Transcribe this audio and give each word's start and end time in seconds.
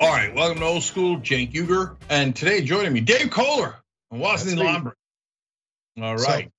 All 0.00 0.08
right, 0.08 0.34
welcome 0.34 0.60
to 0.60 0.64
Old 0.64 0.82
School, 0.82 1.18
Cenk 1.18 1.52
Uygur. 1.52 1.94
And 2.08 2.34
today 2.34 2.62
joining 2.62 2.90
me, 2.90 3.02
Dave 3.02 3.28
Koller 3.28 3.76
and 4.10 4.18
Wosny 4.18 4.56
Lambre. 4.56 4.94
All 6.00 6.16
right. 6.16 6.44
So, 6.46 6.50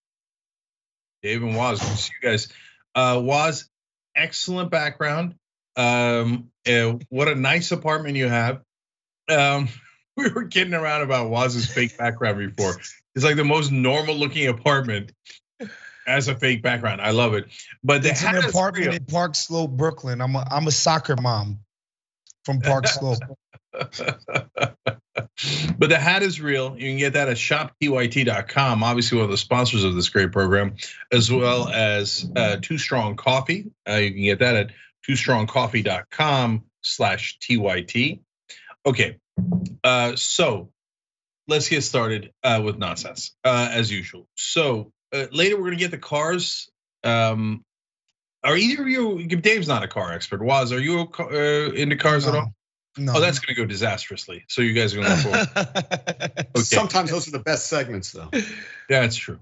Dave 1.24 1.42
and 1.42 1.56
Waz, 1.56 1.80
good 1.80 1.98
see 1.98 2.14
you 2.22 2.30
guys. 2.30 2.50
Uh, 2.94 3.20
Waz, 3.20 3.68
excellent 4.16 4.70
background. 4.70 5.34
Um, 5.76 6.52
uh, 6.70 7.00
what 7.10 7.30
a 7.30 7.34
nice 7.34 7.72
apartment 7.72 8.16
you 8.16 8.28
have. 8.28 8.62
Um, 9.28 9.70
we 10.16 10.30
were 10.30 10.46
kidding 10.46 10.76
around 10.76 11.02
about 11.02 11.32
Waz's 11.32 11.66
fake 11.66 11.98
background 11.98 12.56
before. 12.56 12.80
It's 13.16 13.26
like 13.26 13.38
the 13.38 13.44
most 13.44 13.72
normal 13.72 14.14
looking 14.14 14.50
apartment 14.50 15.14
as 16.06 16.28
a 16.28 16.36
fake 16.36 16.62
background. 16.62 17.02
I 17.02 17.10
love 17.10 17.34
it. 17.34 17.48
But 17.84 18.06
it's 18.06 18.24
an 18.24 18.36
apartment 18.36 18.86
real. 18.86 18.96
in 18.98 19.06
Park 19.06 19.34
Slope, 19.34 19.72
Brooklyn. 19.72 20.22
I'm 20.22 20.36
a 20.36 20.48
I'm 20.48 20.68
a 20.68 20.72
soccer 20.72 21.16
mom 21.16 21.62
from 22.44 22.62
Park 22.62 22.88
Slope. 22.88 23.20
but 25.78 25.90
the 25.90 25.98
hat 25.98 26.24
is 26.24 26.42
real. 26.42 26.76
You 26.78 26.90
can 26.92 26.98
get 26.98 27.14
that 27.14 27.30
at 27.30 27.38
shoptyt.com. 27.38 28.84
Obviously, 28.84 29.18
one 29.18 29.26
of 29.26 29.32
the 29.32 29.38
sponsors 29.38 29.84
of 29.84 29.96
this 29.96 30.10
great 30.10 30.32
program, 30.32 30.76
as 31.12 31.32
well 31.32 31.68
as 31.70 32.30
uh, 32.36 32.58
Two 32.62 32.78
Strong 32.78 33.16
Coffee. 33.16 33.72
Uh, 33.88 33.96
you 33.96 34.12
can 34.12 34.24
get 34.24 34.40
that 34.40 34.56
at 34.56 34.72
twostrongcoffee.com 35.08 36.64
slash 36.82 37.40
tyt. 37.40 38.20
Okay, 38.86 39.18
uh, 39.84 40.16
so 40.16 40.70
let's 41.48 41.70
get 41.70 41.84
started 41.84 42.32
uh, 42.44 42.62
with 42.64 42.78
nonsense 42.78 43.36
uh, 43.44 43.70
as 43.72 43.92
usual. 43.92 44.28
So 44.36 44.92
uh, 45.14 45.26
later 45.32 45.58
we're 45.58 45.66
gonna 45.66 45.76
get 45.78 45.92
the 45.92 45.98
cars. 45.98 46.70
Um, 47.04 47.64
are 48.44 48.58
either 48.58 48.84
of 48.84 48.90
you? 48.90 49.26
Dave's 49.28 49.68
not 49.68 49.84
a 49.84 49.88
car 49.88 50.12
expert. 50.14 50.42
Waz 50.42 50.72
are 50.72 50.80
you 50.80 51.10
uh, 51.20 51.72
into 51.74 51.96
cars 51.96 52.26
no. 52.26 52.32
at 52.32 52.38
all? 52.38 52.54
No. 52.98 53.14
Oh, 53.16 53.22
that's 53.22 53.40
going 53.40 53.56
to 53.56 53.62
go 53.62 53.66
disastrously. 53.66 54.44
So 54.50 54.62
you 54.62 54.74
guys 54.74 54.94
are 54.94 55.02
going 55.02 55.18
to 55.18 55.24
go 55.24 56.42
okay. 56.42 56.62
Sometimes 56.62 57.10
those 57.10 57.28
are 57.28 57.32
the 57.32 57.40
best 57.40 57.68
segments, 57.68 58.12
though. 58.12 58.30
Yeah, 58.34 59.02
that's 59.02 59.16
true. 59.16 59.40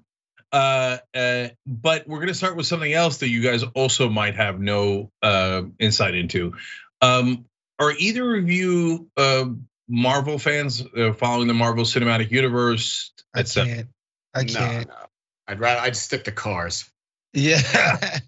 Uh, 0.51 0.97
uh, 1.15 1.47
but 1.65 2.07
we're 2.07 2.17
going 2.17 2.27
to 2.27 2.33
start 2.33 2.55
with 2.55 2.67
something 2.67 2.91
else 2.91 3.17
that 3.17 3.29
you 3.29 3.41
guys 3.41 3.63
also 3.63 4.09
might 4.09 4.35
have 4.35 4.59
no 4.59 5.11
uh, 5.23 5.63
insight 5.79 6.15
into. 6.15 6.53
Um, 7.01 7.45
are 7.79 7.91
either 7.91 8.35
of 8.35 8.49
you 8.49 9.09
uh, 9.17 9.45
Marvel 9.87 10.37
fans 10.37 10.83
uh, 10.95 11.13
following 11.13 11.47
the 11.47 11.53
Marvel 11.53 11.85
Cinematic 11.85 12.31
Universe? 12.31 13.11
I 13.33 13.43
can't. 13.43 13.87
I 14.33 14.43
can't. 14.43 14.87
No, 14.87 14.93
no. 14.93 14.99
I'd 15.47 15.59
rather 15.59 15.81
I'd 15.81 15.95
stick 15.95 16.25
to 16.25 16.31
cars. 16.31 16.89
Yeah. 17.33 17.61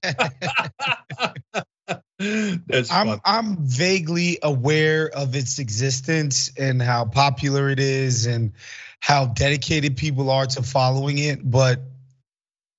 That's 2.68 2.92
I'm 2.92 3.08
fun. 3.08 3.22
I'm 3.26 3.58
vaguely 3.66 4.38
aware 4.44 5.10
of 5.10 5.36
its 5.36 5.58
existence 5.60 6.52
and 6.58 6.82
how 6.82 7.06
popular 7.06 7.70
it 7.70 7.80
is 7.80 8.28
and 8.28 8.54
how 9.00 9.26
dedicated 9.26 9.98
people 9.98 10.30
are 10.30 10.46
to 10.46 10.62
following 10.62 11.18
it. 11.18 11.40
But 11.44 11.80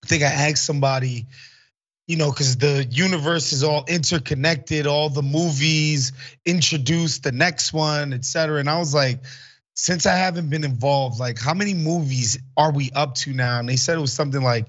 I 0.05 0.06
think 0.06 0.23
I 0.23 0.27
asked 0.27 0.65
somebody, 0.65 1.27
you 2.06 2.17
know, 2.17 2.31
because 2.31 2.56
the 2.56 2.87
universe 2.89 3.53
is 3.53 3.65
all 3.65 3.84
interconnected, 3.89 4.87
all 4.87 5.09
the 5.09 5.23
movies 5.23 6.12
introduce 6.45 7.19
the 7.19 7.33
next 7.33 7.73
one, 7.73 8.12
et 8.12 8.25
cetera. 8.25 8.61
And 8.61 8.70
I 8.70 8.78
was 8.78 8.95
like, 8.95 9.25
since 9.75 10.06
I 10.06 10.15
haven't 10.15 10.50
been 10.50 10.65
involved, 10.65 11.19
like 11.19 11.39
how 11.41 11.55
many 11.55 11.75
movies 11.75 12.39
are 12.56 12.70
we 12.73 12.91
up 12.95 13.17
to 13.17 13.33
now? 13.33 13.59
And 13.59 13.69
they 13.69 13.77
said 13.77 13.98
it 13.98 14.00
was 14.00 14.12
something 14.12 14.43
like 14.43 14.67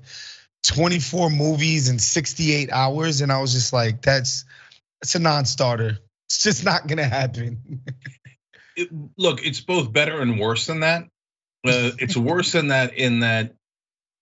24 0.63 1.29
movies 1.29 1.89
in 1.89 1.99
68 1.99 2.71
hours. 2.71 3.21
And 3.21 3.31
I 3.31 3.39
was 3.39 3.53
just 3.53 3.73
like, 3.73 4.01
that's 4.01 4.45
it's 5.01 5.15
a 5.15 5.19
non-starter. 5.19 5.99
It's 6.27 6.43
just 6.43 6.65
not 6.65 6.87
gonna 6.87 7.03
happen. 7.03 7.81
it, 8.75 8.89
look, 9.17 9.45
it's 9.45 9.61
both 9.61 9.91
better 9.91 10.21
and 10.21 10.39
worse 10.39 10.65
than 10.65 10.81
that. 10.81 11.03
Uh, 11.65 11.91
it's 11.99 12.17
worse 12.17 12.51
than 12.51 12.69
that 12.69 12.93
in 12.93 13.21
that 13.21 13.55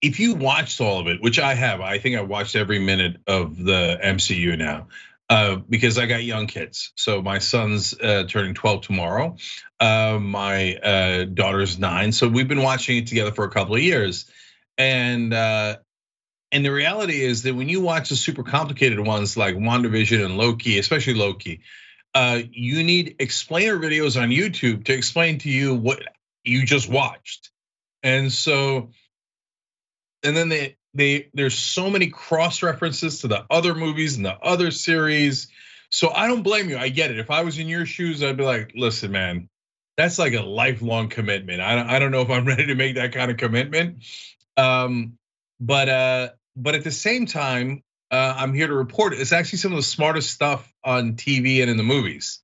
if 0.02 0.20
you 0.20 0.36
watched 0.36 0.82
all 0.82 1.00
of 1.00 1.08
it, 1.08 1.22
which 1.22 1.40
I 1.40 1.54
have, 1.54 1.82
I 1.82 2.00
think 2.00 2.18
I 2.18 2.22
watched 2.22 2.56
every 2.56 2.80
minute 2.80 3.18
of 3.28 3.58
the 3.58 4.00
MCU 4.04 4.58
now. 4.58 4.88
Uh, 5.30 5.56
because 5.56 5.98
I 5.98 6.08
got 6.08 6.26
young 6.26 6.46
kids. 6.46 6.92
So 6.98 7.22
my 7.22 7.40
son's 7.40 7.98
uh, 7.98 8.26
turning 8.28 8.54
12 8.54 8.82
tomorrow. 8.82 9.38
Uh, 9.80 10.20
my 10.22 10.76
uh, 10.76 11.24
daughter's 11.24 11.80
nine. 11.80 12.12
So 12.12 12.28
we've 12.28 12.50
been 12.50 12.64
watching 12.64 12.98
it 12.98 13.08
together 13.08 13.32
for 13.32 13.46
a 13.46 13.50
couple 13.50 13.76
of 13.76 13.82
years. 13.82 14.30
And 14.78 15.34
uh, 15.34 15.78
and 16.52 16.66
the 16.66 16.72
reality 16.72 17.22
is 17.22 17.44
that 17.44 17.56
when 17.56 17.70
you 17.70 17.82
watch 17.82 18.10
the 18.10 18.16
super 18.16 18.44
complicated 18.44 19.00
ones 19.00 19.38
like 19.38 19.56
WandaVision 19.56 20.24
and 20.24 20.38
Loki, 20.38 20.80
especially 20.80 21.14
Loki, 21.14 21.62
uh, 22.14 22.42
you 22.52 22.84
need 22.84 23.16
explainer 23.20 23.78
videos 23.78 24.22
on 24.22 24.30
YouTube 24.30 24.86
to 24.86 24.94
explain 24.94 25.40
to 25.40 25.50
you 25.50 25.76
what 25.76 26.04
you 26.44 26.66
just 26.66 26.90
watched. 26.90 27.52
And 28.04 28.32
so, 28.32 28.90
and 30.24 30.36
then 30.36 30.50
they 30.50 30.78
they 30.94 31.30
there's 31.34 31.58
so 31.58 31.90
many 31.90 32.08
cross 32.08 32.62
references 32.64 33.22
to 33.22 33.30
the 33.30 33.46
other 33.50 33.74
movies 33.74 34.18
and 34.18 34.26
the 34.26 34.38
other 34.38 34.72
series. 34.72 35.48
So 35.90 36.10
I 36.10 36.28
don't 36.28 36.44
blame 36.44 36.70
you. 36.70 36.78
I 36.78 36.90
get 36.90 37.12
it. 37.12 37.20
If 37.20 37.32
I 37.32 37.44
was 37.44 37.60
in 37.60 37.68
your 37.68 37.86
shoes, 37.86 38.24
I'd 38.24 38.38
be 38.38 38.44
like, 38.44 38.74
listen, 38.76 39.12
man, 39.12 39.50
that's 39.98 40.20
like 40.20 40.34
a 40.34 40.42
lifelong 40.42 41.10
commitment. 41.10 41.62
I 41.62 41.76
don't, 41.76 41.90
I 41.90 42.00
don't 42.00 42.12
know 42.12 42.22
if 42.22 42.30
I'm 42.30 42.46
ready 42.48 42.68
to 42.68 42.76
make 42.76 42.96
that 42.96 43.14
kind 43.14 43.32
of 43.32 43.38
commitment. 43.38 44.04
Um, 44.58 45.18
but 45.60 45.90
uh, 45.90 46.30
but 46.62 46.76
at 46.76 46.84
the 46.84 46.92
same 46.92 47.26
time, 47.26 47.84
uh, 48.12 48.36
I'm 48.38 48.54
here 48.54 48.68
to 48.68 48.74
report 48.74 49.14
it's 49.14 49.32
actually 49.32 49.60
some 49.60 49.72
of 49.72 49.78
the 49.78 49.84
smartest 49.84 50.32
stuff 50.32 50.72
on 50.84 51.14
TV 51.14 51.62
and 51.62 51.70
in 51.70 51.78
the 51.78 51.84
movies, 51.84 52.42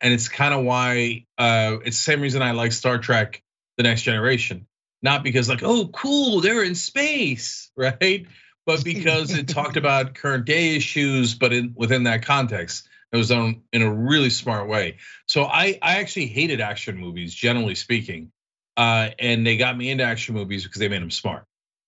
and 0.00 0.12
it's 0.12 0.28
kind 0.28 0.52
of 0.54 0.64
why 0.64 1.26
uh, 1.38 1.76
it's 1.84 1.96
the 1.96 2.12
same 2.12 2.20
reason 2.20 2.42
I 2.42 2.52
like 2.52 2.72
Star 2.72 2.98
Trek: 2.98 3.42
The 3.76 3.84
Next 3.84 4.02
Generation, 4.02 4.66
not 5.02 5.22
because 5.22 5.48
like 5.48 5.62
oh 5.62 5.88
cool 5.88 6.40
they're 6.40 6.64
in 6.64 6.74
space, 6.74 7.70
right? 7.76 8.26
But 8.66 8.84
because 8.84 9.34
it 9.34 9.48
talked 9.48 9.76
about 9.84 10.14
current 10.14 10.46
day 10.46 10.76
issues, 10.76 11.34
but 11.34 11.52
in, 11.52 11.74
within 11.76 12.04
that 12.04 12.24
context, 12.24 12.88
it 13.12 13.16
was 13.16 13.28
done 13.28 13.62
in 13.72 13.82
a 13.82 13.92
really 13.92 14.30
smart 14.30 14.68
way. 14.68 14.96
So 15.26 15.44
I 15.44 15.78
I 15.80 15.98
actually 16.00 16.26
hated 16.26 16.60
action 16.60 16.96
movies 16.96 17.34
generally 17.34 17.74
speaking, 17.74 18.32
uh, 18.76 19.10
and 19.18 19.46
they 19.46 19.56
got 19.58 19.76
me 19.76 19.90
into 19.90 20.04
action 20.04 20.34
movies 20.34 20.64
because 20.64 20.80
they 20.80 20.88
made 20.88 21.02
them 21.02 21.10
smart. 21.10 21.44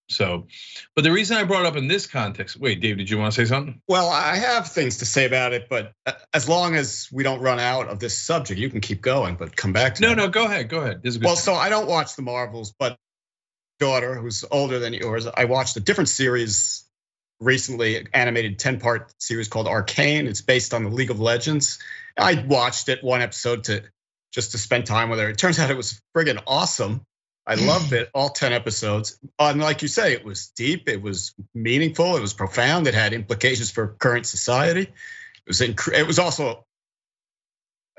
So, 0.09 0.47
but 0.95 1.05
the 1.05 1.13
reason 1.13 1.37
I 1.37 1.45
brought 1.45 1.65
up 1.65 1.77
in 1.77 1.89
this 1.89 2.07
context, 2.07 2.59
wait, 2.59 2.81
Dave, 2.81 2.99
did 2.99 3.09
you 3.09 3.19
want 3.19 3.33
to 3.33 3.41
say 3.41 3.49
something? 3.49 3.81
Well, 3.89 4.09
I 4.11 4.37
have 4.37 4.71
things 4.71 4.99
to 4.99 5.07
say 5.07 5.25
about 5.25 5.53
it, 5.53 5.69
but 5.71 5.93
uh, 6.05 6.13
as 6.35 6.49
long 6.49 6.75
as 6.75 7.09
we 7.11 7.23
don't 7.23 7.41
run 7.41 7.59
out 7.59 7.89
of 7.89 7.99
this 7.99 8.17
subject, 8.19 8.61
you 8.61 8.69
can 8.69 8.81
keep 8.81 9.01
going, 9.01 9.37
but 9.37 9.57
come 9.57 9.73
back 9.73 9.95
to 9.97 10.03
No, 10.03 10.15
no, 10.15 10.29
go 10.29 10.45
ahead, 10.45 10.69
go 10.69 10.81
ahead. 10.81 11.03
well, 11.23 11.37
so 11.37 11.55
I 11.55 11.71
don't 11.71 11.89
watch 11.89 12.17
the 12.17 12.23
Marvels, 12.23 12.75
but 12.79 12.99
daughter 13.81 14.15
who's 14.15 14.45
older 14.51 14.79
than 14.79 14.93
yours, 14.93 15.27
I 15.27 15.47
watched 15.47 15.77
a 15.77 15.81
different 15.81 16.09
series 16.09 16.85
recently, 17.41 18.07
animated 18.13 18.59
10-part 18.59 19.13
series 19.19 19.49
called 19.49 19.67
Arcane. 19.67 20.27
It's 20.27 20.43
based 20.43 20.75
on 20.75 20.85
the 20.85 20.91
League 20.91 21.11
of 21.11 21.21
Legends. 21.21 21.79
I 22.17 22.45
watched 22.47 22.89
it 22.89 23.03
one 23.03 23.23
episode 23.23 23.65
to 23.65 23.83
just 24.33 24.53
to 24.53 24.59
spend 24.59 24.87
time 24.87 25.11
with 25.11 25.19
her. 25.19 25.29
It 25.29 25.39
turns 25.39 25.59
out 25.59 25.71
it 25.71 25.77
was 25.77 26.01
friggin' 26.17 26.43
awesome. 26.47 27.03
I 27.47 27.57
loved 27.57 27.93
it, 27.93 28.09
all 28.15 28.29
10 28.29 28.53
episodes. 28.53 29.19
And 29.39 29.61
like 29.61 29.83
you 29.83 29.89
say, 29.89 30.13
it 30.13 30.25
was 30.25 30.49
deep, 30.49 30.89
it 30.89 31.03
was 31.03 31.35
meaningful, 31.55 32.17
it 32.17 32.21
was 32.21 32.35
profound, 32.35 32.87
it 32.87 32.95
had 32.95 33.13
implications 33.13 33.71
for 33.71 33.89
current 33.89 34.27
society. 34.27 34.83
It 34.83 35.49
was 35.49 35.61
inc- 35.61 35.93
it 35.93 36.07
was 36.07 36.21
also 36.21 36.67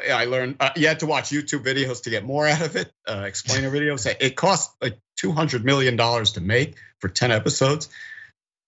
I 0.10 0.26
learned 0.26 0.58
uh, 0.60 0.72
you 0.76 0.88
had 0.88 1.02
to 1.02 1.06
watch 1.06 1.30
YouTube 1.30 1.64
videos 1.64 2.04
to 2.04 2.10
get 2.10 2.24
more 2.24 2.48
out 2.48 2.62
of 2.62 2.76
it, 2.76 2.92
uh, 3.08 3.24
explainer 3.28 3.70
videos. 3.70 4.12
It 4.20 4.36
cost 4.36 4.72
like 4.82 4.98
200 5.18 5.64
million 5.64 5.96
dollars 5.96 6.34
to 6.34 6.42
make 6.42 6.76
for 7.00 7.10
10 7.10 7.32
episodes. 7.32 7.90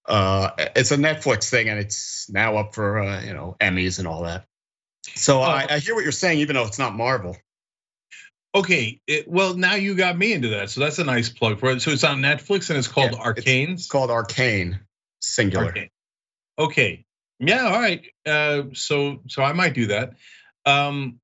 Uh, 0.06 0.52
it's 0.76 0.92
a 0.92 0.98
Netflix 0.98 1.50
thing 1.50 1.68
and 1.70 1.80
it's 1.80 2.30
now 2.30 2.58
up 2.58 2.76
for 2.76 3.00
uh, 3.00 3.24
you 3.24 3.34
know 3.34 3.56
Emmys 3.60 4.00
and 4.00 4.08
all 4.08 4.24
that. 4.24 4.46
So 5.16 5.42
I, 5.42 5.66
I 5.70 5.80
hear 5.80 5.96
what 5.96 6.04
you're 6.04 6.12
saying, 6.12 6.40
even 6.40 6.56
though 6.56 6.66
it's 6.66 6.80
not 6.80 6.96
Marvel. 6.96 7.38
Okay, 8.56 9.02
it, 9.06 9.28
well 9.28 9.56
now 9.56 9.76
you 9.76 9.96
got 9.96 10.18
me 10.18 10.32
into 10.32 10.48
that, 10.50 10.70
so 10.70 10.80
that's 10.80 10.98
a 10.98 11.04
nice 11.04 11.28
plug 11.28 11.60
for 11.60 11.72
it. 11.72 11.82
So 11.82 11.92
it's 11.92 12.06
on 12.06 12.22
Netflix 12.22 12.70
and 12.70 12.80
it's 12.80 12.88
called 12.88 13.12
yeah, 13.12 13.20
Arcane. 13.20 13.72
It's 13.72 13.88
called 13.88 14.10
Arcane, 14.10 14.80
singular. 15.20 15.66
Arcane. 15.66 15.90
Okay, 16.58 17.06
yeah, 17.40 17.66
all 17.66 17.80
right. 17.80 18.06
Uh, 18.26 18.64
so 18.74 19.20
so 19.28 19.44
I 19.44 19.52
might 19.52 19.74
do 19.74 19.88
that. 19.88 20.14
Um, 20.66 21.20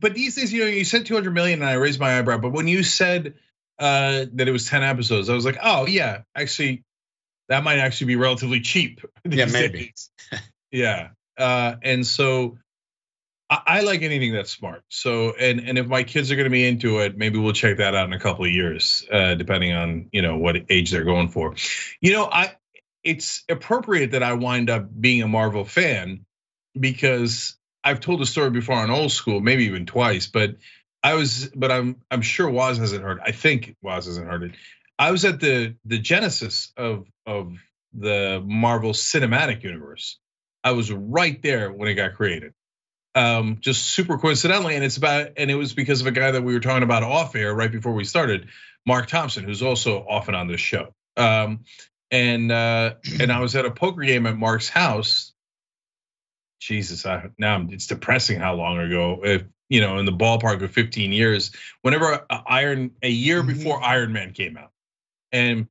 but 0.00 0.14
these 0.14 0.36
days, 0.36 0.50
you 0.50 0.60
know, 0.60 0.70
you 0.70 0.84
said 0.84 1.04
200 1.04 1.34
million, 1.34 1.60
and 1.60 1.68
I 1.68 1.74
raised 1.74 2.00
my 2.00 2.18
eyebrow. 2.18 2.38
But 2.38 2.52
when 2.52 2.66
you 2.66 2.82
said 2.82 3.34
uh, 3.78 4.24
that 4.32 4.48
it 4.48 4.52
was 4.52 4.66
10 4.66 4.82
episodes, 4.82 5.28
I 5.28 5.34
was 5.34 5.44
like, 5.44 5.58
oh 5.62 5.86
yeah, 5.86 6.22
actually, 6.34 6.84
that 7.50 7.62
might 7.62 7.78
actually 7.78 8.08
be 8.08 8.16
relatively 8.16 8.60
cheap. 8.60 9.00
Yeah, 9.28 9.46
maybe. 9.46 9.92
yeah, 10.70 11.08
uh, 11.36 11.74
and 11.82 12.06
so 12.06 12.56
I 13.48 13.82
like 13.82 14.02
anything 14.02 14.32
that's 14.32 14.50
smart. 14.50 14.82
So, 14.88 15.32
and 15.38 15.60
and 15.60 15.78
if 15.78 15.86
my 15.86 16.02
kids 16.02 16.32
are 16.32 16.36
going 16.36 16.44
to 16.46 16.50
be 16.50 16.66
into 16.66 16.98
it, 16.98 17.16
maybe 17.16 17.38
we'll 17.38 17.52
check 17.52 17.76
that 17.78 17.94
out 17.94 18.06
in 18.06 18.12
a 18.12 18.18
couple 18.18 18.44
of 18.44 18.50
years, 18.50 19.06
uh, 19.10 19.34
depending 19.34 19.72
on 19.72 20.08
you 20.12 20.22
know 20.22 20.36
what 20.36 20.56
age 20.68 20.90
they're 20.90 21.04
going 21.04 21.28
for. 21.28 21.54
You 22.00 22.12
know, 22.12 22.24
I 22.24 22.56
it's 23.04 23.44
appropriate 23.48 24.10
that 24.12 24.24
I 24.24 24.32
wind 24.32 24.68
up 24.68 24.88
being 25.00 25.22
a 25.22 25.28
Marvel 25.28 25.64
fan 25.64 26.26
because 26.78 27.56
I've 27.84 28.00
told 28.00 28.20
the 28.20 28.26
story 28.26 28.50
before 28.50 28.74
on 28.74 28.90
old 28.90 29.12
school, 29.12 29.40
maybe 29.40 29.66
even 29.66 29.86
twice, 29.86 30.26
but 30.26 30.56
I 31.04 31.14
was, 31.14 31.48
but 31.54 31.70
I'm 31.70 32.02
I'm 32.10 32.22
sure 32.22 32.50
Waz 32.50 32.78
hasn't 32.78 33.04
heard. 33.04 33.20
I 33.24 33.30
think 33.30 33.76
Waz 33.80 34.06
hasn't 34.06 34.26
heard 34.26 34.42
it. 34.42 34.52
I 34.98 35.12
was 35.12 35.24
at 35.24 35.38
the 35.38 35.76
the 35.84 35.98
genesis 35.98 36.72
of 36.76 37.06
of 37.26 37.56
the 37.94 38.42
Marvel 38.44 38.92
Cinematic 38.92 39.62
Universe. 39.62 40.18
I 40.64 40.72
was 40.72 40.90
right 40.90 41.40
there 41.42 41.70
when 41.72 41.88
it 41.88 41.94
got 41.94 42.14
created. 42.14 42.54
Um, 43.16 43.56
just 43.60 43.82
super 43.82 44.18
coincidentally, 44.18 44.74
and 44.74 44.84
it's 44.84 44.98
about, 44.98 45.30
and 45.38 45.50
it 45.50 45.54
was 45.54 45.72
because 45.72 46.02
of 46.02 46.06
a 46.06 46.10
guy 46.10 46.32
that 46.32 46.42
we 46.42 46.52
were 46.52 46.60
talking 46.60 46.82
about 46.82 47.02
off 47.02 47.34
air 47.34 47.54
right 47.54 47.72
before 47.72 47.94
we 47.94 48.04
started, 48.04 48.48
Mark 48.86 49.08
Thompson, 49.08 49.42
who's 49.42 49.62
also 49.62 50.04
often 50.06 50.34
on 50.34 50.48
this 50.48 50.60
show. 50.60 50.94
Um, 51.16 51.64
and 52.10 52.52
uh, 52.52 52.94
and 53.20 53.32
I 53.32 53.40
was 53.40 53.56
at 53.56 53.64
a 53.64 53.70
poker 53.70 54.02
game 54.02 54.26
at 54.26 54.36
Mark's 54.36 54.68
house. 54.68 55.32
Jesus, 56.60 57.06
I, 57.06 57.30
now 57.38 57.66
it's 57.70 57.86
depressing 57.86 58.38
how 58.38 58.54
long 58.54 58.78
ago. 58.78 59.20
If 59.24 59.44
you 59.68 59.80
know, 59.80 59.98
in 59.98 60.04
the 60.04 60.12
ballpark 60.12 60.62
of 60.62 60.70
15 60.70 61.12
years, 61.12 61.50
whenever 61.82 62.24
Iron 62.30 62.92
a 63.02 63.10
year 63.10 63.40
mm-hmm. 63.40 63.48
before 63.48 63.82
Iron 63.82 64.12
Man 64.12 64.32
came 64.32 64.56
out, 64.56 64.72
and 65.32 65.68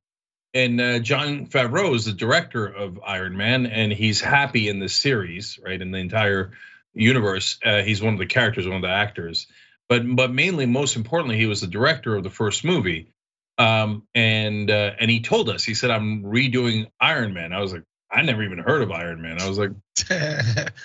and 0.52 0.80
uh, 0.80 0.98
Jon 0.98 1.46
Favreau 1.46 1.94
is 1.94 2.06
the 2.06 2.12
director 2.12 2.66
of 2.66 3.00
Iron 3.06 3.36
Man, 3.36 3.66
and 3.66 3.92
he's 3.92 4.20
happy 4.20 4.68
in 4.68 4.78
this 4.78 4.94
series, 4.94 5.58
right? 5.64 5.80
In 5.80 5.90
the 5.90 5.98
entire 5.98 6.52
universe, 6.96 7.58
uh, 7.64 7.82
he's 7.82 8.02
one 8.02 8.14
of 8.14 8.18
the 8.18 8.26
characters, 8.26 8.66
one 8.66 8.76
of 8.76 8.82
the 8.82 8.88
actors, 8.88 9.46
but 9.88 10.02
but 10.16 10.32
mainly, 10.32 10.66
most 10.66 10.96
importantly, 10.96 11.36
he 11.36 11.46
was 11.46 11.60
the 11.60 11.66
director 11.66 12.16
of 12.16 12.22
the 12.22 12.30
first 12.30 12.64
movie. 12.64 13.12
Um, 13.58 14.02
and 14.14 14.70
uh, 14.70 14.92
and 14.98 15.10
he 15.10 15.20
told 15.20 15.48
us, 15.48 15.64
he 15.64 15.74
said, 15.74 15.90
"I'm 15.90 16.24
redoing 16.24 16.90
Iron 17.00 17.32
Man." 17.32 17.52
I 17.52 17.60
was 17.60 17.72
like, 17.72 17.84
I 18.10 18.22
never 18.22 18.42
even 18.42 18.58
heard 18.58 18.82
of 18.82 18.90
Iron 18.90 19.22
Man. 19.22 19.40
I 19.40 19.48
was 19.48 19.58
like, 19.58 19.70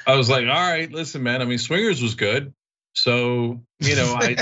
I 0.07 0.15
was 0.15 0.29
like, 0.29 0.47
all 0.47 0.71
right, 0.71 0.91
listen, 0.91 1.23
man. 1.23 1.41
I 1.41 1.45
mean, 1.45 1.57
Swingers 1.57 2.01
was 2.01 2.15
good, 2.15 2.53
so 2.93 3.61
you 3.79 3.95
know, 3.95 4.15
I 4.17 4.37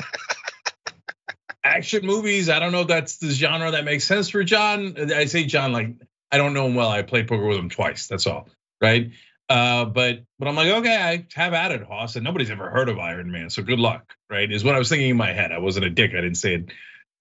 action 1.64 2.06
movies. 2.06 2.50
I 2.50 2.60
don't 2.60 2.72
know 2.72 2.82
if 2.82 2.88
that's 2.88 3.18
the 3.18 3.32
genre 3.32 3.72
that 3.72 3.86
makes 3.86 4.04
sense 4.04 4.30
for 4.30 4.44
John. 4.44 4.96
I 5.12 5.26
say 5.26 5.46
John 5.46 5.74
like 5.74 5.96
I 6.32 6.38
don't 6.38 6.54
know 6.54 6.68
him 6.68 6.76
well. 6.76 6.90
I 6.90 7.02
played 7.02 7.28
poker 7.28 7.46
with 7.46 7.58
him 7.58 7.70
twice. 7.70 8.08
That's 8.08 8.28
all, 8.28 8.48
right? 8.82 9.12
Uh, 9.50 9.86
but 9.86 10.20
but 10.38 10.48
I'm 10.48 10.56
like, 10.56 10.68
okay, 10.68 10.96
I 10.96 11.26
have 11.34 11.54
at 11.54 11.72
it, 11.72 11.82
Hoss, 11.82 12.16
and 12.16 12.24
nobody's 12.24 12.52
ever 12.52 12.70
heard 12.70 12.88
of 12.88 13.00
Iron 13.00 13.32
Man, 13.32 13.50
so 13.50 13.64
good 13.64 13.80
luck, 13.80 14.14
right? 14.30 14.50
Is 14.50 14.64
what 14.64 14.76
I 14.76 14.80
was 14.80 14.90
thinking 14.90 15.10
in 15.10 15.18
my 15.18 15.34
head. 15.34 15.52
I 15.52 15.58
wasn't 15.58 15.86
a 15.86 15.90
dick. 15.90 16.12
I 16.12 16.22
didn't 16.22 16.36
say 16.36 16.56
it 16.56 16.72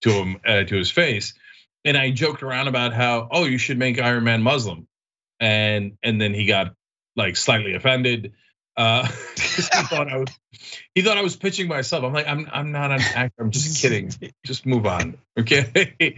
to 0.02 0.10
him 0.10 0.36
uh, 0.46 0.64
to 0.64 0.76
his 0.76 0.90
face, 0.90 1.32
and 1.86 1.96
I 1.96 2.10
joked 2.10 2.42
around 2.42 2.68
about 2.68 2.92
how, 2.92 3.28
oh, 3.30 3.46
you 3.46 3.56
should 3.56 3.78
make 3.78 3.98
Iron 3.98 4.24
Man 4.24 4.42
Muslim, 4.42 4.86
and 5.40 5.96
and 6.02 6.20
then 6.20 6.34
he 6.34 6.44
got 6.44 6.74
like 7.16 7.36
slightly 7.36 7.74
offended. 7.74 8.34
Uh, 8.76 9.06
he 9.36 9.62
thought 9.62 10.12
I 10.12 10.18
was 10.18 10.28
he 10.94 11.00
thought 11.00 11.16
I 11.16 11.22
was 11.22 11.34
pitching 11.34 11.66
myself. 11.66 12.04
I'm 12.04 12.12
like, 12.12 12.28
I'm 12.28 12.46
I'm 12.52 12.72
not 12.72 12.90
an 12.90 13.00
actor. 13.00 13.42
I'm 13.42 13.50
just 13.50 13.80
kidding. 13.80 14.12
Just 14.44 14.66
move 14.66 14.86
on, 14.86 15.16
okay? 15.38 16.16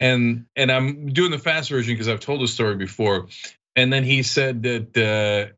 and 0.00 0.46
and 0.56 0.72
I'm 0.72 1.12
doing 1.12 1.30
the 1.30 1.38
fast 1.38 1.68
version 1.68 1.92
because 1.94 2.08
I've 2.08 2.20
told 2.20 2.40
the 2.40 2.48
story 2.48 2.76
before. 2.76 3.28
And 3.76 3.92
then 3.92 4.04
he 4.04 4.22
said 4.22 4.62
that 4.64 4.96
uh, 4.96 5.52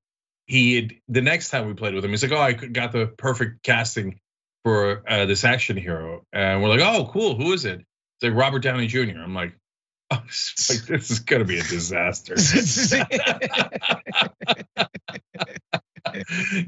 he 0.47 0.77
had, 0.77 0.93
the 1.09 1.21
next 1.23 1.51
time 1.51 1.67
we 1.67 1.75
played 1.75 1.95
with 1.95 2.05
him, 2.05 2.11
he's 2.11 2.23
like, 2.23 2.33
"Oh, 2.33 2.41
I 2.41 2.53
got 2.53 2.93
the 2.93 3.07
perfect 3.07 3.63
casting 3.63 4.21
for 4.65 5.03
uh, 5.09 5.27
this 5.27 5.45
action 5.45 5.77
hero," 5.77 6.23
and 6.33 6.63
we're 6.63 6.69
like, 6.69 6.81
"Oh, 6.81 7.09
cool. 7.13 7.37
Who 7.37 7.53
is 7.53 7.65
it?" 7.65 7.81
It's 7.81 8.23
like 8.23 8.35
Robert 8.35 8.61
Downey 8.61 8.87
Jr. 8.87 9.19
I'm 9.19 9.35
like, 9.35 9.57
oh, 10.11 10.17
like 10.17 10.87
this 10.87 11.11
is 11.11 11.21
gonna 11.21 11.45
be 11.45 11.59
a 11.59 11.63
disaster. 11.63 12.35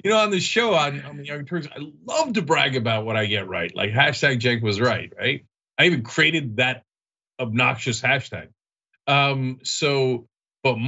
you 0.05 0.11
know, 0.11 0.19
on 0.19 0.31
the 0.31 0.41
show 0.41 0.75
on, 0.75 1.03
on 1.03 1.19
the 1.19 1.25
Young 1.25 1.45
Turks, 1.45 1.69
I 1.71 1.81
love 2.07 2.33
to 2.35 2.43
brag 2.43 2.77
about 2.77 3.05
what 3.05 3.17
I 3.17 3.27
get 3.27 3.47
right. 3.47 3.75
Like 3.75 3.91
hashtag 3.91 4.41
Cenk 4.41 4.63
was 4.63 4.81
right, 4.81 5.13
right? 5.17 5.45
I 5.79 5.85
even 5.85 6.03
created 6.03 6.57
that 6.57 6.83
obnoxious 7.39 8.01
hashtag. 8.01 8.49
Um, 9.07 9.59
so 9.63 10.27
but 10.67 10.79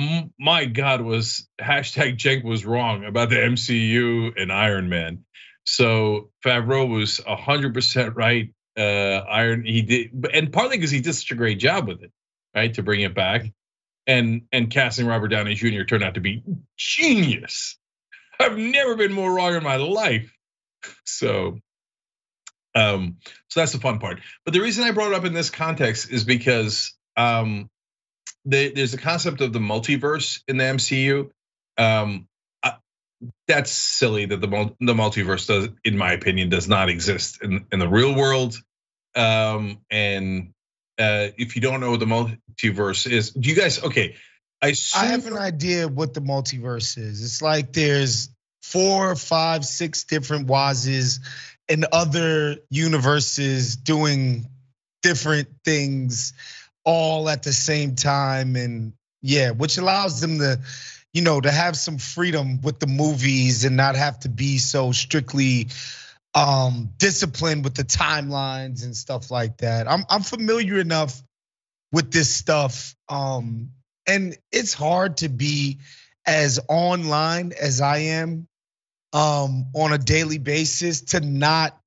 my 0.41 0.65
God, 0.65 1.03
was 1.03 1.47
hashtag 1.61 2.17
Cenk 2.17 2.43
was 2.43 2.67
wrong 2.67 3.05
about 3.05 3.31
the 3.31 3.37
MCU 3.37 4.33
and 4.37 4.51
Iron 4.51 4.89
Man. 4.89 5.25
So 5.63 6.31
Favreau 6.45 6.89
was 6.89 7.21
hundred 7.25 7.75
percent 7.75 8.17
right. 8.17 8.53
Uh, 8.77 9.23
Iron 9.31 9.65
he 9.65 9.83
did, 9.83 10.27
and 10.35 10.53
partly 10.53 10.79
because 10.79 10.91
he 10.91 11.01
did 11.01 11.13
such 11.13 11.31
a 11.31 11.37
great 11.37 11.61
job 11.61 11.87
with 11.87 12.03
it, 12.03 12.11
right, 12.57 12.75
to 12.75 12.83
bring 12.83 13.03
it 13.03 13.15
back, 13.15 13.53
and 14.05 14.43
and 14.51 14.69
casting 14.69 15.07
Robert 15.07 15.29
Downey 15.29 15.55
Jr. 15.55 15.85
turned 15.85 16.03
out 16.03 16.15
to 16.15 16.21
be 16.21 16.43
genius. 16.77 17.79
I've 18.41 18.59
never 18.59 18.97
been 18.97 19.13
more 19.13 19.33
wrong 19.33 19.55
in 19.55 19.63
my 19.63 19.77
life. 19.77 20.33
So, 21.05 21.61
um, 22.75 23.19
so 23.47 23.61
that's 23.61 23.73
the 23.73 23.79
fun 23.79 24.01
part. 24.01 24.23
But 24.45 24.55
the 24.55 24.61
reason 24.61 24.83
I 24.83 24.91
brought 24.91 25.13
it 25.13 25.15
up 25.15 25.25
in 25.25 25.35
this 25.35 25.51
context 25.51 26.11
is 26.11 26.25
because 26.25 26.97
um, 27.17 27.71
there's 28.45 28.95
a 28.95 28.99
concept 28.99 29.41
of 29.41 29.53
the 29.53 29.59
multiverse 29.59 30.43
in 30.49 30.57
the 30.57 30.65
MCU. 30.65 31.31
Um, 31.77 32.29
that's 33.47 33.71
silly 33.71 34.27
that 34.27 34.41
the 34.41 34.47
the 34.81 34.95
multiverse 34.95 35.47
does, 35.47 35.69
in 35.85 35.97
my 35.97 36.13
opinion, 36.13 36.49
does 36.49 36.69
not 36.69 36.89
exist 36.89 37.43
in 37.43 37.67
in 37.73 37.79
the 37.79 37.89
real 37.89 38.15
world. 38.15 38.57
Um, 39.17 39.79
and 39.91 40.53
uh, 40.99 41.29
if 41.37 41.57
you 41.57 41.63
don't 41.63 41.81
know 41.81 41.91
what 41.91 42.01
the 42.01 42.07
multiverse 42.07 43.11
is, 43.11 43.31
do 43.31 43.49
you 43.49 43.57
guys? 43.57 43.83
Okay, 43.83 44.17
I 44.63 44.75
I 44.95 45.07
have 45.07 45.27
an 45.27 45.37
idea 45.37 45.89
what 45.89 46.15
the 46.15 46.21
multiverse 46.21 46.99
is. 46.99 47.25
It's 47.25 47.43
like 47.43 47.73
there's 47.73 48.31
four, 48.63 49.17
five, 49.17 49.65
six 49.65 50.05
different 50.05 50.47
Wazes 50.47 51.21
and 51.69 51.87
other 51.91 52.57
universes 52.71 53.77
doing 53.77 54.49
different 55.03 55.49
things 55.65 56.33
all 56.88 57.29
at 57.29 57.43
the 57.43 57.52
same 57.52 57.94
time. 57.94 58.56
And 58.56 58.94
yeah 59.23 59.50
which 59.50 59.79
allows 59.79 60.20
them 60.20 60.38
to 60.38 60.61
you 61.12 61.23
know 61.23 61.40
to 61.40 61.50
have 61.50 61.76
some 61.76 61.99
freedom 61.99 62.61
with 62.61 62.79
the 62.79 62.87
movies 62.87 63.64
and 63.64 63.76
not 63.76 63.96
have 63.96 64.19
to 64.20 64.29
be 64.29 64.58
so 64.58 64.93
strictly 64.93 65.69
um 66.35 66.90
disciplined 66.99 67.64
with 67.64 67.75
the 67.75 67.85
timelines 67.85 68.85
and 68.85 68.96
stuff 68.96 69.31
like 69.31 69.58
that. 69.58 69.90
I'm 69.90 70.05
i'm 70.08 70.23
familiar 70.23 70.79
enough 70.79 71.20
with 71.93 72.12
this 72.12 72.32
stuff 72.32 72.94
um 73.08 73.70
and 74.06 74.37
it's 74.52 74.75
hard 74.75 75.19
to 75.19 75.29
be 75.29 75.79
as 76.26 76.61
online 76.69 77.52
as 77.58 77.81
i 77.81 77.99
am 77.99 78.46
um 79.14 79.67
on 79.75 79.93
a 79.93 79.99
daily 79.99 80.38
basis 80.38 81.00
to 81.00 81.21
not 81.21 81.78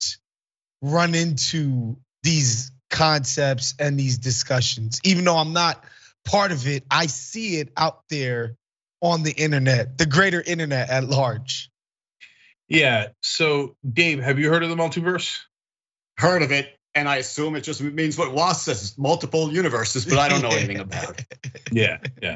run 0.81 1.13
into 1.13 1.97
these 2.23 2.70
concepts 2.91 3.73
and 3.79 3.99
these 3.99 4.19
discussions. 4.19 4.99
Even 5.03 5.25
though 5.25 5.37
I'm 5.37 5.53
not 5.53 5.83
part 6.23 6.51
of 6.51 6.67
it, 6.67 6.83
I 6.91 7.07
see 7.07 7.57
it 7.57 7.69
out 7.75 8.03
there 8.09 8.55
on 9.01 9.23
the 9.23 9.31
internet, 9.31 9.97
the 9.97 10.05
greater 10.05 10.41
internet 10.41 10.89
at 10.89 11.05
large. 11.05 11.71
Yeah. 12.67 13.07
So, 13.21 13.75
Dave, 13.89 14.21
have 14.21 14.37
you 14.37 14.49
heard 14.49 14.63
of 14.63 14.69
the 14.69 14.75
multiverse? 14.75 15.39
Heard 16.17 16.43
of 16.43 16.51
it. 16.51 16.77
And 16.93 17.07
I 17.07 17.17
assume 17.17 17.55
it 17.55 17.61
just 17.61 17.81
means 17.81 18.17
what 18.17 18.33
Waz 18.33 18.61
says 18.61 18.97
multiple 18.97 19.51
universes, 19.51 20.05
but 20.05 20.19
I 20.19 20.27
don't 20.27 20.41
know 20.41 20.49
anything 20.49 20.79
about 20.79 21.19
it. 21.19 21.25
Yeah. 21.71 21.99
Yeah. 22.21 22.35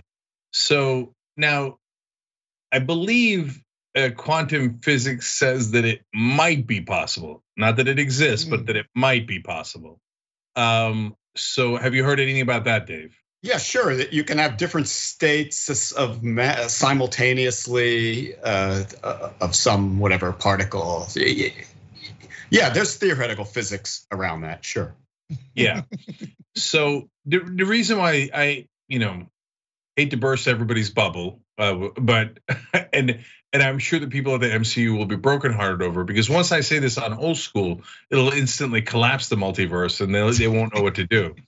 So 0.51 1.13
now 1.35 1.77
I 2.71 2.79
believe 2.79 3.62
uh, 3.95 4.09
quantum 4.15 4.79
physics 4.79 5.27
says 5.27 5.71
that 5.71 5.83
it 5.83 6.03
might 6.13 6.65
be 6.65 6.81
possible, 6.81 7.43
not 7.57 7.77
that 7.77 7.89
it 7.89 8.00
exists, 8.00 8.45
mm. 8.45 8.51
but 8.51 8.65
that 8.67 8.77
it 8.77 8.85
might 8.95 9.27
be 9.27 9.39
possible. 9.39 10.00
Um, 10.55 11.15
so 11.35 11.75
have 11.75 11.95
you 11.95 12.03
heard 12.03 12.19
anything 12.19 12.41
about 12.41 12.65
that, 12.65 12.88
Dave? 12.88 13.17
Yeah, 13.41 13.57
sure. 13.57 13.95
That 13.95 14.12
you 14.12 14.24
can 14.24 14.39
have 14.39 14.57
different 14.57 14.88
states 14.88 15.91
of 15.91 16.19
simultaneously 16.67 18.35
uh, 18.43 18.83
of 19.39 19.55
some 19.55 20.00
whatever 20.00 20.33
particle. 20.33 21.07
Yeah, 22.50 22.69
there's 22.69 22.95
theoretical 22.95 23.45
physics 23.45 24.07
around 24.12 24.41
that. 24.41 24.65
Sure. 24.65 24.95
Yeah. 25.53 25.81
so 26.55 27.09
the 27.25 27.39
the 27.39 27.65
reason 27.65 27.97
why 27.97 28.29
I 28.33 28.67
you 28.88 29.00
know 29.00 29.27
hate 29.95 30.12
to 30.12 30.17
burst 30.17 30.47
everybody's 30.47 30.89
bubble, 30.89 31.41
uh, 31.57 31.89
but 31.97 32.39
and 32.93 33.24
and 33.55 33.63
I'm 33.63 33.79
sure 33.79 34.00
the 34.00 34.07
people 34.07 34.35
at 34.35 34.41
the 34.41 34.47
MCU 34.47 34.97
will 34.97 35.05
be 35.05 35.15
brokenhearted 35.15 35.81
over 35.81 36.03
because 36.03 36.29
once 36.29 36.51
I 36.51 36.59
say 36.59 36.79
this 36.79 36.97
on 36.97 37.13
old 37.13 37.38
school, 37.38 37.83
it'll 38.09 38.33
instantly 38.33 38.81
collapse 38.81 39.29
the 39.29 39.38
multiverse 39.38 40.01
and 40.01 40.13
they 40.13 40.29
they 40.31 40.50
won't 40.50 40.75
know 40.75 40.81
what 40.81 40.95
to 40.95 41.05
do. 41.05 41.35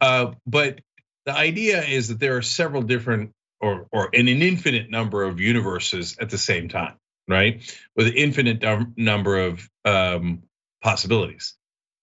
Uh, 0.00 0.32
but 0.46 0.80
the 1.26 1.32
idea 1.32 1.82
is 1.82 2.08
that 2.08 2.18
there 2.18 2.36
are 2.36 2.42
several 2.42 2.82
different 2.82 3.32
or 3.60 3.86
or 3.92 4.08
an 4.12 4.28
infinite 4.28 4.90
number 4.90 5.24
of 5.24 5.40
universes 5.40 6.16
at 6.20 6.30
the 6.30 6.38
same 6.38 6.68
time, 6.68 6.94
right? 7.28 7.62
With 7.96 8.06
an 8.06 8.14
infinite 8.14 8.64
number 8.96 9.38
of 9.38 9.68
um, 9.84 10.44
possibilities. 10.82 11.54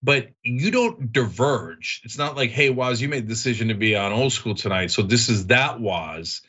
But 0.02 0.28
you 0.42 0.70
don't 0.70 1.12
diverge. 1.12 2.02
It's 2.04 2.18
not 2.18 2.36
like, 2.36 2.50
hey, 2.50 2.70
Waz, 2.70 3.02
you 3.02 3.08
made 3.08 3.24
the 3.24 3.28
decision 3.28 3.68
to 3.68 3.74
be 3.74 3.96
on 3.96 4.12
old 4.12 4.32
school 4.32 4.54
tonight, 4.54 4.90
so 4.90 5.02
this 5.02 5.28
is 5.28 5.46
that 5.48 5.80
Waz 5.80 6.42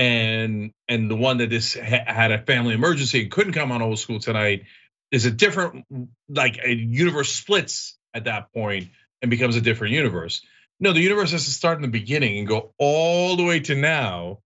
and 0.00 0.72
and 0.88 1.10
the 1.10 1.14
one 1.14 1.36
that 1.38 1.50
just 1.50 1.74
had 1.74 2.32
a 2.32 2.38
family 2.38 2.72
emergency 2.72 3.20
and 3.20 3.30
couldn't 3.30 3.52
come 3.52 3.70
on 3.70 3.82
old 3.82 3.98
school 3.98 4.18
tonight 4.18 4.64
is 5.12 5.26
a 5.26 5.30
different 5.30 5.84
like 6.26 6.58
a 6.64 6.72
universe 6.72 7.30
splits 7.30 7.98
at 8.14 8.24
that 8.24 8.50
point 8.54 8.88
and 9.20 9.30
becomes 9.30 9.56
a 9.56 9.60
different 9.60 9.92
universe. 9.92 10.40
No, 10.80 10.94
the 10.94 11.02
universe 11.02 11.32
has 11.32 11.44
to 11.44 11.50
start 11.50 11.76
in 11.76 11.82
the 11.82 11.88
beginning 11.88 12.38
and 12.38 12.48
go 12.48 12.72
all 12.78 13.36
the 13.36 13.44
way 13.44 13.60
to 13.60 13.74
now. 13.74 14.38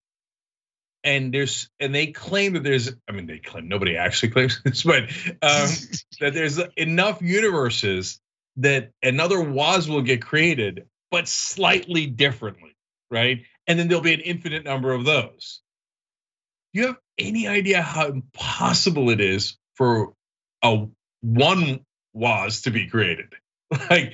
And 1.05 1.33
there's 1.33 1.69
and 1.79 1.95
they 1.95 2.09
claim 2.09 2.55
that 2.55 2.65
there's 2.65 2.91
I 3.09 3.13
mean 3.13 3.27
they 3.27 3.39
claim 3.39 3.69
nobody 3.69 3.97
actually 3.97 4.31
claims 4.31 4.61
this, 4.65 4.83
but 4.83 5.05
um, 5.41 5.69
that 6.21 6.35
there's 6.35 6.59
enough 6.77 7.23
universes 7.23 8.21
that 8.57 8.91
another 9.05 9.41
Waz 9.41 9.89
will 9.89 10.03
get 10.03 10.21
created, 10.21 10.89
but 11.13 11.29
slightly 11.29 12.07
differently, 12.07 12.75
right? 13.09 13.43
And 13.67 13.79
then 13.79 13.89
there'll 13.89 14.03
be 14.03 14.15
an 14.15 14.21
infinite 14.21 14.65
number 14.65 14.93
of 14.93 15.05
those. 15.05 15.61
Do 16.73 16.81
you 16.81 16.87
have 16.89 16.99
any 17.19 17.47
idea 17.49 17.81
how 17.81 18.09
impossible 18.09 19.11
it 19.11 19.21
is 19.21 19.57
for 19.77 20.13
a 20.63 20.87
one 21.23 21.85
Waz 22.13 22.63
to 22.63 22.71
be 22.71 22.89
created? 22.89 23.35
Like 23.91 24.13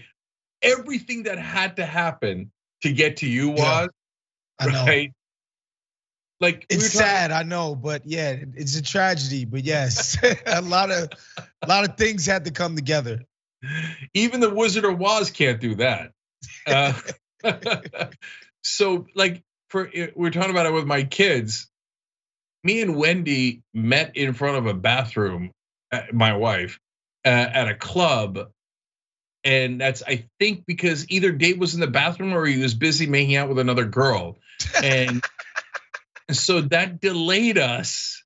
everything 0.63 1.25
that 1.25 1.39
had 1.39 1.77
to 1.77 1.85
happen 1.85 2.51
to 2.83 2.93
get 2.93 3.19
to 3.19 3.29
you 3.29 3.51
was 3.51 3.89
yeah, 4.65 4.87
right. 4.87 5.13
Like 6.41 6.65
it's 6.71 6.93
sad, 6.93 7.31
I 7.31 7.43
know, 7.43 7.75
but 7.75 8.07
yeah, 8.07 8.37
it's 8.55 8.77
a 8.77 8.83
tragedy. 8.83 9.45
But 9.45 9.65
yes, 9.65 10.17
a 10.47 10.63
lot 10.63 10.91
of 10.91 11.11
a 11.63 11.67
lot 11.69 11.89
of 11.89 11.97
things 11.97 12.25
had 12.25 12.47
to 12.47 12.51
come 12.51 12.75
together. 12.75 13.21
Even 14.15 14.41
the 14.41 14.49
Wizard 14.49 14.87
of 14.87 14.99
Woz 14.99 15.31
can't 15.31 15.61
do 15.61 15.75
that. 15.77 16.13
Uh, 16.67 16.95
so, 18.63 19.07
like, 19.15 19.43
for 19.69 19.91
we're 20.15 20.31
talking 20.31 20.51
about 20.51 20.67
it 20.67 20.73
with 20.73 20.87
my 20.87 21.05
kids. 21.05 21.69
Me 22.63 22.83
and 22.83 22.97
Wendy 22.97 23.63
met 23.73 24.17
in 24.17 24.35
front 24.35 24.59
of 24.59 24.67
a 24.67 24.75
bathroom, 24.75 25.51
uh, 25.93 26.03
my 26.13 26.37
wife, 26.37 26.79
uh, 27.25 27.29
at 27.29 27.69
a 27.69 27.75
club 27.75 28.51
and 29.45 29.81
that's 29.81 30.03
I 30.07 30.27
think 30.39 30.65
because 30.67 31.09
either 31.11 31.33
Dave 31.33 31.59
was 31.59 31.75
in 31.75 31.81
the 31.81 31.87
bathroom 31.87 32.35
or 32.35 32.45
he 32.45 32.59
was 32.59 32.75
busy 32.75 33.07
making 33.07 33.37
out 33.37 33.49
with 33.49 33.59
another 33.59 33.85
girl, 33.85 34.39
and 34.83 35.23
so 36.31 36.63
that 36.63 37.01
delayed 37.01 37.59
us 37.59 38.23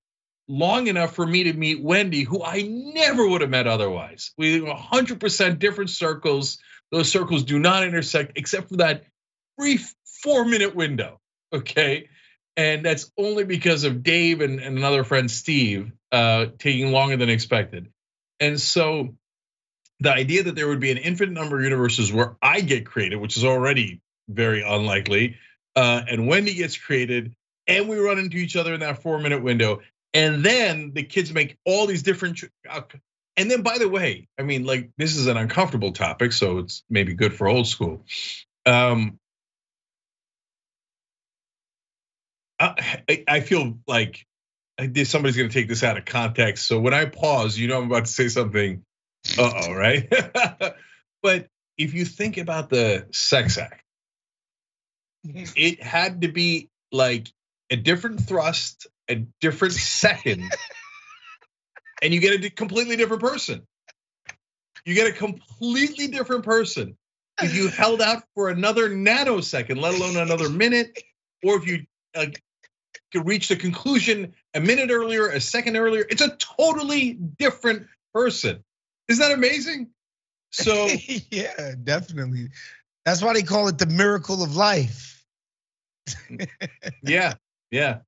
long 0.48 0.88
enough 0.88 1.14
for 1.14 1.26
me 1.26 1.44
to 1.44 1.52
meet 1.52 1.82
Wendy, 1.82 2.22
who 2.22 2.42
I 2.42 2.62
never 2.62 3.26
would 3.26 3.40
have 3.40 3.50
met 3.50 3.66
otherwise. 3.66 4.32
We 4.36 4.60
were 4.60 4.74
100% 4.74 5.58
different 5.58 5.88
circles. 5.88 6.58
Those 6.92 7.10
circles 7.10 7.44
do 7.44 7.58
not 7.58 7.82
intersect 7.82 8.32
except 8.36 8.68
for 8.68 8.76
that 8.76 9.04
brief 9.56 9.94
four 10.24 10.44
minute 10.44 10.74
window. 10.74 11.20
Okay. 11.52 12.08
And 12.56 12.84
that's 12.84 13.12
only 13.18 13.44
because 13.44 13.84
of 13.84 14.02
Dave 14.02 14.40
and, 14.40 14.58
and 14.60 14.78
another 14.78 15.04
friend, 15.04 15.30
Steve, 15.30 15.92
uh, 16.10 16.46
taking 16.58 16.90
longer 16.92 17.16
than 17.16 17.28
expected. 17.28 17.88
And 18.40 18.60
so 18.60 19.14
the 20.00 20.12
idea 20.12 20.44
that 20.44 20.54
there 20.54 20.68
would 20.68 20.80
be 20.80 20.90
an 20.90 20.98
infinite 20.98 21.32
number 21.32 21.58
of 21.58 21.64
universes 21.64 22.12
where 22.12 22.36
I 22.40 22.60
get 22.60 22.86
created, 22.86 23.16
which 23.16 23.36
is 23.36 23.44
already 23.44 24.00
very 24.28 24.62
unlikely, 24.62 25.36
uh, 25.76 26.02
and 26.08 26.26
Wendy 26.26 26.54
gets 26.54 26.76
created, 26.76 27.34
and 27.66 27.88
we 27.88 27.98
run 27.98 28.18
into 28.18 28.36
each 28.36 28.56
other 28.56 28.74
in 28.74 28.80
that 28.80 29.02
four 29.02 29.18
minute 29.18 29.42
window, 29.42 29.80
and 30.12 30.44
then 30.44 30.92
the 30.94 31.02
kids 31.02 31.32
make 31.32 31.56
all 31.64 31.86
these 31.86 32.02
different. 32.02 32.42
Uh, 32.68 32.82
and 33.36 33.50
then, 33.50 33.62
by 33.62 33.78
the 33.78 33.88
way, 33.88 34.28
I 34.38 34.42
mean, 34.42 34.64
like 34.64 34.90
this 34.96 35.16
is 35.16 35.26
an 35.26 35.36
uncomfortable 35.36 35.92
topic, 35.92 36.32
so 36.32 36.58
it's 36.58 36.84
maybe 36.88 37.14
good 37.14 37.34
for 37.34 37.48
old 37.48 37.66
school. 37.66 38.04
Um, 38.64 39.18
I, 42.60 43.24
I 43.28 43.40
feel 43.40 43.78
like 43.86 44.26
somebody's 45.04 45.36
going 45.36 45.48
to 45.48 45.52
take 45.52 45.68
this 45.68 45.82
out 45.82 45.98
of 45.98 46.04
context. 46.04 46.66
So 46.66 46.80
when 46.80 46.94
I 46.94 47.04
pause, 47.06 47.58
you 47.58 47.68
know 47.68 47.78
I'm 47.78 47.86
about 47.86 48.06
to 48.06 48.10
say 48.12 48.28
something 48.28 48.84
uh 49.38 49.52
oh, 49.54 49.72
right? 49.72 50.12
but 51.22 51.48
if 51.78 51.94
you 51.94 52.04
think 52.04 52.36
about 52.36 52.68
the 52.68 53.06
sex 53.12 53.58
act, 53.58 53.82
it 55.24 55.82
had 55.82 56.22
to 56.22 56.28
be 56.28 56.68
like 56.92 57.28
a 57.70 57.76
different 57.76 58.20
thrust, 58.20 58.86
a 59.08 59.24
different 59.40 59.74
second, 59.74 60.44
and 62.02 62.12
you 62.12 62.20
get 62.20 62.44
a 62.44 62.50
completely 62.50 62.96
different 62.96 63.22
person. 63.22 63.66
You 64.84 64.94
get 64.94 65.06
a 65.06 65.12
completely 65.12 66.08
different 66.08 66.44
person 66.44 66.96
if 67.42 67.54
you 67.54 67.68
held 67.68 68.00
out 68.00 68.22
for 68.34 68.48
another 68.48 68.90
nanosecond, 68.90 69.80
let 69.80 69.94
alone 69.94 70.16
another 70.16 70.48
minute, 70.48 71.02
or 71.42 71.56
if 71.56 71.66
you 71.66 71.84
uh, 72.14 72.26
could 73.12 73.26
reach 73.26 73.48
the 73.48 73.56
conclusion 73.56 74.34
a 74.54 74.60
minute 74.60 74.90
earlier, 74.90 75.28
a 75.28 75.40
second 75.40 75.76
earlier. 75.76 76.04
It's 76.08 76.22
a 76.22 76.36
totally 76.36 77.12
different 77.12 77.86
person. 78.12 78.64
Isn't 79.08 79.22
that 79.26 79.36
amazing? 79.36 79.90
So 80.50 80.88
yeah, 81.30 81.72
definitely. 81.82 82.48
That's 83.04 83.22
why 83.22 83.34
they 83.34 83.42
call 83.42 83.68
it 83.68 83.78
the 83.78 83.86
miracle 83.86 84.42
of 84.42 84.56
life. 84.56 85.24
yeah, 87.02 87.34
yeah. 87.70 87.98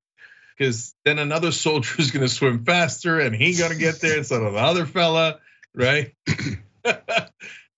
Because 0.57 0.95
then 1.05 1.19
another 1.19 1.53
soldier 1.53 2.01
is 2.01 2.11
going 2.11 2.27
to 2.27 2.33
swim 2.33 2.65
faster, 2.65 3.21
and 3.21 3.35
he 3.35 3.55
going 3.57 3.73
to 3.73 3.79
get 3.79 4.01
there 4.01 4.17
instead 4.17 4.43
of 4.43 4.55
the 4.55 4.59
other 4.59 4.87
fella, 4.87 5.41
right? 5.75 6.15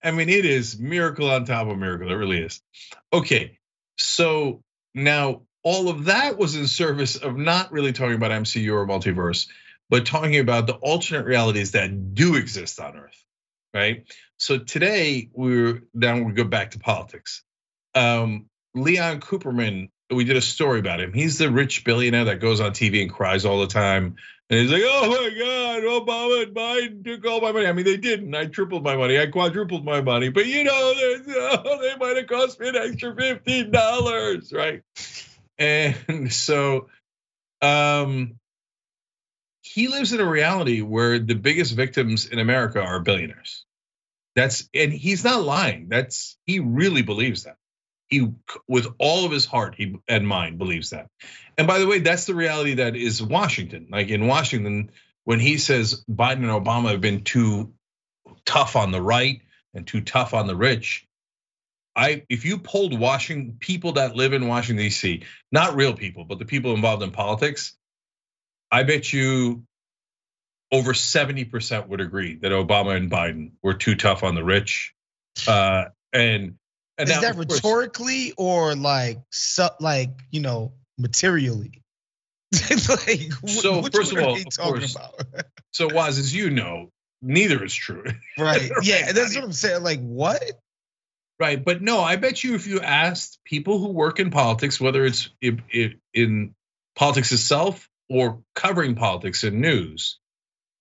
I 0.02 0.12
mean, 0.12 0.28
it 0.28 0.44
is 0.44 0.78
miracle 0.78 1.28
on 1.28 1.44
top 1.44 1.66
of 1.66 1.76
miracle. 1.76 2.10
It 2.10 2.14
really 2.14 2.38
is. 2.38 2.62
Okay, 3.12 3.58
so 3.96 4.62
now 4.94 5.42
all 5.68 5.90
of 5.90 6.06
that 6.06 6.38
was 6.38 6.56
in 6.56 6.66
service 6.66 7.16
of 7.16 7.36
not 7.36 7.70
really 7.70 7.92
talking 7.92 8.14
about 8.14 8.30
MCU 8.30 8.72
or 8.72 8.86
multiverse, 8.86 9.48
but 9.90 10.06
talking 10.06 10.38
about 10.38 10.66
the 10.66 10.72
alternate 10.72 11.26
realities 11.26 11.72
that 11.72 12.14
do 12.14 12.36
exist 12.36 12.80
on 12.80 12.96
Earth, 12.96 13.22
right? 13.74 14.10
So 14.38 14.56
today 14.56 15.28
we're 15.34 15.82
now 15.92 16.22
we 16.22 16.32
go 16.32 16.44
back 16.44 16.70
to 16.70 16.78
politics. 16.78 17.42
Um, 17.94 18.46
Leon 18.74 19.20
Cooperman, 19.20 19.90
we 20.10 20.24
did 20.24 20.38
a 20.38 20.40
story 20.40 20.78
about 20.80 21.00
him. 21.00 21.12
He's 21.12 21.36
the 21.36 21.50
rich 21.50 21.84
billionaire 21.84 22.24
that 22.24 22.40
goes 22.40 22.62
on 22.62 22.70
TV 22.70 23.02
and 23.02 23.12
cries 23.12 23.44
all 23.44 23.60
the 23.60 23.66
time. 23.66 24.16
And 24.48 24.60
he's 24.60 24.72
like, 24.72 24.84
oh 24.86 25.06
my 25.06 25.38
God, 25.38 25.82
Obama 25.82 26.44
and 26.44 26.56
Biden 26.56 27.04
took 27.04 27.30
all 27.30 27.42
my 27.42 27.52
money. 27.52 27.66
I 27.66 27.72
mean, 27.72 27.84
they 27.84 27.98
didn't. 27.98 28.34
I 28.34 28.46
tripled 28.46 28.84
my 28.84 28.96
money. 28.96 29.18
I 29.20 29.26
quadrupled 29.26 29.84
my 29.84 30.00
money. 30.00 30.30
But 30.30 30.46
you 30.46 30.64
know, 30.64 30.72
oh, 30.72 31.78
they 31.82 31.94
might 31.96 32.16
have 32.16 32.26
cost 32.26 32.58
me 32.58 32.70
an 32.70 32.76
extra 32.76 33.14
$15, 33.14 34.54
right? 34.54 34.82
And 35.58 36.32
so 36.32 36.88
um, 37.60 38.36
he 39.62 39.88
lives 39.88 40.12
in 40.12 40.20
a 40.20 40.28
reality 40.28 40.82
where 40.82 41.18
the 41.18 41.34
biggest 41.34 41.74
victims 41.74 42.26
in 42.26 42.38
America 42.38 42.80
are 42.80 43.00
billionaires. 43.00 43.64
That's 44.36 44.68
and 44.72 44.92
he's 44.92 45.24
not 45.24 45.42
lying. 45.42 45.88
That's 45.88 46.36
he 46.44 46.60
really 46.60 47.02
believes 47.02 47.44
that. 47.44 47.56
He 48.06 48.28
with 48.68 48.86
all 48.98 49.24
of 49.24 49.32
his 49.32 49.44
heart 49.44 49.74
he 49.76 49.96
and 50.06 50.28
mind 50.28 50.58
believes 50.58 50.90
that. 50.90 51.08
And 51.56 51.66
by 51.66 51.80
the 51.80 51.86
way, 51.88 51.98
that's 51.98 52.24
the 52.26 52.36
reality 52.36 52.74
that 52.74 52.94
is 52.94 53.20
Washington. 53.22 53.88
Like 53.90 54.08
in 54.08 54.28
Washington 54.28 54.92
when 55.24 55.40
he 55.40 55.58
says 55.58 56.04
Biden 56.10 56.48
and 56.48 56.64
Obama 56.64 56.92
have 56.92 57.00
been 57.00 57.24
too 57.24 57.74
tough 58.46 58.76
on 58.76 58.92
the 58.92 59.02
right 59.02 59.42
and 59.74 59.86
too 59.86 60.00
tough 60.00 60.32
on 60.34 60.46
the 60.46 60.56
rich, 60.56 61.07
I 61.98 62.22
if 62.28 62.44
you 62.44 62.58
polled 62.58 62.98
Washington 62.98 63.56
people 63.58 63.92
that 63.92 64.14
live 64.14 64.32
in 64.32 64.46
Washington 64.46 64.84
D.C., 64.84 65.24
not 65.50 65.74
real 65.74 65.92
people, 65.92 66.24
but 66.24 66.38
the 66.38 66.44
people 66.44 66.72
involved 66.72 67.02
in 67.02 67.10
politics, 67.10 67.76
I 68.70 68.84
bet 68.84 69.12
you 69.12 69.64
over 70.70 70.92
70% 70.92 71.88
would 71.88 72.00
agree 72.00 72.36
that 72.36 72.52
Obama 72.52 72.96
and 72.96 73.10
Biden 73.10 73.52
were 73.62 73.74
too 73.74 73.96
tough 73.96 74.22
on 74.22 74.36
the 74.36 74.44
rich. 74.44 74.94
Uh, 75.46 75.86
and, 76.12 76.54
and 76.98 77.08
is 77.08 77.20
that 77.20 77.36
rhetorically 77.36 78.32
or 78.36 78.76
like 78.76 79.18
like 79.80 80.10
you 80.30 80.40
know 80.40 80.74
materially? 80.98 81.82
like, 82.70 83.32
so 83.46 83.82
first 83.82 84.12
of 84.12 84.22
all, 84.22 84.36
of 84.36 84.44
course, 84.56 84.96
so 85.72 85.92
Waz, 85.92 86.18
as 86.18 86.34
you 86.34 86.50
know, 86.50 86.90
neither 87.20 87.62
is 87.64 87.74
true. 87.74 88.04
Right. 88.38 88.70
Yeah, 88.82 89.12
that's 89.12 89.34
what 89.34 89.44
I'm 89.44 89.52
saying. 89.52 89.82
Like 89.82 90.00
what? 90.00 90.42
Right, 91.40 91.64
but 91.64 91.80
no, 91.80 92.00
I 92.00 92.16
bet 92.16 92.42
you 92.42 92.56
if 92.56 92.66
you 92.66 92.80
asked 92.80 93.38
people 93.44 93.78
who 93.78 93.92
work 93.92 94.18
in 94.18 94.30
politics, 94.30 94.80
whether 94.80 95.04
it's 95.04 95.30
in, 95.40 95.62
in 96.12 96.54
politics 96.96 97.30
itself 97.30 97.88
or 98.10 98.42
covering 98.54 98.96
politics 98.96 99.44
and 99.44 99.60
news. 99.60 100.18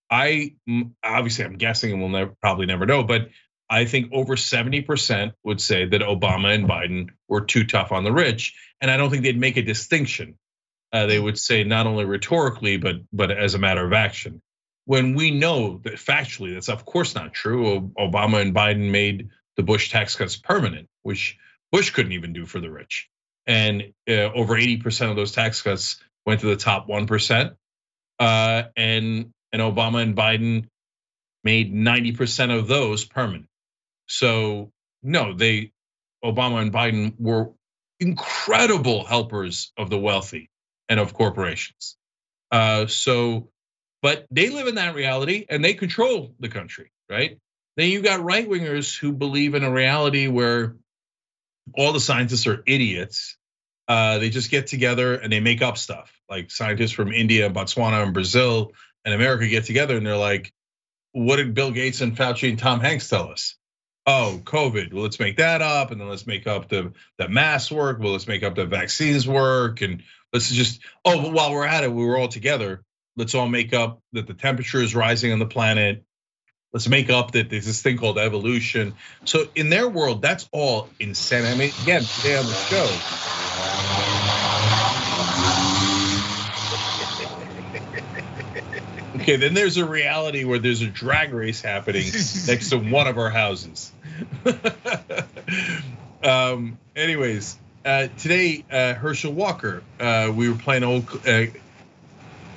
I 0.09 0.55
obviously 1.03 1.45
I'm 1.45 1.57
guessing 1.57 1.91
and 1.91 1.99
we'll 1.99 2.09
never, 2.09 2.33
probably 2.41 2.65
never 2.65 2.85
know, 2.85 3.03
but 3.03 3.29
I 3.69 3.85
think 3.85 4.11
over 4.13 4.35
70% 4.35 5.33
would 5.43 5.61
say 5.61 5.85
that 5.85 6.01
Obama 6.01 6.55
and 6.55 6.67
Biden 6.67 7.09
were 7.27 7.41
too 7.41 7.65
tough 7.65 7.91
on 7.91 8.05
the 8.05 8.13
rich, 8.13 8.55
and 8.79 8.89
I 8.89 8.97
don't 8.97 9.09
think 9.09 9.23
they'd 9.23 9.37
make 9.37 9.57
a 9.57 9.61
distinction. 9.61 10.37
Uh, 10.93 11.05
they 11.05 11.19
would 11.19 11.37
say 11.37 11.65
not 11.65 11.85
only 11.85 12.05
rhetorically, 12.05 12.77
but 12.77 12.95
but 13.11 13.29
as 13.29 13.53
a 13.55 13.59
matter 13.59 13.85
of 13.85 13.91
action. 13.91 14.41
When 14.85 15.15
we 15.15 15.31
know 15.31 15.79
that 15.83 15.95
factually 15.95 16.53
that's 16.53 16.69
of 16.69 16.85
course 16.85 17.13
not 17.13 17.33
true. 17.33 17.91
Obama 17.99 18.41
and 18.41 18.55
Biden 18.55 18.89
made 18.89 19.29
the 19.57 19.63
Bush 19.63 19.91
tax 19.91 20.15
cuts 20.15 20.37
permanent, 20.37 20.87
which 21.03 21.37
Bush 21.71 21.91
couldn't 21.91 22.13
even 22.13 22.33
do 22.33 22.45
for 22.45 22.59
the 22.59 22.71
rich, 22.71 23.09
and 23.45 23.93
uh, 24.09 24.13
over 24.13 24.55
80% 24.55 25.09
of 25.09 25.15
those 25.15 25.33
tax 25.33 25.61
cuts 25.61 25.99
went 26.25 26.41
to 26.41 26.47
the 26.47 26.55
top 26.55 26.87
one 26.87 27.07
percent, 27.07 27.53
uh, 28.19 28.63
and 28.75 29.33
and 29.51 29.61
Obama 29.61 30.01
and 30.01 30.15
Biden 30.15 30.67
made 31.43 31.73
ninety 31.73 32.11
percent 32.11 32.51
of 32.51 32.67
those 32.67 33.05
permanent. 33.05 33.47
So 34.07 34.71
no, 35.03 35.33
they 35.33 35.71
Obama 36.23 36.61
and 36.61 36.73
Biden 36.73 37.13
were 37.19 37.51
incredible 37.99 39.05
helpers 39.05 39.71
of 39.77 39.89
the 39.89 39.97
wealthy 39.97 40.49
and 40.89 40.99
of 40.99 41.13
corporations. 41.13 41.97
Uh, 42.51 42.87
so, 42.87 43.49
but 44.01 44.25
they 44.31 44.49
live 44.49 44.67
in 44.67 44.75
that 44.75 44.95
reality 44.95 45.45
and 45.49 45.63
they 45.63 45.73
control 45.73 46.33
the 46.39 46.49
country, 46.49 46.91
right? 47.09 47.37
Then 47.77 47.89
you 47.89 48.01
got 48.01 48.21
right 48.21 48.47
wingers 48.47 48.97
who 48.97 49.13
believe 49.13 49.55
in 49.55 49.63
a 49.63 49.71
reality 49.71 50.27
where 50.27 50.75
all 51.75 51.93
the 51.93 51.99
scientists 51.99 52.47
are 52.47 52.63
idiots. 52.65 53.37
Uh, 53.87 54.17
they 54.17 54.29
just 54.29 54.51
get 54.51 54.67
together 54.67 55.13
and 55.15 55.31
they 55.31 55.39
make 55.39 55.61
up 55.61 55.77
stuff. 55.77 56.11
Like 56.29 56.51
scientists 56.51 56.91
from 56.91 57.13
India, 57.13 57.49
Botswana, 57.49 58.03
and 58.03 58.13
Brazil 58.13 58.73
and 59.05 59.13
America 59.13 59.47
get 59.47 59.63
together 59.63 59.95
and 59.95 60.05
they're 60.05 60.17
like, 60.17 60.51
what 61.13 61.37
did 61.37 61.53
Bill 61.53 61.71
Gates 61.71 62.01
and 62.01 62.17
Fauci 62.17 62.49
and 62.49 62.59
Tom 62.59 62.81
Hanks 62.81 63.07
tell 63.07 63.31
us? 63.31 63.55
oh, 64.07 64.39
COVID. 64.43 64.93
Well, 64.93 65.03
let's 65.03 65.19
make 65.19 65.37
that 65.37 65.61
up, 65.61 65.91
and 65.91 66.01
then 66.01 66.09
let's 66.09 66.25
make 66.25 66.47
up 66.47 66.69
the 66.69 66.93
the 67.17 67.29
mass 67.29 67.69
work. 67.69 67.99
Well, 67.99 68.13
let's 68.13 68.27
make 68.27 68.41
up 68.41 68.55
the 68.55 68.65
vaccines 68.65 69.27
work, 69.27 69.81
and 69.81 70.01
let's 70.33 70.49
just 70.49 70.81
oh, 71.05 71.29
while 71.29 71.51
we're 71.51 71.65
at 71.65 71.83
it, 71.83 71.91
we 71.91 72.03
were 72.03 72.17
all 72.17 72.29
together. 72.29 72.83
Let's 73.17 73.35
all 73.35 73.49
make 73.49 73.73
up 73.73 74.01
that 74.13 74.25
the 74.25 74.33
temperature 74.33 74.81
is 74.81 74.95
rising 74.95 75.31
on 75.33 75.39
the 75.39 75.45
planet. 75.45 76.03
Let's 76.73 76.89
make 76.89 77.09
up 77.09 77.31
that 77.31 77.49
there's 77.49 77.65
this 77.65 77.81
thing 77.81 77.97
called 77.97 78.17
evolution. 78.17 78.93
So 79.25 79.45
in 79.55 79.69
their 79.69 79.87
world, 79.87 80.21
that's 80.21 80.49
all 80.51 80.89
insane. 80.99 81.45
I 81.45 81.55
mean, 81.55 81.71
again, 81.83 82.03
today 82.03 82.37
on 82.37 82.45
the 82.45 82.53
show. 82.53 82.87
Okay, 89.21 89.35
then 89.35 89.53
there's 89.53 89.75
a 89.77 89.85
reality 89.85 90.45
where 90.45 90.59
there's 90.59 90.81
a 90.81 90.87
drag 90.87 91.33
race 91.33 91.61
happening 91.61 92.05
next 92.47 92.69
to 92.69 92.77
one 92.77 93.07
of 93.07 93.17
our 93.17 93.29
houses. 93.29 93.91
um, 96.23 96.77
anyways, 96.95 97.57
uh, 97.83 98.07
today 98.19 98.63
uh, 98.71 98.93
Herschel 98.93 99.33
Walker, 99.33 99.83
uh, 99.99 100.31
we 100.33 100.49
were 100.49 100.55
playing 100.55 100.83
old 100.83 101.09
uh, 101.27 101.47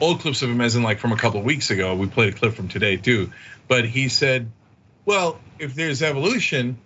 old 0.00 0.20
clips 0.20 0.42
of 0.42 0.50
him, 0.50 0.60
as 0.60 0.76
in 0.76 0.82
like 0.82 0.98
from 0.98 1.12
a 1.12 1.16
couple 1.16 1.40
of 1.40 1.46
weeks 1.46 1.70
ago. 1.70 1.94
We 1.96 2.06
played 2.06 2.34
a 2.34 2.36
clip 2.36 2.54
from 2.54 2.68
today 2.68 2.96
too, 2.96 3.32
but 3.70 3.84
he 3.86 4.08
said, 4.08 4.50
"Well, 5.06 5.40
if 5.60 5.76
there's 5.76 6.02
evolution, 6.02 6.76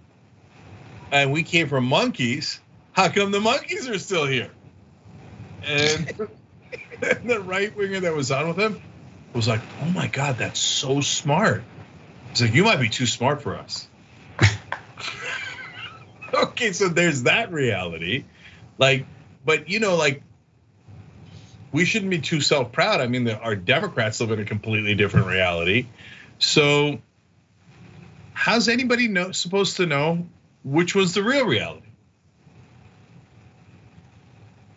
and 1.10 1.32
we 1.32 1.42
came 1.42 1.66
from 1.66 1.86
monkeys, 1.86 2.60
how 2.92 3.08
come 3.08 3.32
the 3.32 3.40
monkeys 3.40 3.88
are 3.88 3.98
still 3.98 4.26
here?" 4.26 4.50
And, 5.66 6.06
the 7.24 7.40
right 7.40 7.74
winger 7.74 8.00
that 8.00 8.14
was 8.14 8.30
on 8.30 8.48
with 8.48 8.58
him 8.58 8.78
was 9.34 9.48
like, 9.48 9.62
"Oh 9.80 9.86
my 9.86 10.08
god, 10.08 10.36
that's 10.36 10.60
so 10.60 11.00
smart." 11.00 11.62
He's 12.30 12.42
like, 12.42 12.54
"You 12.54 12.64
might 12.64 12.80
be 12.80 12.90
too 12.90 13.06
smart 13.06 13.40
for 13.40 13.56
us." 13.56 13.88
okay, 16.34 16.72
so 16.72 16.88
there's 16.88 17.22
that 17.22 17.50
reality. 17.50 18.24
Like, 18.76 19.06
but 19.46 19.70
you 19.70 19.80
know, 19.80 19.96
like 19.96 20.22
we 21.72 21.86
shouldn't 21.86 22.10
be 22.10 22.18
too 22.18 22.42
self-proud. 22.42 23.00
I 23.00 23.06
mean, 23.06 23.26
our 23.28 23.56
Democrats 23.56 24.20
live 24.20 24.32
in 24.32 24.40
a 24.40 24.44
completely 24.44 24.94
different 24.94 25.28
reality. 25.28 25.86
So, 26.38 26.98
how's 28.32 28.68
anybody 28.68 29.08
know 29.08 29.32
supposed 29.32 29.76
to 29.76 29.86
know 29.86 30.26
which 30.64 30.94
was 30.94 31.14
the 31.14 31.22
real 31.22 31.46
reality? 31.46 31.86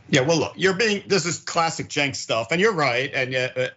Yeah, 0.10 0.22
well, 0.22 0.38
look, 0.38 0.54
you're 0.56 0.76
being 0.76 1.04
this 1.08 1.26
is 1.26 1.40
classic 1.40 1.90
Cenk 1.90 2.16
stuff, 2.16 2.48
and 2.52 2.62
you're 2.62 2.74
right. 2.74 3.12
And 3.14 3.32
yet, 3.32 3.58
uh, 3.58 3.68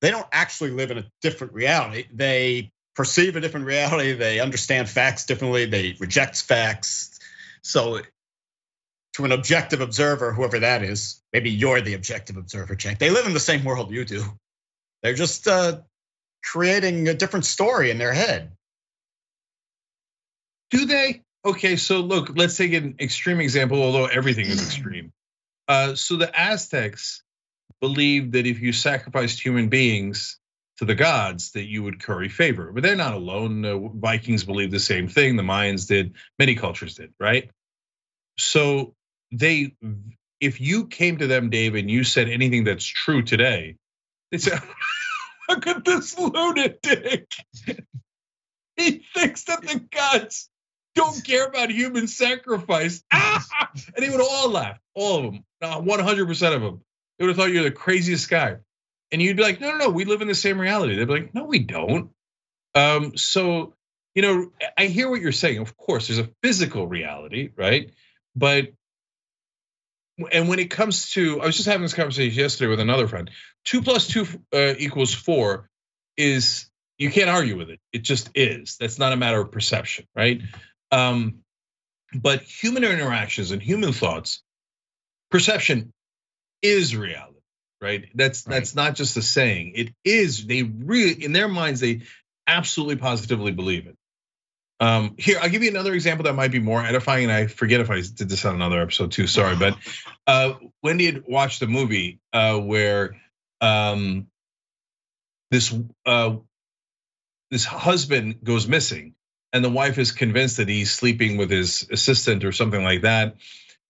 they 0.00 0.10
don't 0.10 0.26
actually 0.32 0.70
live 0.70 0.90
in 0.90 0.98
a 0.98 1.04
different 1.20 1.52
reality. 1.52 2.06
They 2.12 2.72
perceive 2.96 3.36
a 3.36 3.40
different 3.40 3.66
reality. 3.66 4.14
They 4.14 4.40
understand 4.40 4.88
facts 4.88 5.26
differently. 5.26 5.66
They 5.66 5.96
reject 6.00 6.42
facts. 6.42 7.20
So, 7.62 8.00
to 9.14 9.24
an 9.24 9.30
objective 9.30 9.80
observer, 9.80 10.32
whoever 10.32 10.58
that 10.60 10.82
is, 10.82 11.22
maybe 11.32 11.50
you're 11.50 11.80
the 11.80 11.94
objective 11.94 12.36
observer, 12.36 12.74
Cenk. 12.74 12.98
They 12.98 13.10
live 13.10 13.26
in 13.26 13.34
the 13.34 13.40
same 13.40 13.62
world 13.62 13.92
you 13.92 14.04
do. 14.04 14.24
They're 15.02 15.14
just 15.14 15.46
uh, 15.46 15.82
creating 16.42 17.08
a 17.08 17.14
different 17.14 17.44
story 17.44 17.90
in 17.90 17.98
their 17.98 18.12
head. 18.12 18.52
Do 20.70 20.86
they? 20.86 21.22
Okay, 21.44 21.76
so 21.76 22.00
look, 22.00 22.32
let's 22.36 22.56
take 22.56 22.72
an 22.72 22.96
extreme 23.00 23.40
example, 23.40 23.82
although 23.82 24.06
everything 24.06 24.46
is 24.46 24.62
extreme. 24.62 25.12
Uh, 25.68 25.94
so 25.94 26.16
the 26.16 26.30
Aztecs 26.38 27.22
believed 27.80 28.32
that 28.32 28.46
if 28.46 28.60
you 28.60 28.72
sacrificed 28.72 29.40
human 29.40 29.68
beings, 29.68 30.38
to 30.82 30.86
the 30.86 30.94
gods 30.96 31.52
that 31.52 31.64
you 31.64 31.82
would 31.82 32.02
curry 32.02 32.28
favor. 32.28 32.72
But 32.72 32.82
they're 32.82 32.96
not 32.96 33.14
alone. 33.14 33.62
The 33.62 33.90
Vikings 33.94 34.42
believed 34.42 34.72
the 34.72 34.80
same 34.80 35.06
thing. 35.06 35.36
The 35.36 35.42
Mayans 35.44 35.86
did. 35.86 36.14
Many 36.40 36.56
cultures 36.56 36.96
did, 36.96 37.12
right? 37.20 37.50
So 38.36 38.94
they, 39.30 39.76
if 40.40 40.60
you 40.60 40.86
came 40.86 41.18
to 41.18 41.28
them, 41.28 41.50
Dave, 41.50 41.76
and 41.76 41.90
you 41.90 42.02
said 42.02 42.28
anything 42.28 42.64
that's 42.64 42.84
true 42.84 43.22
today, 43.22 43.76
they 44.32 44.38
say, 44.38 44.58
"Look 45.54 45.66
at 45.66 45.84
this 45.84 46.18
lunatic. 46.18 47.32
he 48.76 49.04
thinks 49.14 49.44
that 49.44 49.62
the 49.62 49.84
gods 49.90 50.48
don't 50.94 51.24
care 51.24 51.46
about 51.46 51.70
human 51.70 52.06
sacrifice." 52.08 53.02
and 53.12 53.42
they 53.98 54.10
would 54.10 54.20
all 54.20 54.50
laugh, 54.50 54.78
all 54.94 55.18
of 55.18 55.32
them, 55.32 55.44
100% 55.62 56.54
of 56.54 56.62
them. 56.62 56.80
They 57.18 57.24
would 57.24 57.30
have 57.30 57.36
thought 57.36 57.52
you're 57.52 57.64
the 57.64 57.70
craziest 57.70 58.28
guy. 58.28 58.56
And 59.10 59.20
you'd 59.20 59.36
be 59.36 59.42
like, 59.42 59.60
no, 59.60 59.72
no, 59.72 59.76
no, 59.76 59.88
we 59.90 60.04
live 60.04 60.22
in 60.22 60.28
the 60.28 60.34
same 60.34 60.58
reality. 60.58 60.96
They'd 60.96 61.04
be 61.04 61.12
like, 61.12 61.34
no, 61.34 61.44
we 61.44 61.58
don't. 61.58 62.10
Um, 62.74 63.16
so, 63.16 63.74
you 64.14 64.22
know, 64.22 64.50
I 64.76 64.86
hear 64.86 65.10
what 65.10 65.20
you're 65.20 65.32
saying. 65.32 65.58
Of 65.58 65.76
course, 65.76 66.08
there's 66.08 66.18
a 66.18 66.30
physical 66.42 66.86
reality, 66.86 67.50
right? 67.54 67.90
But 68.34 68.72
and 70.30 70.48
when 70.48 70.58
it 70.58 70.70
comes 70.70 71.10
to, 71.12 71.40
I 71.40 71.46
was 71.46 71.56
just 71.56 71.68
having 71.68 71.82
this 71.82 71.94
conversation 71.94 72.38
yesterday 72.38 72.68
with 72.68 72.80
another 72.80 73.08
friend. 73.08 73.30
Two 73.64 73.82
plus 73.82 74.06
two 74.06 74.26
uh, 74.54 74.74
equals 74.78 75.14
four 75.14 75.68
is 76.16 76.68
you 76.98 77.10
can't 77.10 77.30
argue 77.30 77.56
with 77.56 77.70
it. 77.70 77.80
It 77.92 78.02
just 78.02 78.30
is. 78.34 78.76
That's 78.78 78.98
not 78.98 79.12
a 79.12 79.16
matter 79.16 79.40
of 79.40 79.50
perception, 79.50 80.06
right? 80.14 80.42
Um, 80.90 81.40
but 82.14 82.42
human 82.42 82.84
interactions 82.84 83.50
and 83.50 83.62
human 83.62 83.92
thoughts, 83.92 84.42
perception 85.30 85.92
is 86.60 86.94
reality 86.94 87.32
right? 87.82 88.08
That's 88.14 88.46
right. 88.46 88.54
that's 88.54 88.74
not 88.74 88.94
just 88.94 89.16
a 89.16 89.22
saying. 89.22 89.72
It 89.74 89.92
is. 90.04 90.46
They 90.46 90.62
really, 90.62 91.24
in 91.24 91.32
their 91.32 91.48
minds, 91.48 91.80
they 91.80 92.02
absolutely 92.46 92.96
positively 92.96 93.52
believe 93.52 93.86
it. 93.86 93.96
Um, 94.82 95.14
here, 95.16 95.38
I'll 95.40 95.48
give 95.48 95.62
you 95.62 95.70
another 95.70 95.94
example 95.94 96.24
that 96.24 96.34
might 96.34 96.50
be 96.50 96.58
more 96.58 96.84
edifying, 96.84 97.22
and 97.22 97.32
I 97.32 97.46
forget 97.46 97.80
if 97.80 97.88
I 97.88 98.00
did 98.00 98.28
this 98.28 98.44
on 98.44 98.56
another 98.56 98.82
episode 98.82 99.12
too. 99.12 99.28
Sorry, 99.28 99.54
but 99.54 99.76
uh, 100.26 100.54
Wendy 100.82 101.06
had 101.06 101.22
watched 101.24 101.62
a 101.62 101.68
movie 101.68 102.18
uh, 102.32 102.58
where 102.58 103.16
um, 103.60 104.26
this 105.52 105.72
uh, 106.04 106.34
this 107.52 107.64
husband 107.64 108.42
goes 108.42 108.66
missing, 108.66 109.14
and 109.52 109.64
the 109.64 109.70
wife 109.70 109.98
is 109.98 110.10
convinced 110.10 110.56
that 110.56 110.68
he's 110.68 110.90
sleeping 110.90 111.36
with 111.36 111.48
his 111.48 111.86
assistant 111.92 112.44
or 112.44 112.50
something 112.50 112.82
like 112.82 113.02
that, 113.02 113.36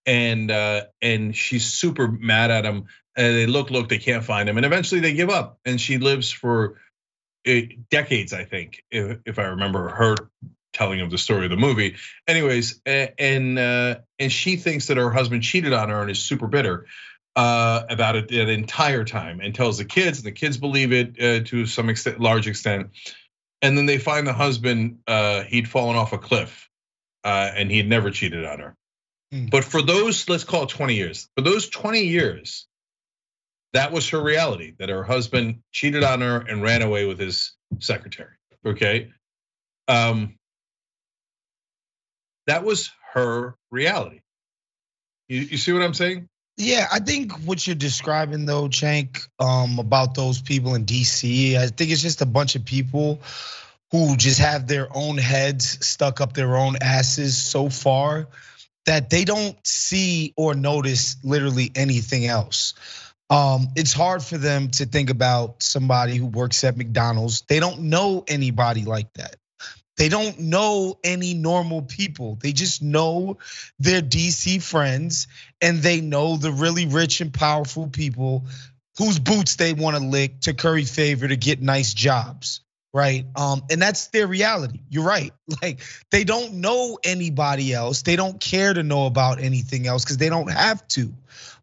and 0.04 0.50
uh, 0.50 0.82
and 1.00 1.34
she's 1.34 1.64
super 1.64 2.06
mad 2.06 2.50
at 2.50 2.66
him 2.66 2.84
and 3.16 3.34
they 3.34 3.46
look, 3.46 3.70
look, 3.70 3.88
they 3.88 3.98
can't 3.98 4.24
find 4.24 4.46
him, 4.46 4.58
and 4.58 4.66
eventually 4.66 5.00
they 5.00 5.14
give 5.14 5.30
up. 5.30 5.58
And 5.64 5.80
she 5.80 5.96
lives 5.96 6.30
for 6.30 6.80
eh, 7.46 7.66
decades, 7.90 8.34
I 8.34 8.44
think, 8.44 8.82
if, 8.90 9.18
if 9.24 9.38
I 9.38 9.44
remember 9.44 9.88
her 9.88 10.16
telling 10.72 11.00
of 11.00 11.10
the 11.10 11.18
story 11.18 11.44
of 11.44 11.50
the 11.50 11.56
movie. 11.56 11.96
Anyways, 12.26 12.80
and 12.86 13.58
uh, 13.58 13.96
and 14.18 14.32
she 14.32 14.56
thinks 14.56 14.86
that 14.86 14.96
her 14.96 15.10
husband 15.10 15.42
cheated 15.42 15.72
on 15.72 15.88
her 15.88 16.02
and 16.02 16.10
is 16.10 16.18
super 16.18 16.46
bitter 16.46 16.86
uh, 17.36 17.82
about 17.88 18.16
it 18.16 18.28
the 18.28 18.48
entire 18.50 19.04
time, 19.04 19.40
and 19.40 19.54
tells 19.54 19.78
the 19.78 19.84
kids, 19.84 20.18
and 20.18 20.26
the 20.26 20.32
kids 20.32 20.58
believe 20.58 20.92
it 20.92 21.20
uh, 21.20 21.44
to 21.44 21.66
some 21.66 21.88
extent, 21.88 22.20
large 22.20 22.46
extent. 22.46 22.90
And 23.60 23.78
then 23.78 23.86
they 23.86 23.98
find 23.98 24.26
the 24.26 24.32
husband; 24.32 24.98
uh, 25.06 25.42
he'd 25.44 25.68
fallen 25.68 25.96
off 25.96 26.12
a 26.12 26.18
cliff, 26.18 26.68
uh, 27.24 27.50
and 27.54 27.70
he 27.70 27.78
had 27.78 27.88
never 27.88 28.10
cheated 28.10 28.44
on 28.44 28.58
her. 28.58 28.76
Hmm. 29.30 29.46
But 29.46 29.64
for 29.64 29.82
those, 29.82 30.28
let's 30.28 30.44
call 30.44 30.64
it 30.64 30.68
20 30.68 30.94
years. 30.94 31.28
For 31.36 31.42
those 31.42 31.68
20 31.68 32.00
years, 32.00 32.66
that 33.72 33.92
was 33.92 34.08
her 34.10 34.22
reality 34.22 34.74
that 34.78 34.90
her 34.90 35.02
husband 35.02 35.62
cheated 35.72 36.04
on 36.04 36.20
her 36.20 36.38
and 36.38 36.62
ran 36.62 36.82
away 36.82 37.06
with 37.06 37.18
his 37.18 37.54
secretary. 37.78 38.34
Okay. 38.64 39.12
Um, 39.88 40.38
that 42.46 42.64
was 42.64 42.90
her 43.14 43.54
reality. 43.70 44.20
You, 45.28 45.40
you 45.40 45.56
see 45.58 45.72
what 45.72 45.82
I'm 45.82 45.94
saying? 45.94 46.28
Yeah, 46.56 46.86
I 46.92 46.98
think 46.98 47.32
what 47.44 47.66
you're 47.66 47.74
describing 47.74 48.44
though, 48.44 48.68
Cenk, 48.68 49.26
um, 49.38 49.78
about 49.78 50.14
those 50.14 50.40
people 50.40 50.74
in 50.74 50.84
DC, 50.84 51.56
I 51.56 51.68
think 51.68 51.90
it's 51.90 52.02
just 52.02 52.20
a 52.20 52.26
bunch 52.26 52.56
of 52.56 52.64
people 52.64 53.20
who 53.90 54.16
just 54.16 54.38
have 54.40 54.66
their 54.66 54.88
own 54.94 55.18
heads 55.18 55.86
stuck 55.86 56.20
up 56.20 56.34
their 56.34 56.56
own 56.56 56.76
asses 56.80 57.36
so 57.36 57.68
far 57.68 58.28
that 58.86 59.10
they 59.10 59.24
don't 59.24 59.56
see 59.66 60.34
or 60.36 60.54
notice 60.54 61.16
literally 61.22 61.70
anything 61.74 62.26
else. 62.26 62.74
Um, 63.30 63.68
it's 63.76 63.92
hard 63.92 64.22
for 64.22 64.36
them 64.36 64.68
to 64.72 64.86
think 64.86 65.08
about 65.08 65.62
somebody 65.62 66.16
who 66.16 66.26
works 66.26 66.64
at 66.64 66.76
McDonald's. 66.76 67.42
They 67.48 67.60
don't 67.60 67.84
know 67.84 68.24
anybody 68.28 68.84
like 68.84 69.12
that. 69.14 69.36
They 70.02 70.08
don't 70.08 70.36
know 70.40 70.98
any 71.04 71.32
normal 71.32 71.82
people. 71.82 72.34
They 72.34 72.50
just 72.50 72.82
know 72.82 73.38
their 73.78 74.02
DC 74.02 74.60
friends 74.60 75.28
and 75.60 75.78
they 75.78 76.00
know 76.00 76.36
the 76.36 76.50
really 76.50 76.86
rich 76.86 77.20
and 77.20 77.32
powerful 77.32 77.86
people 77.86 78.46
whose 78.98 79.20
boots 79.20 79.54
they 79.54 79.74
want 79.74 79.96
to 79.96 80.02
lick 80.02 80.40
to 80.40 80.54
curry 80.54 80.82
favor 80.82 81.28
to 81.28 81.36
get 81.36 81.62
nice 81.62 81.94
jobs 81.94 82.62
right? 82.92 83.26
Um 83.36 83.62
and 83.70 83.80
that's 83.80 84.08
their 84.08 84.26
reality. 84.26 84.80
You're 84.90 85.04
right. 85.04 85.30
Like 85.62 85.82
they 86.10 86.24
don't 86.24 86.54
know 86.54 86.98
anybody 87.04 87.72
else. 87.72 88.02
They 88.02 88.16
don't 88.16 88.40
care 88.40 88.74
to 88.74 88.82
know 88.82 89.06
about 89.06 89.40
anything 89.40 89.86
else 89.86 90.02
because 90.02 90.16
they 90.16 90.30
don't 90.30 90.50
have 90.50 90.84
to. 90.88 91.14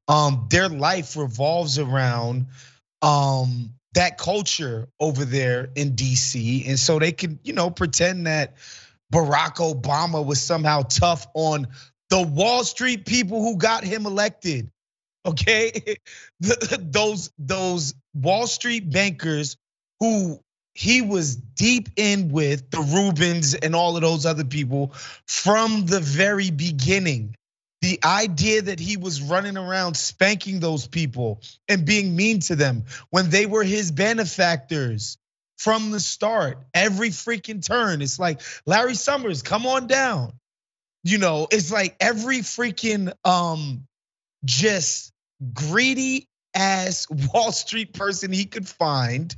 Um 0.08 0.48
their 0.50 0.70
life 0.70 1.18
revolves 1.18 1.78
around 1.78 2.48
um 3.02 3.74
that 3.94 4.18
culture 4.18 4.88
over 5.00 5.26
there 5.26 5.70
in 5.76 5.94
DC 5.94 6.68
and 6.68 6.80
so 6.80 7.00
they 7.00 7.12
can 7.12 7.40
you 7.44 7.54
know 7.54 7.70
pretend 7.70 8.28
that 8.28 8.56
Barack 9.12 9.56
Obama 9.56 10.24
was 10.24 10.42
somehow 10.42 10.84
tough 10.84 11.26
on 11.34 11.68
the 12.10 12.22
Wall 12.22 12.64
Street 12.64 13.06
people 13.06 13.42
who 13.42 13.58
got 13.58 13.84
him 13.84 14.06
elected 14.06 14.70
okay 15.26 15.96
those 16.40 17.32
those 17.40 17.94
Wall 18.14 18.48
Street 18.48 18.90
bankers 18.90 19.58
who 20.00 20.40
he 20.80 21.02
was 21.02 21.36
deep 21.36 21.90
in 21.98 22.30
with 22.30 22.72
the 22.72 22.78
Rubins 22.78 23.54
and 23.54 23.76
all 23.76 23.98
of 23.98 24.02
those 24.02 24.26
other 24.26 24.46
people 24.46 24.94
from 25.28 25.86
the 25.86 26.00
very 26.00 26.52
beginning. 26.52 27.36
The 27.82 28.00
idea 28.04 28.64
that 28.64 28.80
he 28.80 28.98
was 28.98 29.22
running 29.22 29.58
around 29.58 29.96
spanking 29.96 30.60
those 30.60 30.88
people 30.88 31.42
and 31.68 31.86
being 31.86 32.16
mean 32.16 32.42
to 32.42 32.56
them 32.56 32.86
when 33.10 33.30
they 33.30 33.46
were 33.46 33.64
his 33.64 33.92
benefactors 33.92 35.18
from 35.58 35.92
the 35.92 36.00
start, 36.00 36.60
every 36.74 37.10
freaking 37.10 37.66
turn. 37.66 38.02
It's 38.02 38.20
like 38.20 38.42
Larry 38.66 38.96
Summers, 38.96 39.44
come 39.44 39.66
on 39.66 39.88
down. 39.88 40.34
You 41.04 41.18
know, 41.18 41.48
it's 41.52 41.72
like 41.72 41.96
every 42.00 42.40
freaking 42.40 43.14
um 43.24 43.88
just 44.44 45.14
greedy 45.54 46.28
ass 46.54 47.08
Wall 47.34 47.52
Street 47.52 47.94
person 47.94 48.34
he 48.34 48.46
could 48.46 48.68
find 48.68 49.36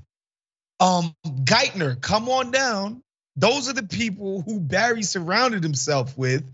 um, 0.81 1.15
Geithner, 1.25 2.01
come 2.01 2.27
on 2.27 2.51
down. 2.51 3.03
Those 3.35 3.69
are 3.69 3.73
the 3.73 3.83
people 3.83 4.41
who 4.41 4.59
Barry 4.59 5.03
surrounded 5.03 5.63
himself 5.63 6.17
with. 6.17 6.51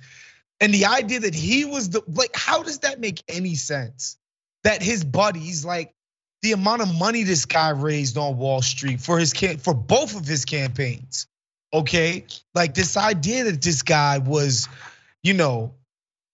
And 0.59 0.73
the 0.73 0.85
idea 0.85 1.21
that 1.21 1.35
he 1.35 1.65
was 1.65 1.91
the 1.91 2.01
like, 2.07 2.35
how 2.35 2.63
does 2.63 2.79
that 2.79 2.99
make 2.99 3.23
any 3.27 3.55
sense? 3.55 4.17
That 4.63 4.81
his 4.81 5.03
buddies, 5.03 5.63
like 5.63 5.93
the 6.41 6.51
amount 6.51 6.81
of 6.81 6.93
money 6.93 7.23
this 7.23 7.45
guy 7.45 7.69
raised 7.69 8.17
on 8.17 8.37
Wall 8.37 8.61
Street 8.61 8.99
for 9.01 9.19
his 9.19 9.33
can 9.33 9.57
for 9.57 9.73
both 9.73 10.15
of 10.15 10.25
his 10.25 10.45
campaigns. 10.45 11.27
Okay, 11.73 12.25
like 12.55 12.73
this 12.73 12.97
idea 12.97 13.43
that 13.45 13.61
this 13.61 13.81
guy 13.81 14.19
was, 14.19 14.67
you 15.21 15.33
know, 15.33 15.75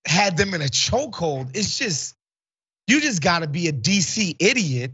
had 0.05 0.37
them 0.37 0.53
in 0.53 0.61
a 0.61 0.65
chokehold. 0.65 1.55
It's 1.55 1.77
just, 1.77 2.15
you 2.87 3.01
just 3.01 3.21
got 3.21 3.39
to 3.39 3.47
be 3.47 3.67
a 3.67 3.73
DC 3.73 4.35
idiot 4.39 4.91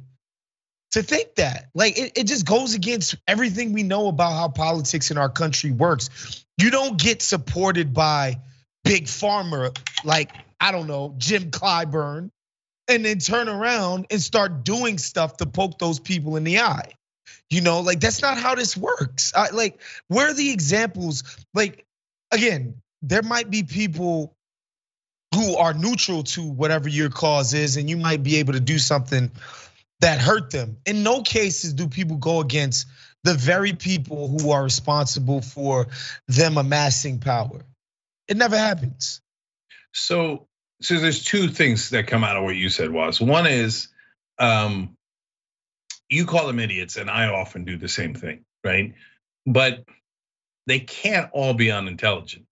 to 0.92 1.04
think 1.04 1.36
that. 1.36 1.70
Like 1.76 1.98
it, 1.98 2.14
it 2.16 2.24
just 2.28 2.46
goes 2.46 2.74
against 2.74 3.16
everything 3.28 3.74
we 3.74 3.84
know 3.84 4.08
about 4.08 4.32
how 4.32 4.48
politics 4.48 5.12
in 5.12 5.18
our 5.18 5.30
country 5.30 5.72
works. 5.72 6.46
You 6.58 6.72
don't 6.72 7.00
get 7.00 7.22
supported 7.22 7.94
by 7.94 8.40
big 8.84 9.06
pharma 9.06 9.78
like 10.04 10.32
I 10.60 10.72
don't 10.72 10.88
know 10.88 11.16
Jim 11.18 11.52
Clyburn, 11.52 12.32
and 12.88 13.06
then 13.06 13.20
turn 13.20 13.48
around 13.48 14.08
and 14.10 14.22
start 14.22 14.64
doing 14.64 14.98
stuff 14.98 15.38
to 15.38 15.46
poke 15.46 15.80
those 15.80 16.00
people 16.00 16.36
in 16.36 16.44
the 16.44 16.60
eye. 16.60 16.94
You 17.50 17.62
know, 17.62 17.82
like 17.82 18.00
that's 18.00 18.22
not 18.22 18.38
how 18.38 18.56
this 18.56 18.76
works. 18.76 19.34
I, 19.36 19.50
like, 19.50 19.82
where 20.08 20.30
are 20.30 20.34
the 20.34 20.52
examples? 20.52 21.24
Like, 21.54 21.86
again, 22.32 22.82
there 23.02 23.24
might 23.24 23.50
be 23.50 23.64
people 23.64 24.36
who 25.34 25.56
are 25.58 25.74
neutral 25.74 26.24
to 26.24 26.42
whatever 26.42 26.90
your 26.90 27.10
cause 27.10 27.54
is, 27.54 27.78
and 27.78 27.90
you 27.90 27.98
might 27.98 28.24
be 28.24 28.38
able 28.38 28.54
to 28.54 28.60
do 28.60 28.80
something 28.80 29.32
that 30.02 30.20
hurt 30.20 30.52
them. 30.52 30.78
In 30.86 31.04
no 31.04 31.22
cases 31.22 31.74
do 31.74 31.88
people 31.88 32.18
go 32.18 32.40
against 32.40 32.88
the 33.24 33.34
very 33.34 33.74
people 33.74 34.28
who 34.28 34.52
are 34.52 34.64
responsible 34.64 35.42
for 35.42 35.88
them 36.28 36.58
amassing 36.58 37.20
power. 37.20 37.66
It 38.30 38.38
never 38.38 38.58
happens. 38.58 39.22
So, 39.94 40.48
so 40.82 41.00
there's 41.00 41.26
two 41.26 41.50
things 41.50 41.92
that 41.92 42.08
come 42.08 42.24
out 42.24 42.38
of 42.38 42.46
what 42.46 42.56
you 42.56 42.70
said 42.70 42.92
was 42.92 43.20
one 43.20 43.48
is 43.48 43.90
um, 44.40 44.98
you 46.10 46.26
call 46.26 46.48
them 46.48 46.60
idiots, 46.60 46.96
and 46.96 47.10
I 47.10 47.28
often 47.28 47.66
do 47.66 47.78
the 47.78 47.90
same 47.90 48.16
thing, 48.16 48.46
right? 48.64 48.94
But 49.46 49.84
they 50.68 50.80
can't 50.80 51.30
all 51.34 51.54
be 51.56 51.72
unintelligent, 51.72 52.46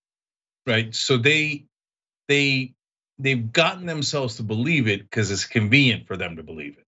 right? 0.67 0.93
So 0.93 1.17
they 1.17 1.67
they 2.27 2.73
they've 3.19 3.53
gotten 3.53 3.85
themselves 3.85 4.37
to 4.37 4.43
believe 4.43 4.89
it 4.89 5.03
because 5.03 5.31
it's 5.31 5.45
convenient 5.45 6.07
for 6.07 6.17
them 6.17 6.37
to 6.37 6.43
believe 6.43 6.77
it 6.77 6.87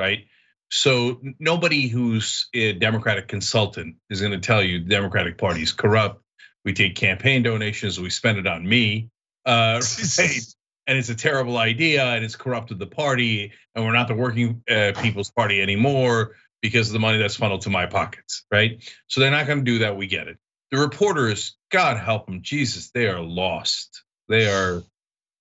right? 0.00 0.26
So 0.70 1.20
nobody 1.38 1.88
who's 1.88 2.48
a 2.54 2.72
Democratic 2.72 3.28
consultant 3.28 3.96
is 4.08 4.20
going 4.20 4.32
to 4.32 4.40
tell 4.40 4.62
you 4.62 4.80
the 4.80 4.88
Democratic 4.88 5.36
Party 5.36 5.62
is 5.62 5.72
corrupt. 5.72 6.22
We 6.64 6.72
take 6.72 6.94
campaign 6.94 7.42
donations, 7.42 7.98
we 7.98 8.10
spend 8.10 8.38
it 8.38 8.46
on 8.46 8.66
me, 8.68 9.10
uh, 9.46 9.80
right? 10.18 10.40
and 10.86 10.98
it's 10.98 11.08
a 11.08 11.14
terrible 11.14 11.56
idea, 11.56 12.04
and 12.04 12.24
it's 12.24 12.36
corrupted 12.36 12.78
the 12.78 12.86
party, 12.86 13.52
and 13.74 13.84
we're 13.84 13.92
not 13.92 14.08
the 14.08 14.14
working 14.14 14.62
uh, 14.70 14.92
people's 15.00 15.30
party 15.30 15.62
anymore 15.62 16.36
because 16.60 16.88
of 16.88 16.92
the 16.92 16.98
money 16.98 17.18
that's 17.18 17.36
funneled 17.36 17.62
to 17.62 17.70
my 17.70 17.86
pockets, 17.86 18.44
right? 18.50 18.82
So 19.06 19.20
they're 19.20 19.30
not 19.30 19.46
going 19.46 19.60
to 19.60 19.64
do 19.64 19.78
that. 19.80 19.96
We 19.96 20.06
get 20.06 20.28
it. 20.28 20.38
The 20.70 20.78
reporters, 20.78 21.56
God 21.70 21.96
help 21.96 22.26
them, 22.26 22.42
Jesus, 22.42 22.90
they 22.90 23.08
are 23.08 23.20
lost. 23.20 24.02
They 24.28 24.46
are 24.46 24.82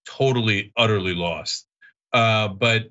totally, 0.07 0.71
utterly 0.75 1.13
lost. 1.13 1.67
Uh, 2.11 2.47
but 2.47 2.89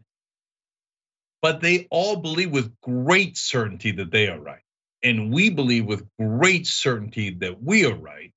but 1.40 1.60
they 1.60 1.86
all 1.90 2.16
believe 2.16 2.50
with 2.50 2.80
great 2.80 3.36
certainty 3.36 3.92
that 3.92 4.10
they 4.10 4.28
are 4.28 4.38
right. 4.38 4.62
And 5.02 5.32
we 5.32 5.50
believe 5.50 5.86
with 5.86 6.06
great 6.18 6.66
certainty 6.66 7.30
that 7.40 7.62
we 7.62 7.86
are 7.86 7.94
right. 7.94 8.32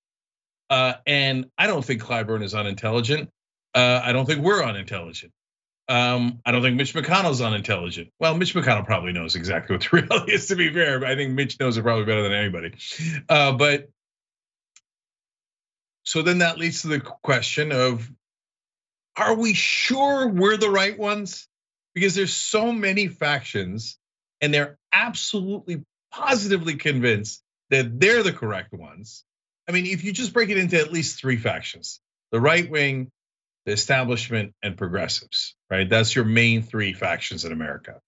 Uh, 0.69 0.93
and 1.06 1.47
I 1.58 1.67
don't 1.67 1.84
think 1.84 2.02
Clyburn 2.02 2.43
is 2.43 2.54
unintelligent. 2.54 3.30
Uh, 3.74 4.02
I 4.04 4.13
don't 4.13 4.26
think 4.26 4.41
we're 4.41 4.63
unintelligent. 4.63 5.32
Um, 5.89 6.39
I 6.45 6.52
don't 6.52 6.62
think 6.62 6.78
Mitch 6.78 6.93
McConnell's 6.93 7.41
unintelligent. 7.41 8.10
Well, 8.19 8.38
Mitch 8.38 8.54
McConnell 8.54 8.86
probably 8.86 9.12
knows 9.12 9.36
exactly 9.36 9.76
what 9.76 9.88
the 9.89 9.97
reality 10.02 10.34
is, 10.34 10.47
to 10.47 10.56
be 10.56 10.71
fair. 10.71 11.00
But 11.00 11.10
I 11.10 11.15
think 11.15 11.34
Mitch 11.34 11.60
knows 11.60 11.78
it 11.78 11.82
probably 11.82 12.06
better 12.06 12.24
than 12.24 12.34
anybody. 12.34 12.74
Uh, 13.28 13.54
but 13.54 13.89
so 16.04 16.21
then 16.21 16.39
that 16.39 16.58
leads 16.58 16.84
to 16.84 16.88
the 16.88 17.00
question 17.00 17.71
of 17.71 18.10
are 19.17 19.36
we 19.36 19.54
sure 19.54 20.28
we're 20.28 20.58
the 20.58 20.69
right 20.69 20.97
ones? 20.97 21.47
because 21.93 22.15
there's 22.15 22.34
so 22.34 22.71
many 22.71 23.08
factions 23.08 23.97
and 24.39 24.54
they're 24.54 24.78
absolutely 24.91 25.84
positively 26.12 26.76
convinced 26.76 27.41
that 27.69 28.00
they're 28.00 28.24
the 28.24 28.34
correct 28.34 28.74
ones. 28.74 29.24
I 29.67 29.71
mean, 29.71 29.86
if 29.86 30.04
you 30.04 30.12
just 30.12 30.34
break 30.34 30.50
it 30.50 30.58
into 30.58 30.78
at 30.78 30.91
least 30.91 31.19
three 31.19 31.38
factions 31.38 32.00
the 32.32 32.39
right 32.39 32.69
wing, 32.69 33.12
the 33.65 33.74
establishment, 33.74 34.54
and 34.63 34.78
progressives, 34.78 35.56
right? 35.69 35.89
That's 35.89 36.15
your 36.15 36.26
main 36.26 36.63
three 36.63 36.93
factions 36.93 37.45
in 37.45 37.52
America. 37.52 38.00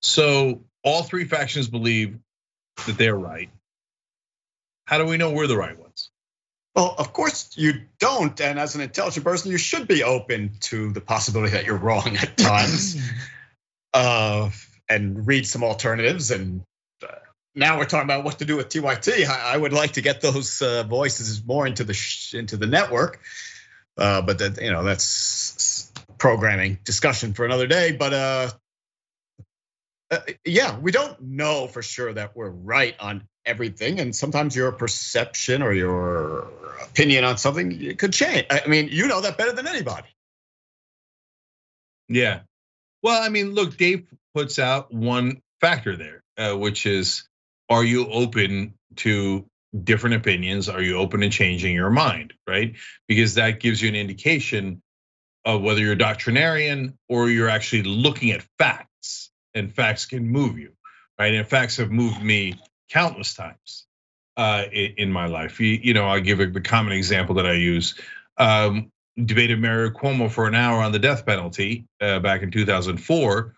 So 0.00 0.64
all 0.82 1.02
three 1.02 1.24
factions 1.24 1.68
believe 1.68 2.18
that 2.86 2.98
they're 2.98 3.16
right. 3.16 3.50
How 4.86 4.98
do 4.98 5.06
we 5.06 5.16
know 5.16 5.30
we're 5.30 5.46
the 5.46 5.56
right 5.56 5.78
ones? 5.78 6.10
Well, 6.74 6.94
of 6.96 7.12
course 7.12 7.50
you 7.56 7.82
don't. 7.98 8.38
And 8.40 8.58
as 8.58 8.74
an 8.74 8.80
intelligent 8.80 9.24
person, 9.24 9.50
you 9.50 9.58
should 9.58 9.86
be 9.86 10.02
open 10.02 10.52
to 10.60 10.90
the 10.90 11.00
possibility 11.00 11.52
that 11.52 11.64
you're 11.64 11.76
wrong 11.76 12.16
at 12.16 12.36
times 12.36 12.96
uh, 13.94 14.50
and 14.88 15.26
read 15.26 15.46
some 15.46 15.62
alternatives. 15.62 16.30
And 16.30 16.62
now 17.54 17.78
we're 17.78 17.84
talking 17.84 18.06
about 18.08 18.24
what 18.24 18.38
to 18.38 18.44
do 18.44 18.56
with 18.56 18.68
TYT. 18.68 19.26
I, 19.26 19.54
I 19.54 19.56
would 19.56 19.72
like 19.72 19.92
to 19.92 20.00
get 20.00 20.20
those 20.20 20.62
uh, 20.62 20.84
voices 20.84 21.44
more 21.44 21.66
into 21.66 21.84
the 21.84 22.30
into 22.34 22.56
the 22.56 22.66
network. 22.66 23.20
Uh, 23.96 24.22
but 24.22 24.38
that 24.38 24.60
you 24.60 24.70
know 24.70 24.82
that's 24.82 25.92
programming 26.18 26.78
discussion 26.84 27.34
for 27.34 27.44
another 27.44 27.66
day. 27.66 27.92
But 27.92 28.12
uh, 28.14 28.50
uh, 30.10 30.18
yeah, 30.44 30.78
we 30.78 30.92
don't 30.92 31.20
know 31.20 31.66
for 31.66 31.82
sure 31.82 32.12
that 32.12 32.34
we're 32.34 32.50
right 32.50 32.94
on 32.98 33.28
everything 33.44 34.00
and 34.00 34.14
sometimes 34.14 34.54
your 34.54 34.72
perception 34.72 35.62
or 35.62 35.72
your 35.72 36.48
opinion 36.82 37.24
on 37.24 37.36
something 37.36 37.96
could 37.96 38.12
change 38.12 38.46
i 38.50 38.66
mean 38.68 38.88
you 38.90 39.08
know 39.08 39.20
that 39.20 39.36
better 39.36 39.52
than 39.52 39.66
anybody 39.66 40.06
yeah 42.08 42.40
well 43.02 43.20
i 43.20 43.28
mean 43.28 43.52
look 43.52 43.76
dave 43.76 44.06
puts 44.34 44.58
out 44.58 44.92
one 44.92 45.40
factor 45.60 45.96
there 45.96 46.22
uh, 46.38 46.56
which 46.56 46.86
is 46.86 47.28
are 47.72 47.84
you 47.84 48.08
open 48.08 48.74
to 48.96 49.44
different 49.84 50.16
opinions 50.16 50.68
are 50.68 50.82
you 50.82 50.96
open 50.98 51.20
to 51.20 51.30
changing 51.30 51.74
your 51.74 51.90
mind 51.90 52.34
right 52.46 52.76
because 53.08 53.34
that 53.34 53.58
gives 53.58 53.80
you 53.80 53.88
an 53.88 53.96
indication 53.96 54.82
of 55.44 55.62
whether 55.62 55.80
you're 55.80 55.96
doctrinarian 55.96 56.94
or 57.08 57.28
you're 57.28 57.48
actually 57.48 57.82
looking 57.82 58.30
at 58.30 58.42
facts, 58.58 59.30
and 59.54 59.74
facts 59.74 60.06
can 60.06 60.26
move 60.26 60.58
you, 60.58 60.72
right? 61.18 61.34
And 61.34 61.46
facts 61.46 61.76
have 61.76 61.90
moved 61.90 62.22
me 62.22 62.54
countless 62.90 63.34
times 63.34 63.86
uh, 64.36 64.64
in, 64.72 65.10
my 65.10 65.26
life. 65.26 65.60
You, 65.60 65.94
know, 65.94 66.04
I'll 66.04 66.20
give 66.20 66.40
a, 66.40 66.60
common 66.60 66.92
example 66.92 67.34
that 67.36 67.46
I 67.46 67.52
use. 67.52 67.94
Um, 68.38 68.90
debated 69.22 69.60
Mario 69.60 69.90
Cuomo 69.90 70.30
for 70.30 70.46
an 70.46 70.54
hour 70.54 70.82
on 70.82 70.92
the 70.92 70.98
death 70.98 71.26
penalty 71.26 71.86
uh, 72.00 72.18
back 72.20 72.42
in 72.42 72.50
2004, 72.50 73.54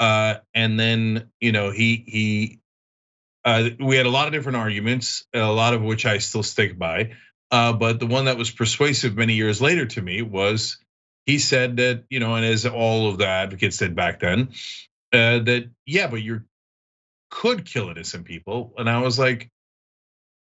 uh, 0.00 0.34
and 0.52 0.80
then 0.80 1.30
you 1.40 1.52
know 1.52 1.70
he 1.70 2.04
he 2.06 2.58
uh, 3.46 3.70
we 3.78 3.96
had 3.96 4.06
a 4.06 4.10
lot 4.10 4.26
of 4.26 4.32
different 4.32 4.58
arguments, 4.58 5.24
a 5.32 5.40
lot 5.52 5.72
of 5.72 5.80
which 5.80 6.04
I 6.04 6.18
still 6.18 6.42
stick 6.42 6.76
by. 6.76 7.12
Uh, 7.50 7.72
but 7.72 8.00
the 8.00 8.06
one 8.06 8.24
that 8.24 8.36
was 8.36 8.50
persuasive 8.50 9.16
many 9.16 9.34
years 9.34 9.62
later 9.62 9.86
to 9.86 10.02
me 10.02 10.20
was 10.20 10.78
he 11.26 11.38
said 11.38 11.76
that 11.76 12.04
you 12.10 12.18
know, 12.20 12.34
and 12.34 12.44
as 12.44 12.66
all 12.66 13.08
of 13.08 13.18
the 13.18 13.28
advocates 13.28 13.76
said 13.76 13.94
back 13.94 14.20
then, 14.20 14.48
uh, 15.12 15.38
that 15.38 15.70
yeah, 15.86 16.08
but 16.08 16.22
you 16.22 16.42
could 17.30 17.64
kill 17.64 17.88
innocent 17.88 18.24
people, 18.24 18.74
and 18.78 18.90
I 18.90 19.00
was 19.00 19.16
like, 19.18 19.48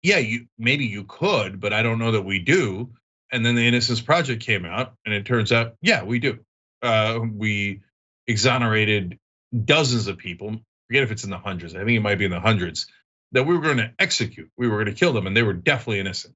yeah, 0.02 0.20
you 0.20 0.48
maybe 0.58 0.86
you 0.86 1.04
could, 1.04 1.60
but 1.60 1.74
I 1.74 1.84
don't 1.84 2.00
know 2.00 2.14
that 2.14 2.24
we 2.24 2.40
do. 2.40 2.94
And 3.34 3.46
then 3.46 3.56
the 3.56 3.68
Innocence 3.68 4.00
Project 4.00 4.42
came 4.42 4.64
out, 4.64 4.94
and 5.06 5.14
it 5.14 5.26
turns 5.26 5.52
out, 5.52 5.76
yeah, 5.82 6.04
we 6.04 6.20
do. 6.20 6.40
Uh, 6.82 7.20
we 7.30 7.82
exonerated 8.26 9.20
dozens 9.66 10.08
of 10.08 10.18
people. 10.18 10.62
Forget 10.88 11.04
if 11.04 11.12
it's 11.12 11.24
in 11.24 11.30
the 11.30 11.38
hundreds. 11.38 11.76
I 11.76 11.80
think 11.80 11.98
it 11.98 12.02
might 12.02 12.18
be 12.18 12.26
in 12.26 12.32
the 12.32 12.40
hundreds 12.40 12.88
that 13.34 13.46
we 13.46 13.56
were 13.56 13.62
going 13.62 13.78
to 13.78 13.94
execute. 14.00 14.50
We 14.58 14.68
were 14.68 14.84
going 14.84 14.94
to 14.94 15.00
kill 15.00 15.14
them, 15.14 15.28
and 15.28 15.36
they 15.36 15.44
were 15.44 15.54
definitely 15.54 16.00
innocent. 16.00 16.36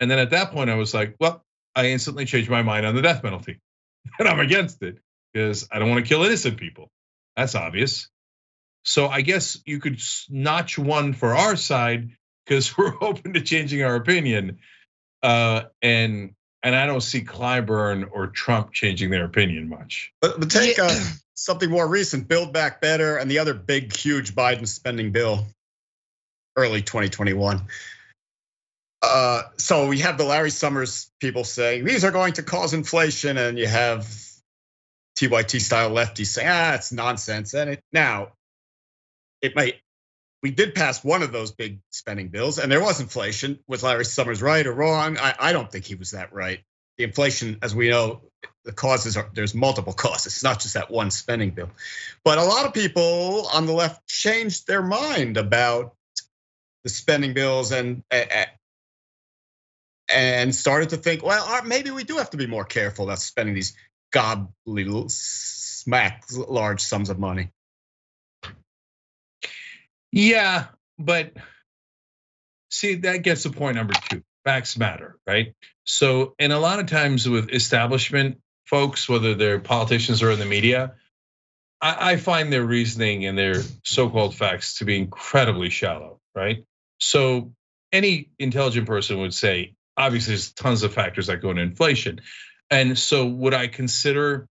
And 0.00 0.10
then 0.10 0.18
at 0.18 0.30
that 0.30 0.52
point, 0.52 0.70
I 0.70 0.76
was 0.76 0.94
like, 0.94 1.16
well, 1.20 1.44
I 1.74 1.88
instantly 1.88 2.24
changed 2.24 2.50
my 2.50 2.62
mind 2.62 2.86
on 2.86 2.94
the 2.94 3.02
death 3.02 3.22
penalty, 3.22 3.60
and 4.18 4.28
I'm 4.28 4.40
against 4.40 4.82
it 4.82 4.98
because 5.32 5.68
I 5.70 5.78
don't 5.78 5.90
want 5.90 6.04
to 6.04 6.08
kill 6.08 6.24
innocent 6.24 6.58
people. 6.58 6.90
That's 7.36 7.54
obvious. 7.54 8.08
So 8.84 9.08
I 9.08 9.20
guess 9.20 9.58
you 9.66 9.78
could 9.78 10.00
notch 10.28 10.78
one 10.78 11.12
for 11.12 11.34
our 11.34 11.56
side 11.56 12.10
because 12.46 12.76
we're 12.78 12.94
open 13.00 13.34
to 13.34 13.40
changing 13.40 13.82
our 13.82 13.96
opinion. 13.96 14.58
Uh, 15.22 15.64
and 15.82 16.34
and 16.62 16.74
I 16.74 16.86
don't 16.86 17.00
see 17.00 17.22
Clyburn 17.22 18.08
or 18.12 18.26
Trump 18.26 18.72
changing 18.72 19.10
their 19.10 19.24
opinion 19.24 19.68
much. 19.68 20.12
But, 20.20 20.38
but 20.38 20.50
take 20.50 20.78
uh, 20.78 20.94
something 21.34 21.70
more 21.70 21.86
recent, 21.86 22.28
Build 22.28 22.52
Back 22.52 22.80
Better, 22.80 23.16
and 23.16 23.30
the 23.30 23.38
other 23.38 23.54
big, 23.54 23.94
huge 23.96 24.34
Biden 24.34 24.68
spending 24.68 25.12
bill, 25.12 25.46
early 26.56 26.82
2021. 26.82 27.62
Uh, 29.02 29.42
so 29.56 29.88
we 29.88 30.00
have 30.00 30.18
the 30.18 30.24
Larry 30.24 30.50
Summers 30.50 31.10
people 31.20 31.44
saying 31.44 31.84
these 31.84 32.04
are 32.04 32.10
going 32.10 32.34
to 32.34 32.42
cause 32.42 32.74
inflation, 32.74 33.38
and 33.38 33.58
you 33.58 33.66
have 33.66 34.06
TYT 35.16 35.60
style 35.60 35.90
lefties 35.90 36.26
saying, 36.26 36.48
ah, 36.50 36.74
it's 36.74 36.92
nonsense. 36.92 37.54
And 37.54 37.70
it, 37.70 37.84
now, 37.92 38.32
it 39.40 39.56
might 39.56 39.76
we 40.42 40.50
did 40.50 40.74
pass 40.74 41.04
one 41.04 41.22
of 41.22 41.32
those 41.32 41.52
big 41.52 41.80
spending 41.90 42.28
bills, 42.28 42.58
and 42.58 42.72
there 42.72 42.82
was 42.82 43.00
inflation. 43.00 43.58
Was 43.66 43.82
Larry 43.82 44.04
Summers 44.04 44.40
right 44.40 44.66
or 44.66 44.72
wrong? 44.72 45.18
I, 45.18 45.34
I 45.38 45.52
don't 45.52 45.70
think 45.70 45.84
he 45.84 45.94
was 45.94 46.12
that 46.12 46.32
right. 46.32 46.60
The 46.96 47.04
inflation, 47.04 47.58
as 47.62 47.74
we 47.74 47.90
know, 47.90 48.22
the 48.64 48.72
causes 48.72 49.16
are 49.16 49.30
there's 49.34 49.54
multiple 49.54 49.92
causes. 49.94 50.34
It's 50.34 50.42
not 50.42 50.60
just 50.60 50.74
that 50.74 50.90
one 50.90 51.10
spending 51.10 51.50
bill. 51.50 51.70
But 52.24 52.38
a 52.38 52.44
lot 52.44 52.66
of 52.66 52.74
people 52.74 53.48
on 53.52 53.66
the 53.66 53.72
left 53.72 54.06
changed 54.06 54.66
their 54.66 54.82
mind 54.82 55.36
about 55.36 55.94
the 56.84 56.88
spending 56.88 57.34
bills 57.34 57.72
and 57.72 58.02
and 60.12 60.54
started 60.54 60.90
to 60.90 60.96
think, 60.96 61.22
well, 61.22 61.44
uh, 61.46 61.62
maybe 61.64 61.90
we 61.90 62.04
do 62.04 62.16
have 62.16 62.30
to 62.30 62.36
be 62.36 62.46
more 62.46 62.64
careful 62.64 63.04
about 63.04 63.18
spending 63.20 63.54
these 63.54 63.74
godly 64.10 65.04
smack 65.08 66.24
large 66.32 66.80
sums 66.80 67.10
of 67.10 67.18
money. 67.18 67.50
Yeah, 70.12 70.66
but 70.98 71.32
see, 72.70 72.96
that 72.96 73.18
gets 73.18 73.44
to 73.44 73.50
point 73.50 73.76
number 73.76 73.94
two. 74.08 74.22
Facts 74.44 74.78
matter, 74.78 75.18
right? 75.26 75.54
So, 75.84 76.34
and 76.38 76.52
a 76.52 76.58
lot 76.58 76.80
of 76.80 76.86
times 76.86 77.28
with 77.28 77.50
establishment 77.50 78.38
folks, 78.66 79.08
whether 79.08 79.34
they're 79.34 79.60
politicians 79.60 80.22
or 80.22 80.30
in 80.30 80.38
the 80.38 80.46
media, 80.46 80.94
I, 81.80 82.12
I 82.12 82.16
find 82.16 82.52
their 82.52 82.64
reasoning 82.64 83.26
and 83.26 83.36
their 83.36 83.62
so-called 83.84 84.34
facts 84.34 84.78
to 84.78 84.84
be 84.84 84.96
incredibly 84.96 85.70
shallow, 85.70 86.20
right? 86.34 86.64
So, 86.98 87.52
any 87.92 88.30
intelligent 88.38 88.86
person 88.86 89.18
would 89.18 89.34
say, 89.34 89.74
obviously, 89.96 90.32
there's 90.32 90.52
tons 90.52 90.82
of 90.82 90.94
factors 90.94 91.26
that 91.26 91.42
go 91.42 91.50
into 91.50 91.62
inflation. 91.62 92.20
And 92.70 92.98
so, 92.98 93.26
would 93.26 93.54
I 93.54 93.66
consider 93.66 94.46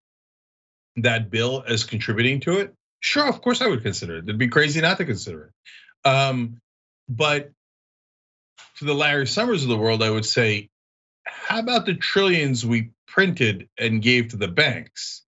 that 0.98 1.30
bill 1.30 1.64
as 1.68 1.84
contributing 1.84 2.42
to 2.42 2.60
it? 2.60 2.74
Sure, 3.00 3.28
of 3.28 3.42
course 3.42 3.62
I 3.62 3.68
would 3.68 3.84
consider 3.84 4.18
it. 4.18 4.24
It'd 4.24 4.38
be 4.38 4.50
crazy 4.50 4.82
not 4.82 4.98
to 4.98 5.06
consider 5.06 5.52
it. 6.06 6.10
Um, 6.10 6.60
but 7.08 7.52
to 8.78 8.86
the 8.86 8.94
Larry 8.94 9.28
Summers 9.28 9.64
of 9.64 9.70
the 9.70 9.78
world, 9.78 10.04
I 10.04 10.10
would 10.10 10.26
say, 10.26 10.70
how 11.26 11.60
about 11.60 11.86
the 11.86 11.96
trillions 11.96 12.66
we 12.66 12.92
printed 13.08 13.70
and 13.78 14.02
gave 14.02 14.30
to 14.30 14.38
the 14.38 14.48
banks? 14.48 15.24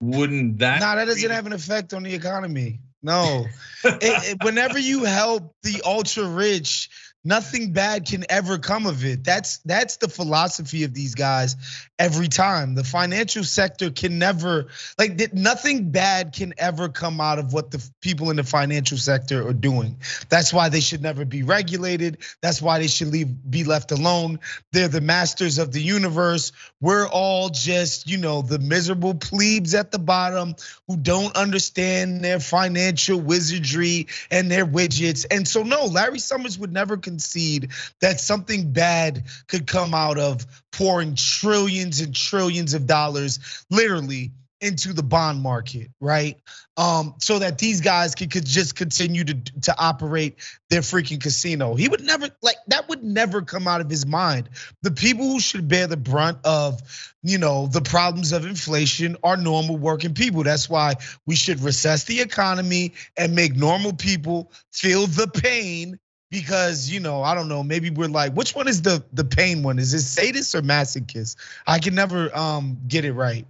Wouldn't 0.00 0.58
that? 0.58 0.80
No, 0.80 0.96
that 0.96 1.06
doesn't 1.06 1.30
have 1.30 1.46
an 1.46 1.52
effect 1.52 1.94
on 1.94 2.02
the 2.02 2.14
economy. 2.14 2.80
No. 3.02 3.46
it, 3.84 3.98
it, 4.02 4.44
whenever 4.44 4.78
you 4.78 5.04
help 5.04 5.54
the 5.62 5.82
ultra 5.84 6.24
rich, 6.24 6.90
nothing 7.26 7.72
bad 7.72 8.06
can 8.06 8.24
ever 8.30 8.58
come 8.58 8.86
of 8.86 9.04
it. 9.04 9.24
That's 9.24 9.58
that's 9.58 9.96
the 9.96 10.08
philosophy 10.08 10.84
of 10.84 10.94
these 10.94 11.14
guys 11.14 11.56
every 11.98 12.28
time. 12.28 12.74
The 12.74 12.84
financial 12.84 13.42
sector 13.42 13.90
can 13.90 14.18
never 14.18 14.68
like 14.98 15.32
nothing 15.34 15.90
bad 15.90 16.32
can 16.32 16.54
ever 16.56 16.88
come 16.88 17.20
out 17.20 17.38
of 17.38 17.52
what 17.52 17.70
the 17.70 17.86
people 18.00 18.30
in 18.30 18.36
the 18.36 18.44
financial 18.44 18.96
sector 18.96 19.46
are 19.46 19.52
doing. 19.52 19.96
That's 20.28 20.52
why 20.52 20.68
they 20.68 20.80
should 20.80 21.02
never 21.02 21.24
be 21.24 21.42
regulated. 21.42 22.18
That's 22.40 22.62
why 22.62 22.78
they 22.78 22.86
should 22.86 23.08
leave 23.08 23.28
be 23.50 23.64
left 23.64 23.90
alone. 23.90 24.38
They're 24.72 24.88
the 24.88 25.00
masters 25.00 25.58
of 25.58 25.72
the 25.72 25.82
universe. 25.82 26.52
We're 26.80 27.08
all 27.08 27.48
just, 27.48 28.08
you 28.08 28.18
know, 28.18 28.42
the 28.42 28.58
miserable 28.58 29.14
plebes 29.14 29.74
at 29.74 29.90
the 29.90 29.98
bottom 29.98 30.54
who 30.86 30.96
don't 30.96 31.34
understand 31.34 32.22
their 32.22 32.38
financial 32.38 33.18
wizardry 33.18 34.06
and 34.30 34.50
their 34.50 34.66
widgets. 34.66 35.26
And 35.30 35.48
so 35.48 35.62
no, 35.62 35.86
Larry 35.86 36.18
Summers 36.18 36.58
would 36.58 36.72
never 36.72 36.96
concede 37.16 37.70
that 38.02 38.20
something 38.20 38.72
bad 38.72 39.24
could 39.48 39.66
come 39.66 39.94
out 39.94 40.18
of 40.18 40.46
pouring 40.70 41.14
trillions 41.14 42.00
and 42.00 42.14
trillions 42.14 42.74
of 42.74 42.86
dollars, 42.86 43.64
literally 43.70 44.32
into 44.60 44.92
the 44.92 45.02
bond 45.02 45.42
market, 45.42 45.90
right? 46.00 46.40
Um, 46.78 47.14
so 47.18 47.38
that 47.38 47.58
these 47.58 47.80
guys 47.80 48.14
could, 48.14 48.30
could 48.30 48.44
just 48.44 48.74
continue 48.74 49.24
to 49.24 49.34
to 49.62 49.74
operate 49.78 50.36
their 50.70 50.80
freaking 50.80 51.22
casino. 51.22 51.74
He 51.74 51.88
would 51.88 52.02
never 52.02 52.28
like 52.42 52.56
that 52.68 52.88
would 52.88 53.02
never 53.02 53.42
come 53.42 53.68
out 53.68 53.80
of 53.80 53.90
his 53.90 54.06
mind. 54.06 54.48
The 54.82 54.90
people 54.90 55.26
who 55.26 55.40
should 55.40 55.68
bear 55.68 55.86
the 55.86 55.96
brunt 55.96 56.38
of, 56.44 56.80
you 57.22 57.38
know, 57.38 57.66
the 57.66 57.82
problems 57.82 58.32
of 58.32 58.44
inflation 58.46 59.16
are 59.22 59.36
normal 59.36 59.76
working 59.76 60.14
people. 60.14 60.42
That's 60.42 60.68
why 60.68 60.94
we 61.26 61.34
should 61.34 61.60
recess 61.60 62.04
the 62.04 62.20
economy 62.20 62.94
and 63.16 63.34
make 63.34 63.54
normal 63.54 63.92
people 63.92 64.52
feel 64.70 65.06
the 65.06 65.28
pain 65.28 65.98
because 66.30 66.90
you 66.90 67.00
know 67.00 67.22
I 67.22 67.34
don't 67.34 67.48
know 67.48 67.62
maybe 67.62 67.90
we're 67.90 68.08
like 68.08 68.32
which 68.32 68.54
one 68.54 68.68
is 68.68 68.82
the 68.82 69.04
the 69.12 69.24
pain 69.24 69.62
one 69.62 69.78
is 69.78 69.94
it 69.94 70.00
sadist 70.00 70.54
or 70.54 70.62
masochist 70.62 71.36
I 71.66 71.78
can 71.78 71.94
never 71.94 72.36
um 72.36 72.78
get 72.86 73.04
it 73.04 73.12
right. 73.12 73.46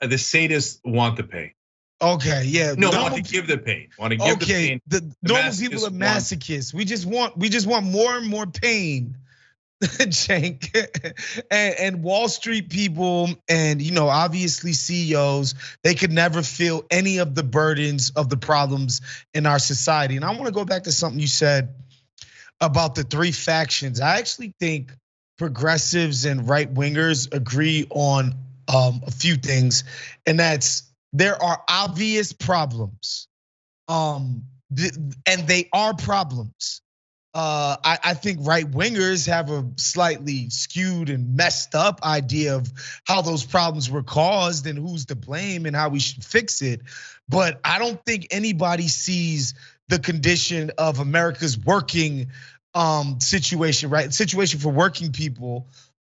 Uh, 0.00 0.08
the 0.08 0.16
sadists 0.16 0.80
want 0.84 1.16
the 1.16 1.22
pain. 1.22 1.52
Okay, 2.02 2.42
yeah. 2.46 2.74
No, 2.76 2.90
normal, 2.90 3.02
want 3.02 3.24
to 3.24 3.32
give 3.32 3.46
the 3.46 3.58
pain. 3.58 3.88
Want 3.96 4.10
to 4.10 4.16
give 4.16 4.36
okay, 4.36 4.44
the 4.44 4.68
pain. 4.68 4.80
The, 4.88 5.00
the 5.22 5.32
normal 5.32 5.52
people 5.52 5.86
are 5.86 5.90
masochists. 5.90 6.74
Want... 6.74 6.78
We 6.78 6.84
just 6.84 7.06
want 7.06 7.38
we 7.38 7.48
just 7.48 7.66
want 7.68 7.86
more 7.86 8.16
and 8.16 8.26
more 8.26 8.46
pain. 8.46 9.16
Cenk 10.12 11.14
and, 11.50 11.74
and 11.74 12.02
Wall 12.04 12.28
Street 12.28 12.70
people, 12.70 13.30
and 13.48 13.82
you 13.82 13.90
know, 13.90 14.08
obviously 14.08 14.74
CEOs, 14.74 15.56
they 15.82 15.94
could 15.94 16.12
never 16.12 16.42
feel 16.42 16.84
any 16.88 17.18
of 17.18 17.34
the 17.34 17.42
burdens 17.42 18.10
of 18.10 18.28
the 18.28 18.36
problems 18.36 19.00
in 19.34 19.44
our 19.44 19.58
society. 19.58 20.14
And 20.14 20.24
I 20.24 20.30
want 20.30 20.46
to 20.46 20.52
go 20.52 20.64
back 20.64 20.84
to 20.84 20.92
something 20.92 21.18
you 21.18 21.26
said 21.26 21.74
about 22.60 22.94
the 22.94 23.02
three 23.02 23.32
factions. 23.32 24.00
I 24.00 24.18
actually 24.18 24.54
think 24.60 24.92
progressives 25.36 26.26
and 26.26 26.48
right 26.48 26.72
wingers 26.72 27.34
agree 27.34 27.88
on 27.90 28.34
um, 28.72 29.02
a 29.04 29.10
few 29.10 29.34
things, 29.34 29.82
and 30.26 30.38
that's 30.38 30.84
there 31.12 31.42
are 31.42 31.60
obvious 31.68 32.32
problems, 32.32 33.26
um, 33.88 34.44
and 35.26 35.48
they 35.48 35.68
are 35.72 35.92
problems. 35.94 36.81
Uh, 37.34 37.76
I, 37.82 37.98
I, 38.04 38.14
think 38.14 38.40
right 38.42 38.70
wingers 38.70 39.26
have 39.26 39.50
a 39.50 39.66
slightly 39.76 40.50
skewed 40.50 41.08
and 41.08 41.34
messed 41.34 41.74
up 41.74 42.02
idea 42.02 42.56
of 42.56 42.70
how 43.06 43.22
those 43.22 43.42
problems 43.42 43.90
were 43.90 44.02
caused 44.02 44.66
and 44.66 44.78
who's 44.78 45.06
to 45.06 45.14
blame 45.14 45.64
and 45.64 45.74
how 45.74 45.88
we 45.88 45.98
should 45.98 46.22
fix 46.22 46.60
it. 46.60 46.82
But 47.30 47.58
I 47.64 47.78
don't 47.78 48.04
think 48.04 48.26
anybody 48.32 48.88
sees 48.88 49.54
the 49.88 49.98
condition 49.98 50.72
of 50.76 50.98
America's 50.98 51.58
working 51.58 52.28
um, 52.74 53.18
situation, 53.20 53.88
right? 53.88 54.12
Situation 54.12 54.60
for 54.60 54.70
working 54.70 55.12
people 55.12 55.68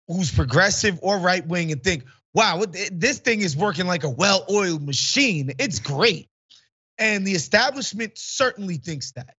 who's 0.08 0.30
progressive 0.30 0.98
or 1.02 1.18
right 1.18 1.46
wing 1.46 1.72
and 1.72 1.82
think, 1.82 2.04
wow, 2.34 2.62
this 2.92 3.20
thing 3.20 3.40
is 3.40 3.56
working 3.56 3.86
like 3.86 4.04
a 4.04 4.10
well 4.10 4.44
oiled 4.50 4.82
machine. 4.82 5.52
It's 5.58 5.78
great. 5.78 6.28
And 6.98 7.26
the 7.26 7.32
establishment 7.32 8.12
certainly 8.16 8.76
thinks 8.76 9.12
that. 9.12 9.34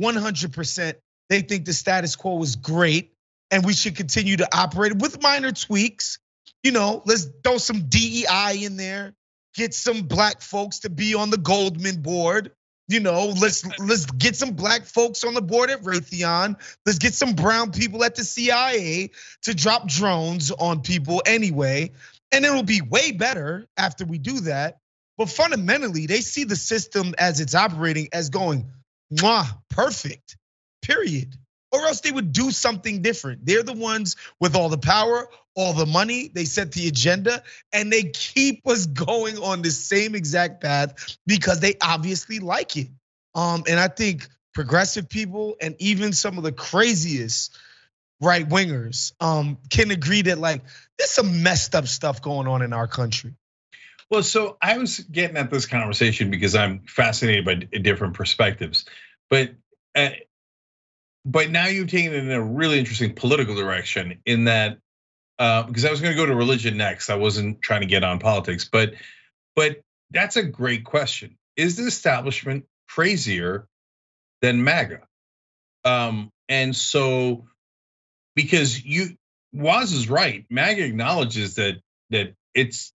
100%. 0.00 0.94
They 1.28 1.40
think 1.40 1.64
the 1.64 1.72
status 1.72 2.16
quo 2.16 2.42
is 2.42 2.56
great 2.56 3.14
and 3.50 3.64
we 3.64 3.72
should 3.72 3.96
continue 3.96 4.36
to 4.38 4.48
operate 4.56 4.96
with 4.96 5.22
minor 5.22 5.52
tweaks. 5.52 6.18
You 6.62 6.72
know, 6.72 7.02
let's 7.04 7.28
throw 7.42 7.58
some 7.58 7.88
DEI 7.88 8.64
in 8.64 8.76
there, 8.76 9.14
get 9.54 9.74
some 9.74 10.02
black 10.02 10.40
folks 10.40 10.80
to 10.80 10.90
be 10.90 11.14
on 11.14 11.30
the 11.30 11.36
Goldman 11.36 12.02
board. 12.02 12.52
You 12.88 13.00
know, 13.00 13.28
let's 13.40 13.64
let's 13.78 14.04
get 14.06 14.36
some 14.36 14.52
black 14.52 14.84
folks 14.84 15.24
on 15.24 15.32
the 15.32 15.40
board 15.40 15.70
at 15.70 15.82
Raytheon. 15.82 16.56
Let's 16.84 16.98
get 16.98 17.14
some 17.14 17.34
brown 17.34 17.70
people 17.70 18.04
at 18.04 18.14
the 18.14 18.24
CIA 18.24 19.10
to 19.42 19.54
drop 19.54 19.88
drones 19.88 20.50
on 20.50 20.82
people 20.82 21.22
anyway. 21.24 21.92
And 22.30 22.44
it'll 22.44 22.62
be 22.62 22.82
way 22.82 23.12
better 23.12 23.66
after 23.76 24.04
we 24.04 24.18
do 24.18 24.40
that. 24.40 24.78
But 25.16 25.30
fundamentally, 25.30 26.06
they 26.06 26.20
see 26.20 26.44
the 26.44 26.56
system 26.56 27.14
as 27.16 27.40
it's 27.40 27.54
operating 27.54 28.08
as 28.12 28.30
going, 28.30 28.70
mwah, 29.12 29.46
perfect, 29.70 30.36
period. 30.86 31.36
Or 31.72 31.80
else 31.86 32.02
they 32.02 32.12
would 32.12 32.32
do 32.32 32.52
something 32.52 33.02
different. 33.02 33.44
They're 33.44 33.64
the 33.64 33.72
ones 33.72 34.14
with 34.38 34.54
all 34.54 34.68
the 34.68 34.78
power, 34.78 35.28
all 35.56 35.72
the 35.72 35.86
money, 35.86 36.30
they 36.32 36.44
set 36.44 36.70
the 36.70 36.86
agenda, 36.86 37.42
and 37.72 37.92
they 37.92 38.04
keep 38.04 38.66
us 38.68 38.86
going 38.86 39.38
on 39.38 39.62
the 39.62 39.70
same 39.70 40.14
exact 40.14 40.62
path 40.62 41.18
because 41.26 41.58
they 41.58 41.74
obviously 41.82 42.38
like 42.38 42.76
it. 42.76 42.88
Um, 43.34 43.64
and 43.68 43.80
I 43.80 43.88
think 43.88 44.28
progressive 44.54 45.08
people 45.08 45.56
and 45.60 45.74
even 45.80 46.12
some 46.12 46.38
of 46.38 46.44
the 46.44 46.52
craziest 46.52 47.56
right 48.20 48.48
wingers 48.48 49.12
um, 49.20 49.58
can 49.68 49.90
agree 49.90 50.22
that 50.22 50.38
like 50.38 50.62
there's 50.96 51.10
some 51.10 51.42
messed 51.42 51.74
up 51.74 51.86
stuff 51.88 52.22
going 52.22 52.46
on 52.46 52.62
in 52.62 52.72
our 52.72 52.86
country. 52.86 53.34
Well, 54.10 54.22
so 54.22 54.56
I 54.62 54.78
was 54.78 55.00
getting 55.00 55.36
at 55.36 55.50
this 55.50 55.66
conversation 55.66 56.30
because 56.30 56.54
I'm 56.54 56.80
fascinated 56.80 57.44
by 57.44 57.54
different 57.54 58.14
perspectives, 58.14 58.84
but 59.28 59.54
uh, 59.94 60.10
but 61.24 61.50
now 61.50 61.66
you've 61.66 61.88
taken 61.88 62.12
it 62.12 62.24
in 62.24 62.30
a 62.30 62.42
really 62.42 62.78
interesting 62.78 63.14
political 63.14 63.54
direction 63.54 64.20
in 64.26 64.44
that 64.44 64.78
uh, 65.38 65.64
because 65.64 65.84
I 65.84 65.90
was 65.90 66.00
going 66.00 66.14
to 66.14 66.20
go 66.20 66.26
to 66.26 66.34
religion 66.34 66.76
next. 66.76 67.10
I 67.10 67.16
wasn't 67.16 67.60
trying 67.60 67.80
to 67.80 67.86
get 67.86 68.04
on 68.04 68.18
politics, 68.18 68.68
but 68.70 68.94
but 69.56 69.80
that's 70.10 70.36
a 70.36 70.42
great 70.42 70.84
question. 70.84 71.36
Is 71.56 71.76
the 71.76 71.84
establishment 71.84 72.66
crazier 72.88 73.66
than 74.42 74.64
MAGA? 74.64 75.00
Um, 75.84 76.30
and 76.48 76.74
so 76.74 77.46
because 78.34 78.84
you 78.84 79.16
Waz 79.52 79.92
is 79.92 80.08
right, 80.08 80.44
MAGA 80.50 80.84
acknowledges 80.84 81.56
that 81.56 81.80
that 82.10 82.34
it's 82.54 82.92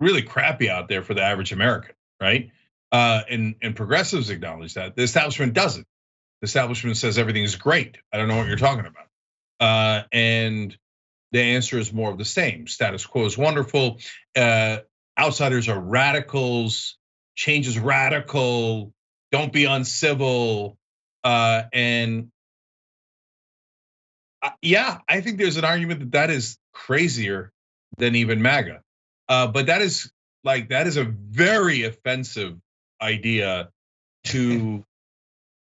really 0.00 0.22
crappy 0.22 0.70
out 0.70 0.88
there 0.88 1.02
for 1.02 1.14
the 1.14 1.22
average 1.22 1.52
American, 1.52 1.94
right? 2.20 2.50
Uh, 2.90 3.22
and 3.28 3.56
and 3.62 3.76
progressives 3.76 4.30
acknowledge 4.30 4.74
that. 4.74 4.96
The 4.96 5.02
establishment 5.02 5.52
doesn't. 5.52 5.86
The 6.40 6.46
establishment 6.46 6.96
says 6.96 7.18
everything 7.18 7.44
is 7.44 7.56
great. 7.56 7.98
I 8.12 8.18
don't 8.18 8.28
know 8.28 8.36
what 8.36 8.46
you're 8.46 8.56
talking 8.56 8.86
about. 8.86 9.06
Uh, 9.58 10.06
and 10.12 10.76
the 11.32 11.40
answer 11.40 11.78
is 11.78 11.92
more 11.92 12.10
of 12.10 12.18
the 12.18 12.24
same. 12.24 12.66
Status 12.66 13.06
quo 13.06 13.24
is 13.24 13.38
wonderful. 13.38 13.98
Uh, 14.36 14.78
outsiders 15.18 15.68
are 15.68 15.80
radicals. 15.80 16.98
Change 17.34 17.66
is 17.66 17.78
radical. 17.78 18.92
Don't 19.32 19.52
be 19.52 19.64
uncivil. 19.64 20.76
Uh, 21.24 21.62
and 21.72 22.30
yeah, 24.62 24.98
I 25.08 25.20
think 25.20 25.38
there's 25.38 25.56
an 25.56 25.64
argument 25.64 26.00
that 26.00 26.12
that 26.12 26.30
is 26.30 26.58
crazier 26.72 27.52
than 27.98 28.14
even 28.14 28.42
MAGA. 28.42 28.82
Uh, 29.28 29.46
but 29.48 29.66
that 29.66 29.82
is 29.82 30.10
like 30.44 30.68
that 30.68 30.86
is 30.86 30.96
a 30.96 31.04
very 31.04 31.82
offensive 31.82 32.56
idea 33.02 33.70
to 34.24 34.84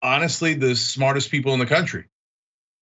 honestly 0.03 0.55
the 0.55 0.75
smartest 0.75 1.31
people 1.31 1.53
in 1.53 1.59
the 1.59 1.67
country 1.67 2.07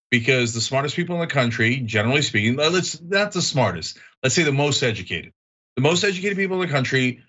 because 0.09 0.53
the 0.53 0.61
smartest 0.61 0.95
people 0.95 1.15
in 1.15 1.21
the 1.21 1.33
country, 1.33 1.77
generally 1.77 2.21
speaking, 2.21 2.57
let's 2.57 3.01
not 3.01 3.31
the 3.31 3.41
smartest, 3.41 3.97
let's 4.21 4.35
say 4.35 4.43
the 4.43 4.51
most 4.51 4.83
educated. 4.83 5.31
The 5.77 5.81
most 5.81 6.03
educated 6.03 6.37
people 6.37 6.61
in 6.61 6.67
the 6.67 6.73
country 6.73 7.23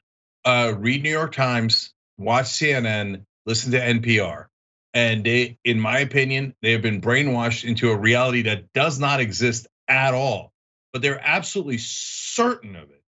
uh, 0.45 0.75
read 0.77 1.03
New 1.03 1.11
York 1.11 1.33
Times, 1.33 1.95
watch 2.19 2.47
CNN, 2.47 3.25
listen 3.47 3.73
to 3.73 3.81
NPR. 3.81 4.47
And 4.95 5.25
they, 5.25 5.59
in 5.65 5.81
my 5.81 6.01
opinion, 6.01 6.55
they 6.61 6.73
have 6.73 6.83
been 6.83 7.01
brainwashed 7.01 7.65
into 7.65 7.91
a 7.91 7.97
reality 7.97 8.43
that 8.43 8.73
does 8.73 8.99
not 8.99 9.21
exist 9.21 9.69
at 9.89 10.13
all. 10.13 10.53
But 10.93 11.01
they're 11.01 11.21
absolutely 11.23 11.79
certain 11.79 12.77
of 12.77 12.91
it. 12.91 13.03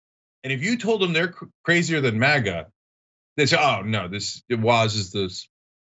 And 0.43 0.53
if 0.53 0.61
you 0.61 0.77
told 0.77 1.01
them 1.01 1.13
they're 1.13 1.33
crazier 1.63 2.01
than 2.01 2.19
MAGA, 2.19 2.67
they 3.37 3.45
say, 3.45 3.57
"Oh 3.59 3.81
no, 3.81 4.07
this 4.07 4.43
Waz 4.49 4.95
is 4.95 5.11
the 5.11 5.35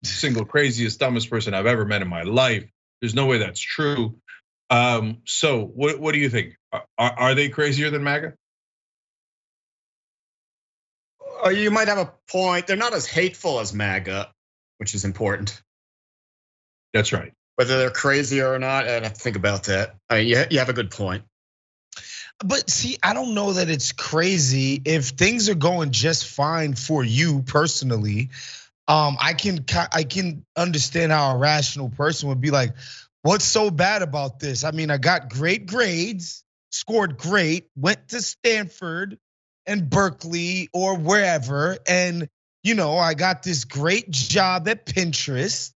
single 0.02 0.44
craziest, 0.44 1.00
dumbest 1.00 1.30
person 1.30 1.54
I've 1.54 1.66
ever 1.66 1.84
met 1.84 2.02
in 2.02 2.08
my 2.08 2.22
life." 2.22 2.70
There's 3.00 3.14
no 3.14 3.26
way 3.26 3.38
that's 3.38 3.60
true. 3.60 4.18
Um, 4.70 5.18
so 5.24 5.64
what 5.64 5.98
what 5.98 6.12
do 6.12 6.18
you 6.18 6.30
think? 6.30 6.56
Are, 6.72 6.84
are 6.98 7.34
they 7.34 7.48
crazier 7.48 7.90
than 7.90 8.04
MAGA? 8.04 8.34
Uh, 11.44 11.50
you 11.50 11.70
might 11.70 11.88
have 11.88 11.98
a 11.98 12.12
point. 12.30 12.66
They're 12.66 12.76
not 12.76 12.94
as 12.94 13.06
hateful 13.06 13.60
as 13.60 13.72
MAGA, 13.72 14.30
which 14.78 14.94
is 14.94 15.04
important. 15.04 15.62
That's 16.92 17.12
right. 17.12 17.32
Whether 17.56 17.78
they're 17.78 17.90
crazier 17.90 18.52
or 18.52 18.58
not, 18.58 18.88
I'd 18.88 19.02
have 19.02 19.14
to 19.14 19.20
think 19.20 19.36
about 19.36 19.64
that. 19.64 19.94
I 20.08 20.18
mean, 20.18 20.28
you, 20.28 20.44
you 20.50 20.58
have 20.58 20.68
a 20.68 20.72
good 20.72 20.90
point. 20.90 21.24
But 22.44 22.70
see, 22.70 22.98
I 23.02 23.14
don't 23.14 23.34
know 23.34 23.54
that 23.54 23.68
it's 23.68 23.92
crazy 23.92 24.80
if 24.84 25.08
things 25.08 25.48
are 25.48 25.56
going 25.56 25.90
just 25.90 26.26
fine 26.26 26.74
for 26.74 27.02
you 27.02 27.42
personally. 27.42 28.30
Um, 28.88 29.16
I 29.20 29.34
can 29.34 29.64
I 29.92 30.04
can 30.04 30.44
understand 30.56 31.12
how 31.12 31.34
a 31.34 31.38
rational 31.38 31.90
person 31.90 32.30
would 32.30 32.40
be 32.40 32.50
like, 32.50 32.74
"What's 33.22 33.44
so 33.44 33.70
bad 33.70 34.02
about 34.02 34.40
this?" 34.40 34.64
I 34.64 34.70
mean, 34.72 34.90
I 34.90 34.96
got 34.98 35.30
great 35.30 35.66
grades, 35.66 36.42
scored 36.70 37.18
great, 37.18 37.68
went 37.76 38.08
to 38.08 38.22
Stanford 38.22 39.18
and 39.66 39.90
Berkeley 39.90 40.70
or 40.72 40.96
wherever, 40.96 41.76
and 41.86 42.28
you 42.64 42.74
know, 42.74 42.96
I 42.96 43.14
got 43.14 43.42
this 43.42 43.64
great 43.64 44.10
job 44.10 44.68
at 44.68 44.86
Pinterest 44.86 45.72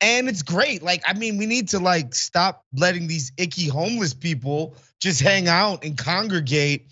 and 0.00 0.28
it's 0.28 0.42
great. 0.42 0.82
Like, 0.82 1.02
I 1.06 1.14
mean, 1.14 1.38
we 1.38 1.46
need 1.46 1.68
to 1.68 1.78
like 1.78 2.14
stop 2.14 2.64
letting 2.74 3.06
these 3.06 3.32
icky 3.36 3.68
homeless 3.68 4.14
people 4.14 4.76
just 5.00 5.20
hang 5.20 5.48
out 5.48 5.84
and 5.84 5.96
congregate 5.96 6.88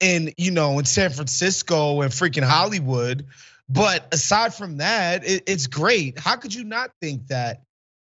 in, 0.00 0.32
you 0.36 0.50
know, 0.50 0.78
in 0.78 0.84
San 0.84 1.10
Francisco 1.10 2.00
and 2.02 2.12
freaking 2.12 2.44
Hollywood. 2.44 3.26
But 3.68 4.12
aside 4.12 4.54
from 4.54 4.78
that, 4.78 5.26
it, 5.26 5.44
it's 5.46 5.66
great. 5.66 6.18
How 6.18 6.36
could 6.36 6.54
you 6.54 6.64
not 6.64 6.90
think 7.00 7.28
that 7.28 7.62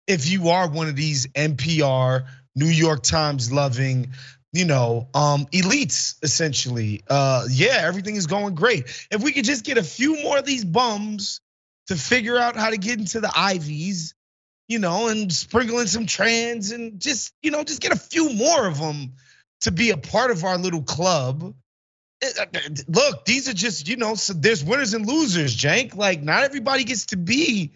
if 0.08 0.30
you 0.30 0.50
are 0.50 0.70
one 0.70 0.88
of 0.88 0.96
these 0.96 1.28
NPR, 1.28 2.26
New 2.56 2.66
York 2.66 3.04
Times 3.04 3.52
loving, 3.52 4.12
you 4.52 4.66
know, 4.66 5.08
um, 5.14 5.46
elites 5.48 6.16
essentially? 6.22 7.04
Uh, 7.10 7.46
yeah, 7.50 7.80
everything 7.82 8.16
is 8.16 8.28
going 8.28 8.56
great. 8.56 9.08
If 9.10 9.24
we 9.24 9.32
could 9.32 9.46
just 9.46 9.64
get 9.64 9.78
a 9.78 9.84
few 9.84 10.22
more 10.22 10.38
of 10.38 10.46
these 10.46 10.66
bums 10.66 11.40
to 11.88 11.96
figure 11.96 12.38
out 12.38 12.56
how 12.56 12.70
to 12.70 12.78
get 12.78 13.00
into 13.00 13.20
the 13.22 13.32
Ivies 13.34 14.14
you 14.68 14.80
know, 14.80 15.08
and 15.08 15.32
sprinkle 15.32 15.80
in 15.80 15.88
some 15.88 16.06
trans 16.06 16.72
and 16.72 17.00
just, 17.00 17.34
you 17.42 17.52
know, 17.52 17.64
just 17.64 17.82
get 17.82 17.92
a 17.92 17.98
few 17.98 18.34
more 18.34 18.66
of 18.66 18.80
them 18.80 19.14
to 19.62 19.72
be 19.72 19.92
a 19.92 19.98
part 19.98 20.32
of 20.32 20.44
our 20.44 20.58
little 20.58 20.84
club. 20.84 21.54
Look, 22.88 23.26
these 23.26 23.50
are 23.50 23.54
just, 23.54 23.88
you 23.88 23.98
know, 23.98 24.16
so 24.16 24.34
there's 24.34 24.64
winners 24.64 24.94
and 24.94 25.06
losers, 25.06 25.56
Cenk. 25.56 25.96
Like, 25.96 26.22
not 26.22 26.44
everybody 26.44 26.84
gets 26.84 27.08
to 27.08 27.18
be 27.18 27.72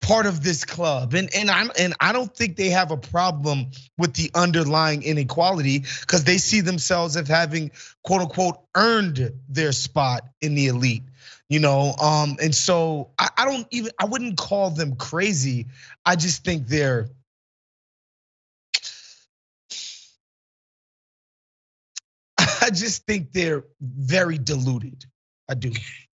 part 0.00 0.26
of 0.26 0.42
this 0.42 0.64
club. 0.64 1.14
And 1.14 1.34
and 1.34 1.50
I'm 1.50 1.70
and 1.78 1.94
I 2.00 2.12
don't 2.12 2.34
think 2.34 2.56
they 2.56 2.70
have 2.70 2.90
a 2.90 2.96
problem 2.96 3.70
with 3.98 4.14
the 4.14 4.30
underlying 4.34 5.02
inequality 5.02 5.84
because 6.00 6.24
they 6.24 6.38
see 6.38 6.60
themselves 6.60 7.16
as 7.16 7.28
having 7.28 7.72
quote 8.02 8.22
unquote 8.22 8.60
earned 8.74 9.32
their 9.48 9.72
spot 9.72 10.22
in 10.40 10.54
the 10.54 10.66
elite 10.68 11.02
you 11.48 11.60
know 11.60 11.94
um 12.00 12.36
and 12.42 12.54
so 12.54 13.10
I, 13.18 13.28
I 13.38 13.44
don't 13.44 13.66
even 13.70 13.92
i 13.98 14.04
wouldn't 14.04 14.36
call 14.36 14.70
them 14.70 14.96
crazy 14.96 15.66
i 16.04 16.16
just 16.16 16.44
think 16.44 16.66
they're 16.66 17.08
i 22.66 22.70
just 22.70 23.04
think 23.06 23.32
they're 23.32 23.64
very 23.80 24.38
diluted 24.38 25.04
i 25.48 25.54
do 25.54 25.72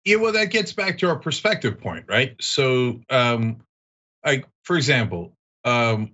yeah 0.05 0.15
well 0.15 0.33
that 0.33 0.45
gets 0.45 0.73
back 0.73 0.97
to 0.97 1.07
our 1.09 1.17
perspective 1.17 1.79
point 1.79 2.05
right 2.07 2.35
so 2.41 2.99
um 3.09 3.57
like 4.25 4.45
for 4.63 4.77
example 4.77 5.33
um 5.65 6.11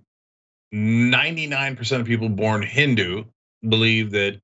99% 0.74 2.00
of 2.00 2.06
people 2.06 2.28
born 2.28 2.62
hindu 2.62 3.24
believe 3.66 4.10
that 4.10 4.40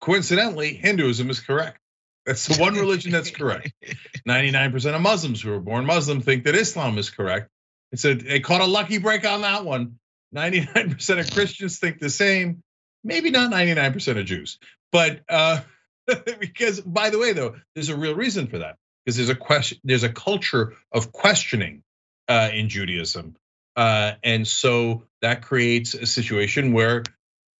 coincidentally 0.00 0.74
hinduism 0.74 1.30
is 1.30 1.40
correct 1.40 1.80
that's 2.26 2.46
the 2.46 2.60
one 2.60 2.74
religion 2.74 3.12
that's 3.12 3.30
correct. 3.30 3.72
99% 4.28 4.94
of 4.94 5.00
Muslims 5.00 5.40
who 5.40 5.52
are 5.52 5.60
born 5.60 5.86
Muslim 5.86 6.20
think 6.20 6.44
that 6.44 6.54
Islam 6.54 6.98
is 6.98 7.10
correct. 7.10 7.48
It's 7.92 8.04
a 8.04 8.14
they 8.14 8.40
caught 8.40 8.60
a 8.60 8.66
lucky 8.66 8.98
break 8.98 9.26
on 9.26 9.40
that 9.42 9.64
one. 9.64 9.98
99% 10.34 11.18
of 11.18 11.30
Christians 11.32 11.78
think 11.78 11.98
the 11.98 12.10
same. 12.10 12.62
Maybe 13.02 13.30
not 13.30 13.50
99% 13.50 14.18
of 14.18 14.26
Jews, 14.26 14.58
but 14.92 15.20
uh, 15.28 15.60
because 16.40 16.80
by 16.80 17.10
the 17.10 17.18
way, 17.18 17.32
though, 17.32 17.56
there's 17.74 17.88
a 17.88 17.96
real 17.96 18.14
reason 18.14 18.46
for 18.46 18.58
that. 18.58 18.76
because 19.04 19.16
there's 19.16 19.28
a 19.28 19.34
question, 19.34 19.78
there's 19.84 20.02
a 20.02 20.12
culture 20.12 20.74
of 20.92 21.12
questioning 21.12 21.82
uh, 22.28 22.50
in 22.52 22.68
Judaism, 22.68 23.36
uh, 23.76 24.12
and 24.22 24.46
so 24.46 25.04
that 25.22 25.42
creates 25.42 25.94
a 25.94 26.06
situation 26.06 26.72
where 26.72 27.02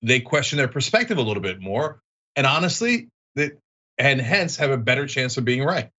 they 0.03 0.21
question 0.21 0.59
their 0.59 0.69
perspective 0.69 1.19
a 1.19 1.23
little 1.23 1.43
bit 1.43 1.61
more, 1.61 2.01
and 2.37 2.47
honestly, 2.47 3.09
that 3.37 3.59
and 3.99 4.21
hence 4.21 4.57
have 4.57 4.71
a 4.71 4.79
better 4.79 5.07
chance 5.07 5.37
of 5.37 5.45
being 5.45 5.63
right. 5.63 5.91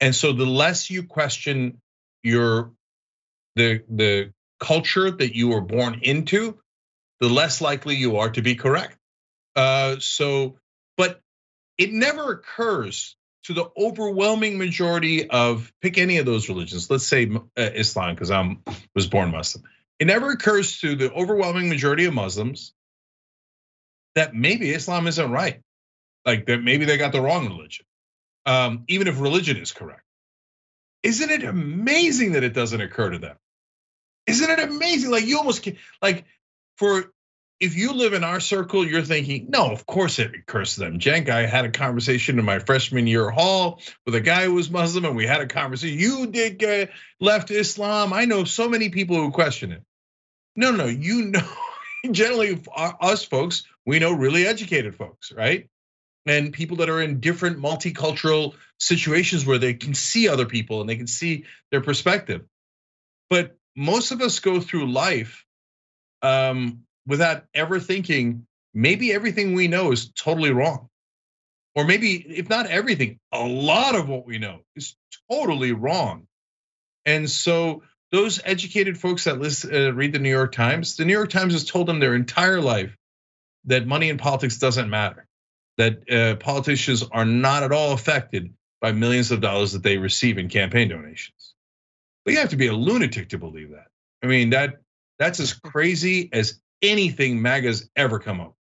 And 0.00 0.14
so 0.14 0.32
the 0.32 0.46
less 0.46 0.90
you 0.90 1.02
question 1.02 1.80
your 2.22 2.72
the 3.56 3.82
the 3.88 4.32
culture 4.60 5.10
that 5.10 5.34
you 5.34 5.48
were 5.48 5.60
born 5.60 6.00
into, 6.02 6.58
the 7.20 7.28
less 7.28 7.60
likely 7.60 7.96
you 7.96 8.18
are 8.18 8.30
to 8.30 8.42
be 8.42 8.54
correct. 8.54 8.96
Uh, 9.56 9.96
so, 9.98 10.56
but 10.98 11.22
it 11.78 11.92
never 11.92 12.32
occurs 12.32 13.16
to 13.44 13.54
the 13.54 13.70
overwhelming 13.78 14.58
majority 14.58 15.30
of 15.30 15.72
pick 15.80 15.96
any 15.96 16.18
of 16.18 16.26
those 16.26 16.50
religions. 16.50 16.90
Let's 16.90 17.06
say 17.06 17.30
uh, 17.30 17.38
Islam, 17.56 18.14
because 18.14 18.30
I'm 18.30 18.62
was 18.94 19.06
born 19.06 19.30
Muslim. 19.30 19.64
It 19.98 20.06
never 20.06 20.30
occurs 20.30 20.80
to 20.80 20.96
the 20.96 21.10
overwhelming 21.10 21.70
majority 21.70 22.04
of 22.04 22.12
Muslims 22.12 22.74
that 24.14 24.34
maybe 24.34 24.70
Islam 24.70 25.06
isn't 25.06 25.30
right, 25.30 25.62
like 26.26 26.46
that 26.46 26.62
maybe 26.62 26.84
they 26.84 26.98
got 26.98 27.12
the 27.12 27.20
wrong 27.20 27.46
religion, 27.46 27.86
um, 28.44 28.84
even 28.88 29.06
if 29.06 29.20
religion 29.20 29.56
is 29.56 29.72
correct. 29.72 30.02
Isn't 31.04 31.30
it 31.30 31.44
amazing 31.44 32.32
that 32.32 32.42
it 32.42 32.54
doesn't 32.54 32.80
occur 32.80 33.10
to 33.10 33.18
them? 33.18 33.36
Isn't 34.26 34.50
it 34.50 34.58
amazing? 34.58 35.10
Like 35.12 35.26
you 35.26 35.38
almost 35.38 35.66
like 36.02 36.24
for 36.76 37.12
if 37.60 37.76
you 37.76 37.92
live 37.92 38.12
in 38.12 38.22
our 38.22 38.38
circle, 38.38 38.86
you're 38.86 39.02
thinking, 39.02 39.46
no, 39.48 39.70
of 39.70 39.84
course 39.84 40.18
it 40.18 40.32
occurs 40.34 40.74
to 40.74 40.80
them. 40.80 41.00
Cenk, 41.00 41.28
I 41.28 41.46
had 41.46 41.64
a 41.64 41.70
conversation 41.70 42.38
in 42.38 42.44
my 42.44 42.60
freshman 42.60 43.06
year 43.06 43.30
hall 43.30 43.80
with 44.06 44.14
a 44.14 44.20
guy 44.20 44.44
who 44.44 44.54
was 44.54 44.70
Muslim, 44.70 45.04
and 45.04 45.16
we 45.16 45.26
had 45.26 45.40
a 45.40 45.46
conversation. 45.46 45.98
You 45.98 46.28
did 46.28 46.58
get 46.58 46.90
left 47.20 47.50
Islam. 47.50 48.12
I 48.12 48.26
know 48.26 48.44
so 48.44 48.68
many 48.68 48.90
people 48.90 49.16
who 49.16 49.32
question 49.32 49.72
it. 49.72 49.82
No, 50.54 50.70
no, 50.70 50.86
you 50.86 51.26
know, 51.26 51.48
generally 52.10 52.62
us 52.76 53.24
folks, 53.24 53.64
we 53.84 53.98
know 53.98 54.12
really 54.12 54.46
educated 54.46 54.94
folks, 54.94 55.32
right? 55.32 55.68
And 56.26 56.52
people 56.52 56.78
that 56.78 56.90
are 56.90 57.00
in 57.00 57.20
different 57.20 57.58
multicultural 57.58 58.54
situations 58.78 59.44
where 59.44 59.58
they 59.58 59.74
can 59.74 59.94
see 59.94 60.28
other 60.28 60.46
people 60.46 60.80
and 60.80 60.88
they 60.88 60.96
can 60.96 61.06
see 61.06 61.44
their 61.72 61.80
perspective. 61.80 62.44
But 63.30 63.56
most 63.76 64.12
of 64.12 64.20
us 64.20 64.38
go 64.38 64.60
through 64.60 64.92
life 64.92 65.44
um, 66.22 66.84
without 67.08 67.44
ever 67.54 67.80
thinking 67.80 68.46
maybe 68.74 69.12
everything 69.12 69.54
we 69.54 69.66
know 69.66 69.90
is 69.90 70.10
totally 70.10 70.52
wrong. 70.52 70.88
Or 71.74 71.84
maybe, 71.84 72.16
if 72.16 72.48
not 72.48 72.66
everything, 72.66 73.18
a 73.32 73.44
lot 73.44 73.94
of 73.94 74.08
what 74.08 74.26
we 74.26 74.38
know 74.38 74.60
is 74.76 74.94
totally 75.30 75.72
wrong. 75.72 76.26
And 77.06 77.28
so, 77.28 77.82
those 78.10 78.40
educated 78.44 78.98
folks 78.98 79.24
that 79.24 79.38
listen, 79.38 79.74
uh, 79.74 79.92
read 79.92 80.12
the 80.12 80.18
New 80.18 80.30
York 80.30 80.52
Times, 80.52 80.96
the 80.96 81.04
New 81.04 81.12
York 81.12 81.30
Times 81.30 81.52
has 81.52 81.64
told 81.64 81.86
them 81.86 82.00
their 82.00 82.14
entire 82.14 82.60
life 82.60 82.96
that 83.66 83.86
money 83.86 84.08
in 84.08 84.18
politics 84.18 84.58
doesn't 84.58 84.88
matter, 84.88 85.26
that 85.76 86.10
uh, 86.10 86.36
politicians 86.36 87.04
are 87.12 87.26
not 87.26 87.62
at 87.62 87.72
all 87.72 87.92
affected 87.92 88.54
by 88.80 88.92
millions 88.92 89.30
of 89.30 89.40
dollars 89.40 89.72
that 89.72 89.82
they 89.82 89.98
receive 89.98 90.38
in 90.38 90.48
campaign 90.48 90.88
donations. 90.88 91.54
But 92.24 92.32
you 92.32 92.40
have 92.40 92.50
to 92.50 92.56
be 92.56 92.68
a 92.68 92.72
lunatic 92.72 93.30
to 93.30 93.38
believe 93.38 93.70
that. 93.70 93.88
I 94.22 94.26
mean, 94.26 94.50
that 94.50 94.80
that's 95.18 95.38
as 95.38 95.52
crazy 95.64 96.30
as 96.32 96.58
anything 96.82 97.42
MAGA's 97.42 97.88
ever 97.96 98.18
come 98.18 98.40
up, 98.40 98.54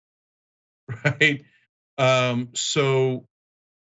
right? 1.05 1.45
Um, 1.99 2.51
so 2.55 3.27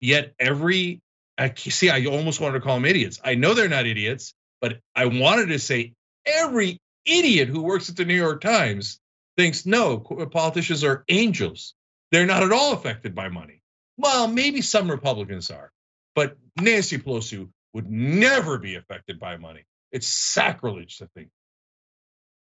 yet 0.00 0.34
every 0.38 1.00
I 1.36 1.52
see, 1.54 1.90
I 1.90 2.04
almost 2.06 2.40
wanted 2.40 2.58
to 2.58 2.64
call 2.64 2.76
them 2.76 2.84
idiots. 2.84 3.20
I 3.24 3.34
know 3.34 3.54
they're 3.54 3.68
not 3.68 3.86
idiots, 3.86 4.34
but 4.60 4.78
I 4.94 5.06
wanted 5.06 5.46
to 5.46 5.58
say 5.58 5.94
every 6.24 6.78
idiot 7.04 7.48
who 7.48 7.62
works 7.62 7.88
at 7.88 7.96
the 7.96 8.04
New 8.04 8.14
York 8.14 8.40
Times 8.40 9.00
thinks 9.36 9.66
no, 9.66 9.98
politicians 9.98 10.84
are 10.84 11.04
angels. 11.08 11.74
They're 12.12 12.26
not 12.26 12.44
at 12.44 12.52
all 12.52 12.72
affected 12.72 13.14
by 13.14 13.28
money. 13.28 13.62
Well, 13.96 14.28
maybe 14.28 14.60
some 14.60 14.90
Republicans 14.90 15.50
are, 15.50 15.70
but 16.14 16.36
Nancy 16.60 16.98
Pelosi 16.98 17.48
would 17.72 17.90
never 17.90 18.58
be 18.58 18.76
affected 18.76 19.18
by 19.18 19.36
money. 19.36 19.64
It's 19.90 20.06
sacrilege 20.06 20.98
to 20.98 21.08
think. 21.14 21.28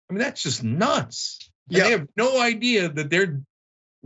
I 0.09 0.13
mean, 0.13 0.19
that's 0.19 0.43
just 0.43 0.63
nuts. 0.63 1.51
Yeah. 1.69 1.83
They 1.83 1.91
have 1.91 2.07
no 2.15 2.39
idea 2.41 2.89
that 2.89 3.09
their 3.09 3.41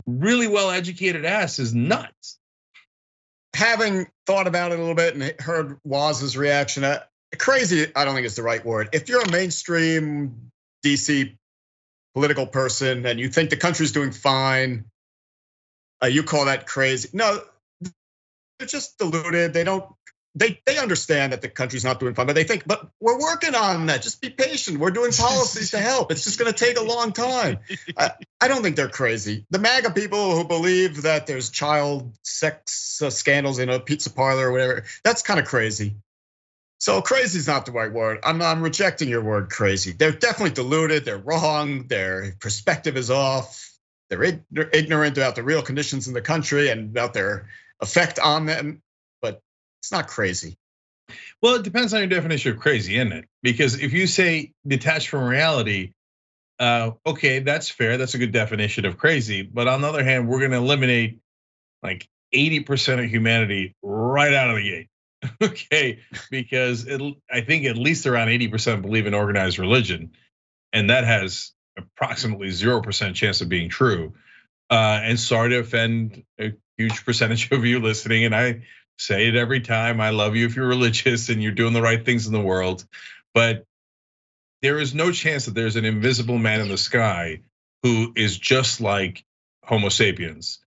really 0.06 0.48
well 0.48 0.72
educated 0.72 1.26
ass 1.26 1.60
is 1.60 1.74
nuts. 1.74 2.40
Having 3.54 4.08
thought 4.26 4.48
about 4.48 4.72
it 4.72 4.76
a 4.76 4.82
little 4.82 4.96
bit 4.96 5.16
and 5.16 5.40
heard 5.40 5.78
Waz's 5.84 6.38
reaction, 6.38 6.84
uh, 6.84 7.02
crazy, 7.38 7.88
I 7.96 8.06
don't 8.06 8.16
think 8.16 8.26
is 8.26 8.36
the 8.36 8.44
right 8.44 8.64
word. 8.66 8.90
If 8.94 9.10
you're 9.10 9.22
a 9.22 9.32
mainstream 9.32 10.52
DC 10.86 11.38
political 12.14 12.48
person 12.48 13.06
and 13.06 13.20
you 13.20 13.30
think 13.30 13.50
the 13.50 13.58
country's 13.58 13.92
doing 13.92 14.12
fine, 14.12 14.86
uh, 16.02 16.08
you 16.08 16.24
call 16.24 16.46
that 16.46 16.66
crazy. 16.66 17.10
No, 17.14 17.42
they're 18.58 18.68
just 18.68 18.98
deluded. 18.98 19.54
They 19.54 19.64
don't 19.64 19.86
they 20.36 20.62
they 20.66 20.78
understand 20.78 21.34
that 21.34 21.42
the 21.42 21.50
country's 21.50 21.84
not 21.84 22.00
doing 22.00 22.14
fine, 22.14 22.26
but 22.26 22.36
they 22.36 22.46
think, 22.46 22.64
but 22.66 22.90
we're 23.00 23.20
working 23.20 23.54
on 23.54 23.88
that. 23.88 24.02
Just 24.02 24.22
be 24.22 24.30
patient. 24.30 24.80
We're 24.80 24.92
doing 24.92 25.12
policies 25.12 25.72
to 25.72 25.78
help. 25.78 26.12
It's 26.12 26.24
just 26.24 26.40
going 26.40 26.52
to 26.52 26.58
take 26.58 26.78
a 26.78 26.84
long 26.84 27.12
time. 27.12 27.60
I, 27.98 28.12
I, 28.40 28.48
don't 28.48 28.62
think 28.62 28.78
they're 28.78 28.88
crazy. 28.88 29.46
The 29.50 29.60
MAGA 29.60 29.92
people 29.92 30.36
who 30.36 30.46
believe 30.46 31.02
that 31.02 31.28
there's 31.28 31.50
child 31.50 32.16
sex 32.24 33.02
uh, 33.02 33.10
scandals 33.10 33.60
in 33.60 33.70
a 33.70 33.80
pizza 33.80 34.10
parlor 34.10 34.50
or 34.50 34.52
whatever, 34.54 34.84
that's 35.04 35.22
kind 35.22 35.40
of 35.40 35.46
crazy. 35.46 35.98
So 36.80 37.02
crazy 37.02 37.38
is 37.38 37.48
not 37.48 37.66
the 37.66 37.74
right 37.74 37.92
word. 37.92 38.20
I'm 38.24 38.42
I'm 38.42 38.62
rejecting 38.62 39.10
your 39.10 39.22
word 39.22 39.50
crazy. 39.50 39.92
They're 39.92 40.12
definitely 40.14 40.56
deluded. 40.56 41.04
They're 41.04 41.18
wrong. 41.18 41.88
Their 41.88 42.36
perspective 42.40 42.96
is 42.96 43.12
off. 43.12 43.68
They're 44.10 44.42
ignorant 44.74 45.18
about 45.18 45.36
the 45.36 45.44
real 45.44 45.62
conditions 45.62 46.08
in 46.08 46.14
the 46.14 46.22
country 46.22 46.70
and 46.70 46.90
about 46.90 47.14
their 47.14 47.48
effect 47.82 48.20
on 48.20 48.46
them 48.46 48.82
it's 49.82 49.92
not 49.92 50.08
crazy. 50.08 50.58
Well, 51.42 51.56
it 51.56 51.64
depends 51.64 51.94
on 51.94 52.00
your 52.00 52.10
definition 52.10 52.54
of 52.54 52.60
crazy, 52.60 52.96
isn't 52.96 53.12
it? 53.12 53.26
Because 53.42 53.80
if 53.80 53.94
you 53.94 54.08
say 54.08 54.54
detached 54.66 55.10
from 55.10 55.24
reality, 55.24 55.94
uh, 56.60 56.92
okay, 57.06 57.40
that's 57.40 57.70
fair. 57.70 57.98
That's 57.98 58.14
a 58.14 58.20
good 58.20 58.32
definition 58.32 58.86
of 58.86 58.98
crazy. 58.98 59.42
But 59.42 59.68
on 59.68 59.82
the 59.82 59.88
other 59.88 60.04
hand, 60.04 60.28
we're 60.28 60.40
going 60.40 60.52
to 60.52 60.58
eliminate 60.58 61.20
like 61.82 62.08
80% 62.34 63.04
of 63.04 63.10
humanity 63.10 63.76
right 63.82 64.34
out 64.34 64.52
of 64.52 64.58
the 64.58 64.64
gate. 64.64 64.88
okay, 65.44 66.00
because 66.30 66.86
it, 66.88 67.02
I 67.32 67.42
think 67.42 67.66
at 67.66 67.78
least 67.78 68.06
around 68.06 68.28
80% 68.28 68.82
believe 68.82 69.08
in 69.08 69.14
organized 69.14 69.60
religion, 69.60 70.12
and 70.74 70.90
that 70.90 71.04
has 71.04 71.52
approximately 71.78 72.48
0% 72.48 73.14
chance 73.14 73.42
of 73.42 73.50
being 73.50 73.70
true. 73.70 74.14
Uh, 74.70 75.02
and 75.04 75.20
sorry 75.20 75.50
to 75.50 75.60
offend 75.60 76.24
a 76.40 76.54
huge 76.78 77.06
percentage 77.06 77.52
of 77.52 77.66
you 77.66 77.80
listening, 77.80 78.26
and 78.26 78.36
I 78.36 78.64
say 79.02 79.28
it 79.28 79.36
every 79.36 79.62
time. 79.62 80.00
I 80.00 80.12
love 80.12 80.36
you 80.36 80.46
if 80.46 80.56
you're 80.56 80.68
religious 80.78 81.30
and 81.30 81.42
you're 81.42 81.52
doing 81.52 81.74
the 81.74 81.82
right 81.82 82.04
things 82.04 82.28
in 82.28 82.34
the 82.34 82.42
world. 82.42 82.86
But 83.34 83.66
there 84.62 84.80
is 84.80 84.94
no 84.94 85.12
chance 85.12 85.46
that 85.46 85.56
there's 85.56 85.76
an 85.76 85.86
invisible 85.86 86.38
man 86.38 86.62
in 86.62 86.68
the 86.68 86.78
sky 86.78 87.42
who 87.84 88.14
is 88.16 88.38
just 88.38 88.80
like 88.80 89.26
Homo 89.64 89.90
sapiens 89.90 90.60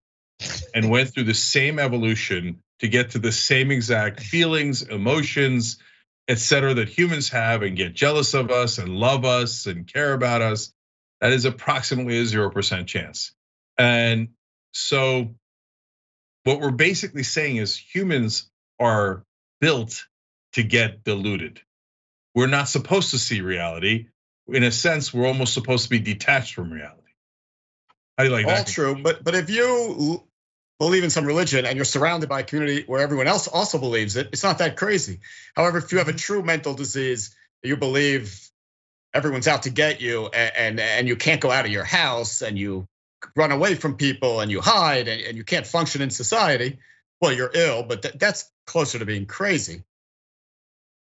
and 0.74 0.90
went 0.90 1.14
through 1.14 1.24
the 1.24 1.34
same 1.34 1.78
evolution 1.78 2.60
to 2.80 2.88
get 2.88 3.10
to 3.10 3.18
the 3.18 3.30
same 3.30 3.70
exact 3.70 4.20
feelings, 4.20 4.82
emotions, 4.82 5.78
etc., 6.26 6.74
that 6.74 6.88
humans 6.88 7.28
have 7.28 7.62
and 7.62 7.76
get 7.76 7.94
jealous 7.94 8.34
of 8.34 8.50
us 8.50 8.78
and 8.78 8.88
love 8.88 9.24
us 9.24 9.66
and 9.66 9.86
care 9.92 10.12
about 10.12 10.42
us. 10.42 10.72
That 11.20 11.32
is 11.32 11.44
approximately 11.44 12.18
a 12.18 12.24
0% 12.24 12.86
chance. 12.86 13.32
And 13.78 14.28
so 14.72 15.34
what 16.44 16.60
we're 16.60 16.70
basically 16.70 17.22
saying 17.22 17.56
is 17.56 17.76
humans 17.76 18.50
are 18.78 19.24
built 19.60 20.06
to 20.52 20.62
get 20.62 21.04
deluded. 21.04 21.60
We're 22.34 22.46
not 22.46 22.68
supposed 22.68 23.10
to 23.10 23.18
see 23.18 23.40
reality. 23.40 24.06
In 24.48 24.62
a 24.62 24.70
sense, 24.70 25.12
we're 25.12 25.26
almost 25.26 25.54
supposed 25.54 25.84
to 25.84 25.90
be 25.90 26.00
detached 26.00 26.54
from 26.54 26.72
reality. 26.72 27.00
How 28.16 28.24
do 28.24 28.30
you 28.30 28.36
like 28.36 28.46
All 28.46 28.52
that? 28.52 28.58
All 28.58 28.64
true, 28.64 29.02
but 29.02 29.24
but 29.24 29.34
if 29.34 29.50
you 29.50 30.22
believe 30.78 31.04
in 31.04 31.10
some 31.10 31.24
religion 31.24 31.64
and 31.64 31.76
you're 31.76 31.84
surrounded 31.84 32.28
by 32.28 32.40
a 32.40 32.42
community 32.42 32.84
where 32.86 33.00
everyone 33.00 33.26
else 33.26 33.48
also 33.48 33.78
believes 33.78 34.16
it, 34.16 34.28
it's 34.32 34.42
not 34.42 34.58
that 34.58 34.76
crazy. 34.76 35.20
However, 35.56 35.78
if 35.78 35.92
you 35.92 35.98
have 35.98 36.08
a 36.08 36.10
mm-hmm. 36.10 36.18
true 36.18 36.42
mental 36.42 36.74
disease, 36.74 37.34
you 37.62 37.76
believe 37.76 38.50
everyone's 39.14 39.48
out 39.48 39.62
to 39.62 39.70
get 39.70 40.00
you 40.00 40.26
and, 40.26 40.52
and, 40.56 40.80
and 40.80 41.08
you 41.08 41.16
can't 41.16 41.40
go 41.40 41.50
out 41.50 41.64
of 41.64 41.70
your 41.70 41.84
house 41.84 42.42
and 42.42 42.58
you 42.58 42.86
run 43.36 43.52
away 43.52 43.74
from 43.74 43.96
people 43.96 44.40
and 44.40 44.50
you 44.50 44.60
hide 44.60 45.08
and, 45.08 45.20
and 45.22 45.36
you 45.36 45.44
can't 45.44 45.66
function 45.66 46.02
in 46.02 46.10
society, 46.10 46.78
well, 47.20 47.32
you're 47.32 47.50
ill, 47.54 47.82
but 47.82 48.02
th- 48.02 48.14
that's 48.18 48.50
closer 48.66 48.98
to 48.98 49.04
being 49.04 49.26
crazy. 49.26 49.82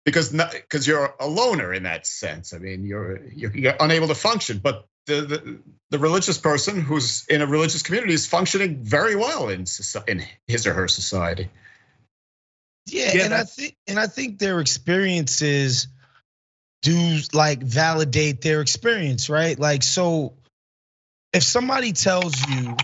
Because 0.06 0.30
because 0.32 0.88
you're 0.88 1.14
a 1.20 1.28
loner 1.28 1.74
in 1.74 1.84
that 1.84 2.08
sense. 2.08 2.54
I 2.54 2.60
mean, 2.60 2.86
you're, 2.86 3.26
you're, 3.28 3.56
you're 3.56 3.76
unable 3.80 4.08
to 4.08 4.16
function. 4.16 4.60
But 4.60 4.88
the, 5.06 5.22
the, 5.22 5.60
the 5.90 6.00
religious 6.00 6.38
person 6.38 6.80
who's 6.80 7.26
in 7.28 7.42
a 7.42 7.48
religious 7.48 7.82
community 7.82 8.14
is 8.14 8.26
functioning 8.26 8.84
very 8.84 9.16
well 9.16 9.50
in 9.50 9.66
in 10.08 10.24
his 10.48 10.68
or 10.68 10.74
her 10.74 10.88
society. 10.88 11.50
Yeah, 12.86 13.12
yeah 13.14 13.26
and 13.26 13.34
I 13.34 13.44
think 13.44 13.76
and 13.88 14.00
I 14.00 14.08
think 14.08 14.40
their 14.40 14.60
experiences 14.62 15.88
do 16.82 17.20
like 17.34 17.62
validate 17.62 18.42
their 18.42 18.62
experience, 18.62 19.30
right? 19.30 19.58
Like 19.58 19.84
so 19.84 20.34
if 21.34 21.44
somebody 21.44 21.94
tells 21.94 22.36
you 22.50 22.76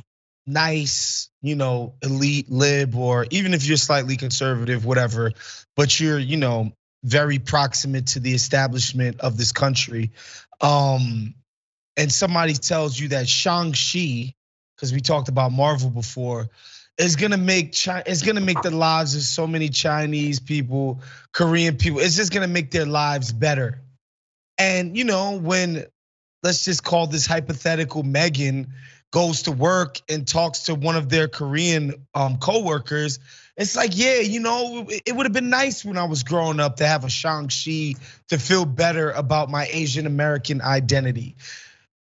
nice, 0.46 1.30
you 1.42 1.56
know, 1.56 1.96
elite 2.02 2.52
lib 2.52 2.96
or 2.96 3.26
even 3.32 3.54
if 3.54 3.66
you're 3.66 3.78
slightly 3.78 4.18
conservative 4.18 4.86
whatever, 4.86 5.32
but 5.76 6.00
you're, 6.00 6.20
you 6.20 6.38
know, 6.38 6.72
very 7.04 7.40
proximate 7.40 8.08
to 8.08 8.20
the 8.20 8.34
establishment 8.34 9.20
of 9.22 9.38
this 9.38 9.52
country. 9.52 10.12
Um 10.62 11.34
and 11.96 12.12
somebody 12.12 12.54
tells 12.54 13.00
you 13.00 13.10
that 13.10 13.28
Shang-Chi 13.28 14.34
because 14.76 14.92
we 14.92 15.00
talked 15.00 15.30
about 15.30 15.52
Marvel 15.52 15.90
before 15.90 16.50
is 16.98 17.16
gonna 17.16 17.38
make 17.38 17.72
China, 17.72 18.04
it's 18.06 18.22
gonna 18.22 18.42
make 18.42 18.62
the 18.62 18.72
lives 18.72 19.16
of 19.16 19.22
so 19.22 19.48
many 19.48 19.70
Chinese 19.70 20.40
people, 20.40 21.02
Korean 21.32 21.78
people. 21.78 22.00
It's 22.00 22.16
just 22.16 22.34
gonna 22.34 22.48
make 22.48 22.72
their 22.72 22.86
lives 22.86 23.32
better. 23.32 23.82
And 24.58 24.98
you 24.98 25.04
know, 25.04 25.40
when 25.40 25.86
let's 26.44 26.66
just 26.66 26.84
call 26.84 27.08
this 27.08 27.26
hypothetical 27.26 28.04
Megan 28.04 28.74
goes 29.12 29.44
to 29.44 29.52
work 29.52 30.00
and 30.10 30.28
talks 30.28 30.64
to 30.64 30.76
one 30.76 30.96
of 30.96 31.08
their 31.08 31.28
Korean 31.28 31.94
um, 32.16 32.38
co-workers, 32.38 33.20
it's 33.56 33.76
like, 33.76 33.92
yeah, 33.94 34.20
you 34.20 34.40
know, 34.40 34.88
it 34.90 35.16
would 35.16 35.28
have 35.28 35.34
been 35.34 35.52
nice 35.52 35.86
when 35.86 35.98
I 35.98 36.06
was 36.06 36.24
growing 36.24 36.60
up 36.60 36.78
to 36.78 36.88
have 36.88 37.06
a 37.06 37.10
Shang-Chi 37.10 37.94
to 38.30 38.40
feel 38.40 38.66
better 38.66 39.12
about 39.12 39.52
my 39.52 39.68
Asian 39.72 40.08
American 40.08 40.62
identity. 40.62 41.36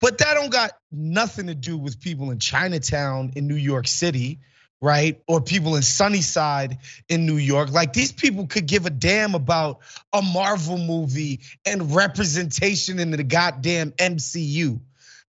But 0.01 0.19
that 0.19 0.35
don't 0.35 0.53
got 0.53 0.73
nothing 0.93 1.49
to 1.49 1.57
do 1.57 1.77
with 1.77 2.01
people 2.01 2.31
in 2.31 2.39
Chinatown 2.39 3.33
in 3.35 3.49
New 3.49 3.57
York 3.57 3.89
City 3.89 4.39
right? 4.83 5.23
Or 5.29 5.41
people 5.41 5.77
in 5.77 5.83
Sunnyside 5.83 6.79
in 7.09 7.25
New 7.25 7.37
York. 7.37 7.71
Like 7.71 7.93
these 7.93 8.13
people 8.13 8.49
could 8.49 8.67
give 8.67 8.85
a 8.85 8.91
damn 8.91 9.35
about 9.35 9.79
a 10.13 10.21
Marvel 10.21 10.77
movie 10.77 11.41
and 11.65 11.95
representation 11.95 12.99
in 12.99 13.13
the 13.13 13.23
goddamn 13.23 13.93
MCU. 13.93 14.81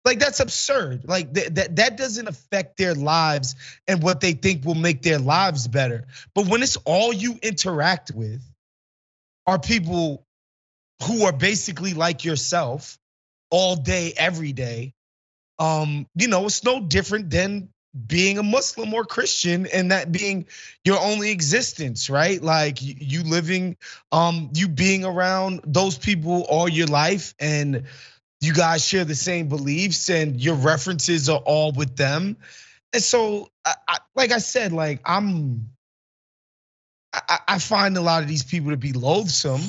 Like 0.05 0.21
that's 0.21 0.41
absurd. 0.41 1.07
Like 1.07 1.35
that 1.35 1.77
that 1.77 1.97
doesn't 1.99 2.29
affect 2.29 2.79
their 2.79 2.95
lives 2.95 3.57
and 3.87 4.03
what 4.03 4.21
they 4.21 4.33
think 4.33 4.65
will 4.65 4.75
make 4.75 5.03
their 5.03 5.19
lives 5.19 5.69
better. 5.69 6.07
But 6.35 6.47
when 6.47 6.63
it's 6.63 6.77
all 6.87 7.13
you 7.13 7.39
interact 7.43 8.13
with 8.15 8.41
are 9.47 9.59
people 9.59 10.25
who 11.03 11.25
are 11.25 11.33
basically 11.33 11.93
like 11.93 12.25
yourself 12.25 12.99
all 13.51 13.75
day 13.77 14.13
every 14.17 14.53
day 14.53 14.95
um 15.59 16.07
you 16.15 16.29
know 16.29 16.47
it's 16.47 16.65
no 16.65 16.81
different 16.81 17.31
than 17.31 17.69
being 18.07 18.39
a 18.39 18.43
Muslim 18.43 18.95
or 18.95 19.05
Christian 19.05 19.67
and 19.67 19.91
that 19.91 20.13
being 20.13 20.47
your 20.85 20.99
only 21.01 21.31
existence, 21.31 22.09
right? 22.09 22.41
Like 22.41 22.79
you 22.81 23.23
living, 23.25 23.77
um, 24.13 24.51
you 24.55 24.69
being 24.69 25.05
around 25.05 25.61
those 25.65 25.99
people 25.99 26.43
all 26.43 26.69
your 26.69 26.87
life 26.87 27.35
and 27.41 27.85
you 28.41 28.55
guys 28.55 28.85
share 28.85 29.05
the 29.05 29.15
same 29.15 29.49
beliefs 29.49 30.09
and 30.09 30.41
your 30.41 30.55
references 30.55 31.29
are 31.29 31.43
all 31.45 31.73
with 31.73 31.97
them. 31.97 32.37
And 32.93 33.03
so, 33.03 33.51
I, 33.65 33.75
I, 33.89 33.99
like 34.15 34.33
I 34.33 34.39
said, 34.39 34.73
like 34.73 35.01
I'm, 35.05 35.71
I, 37.13 37.39
I 37.49 37.59
find 37.59 37.97
a 37.97 38.01
lot 38.01 38.23
of 38.23 38.29
these 38.29 38.45
people 38.45 38.71
to 38.71 38.77
be 38.77 38.93
loathsome 38.93 39.63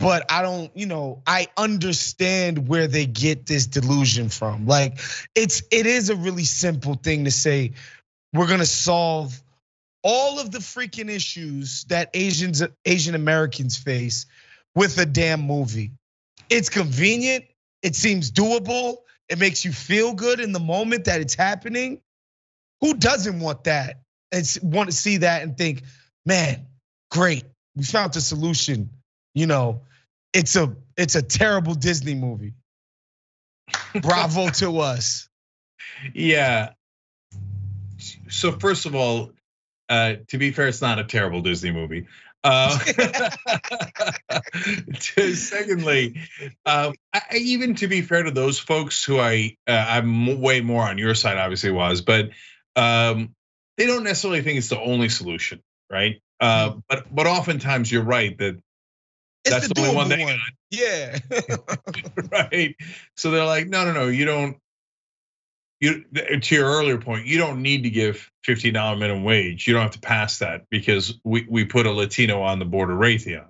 but 0.00 0.32
I 0.32 0.40
don't, 0.40 0.74
you 0.74 0.86
know, 0.86 1.22
I 1.26 1.48
understand 1.58 2.66
where 2.66 2.86
they 2.86 3.04
get 3.04 3.44
this 3.46 3.66
delusion 3.66 4.30
from. 4.30 4.66
Like 4.66 4.98
it's 5.34 5.62
it 5.70 5.86
is 5.86 6.08
a 6.08 6.16
really 6.16 6.44
simple 6.44 6.94
thing 6.94 7.26
to 7.26 7.30
say 7.30 7.72
we're 8.32 8.46
going 8.46 8.60
to 8.60 8.66
solve 8.66 9.40
all 10.02 10.40
of 10.40 10.50
the 10.50 10.58
freaking 10.58 11.10
issues 11.10 11.84
that 11.84 12.10
Asians 12.14 12.62
Asian 12.86 13.14
Americans 13.14 13.76
face 13.76 14.24
with 14.74 14.98
a 14.98 15.04
damn 15.04 15.42
movie. 15.42 15.92
It's 16.48 16.70
convenient, 16.70 17.44
it 17.82 17.94
seems 17.94 18.32
doable, 18.32 18.96
it 19.28 19.38
makes 19.38 19.66
you 19.66 19.72
feel 19.72 20.14
good 20.14 20.40
in 20.40 20.52
the 20.52 20.60
moment 20.60 21.04
that 21.04 21.20
it's 21.20 21.34
happening. 21.34 22.00
Who 22.80 22.94
doesn't 22.94 23.38
want 23.38 23.64
that? 23.64 24.00
And 24.32 24.46
want 24.62 24.90
to 24.90 24.96
see 24.96 25.18
that 25.18 25.42
and 25.42 25.58
think, 25.58 25.82
"Man, 26.24 26.66
great. 27.10 27.44
We 27.76 27.84
found 27.84 28.14
the 28.14 28.22
solution." 28.22 28.90
You 29.34 29.46
know, 29.46 29.82
it's 30.32 30.56
a 30.56 30.76
it's 30.96 31.14
a 31.14 31.22
terrible 31.22 31.74
Disney 31.74 32.14
movie. 32.14 32.54
Bravo 34.02 34.48
to 34.50 34.78
us. 34.80 35.28
Yeah. 36.14 36.70
So 38.28 38.52
first 38.52 38.86
of 38.86 38.94
all, 38.94 39.32
uh, 39.88 40.14
to 40.28 40.38
be 40.38 40.52
fair, 40.52 40.68
it's 40.68 40.80
not 40.80 40.98
a 40.98 41.04
terrible 41.04 41.42
Disney 41.42 41.72
movie. 41.72 42.06
Uh, 42.42 42.78
secondly, 45.34 46.20
uh, 46.64 46.92
I, 47.12 47.22
even 47.34 47.74
to 47.76 47.88
be 47.88 48.00
fair 48.00 48.22
to 48.22 48.30
those 48.30 48.58
folks 48.58 49.04
who 49.04 49.18
I 49.18 49.56
uh, 49.66 49.84
I'm 49.88 50.40
way 50.40 50.62
more 50.62 50.82
on 50.82 50.96
your 50.96 51.14
side, 51.14 51.36
obviously 51.36 51.70
Waz, 51.70 52.00
but 52.00 52.30
um, 52.76 53.34
they 53.76 53.84
don't 53.86 54.04
necessarily 54.04 54.40
think 54.40 54.56
it's 54.58 54.70
the 54.70 54.80
only 54.80 55.10
solution, 55.10 55.60
right? 55.90 56.22
Uh, 56.40 56.70
mm. 56.70 56.82
but 56.88 57.14
but 57.14 57.26
oftentimes 57.26 57.92
you're 57.92 58.04
right 58.04 58.38
that 58.38 58.58
it's 59.44 59.54
That's 59.54 59.68
the, 59.68 59.74
the 59.74 59.80
only 59.82 59.96
one 59.96 60.08
they 60.08 60.22
one. 60.22 60.34
got. 60.34 60.52
Yeah. 60.70 61.18
right. 62.32 62.76
So 63.16 63.30
they're 63.30 63.46
like, 63.46 63.68
no, 63.68 63.84
no, 63.84 63.92
no, 63.92 64.08
you 64.08 64.24
don't. 64.24 64.56
You 65.80 66.04
to 66.12 66.54
your 66.54 66.66
earlier 66.66 66.98
point, 66.98 67.26
you 67.26 67.38
don't 67.38 67.62
need 67.62 67.84
to 67.84 67.90
give 67.90 68.30
fifteen 68.44 68.74
dollar 68.74 68.96
minimum 68.96 69.24
wage. 69.24 69.66
You 69.66 69.72
don't 69.72 69.82
have 69.82 69.92
to 69.92 70.00
pass 70.00 70.40
that 70.40 70.68
because 70.68 71.18
we 71.24 71.46
we 71.48 71.64
put 71.64 71.86
a 71.86 71.90
Latino 71.90 72.42
on 72.42 72.58
the 72.58 72.66
board 72.66 72.90
of 72.90 72.98
Raytheon. 72.98 73.48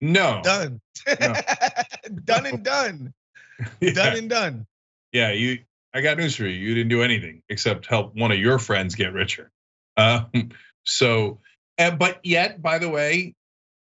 No. 0.00 0.40
Done. 0.44 0.80
No. 1.20 1.34
done 2.24 2.46
and 2.46 2.64
done. 2.64 3.14
yeah. 3.80 3.92
Done 3.92 4.16
and 4.16 4.30
done. 4.30 4.66
Yeah, 5.12 5.32
you. 5.32 5.60
I 5.92 6.00
got 6.00 6.18
news 6.18 6.36
for 6.36 6.44
you. 6.44 6.50
You 6.50 6.74
didn't 6.74 6.90
do 6.90 7.02
anything 7.02 7.42
except 7.48 7.86
help 7.86 8.14
one 8.16 8.32
of 8.32 8.38
your 8.38 8.58
friends 8.58 8.94
get 8.94 9.12
richer. 9.12 9.50
Um, 9.96 10.50
so, 10.84 11.38
but 11.76 12.18
yet, 12.24 12.60
by 12.60 12.78
the 12.78 12.88
way, 12.88 13.34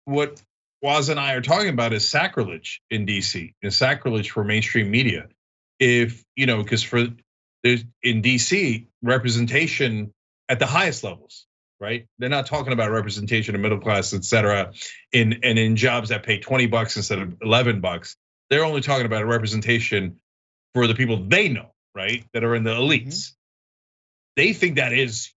what 0.05 0.41
Waz 0.83 1.07
and 1.07 1.17
I 1.17 1.33
are 1.33 1.41
talking 1.41 1.69
about 1.69 1.93
is 1.93 2.07
sacrilege 2.07 2.81
in 2.89 3.05
DC, 3.05 3.53
is 3.61 3.77
sacrilege 3.77 4.31
for 4.31 4.43
mainstream 4.43 4.91
media. 4.91 5.29
If 5.79 6.25
you 6.35 6.45
know, 6.45 6.61
because 6.61 6.83
for 6.83 7.07
there's 7.63 7.85
in 8.03 8.21
DC 8.21 8.87
representation 9.01 10.13
at 10.49 10.59
the 10.59 10.65
highest 10.65 11.05
levels, 11.05 11.47
right? 11.79 12.05
They're 12.19 12.27
not 12.27 12.47
talking 12.47 12.73
about 12.73 12.91
representation 12.91 13.55
of 13.55 13.61
middle 13.61 13.79
class, 13.79 14.13
et 14.13 14.25
cetera, 14.25 14.73
in 15.13 15.39
and 15.43 15.57
in 15.57 15.77
jobs 15.77 16.09
that 16.09 16.23
pay 16.23 16.39
20 16.39 16.67
bucks 16.67 16.97
instead 16.97 17.19
of 17.19 17.37
11 17.41 17.79
bucks. 17.79 18.17
They're 18.49 18.65
only 18.65 18.81
talking 18.81 19.05
about 19.05 19.21
a 19.21 19.25
representation 19.25 20.19
for 20.73 20.85
the 20.85 20.95
people 20.95 21.15
they 21.15 21.47
know, 21.47 21.71
right? 21.95 22.25
That 22.33 22.43
are 22.43 22.55
in 22.55 22.63
the 22.63 22.71
elites. 22.75 23.07
Mm-hmm. 23.07 23.33
They 24.35 24.51
think 24.51 24.75
that 24.75 24.91
is 24.91 25.31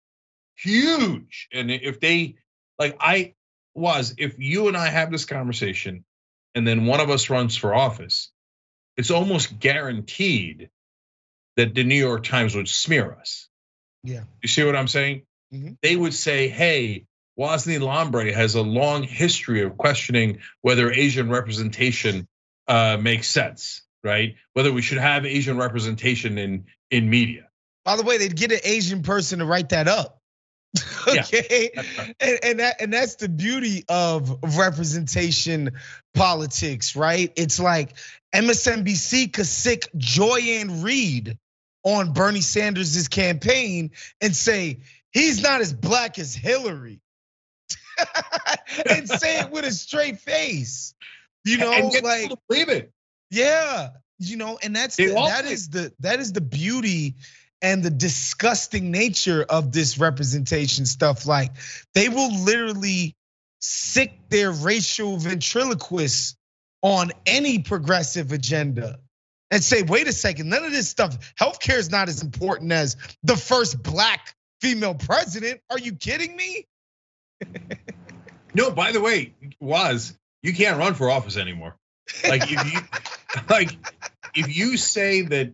huge. 0.57 1.47
And 1.53 1.70
if 1.70 2.01
they 2.01 2.34
like 2.80 2.97
I 2.99 3.36
was 3.77 4.14
if 4.18 4.39
you 4.39 4.68
and 4.68 4.77
I 4.77 4.89
have 4.89 5.11
this 5.11 5.24
conversation 5.24 6.05
and 6.55 6.66
then 6.66 6.87
one 6.87 7.01
of 7.01 7.11
us 7.11 7.31
runs 7.31 7.57
for 7.57 7.74
office, 7.74 8.31
it's 8.97 9.11
almost 9.11 9.59
guaranteed 9.59 10.70
that 11.57 11.74
the 11.74 11.85
New 11.85 11.97
York 11.97 12.24
Times 12.24 12.55
would 12.55 12.68
smear 12.68 13.16
us. 13.20 13.49
Yeah. 14.03 14.22
You 14.43 14.49
see 14.49 14.64
what 14.64 14.77
I'm 14.77 14.89
saying? 14.89 15.22
Mm-hmm. 15.53 15.72
They 15.83 15.97
would 15.97 16.14
say, 16.14 16.49
hey, 16.49 17.07
Wosny 17.39 17.79
Lambre 17.79 18.33
has 18.33 18.55
a 18.55 18.62
long 18.62 19.03
history 19.03 19.62
of 19.62 19.77
questioning 19.77 20.39
whether 20.62 20.91
Asian 20.91 21.29
representation 21.29 22.27
uh, 22.68 22.97
makes 23.01 23.29
sense, 23.29 23.83
right? 24.03 24.37
Whether 24.55 24.72
we 24.72 24.83
should 24.83 24.99
have 24.99 25.27
Asian 25.27 25.59
representation 25.59 26.39
in 26.39 26.64
in 26.91 27.11
media. 27.11 27.49
By 27.85 27.97
the 27.97 28.03
way, 28.03 28.18
they'd 28.18 28.35
get 28.35 28.53
an 28.53 28.61
Asian 28.64 29.03
person 29.03 29.41
to 29.41 29.45
write 29.45 29.70
that 29.70 29.89
up. 29.89 30.20
okay, 31.09 31.71
and, 32.21 32.39
and 32.43 32.61
that 32.61 32.81
and 32.81 32.93
that's 32.93 33.17
the 33.17 33.29
beauty 33.29 33.85
of 33.89 34.39
representation 34.57 35.73
politics, 36.14 36.97
right? 36.97 37.33
It's 37.37 37.61
like 37.61 37.95
MSNBC 38.35 39.33
could 39.33 39.47
sic 39.47 39.89
Joy-Ann 39.97 40.83
Reid 40.83 41.39
on 41.85 42.12
Bernie 42.12 42.41
Sanders' 42.41 43.09
campaign 43.09 43.93
and 44.21 44.35
say 44.35 44.81
he's 45.12 45.43
not 45.43 45.61
as 45.61 45.73
black 45.73 46.19
as 46.19 46.35
Hillary, 46.35 47.01
and 48.91 49.09
say 49.09 49.41
it 49.41 49.51
with 49.51 49.64
a 49.64 49.73
straight 49.73 50.19
face. 50.21 50.95
You 51.45 51.59
know, 51.59 51.73
and 51.73 52.03
like 52.03 52.33
believe 52.49 52.69
it. 52.69 52.93
Yeah, 53.31 53.91
you 54.19 54.37
know, 54.37 54.59
and 54.62 54.75
that's 54.75 54.97
the, 54.97 55.12
that 55.14 55.45
is 55.45 55.69
the 55.69 55.93
that 56.01 56.21
is 56.21 56.33
the 56.33 56.41
beauty 56.41 57.14
and 57.62 57.82
the 57.82 57.90
disgusting 57.90 58.90
nature 58.90 59.44
of 59.48 59.72
this 59.72 59.98
representation 59.98 60.86
stuff. 60.86 61.26
Like 61.26 61.52
they 61.94 62.09
will 62.09 62.44
literally 62.44 63.14
sic 63.61 64.28
their 64.28 64.52
racial 64.52 65.16
ventriloquists 65.16 66.36
on 66.82 67.12
any 67.24 67.61
progressive 67.61 68.32
agenda 68.32 68.98
and 69.50 69.62
say, 69.62 69.82
wait 69.82 70.09
a 70.09 70.12
second, 70.12 70.48
none 70.48 70.64
of 70.64 70.72
this 70.72 70.88
stuff, 70.88 71.34
healthcare 71.40 71.78
is 71.78 71.90
not 71.90 72.09
as 72.09 72.22
important 72.22 72.72
as 72.72 72.96
the 73.22 73.36
first 73.36 73.82
black 73.82 74.34
female 74.61 74.94
president. 74.94 75.61
Are 75.70 75.78
you 75.78 75.94
kidding 75.94 76.36
me? 76.36 76.66
No, 78.54 78.70
by 78.70 78.92
the 78.92 79.00
way, 79.00 79.34
Waz 79.61 80.16
you 80.46 80.54
can't 80.54 80.78
run 80.78 80.94
for 80.94 81.11
office 81.11 81.36
anymore. 81.36 81.76
Like 82.26 82.50
if 82.50 82.72
you 82.72 82.80
like 83.50 83.76
if 84.34 84.57
you 84.57 84.76
say 84.76 85.22
that 85.22 85.52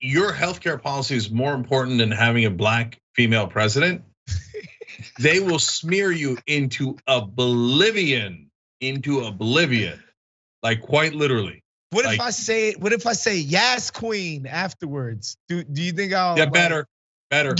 your 0.00 0.32
healthcare 0.32 0.80
policy 0.80 1.16
is 1.16 1.30
more 1.30 1.54
important 1.54 1.98
than 1.98 2.10
having 2.10 2.44
a 2.44 2.50
black 2.50 2.98
female 3.14 3.46
president, 3.46 4.02
they 5.18 5.40
will 5.40 5.58
smear 5.58 6.10
you 6.12 6.38
into 6.46 6.96
oblivion, 7.06 8.50
into 8.80 9.20
oblivion, 9.24 10.02
like 10.62 10.80
quite 10.82 11.14
literally. 11.14 11.62
What 11.90 12.04
like, 12.04 12.16
if 12.16 12.20
I 12.20 12.30
say 12.30 12.72
what 12.74 12.92
if 12.92 13.06
I 13.06 13.14
say 13.14 13.38
yes, 13.38 13.90
queen 13.90 14.46
afterwards? 14.46 15.36
Do 15.48 15.64
do 15.64 15.82
you 15.82 15.92
think 15.92 16.12
I'll 16.12 16.36
Yeah, 16.36 16.46
better. 16.46 16.86
Better. 17.30 17.54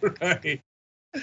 right. 0.20 0.60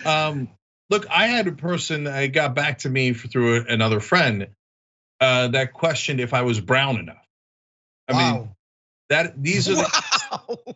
Um, 0.06 0.50
look, 0.90 1.08
I 1.10 1.28
had 1.28 1.48
a 1.48 1.52
person 1.52 2.06
that 2.06 2.26
got 2.28 2.56
back 2.56 2.80
to 2.80 2.90
me 2.90 3.14
through 3.14 3.66
another 3.68 4.00
friend 4.00 4.48
uh, 5.20 5.50
that 5.50 5.74
questioned 5.74 6.20
if 6.20 6.34
I 6.34 6.42
was 6.42 6.60
brown 6.60 6.98
enough. 6.98 7.27
I 8.08 8.14
wow. 8.14 8.34
mean, 8.34 8.50
that 9.10 9.42
these 9.42 9.70
are 9.70 9.76
the, 9.76 10.32
wow. 10.32 10.76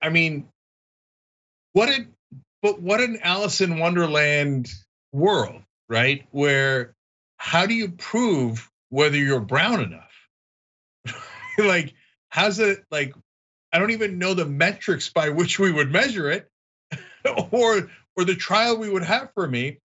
I 0.00 0.08
mean, 0.08 0.48
what 1.72 1.88
it 1.88 2.06
but 2.62 2.80
what 2.80 3.00
an 3.00 3.18
Alice 3.22 3.60
in 3.60 3.78
Wonderland 3.78 4.70
world, 5.12 5.62
right? 5.88 6.26
Where 6.30 6.94
how 7.36 7.66
do 7.66 7.74
you 7.74 7.90
prove 7.90 8.70
whether 8.90 9.16
you're 9.16 9.40
brown 9.40 9.80
enough? 9.80 11.14
like, 11.58 11.94
how's 12.28 12.58
it 12.58 12.84
like? 12.90 13.14
I 13.72 13.78
don't 13.78 13.92
even 13.92 14.18
know 14.18 14.34
the 14.34 14.44
metrics 14.44 15.08
by 15.08 15.30
which 15.30 15.58
we 15.58 15.72
would 15.72 15.90
measure 15.90 16.30
it, 16.30 16.48
or 17.50 17.90
or 18.16 18.24
the 18.24 18.36
trial 18.36 18.76
we 18.76 18.90
would 18.90 19.04
have 19.04 19.30
for 19.34 19.46
me, 19.46 19.78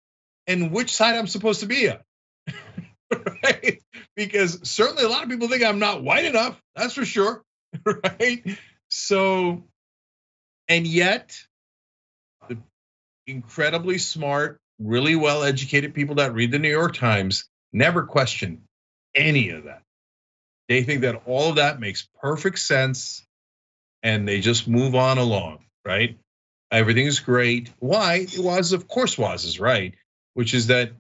and 0.47 0.73
which 0.73 0.95
side 0.95 1.17
I'm 1.17 1.29
supposed 1.29 1.61
to 1.61 1.67
be 1.67 1.89
on. 1.89 1.99
right? 3.43 3.83
Because 4.15 4.69
certainly 4.69 5.05
a 5.05 5.09
lot 5.09 5.23
of 5.23 5.29
people 5.29 5.49
think 5.49 5.63
I'm 5.63 5.79
not 5.79 6.03
white 6.03 6.25
enough. 6.25 6.61
That's 6.75 6.95
for 6.95 7.05
sure, 7.05 7.43
right? 7.85 8.45
So, 8.89 9.65
and 10.69 10.87
yet, 10.87 11.39
the 12.49 12.59
incredibly 13.27 13.99
smart, 13.99 14.59
really 14.79 15.17
well 15.17 15.43
educated 15.43 15.95
people 15.95 16.17
that 16.17 16.35
read 16.35 16.51
the 16.51 16.59
New 16.59 16.71
York 16.71 16.95
Times 16.95 17.49
never 17.73 18.05
question 18.05 18.63
any 19.15 19.51
of 19.51 19.65
that. 19.65 19.83
They 20.69 20.83
think 20.83 21.03
that 21.03 21.23
all 21.27 21.51
of 21.51 21.57
that 21.57 21.81
makes 21.81 22.09
perfect 22.21 22.59
sense 22.59 23.25
and 24.03 24.27
they 24.27 24.41
just 24.41 24.69
move 24.69 24.95
on 24.95 25.19
along, 25.19 25.65
right? 25.85 26.19
Everything 26.71 27.07
is 27.07 27.21
great. 27.21 27.71
Why? 27.79 28.27
Waz 28.39 28.73
of 28.73 28.89
course 28.89 29.17
Waz 29.17 29.45
is 29.45 29.61
right, 29.61 29.95
which 30.35 30.55
is 30.55 30.69
that 30.69 30.93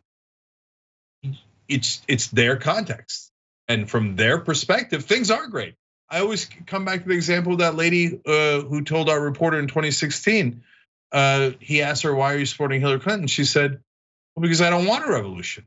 it's 1.68 2.02
it's 2.08 2.28
their 2.28 2.56
context. 2.56 3.30
And 3.68 3.90
from 3.90 4.16
their 4.16 4.38
perspective, 4.38 5.04
things 5.04 5.30
are 5.30 5.48
great. 5.48 5.74
I 6.08 6.20
always 6.20 6.48
come 6.66 6.84
back 6.84 7.02
to 7.02 7.08
the 7.08 7.14
example 7.14 7.54
of 7.54 7.58
that 7.58 7.74
lady 7.74 8.20
uh, 8.24 8.60
who 8.60 8.82
told 8.82 9.08
our 9.08 9.20
reporter 9.20 9.58
in 9.58 9.66
2016. 9.66 10.62
Uh, 11.10 11.50
he 11.60 11.82
asked 11.82 12.02
her, 12.02 12.14
"Why 12.14 12.34
are 12.34 12.38
you 12.38 12.46
supporting 12.46 12.80
Hillary 12.80 13.00
Clinton?" 13.00 13.26
She 13.26 13.44
said, 13.44 13.80
"Well, 14.34 14.42
because 14.42 14.60
I 14.60 14.70
don't 14.70 14.86
want 14.86 15.04
a 15.04 15.10
revolution. 15.10 15.66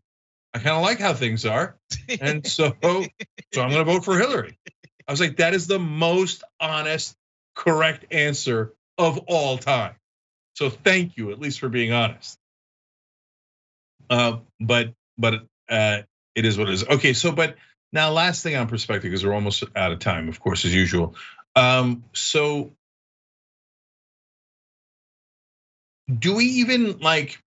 I 0.53 0.59
kind 0.59 0.77
of 0.77 0.81
like 0.81 0.99
how 0.99 1.13
things 1.13 1.45
are, 1.45 1.77
and 2.21 2.45
so 2.47 2.75
so 2.81 3.61
I'm 3.61 3.69
going 3.69 3.85
to 3.85 3.91
vote 3.91 4.05
for 4.05 4.17
Hillary." 4.17 4.57
I 5.07 5.11
was 5.11 5.19
like, 5.19 5.37
"That 5.37 5.53
is 5.53 5.67
the 5.67 5.79
most 5.79 6.43
honest 6.59 7.15
correct 7.55 8.05
answer 8.11 8.73
of 8.97 9.17
all 9.27 9.57
time. 9.57 9.95
So 10.53 10.69
thank 10.69 11.17
you, 11.17 11.31
at 11.31 11.39
least 11.39 11.59
for 11.59 11.69
being 11.69 11.91
honest. 11.91 12.37
Uh, 14.09 14.37
but 14.59 14.93
but 15.17 15.45
uh, 15.69 16.01
it 16.35 16.45
is 16.45 16.57
what 16.57 16.69
it 16.69 16.73
is. 16.73 16.87
Okay, 16.87 17.13
so 17.13 17.31
but 17.31 17.55
now 17.91 18.11
last 18.11 18.43
thing 18.43 18.55
on 18.55 18.67
perspective 18.67 19.09
because 19.09 19.25
we're 19.25 19.33
almost 19.33 19.63
out 19.75 19.91
of 19.91 19.99
time, 19.99 20.29
of 20.29 20.39
course, 20.39 20.65
as 20.65 20.73
usual. 20.73 21.15
Um, 21.55 22.03
so 22.13 22.73
do 26.17 26.35
we 26.35 26.45
even 26.45 26.99
like? 26.99 27.41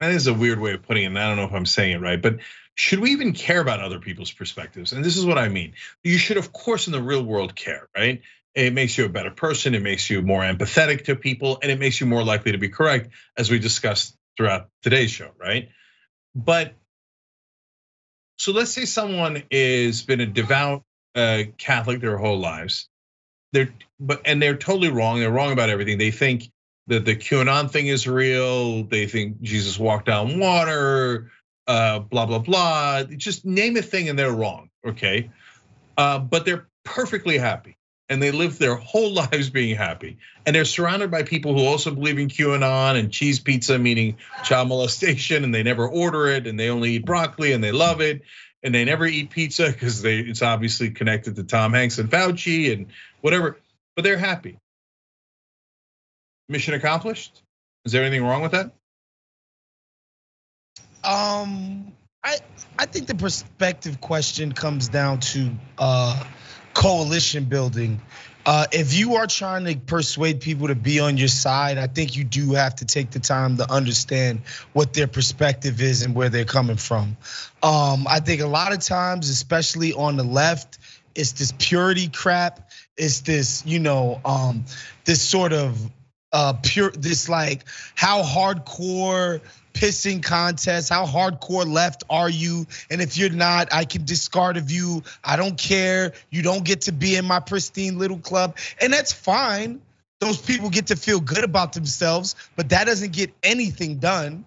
That 0.00 0.10
is 0.10 0.26
a 0.26 0.34
weird 0.34 0.58
way 0.58 0.72
of 0.72 0.82
putting 0.82 1.04
it. 1.04 1.06
And 1.06 1.18
I 1.18 1.28
don't 1.28 1.36
know 1.36 1.44
if 1.44 1.52
I'm 1.54 1.66
saying 1.66 1.92
it 1.92 2.00
right, 2.00 2.20
but 2.20 2.40
should 2.74 2.98
we 2.98 3.12
even 3.12 3.32
care 3.32 3.60
about 3.60 3.80
other 3.80 4.00
people's 4.00 4.32
perspectives? 4.32 4.92
And 4.92 5.04
this 5.04 5.16
is 5.16 5.24
what 5.24 5.38
I 5.38 5.48
mean. 5.48 5.74
You 6.02 6.18
should, 6.18 6.36
of 6.36 6.52
course, 6.52 6.88
in 6.88 6.92
the 6.92 7.00
real 7.00 7.22
world 7.22 7.54
care, 7.54 7.88
right? 7.96 8.20
It 8.54 8.72
makes 8.72 8.98
you 8.98 9.04
a 9.04 9.08
better 9.08 9.30
person. 9.30 9.74
It 9.74 9.82
makes 9.82 10.10
you 10.10 10.20
more 10.22 10.42
empathetic 10.42 11.04
to 11.04 11.16
people, 11.16 11.58
and 11.62 11.70
it 11.70 11.78
makes 11.78 12.00
you 12.00 12.06
more 12.06 12.24
likely 12.24 12.52
to 12.52 12.58
be 12.58 12.68
correct, 12.68 13.10
as 13.36 13.50
we 13.50 13.58
discussed 13.58 14.16
throughout 14.36 14.68
today's 14.82 15.10
show, 15.10 15.30
right? 15.38 15.70
But 16.34 16.74
so 18.36 18.52
let's 18.52 18.72
say 18.72 18.84
someone 18.84 19.42
has 19.50 20.02
been 20.02 20.20
a 20.20 20.26
devout 20.26 20.82
uh, 21.14 21.42
Catholic 21.58 22.00
their 22.00 22.18
whole 22.18 22.38
lives. 22.38 22.88
They're 23.52 23.72
but 24.00 24.22
and 24.24 24.42
they're 24.42 24.56
totally 24.56 24.90
wrong. 24.90 25.20
They're 25.20 25.30
wrong 25.30 25.52
about 25.52 25.70
everything. 25.70 25.98
They 25.98 26.10
think 26.10 26.50
that 26.88 27.04
the 27.04 27.16
QAnon 27.16 27.70
thing 27.70 27.86
is 27.86 28.06
real. 28.06 28.84
They 28.84 29.06
think 29.06 29.40
Jesus 29.40 29.78
walked 29.78 30.08
on 30.08 30.38
water. 30.38 31.30
Uh, 31.66 32.00
blah 32.00 32.26
blah 32.26 32.40
blah. 32.40 33.04
Just 33.04 33.44
name 33.44 33.76
a 33.76 33.82
thing 33.82 34.08
and 34.08 34.18
they're 34.18 34.32
wrong. 34.32 34.70
Okay, 34.86 35.30
uh, 35.96 36.18
but 36.18 36.44
they're 36.44 36.66
perfectly 36.84 37.38
happy 37.38 37.76
and 38.08 38.22
they 38.22 38.30
live 38.30 38.58
their 38.58 38.74
whole 38.92 39.12
lives 39.12 39.50
being 39.50 39.76
happy. 39.76 40.18
And 40.46 40.54
they're 40.54 40.64
surrounded 40.64 41.10
by 41.10 41.22
people 41.22 41.54
who 41.54 41.64
also 41.64 41.90
believe 41.90 42.18
in 42.18 42.28
QAnon 42.28 42.98
and 42.98 43.10
cheese 43.10 43.40
pizza, 43.40 43.78
meaning 43.78 44.16
child 44.44 44.68
molestation, 44.68 45.44
and 45.44 45.54
they 45.54 45.62
never 45.62 45.88
order 45.88 46.26
it, 46.28 46.46
and 46.46 46.58
they 46.58 46.70
only 46.70 46.92
eat 46.92 47.04
broccoli 47.04 47.52
and 47.52 47.62
they 47.62 47.72
love 47.72 48.00
it, 48.00 48.22
and 48.62 48.74
they 48.74 48.84
never 48.84 49.06
eat 49.06 49.30
pizza 49.30 49.70
because 49.70 50.02
they 50.02 50.18
it's 50.18 50.42
obviously 50.42 50.90
connected 50.90 51.36
to 51.36 51.44
Tom 51.44 51.72
Hanks 51.72 51.98
and 51.98 52.10
Fauci 52.10 52.72
and 52.72 52.86
whatever. 53.20 53.58
But 53.96 54.02
they're 54.04 54.18
happy. 54.18 54.58
Mission 56.48 56.74
accomplished. 56.74 57.42
Is 57.84 57.92
there 57.92 58.02
anything 58.02 58.24
wrong 58.24 58.42
with 58.42 58.52
that? 58.52 58.72
Um, 61.04 61.92
I 62.22 62.38
I 62.78 62.86
think 62.86 63.06
the 63.06 63.14
perspective 63.14 64.00
question 64.00 64.52
comes 64.52 64.88
down 64.88 65.20
to 65.20 65.50
uh 65.78 66.24
coalition 66.74 67.44
building. 67.44 68.00
Uh, 68.46 68.66
if 68.72 68.92
you 68.92 69.14
are 69.14 69.26
trying 69.26 69.64
to 69.64 69.74
persuade 69.76 70.40
people 70.40 70.68
to 70.68 70.74
be 70.74 71.00
on 71.00 71.16
your 71.16 71.28
side, 71.28 71.78
I 71.78 71.86
think 71.86 72.14
you 72.14 72.24
do 72.24 72.52
have 72.52 72.76
to 72.76 72.84
take 72.84 73.10
the 73.10 73.18
time 73.18 73.56
to 73.56 73.72
understand 73.72 74.40
what 74.74 74.92
their 74.92 75.06
perspective 75.06 75.80
is 75.80 76.02
and 76.02 76.14
where 76.14 76.28
they're 76.28 76.44
coming 76.44 76.76
from. 76.76 77.16
Um, 77.62 78.06
I 78.06 78.20
think 78.20 78.42
a 78.42 78.46
lot 78.46 78.74
of 78.74 78.80
times, 78.80 79.30
especially 79.30 79.94
on 79.94 80.16
the 80.16 80.24
left, 80.24 80.78
it's 81.14 81.32
this 81.32 81.54
purity 81.58 82.08
crap. 82.08 82.70
It's 82.98 83.20
this, 83.20 83.64
you 83.64 83.78
know, 83.78 84.20
um, 84.24 84.64
this 85.06 85.22
sort 85.22 85.54
of 85.54 85.78
uh, 86.32 86.54
pure, 86.62 86.90
this 86.90 87.28
like 87.28 87.64
how 87.94 88.22
hardcore 88.22 89.40
pissing 89.74 90.22
contest. 90.22 90.88
How 90.88 91.04
hardcore 91.04 91.70
left 91.70 92.04
are 92.08 92.30
you? 92.30 92.66
And 92.90 93.02
if 93.02 93.18
you're 93.18 93.28
not, 93.28 93.72
I 93.72 93.84
can 93.84 94.04
discard 94.04 94.56
of 94.56 94.70
you. 94.70 95.02
I 95.22 95.36
don't 95.36 95.58
care. 95.58 96.12
You 96.30 96.42
don't 96.42 96.64
get 96.64 96.82
to 96.82 96.92
be 96.92 97.16
in 97.16 97.26
my 97.26 97.40
pristine 97.40 97.98
little 97.98 98.18
club. 98.18 98.56
And 98.80 98.92
that's 98.92 99.12
fine. 99.12 99.82
Those 100.20 100.40
people 100.40 100.70
get 100.70 100.86
to 100.86 100.96
feel 100.96 101.20
good 101.20 101.44
about 101.44 101.74
themselves, 101.74 102.36
but 102.56 102.70
that 102.70 102.84
doesn't 102.84 103.12
get 103.12 103.34
anything 103.42 103.98
done 103.98 104.46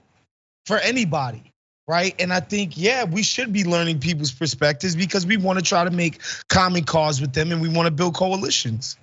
for 0.66 0.78
anybody. 0.78 1.54
Right. 1.88 2.16
And 2.20 2.34
I 2.34 2.42
think, 2.42 2.74
yeah, 2.76 3.06
we 3.06 3.24
should 3.24 3.54
be 3.54 3.64
learning 3.64 4.00
people's 4.00 4.32
perspectives 4.32 4.96
because 4.96 5.26
we 5.26 5.38
want 5.38 5.60
to 5.60 5.64
try 5.64 5.86
to 5.86 5.92
make 5.92 6.20
common 6.50 6.84
cause 6.84 7.22
with 7.22 7.32
them 7.32 7.54
and 7.54 7.62
we 7.62 7.70
want 7.70 7.86
to 7.86 7.92
build 7.92 8.14
coalitions. 8.14 8.98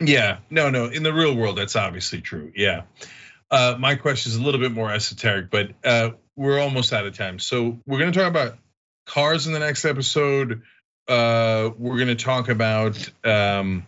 Yeah, 0.00 0.38
no, 0.50 0.70
no. 0.70 0.86
In 0.86 1.02
the 1.02 1.12
real 1.12 1.34
world, 1.34 1.58
that's 1.58 1.74
obviously 1.76 2.20
true. 2.20 2.52
Yeah. 2.54 2.82
Uh, 3.50 3.76
my 3.78 3.94
question 3.94 4.32
is 4.32 4.36
a 4.36 4.42
little 4.42 4.60
bit 4.60 4.72
more 4.72 4.90
esoteric, 4.90 5.50
but 5.50 5.70
uh, 5.84 6.10
we're 6.36 6.60
almost 6.60 6.92
out 6.92 7.06
of 7.06 7.16
time. 7.16 7.38
So 7.38 7.78
we're 7.86 7.98
going 7.98 8.12
to 8.12 8.18
talk 8.18 8.28
about 8.28 8.58
cars 9.06 9.46
in 9.46 9.52
the 9.52 9.58
next 9.58 9.84
episode. 9.84 10.62
Uh, 11.06 11.70
we're 11.78 11.96
going 11.96 12.08
to 12.08 12.14
talk 12.16 12.48
about. 12.48 12.96
Um, 13.24 13.86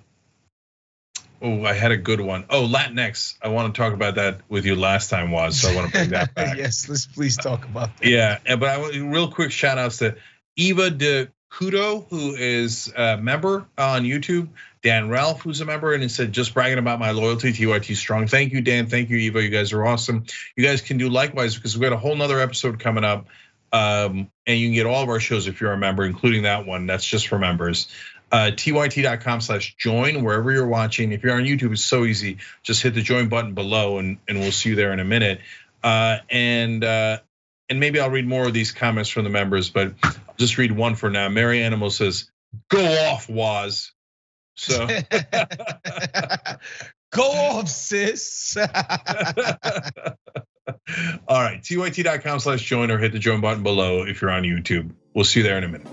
oh, 1.40 1.64
I 1.64 1.72
had 1.72 1.90
a 1.90 1.96
good 1.96 2.20
one. 2.20 2.44
Oh, 2.50 2.66
Latinx. 2.66 3.36
I 3.42 3.48
want 3.48 3.74
to 3.74 3.80
talk 3.80 3.92
about 3.92 4.16
that 4.16 4.40
with 4.48 4.66
you 4.66 4.76
last 4.76 5.10
time 5.10 5.30
Waz. 5.30 5.60
So 5.60 5.70
I 5.70 5.74
want 5.74 5.92
to 5.92 5.92
bring 5.92 6.10
that 6.10 6.34
back. 6.34 6.58
yes, 6.58 6.88
let's 6.88 7.06
please 7.06 7.36
talk 7.36 7.64
about 7.64 7.96
that. 7.98 8.06
Yeah, 8.06 8.38
but 8.56 8.68
I 8.68 8.78
want 8.78 8.94
real 8.94 9.30
quick 9.30 9.50
shout 9.50 9.78
outs 9.78 9.98
to 9.98 10.16
Eva 10.56 10.90
de 10.90 11.28
Kudo, 11.58 12.06
who 12.10 12.34
is 12.34 12.92
a 12.94 13.16
member 13.16 13.66
on 13.78 14.02
YouTube. 14.02 14.48
Dan 14.82 15.08
Ralph, 15.08 15.40
who's 15.40 15.60
a 15.62 15.64
member, 15.64 15.94
and 15.94 16.02
he 16.02 16.08
said, 16.08 16.30
just 16.30 16.52
bragging 16.52 16.78
about 16.78 17.00
my 17.00 17.12
loyalty 17.12 17.52
to 17.52 17.68
UIT 17.68 17.96
Strong. 17.96 18.26
Thank 18.28 18.52
you, 18.52 18.60
Dan. 18.60 18.86
Thank 18.86 19.08
you, 19.08 19.16
Eva. 19.16 19.42
You 19.42 19.48
guys 19.48 19.72
are 19.72 19.84
awesome. 19.84 20.26
You 20.54 20.64
guys 20.64 20.82
can 20.82 20.98
do 20.98 21.08
likewise 21.08 21.56
because 21.56 21.76
we've 21.76 21.88
got 21.88 21.94
a 21.94 21.98
whole 21.98 22.14
nother 22.14 22.40
episode 22.40 22.78
coming 22.78 23.04
up. 23.04 23.26
Um, 23.72 24.30
and 24.46 24.58
you 24.58 24.68
can 24.68 24.74
get 24.74 24.86
all 24.86 25.02
of 25.02 25.08
our 25.08 25.18
shows 25.18 25.48
if 25.48 25.60
you're 25.60 25.72
a 25.72 25.78
member, 25.78 26.04
including 26.04 26.42
that 26.42 26.66
one. 26.66 26.86
That's 26.86 27.06
just 27.06 27.26
for 27.26 27.38
members. 27.38 27.88
Uh, 28.30 28.50
tyt.com 28.54 29.40
slash 29.40 29.76
join 29.76 30.22
wherever 30.22 30.52
you're 30.52 30.68
watching. 30.68 31.12
If 31.12 31.22
you're 31.24 31.34
on 31.34 31.44
YouTube, 31.44 31.72
it's 31.72 31.84
so 31.84 32.04
easy. 32.04 32.38
Just 32.62 32.82
hit 32.82 32.94
the 32.94 33.02
join 33.02 33.28
button 33.28 33.54
below, 33.54 33.98
and 33.98 34.18
and 34.28 34.40
we'll 34.40 34.52
see 34.52 34.70
you 34.70 34.74
there 34.76 34.92
in 34.92 35.00
a 35.00 35.04
minute. 35.04 35.40
Uh, 35.82 36.18
and 36.28 36.84
uh, 36.84 37.18
and 37.68 37.80
maybe 37.80 38.00
I'll 38.00 38.10
read 38.10 38.26
more 38.26 38.46
of 38.46 38.52
these 38.52 38.72
comments 38.72 39.10
from 39.10 39.24
the 39.24 39.30
members, 39.30 39.70
but 39.70 39.94
I'll 40.02 40.14
just 40.36 40.58
read 40.58 40.72
one 40.72 40.94
for 40.94 41.10
now. 41.10 41.28
Mary 41.28 41.62
Animal 41.62 41.90
says, 41.90 42.30
"Go 42.68 42.84
off, 43.10 43.28
Waz." 43.28 43.92
So. 44.54 44.86
Go 47.12 47.22
off, 47.22 47.68
sis. 47.68 48.56
All 51.28 51.40
right, 51.40 51.62
tyt.com 51.62 52.40
slash 52.40 52.62
join 52.62 52.90
or 52.90 52.98
hit 52.98 53.12
the 53.12 53.18
join 53.18 53.40
button 53.40 53.62
below 53.62 54.02
if 54.02 54.20
you're 54.20 54.30
on 54.30 54.42
YouTube. 54.42 54.90
We'll 55.14 55.24
see 55.24 55.40
you 55.40 55.44
there 55.44 55.56
in 55.56 55.64
a 55.64 55.68
minute. 55.68 55.86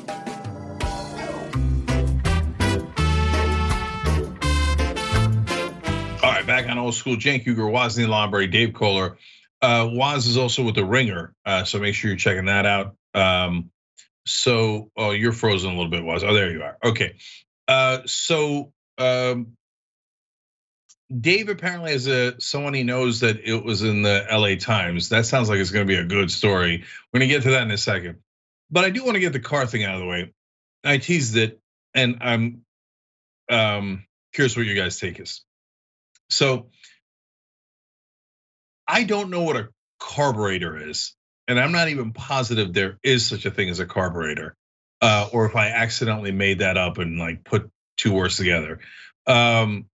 All 6.22 6.32
right, 6.32 6.46
back 6.46 6.68
on 6.68 6.78
old 6.78 6.96
school. 6.96 7.16
Cenk 7.16 7.46
Uygur, 7.46 7.72
Wosny 7.72 8.08
Lambre, 8.08 8.48
Dave 8.48 8.74
Koller. 8.74 9.18
Uh, 9.64 9.90
Waz 9.94 10.28
is 10.28 10.38
also 10.38 10.62
with 10.62 10.76
the 10.76 10.84
Ringer, 10.84 11.34
uh, 11.46 11.64
so 11.64 11.80
make 11.80 11.96
sure 11.96 12.10
you're 12.10 12.18
checking 12.18 12.46
that 12.46 12.66
out. 12.66 12.98
Um, 13.14 13.72
so, 14.26 14.92
oh, 14.98 15.12
you're 15.12 15.32
frozen 15.32 15.72
a 15.72 15.74
little 15.74 15.90
bit, 15.90 16.04
Waz. 16.04 16.22
Oh, 16.22 16.34
there 16.34 16.52
you 16.52 16.62
are. 16.62 16.78
Okay. 16.84 17.16
Uh, 17.66 18.00
so 18.06 18.74
um, 18.98 19.56
Dave 21.18 21.48
apparently 21.48 21.94
has 21.94 22.08
a 22.08 22.40
someone 22.42 22.74
he 22.74 22.84
knows 22.84 23.22
that 23.22 23.40
it 23.40 23.64
was 23.64 23.84
in 23.84 24.02
the 24.02 24.26
LA 24.30 24.56
Times. 24.56 25.10
That 25.10 25.26
sounds 25.26 25.48
like 25.48 25.60
it's 25.60 25.72
going 25.72 25.88
to 25.88 25.92
be 25.94 26.00
a 26.00 26.04
good 26.04 26.30
story. 26.30 26.84
We're 27.14 27.20
going 27.20 27.30
to 27.30 27.34
get 27.34 27.44
to 27.44 27.52
that 27.52 27.64
in 27.64 27.72
a 27.72 27.78
second. 27.78 28.18
But 28.70 28.84
I 28.84 28.90
do 28.90 29.06
want 29.06 29.16
to 29.16 29.22
get 29.22 29.32
the 29.32 29.40
car 29.40 29.66
thing 29.66 29.86
out 29.86 29.96
of 29.96 30.02
the 30.02 30.08
way. 30.08 30.34
I 30.84 30.98
teased 30.98 31.38
it, 31.38 31.62
and 31.96 32.18
I'm 32.20 32.66
um, 33.50 34.06
curious 34.34 34.58
what 34.58 34.66
you 34.66 34.76
guys 34.76 35.00
take 35.00 35.22
is. 35.22 35.46
So 36.30 36.68
I 38.88 39.04
don't 39.04 39.30
know 39.30 39.44
what 39.44 39.56
a 39.56 39.70
carburetor 40.00 40.90
is, 40.90 41.16
and 41.48 41.60
I'm 41.60 41.72
not 41.72 41.90
even 41.90 42.14
positive 42.14 42.74
there 42.74 42.98
is 43.04 43.26
such 43.26 43.46
a 43.46 43.52
thing 43.52 43.70
as 43.70 43.80
a 43.80 43.86
carburetor, 43.86 44.56
uh, 45.02 45.30
or 45.32 45.46
if 45.46 45.56
I 45.56 45.70
accidentally 45.70 46.32
made 46.32 46.60
that 46.60 46.78
up 46.78 46.98
and 46.98 47.18
like 47.18 47.44
put 47.44 47.70
two 47.98 48.14
words 48.14 48.38
together. 48.38 48.80
Um, 49.26 49.86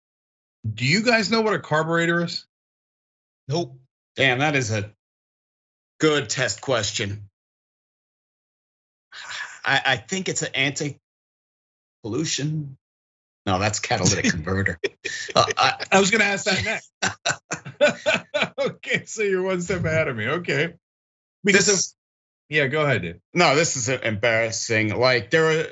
do 0.72 0.86
you 0.86 1.04
guys 1.04 1.32
know 1.32 1.42
what 1.42 1.54
a 1.54 1.60
carburetor 1.60 2.24
is? 2.24 2.46
Nope. 3.48 3.78
Damn, 4.16 4.40
that 4.40 4.56
is 4.56 4.72
a 4.72 4.92
good 6.00 6.30
test 6.30 6.62
question. 6.62 7.30
I, 9.66 9.82
I 9.86 9.98
think 9.98 10.30
it's 10.30 10.42
an 10.42 10.56
anti-pollution. 10.56 12.78
No, 13.50 13.58
that's 13.58 13.80
catalytic 13.80 14.26
converter. 14.32 14.80
Uh, 15.36 15.46
I, 15.58 15.84
I, 15.92 16.00
was 16.00 16.12
going 16.12 16.22
to 16.22 16.28
ask 16.28 16.46
that 16.46 16.64
next. 16.64 18.54
okay, 18.60 19.06
so 19.06 19.24
you're 19.24 19.42
one 19.42 19.60
step 19.60 19.84
ahead 19.84 20.08
of 20.08 20.16
me. 20.16 20.28
Okay. 20.28 20.76
Because 21.44 21.66
this, 21.66 21.88
of, 21.88 21.96
yeah, 22.50 22.68
go 22.68 22.84
ahead. 22.84 23.02
Dude. 23.02 23.22
No, 23.34 23.56
this 23.56 23.76
is 23.76 23.90
embarrassing. 23.90 24.96
Like 24.96 25.32
there 25.32 25.62
are, 25.62 25.66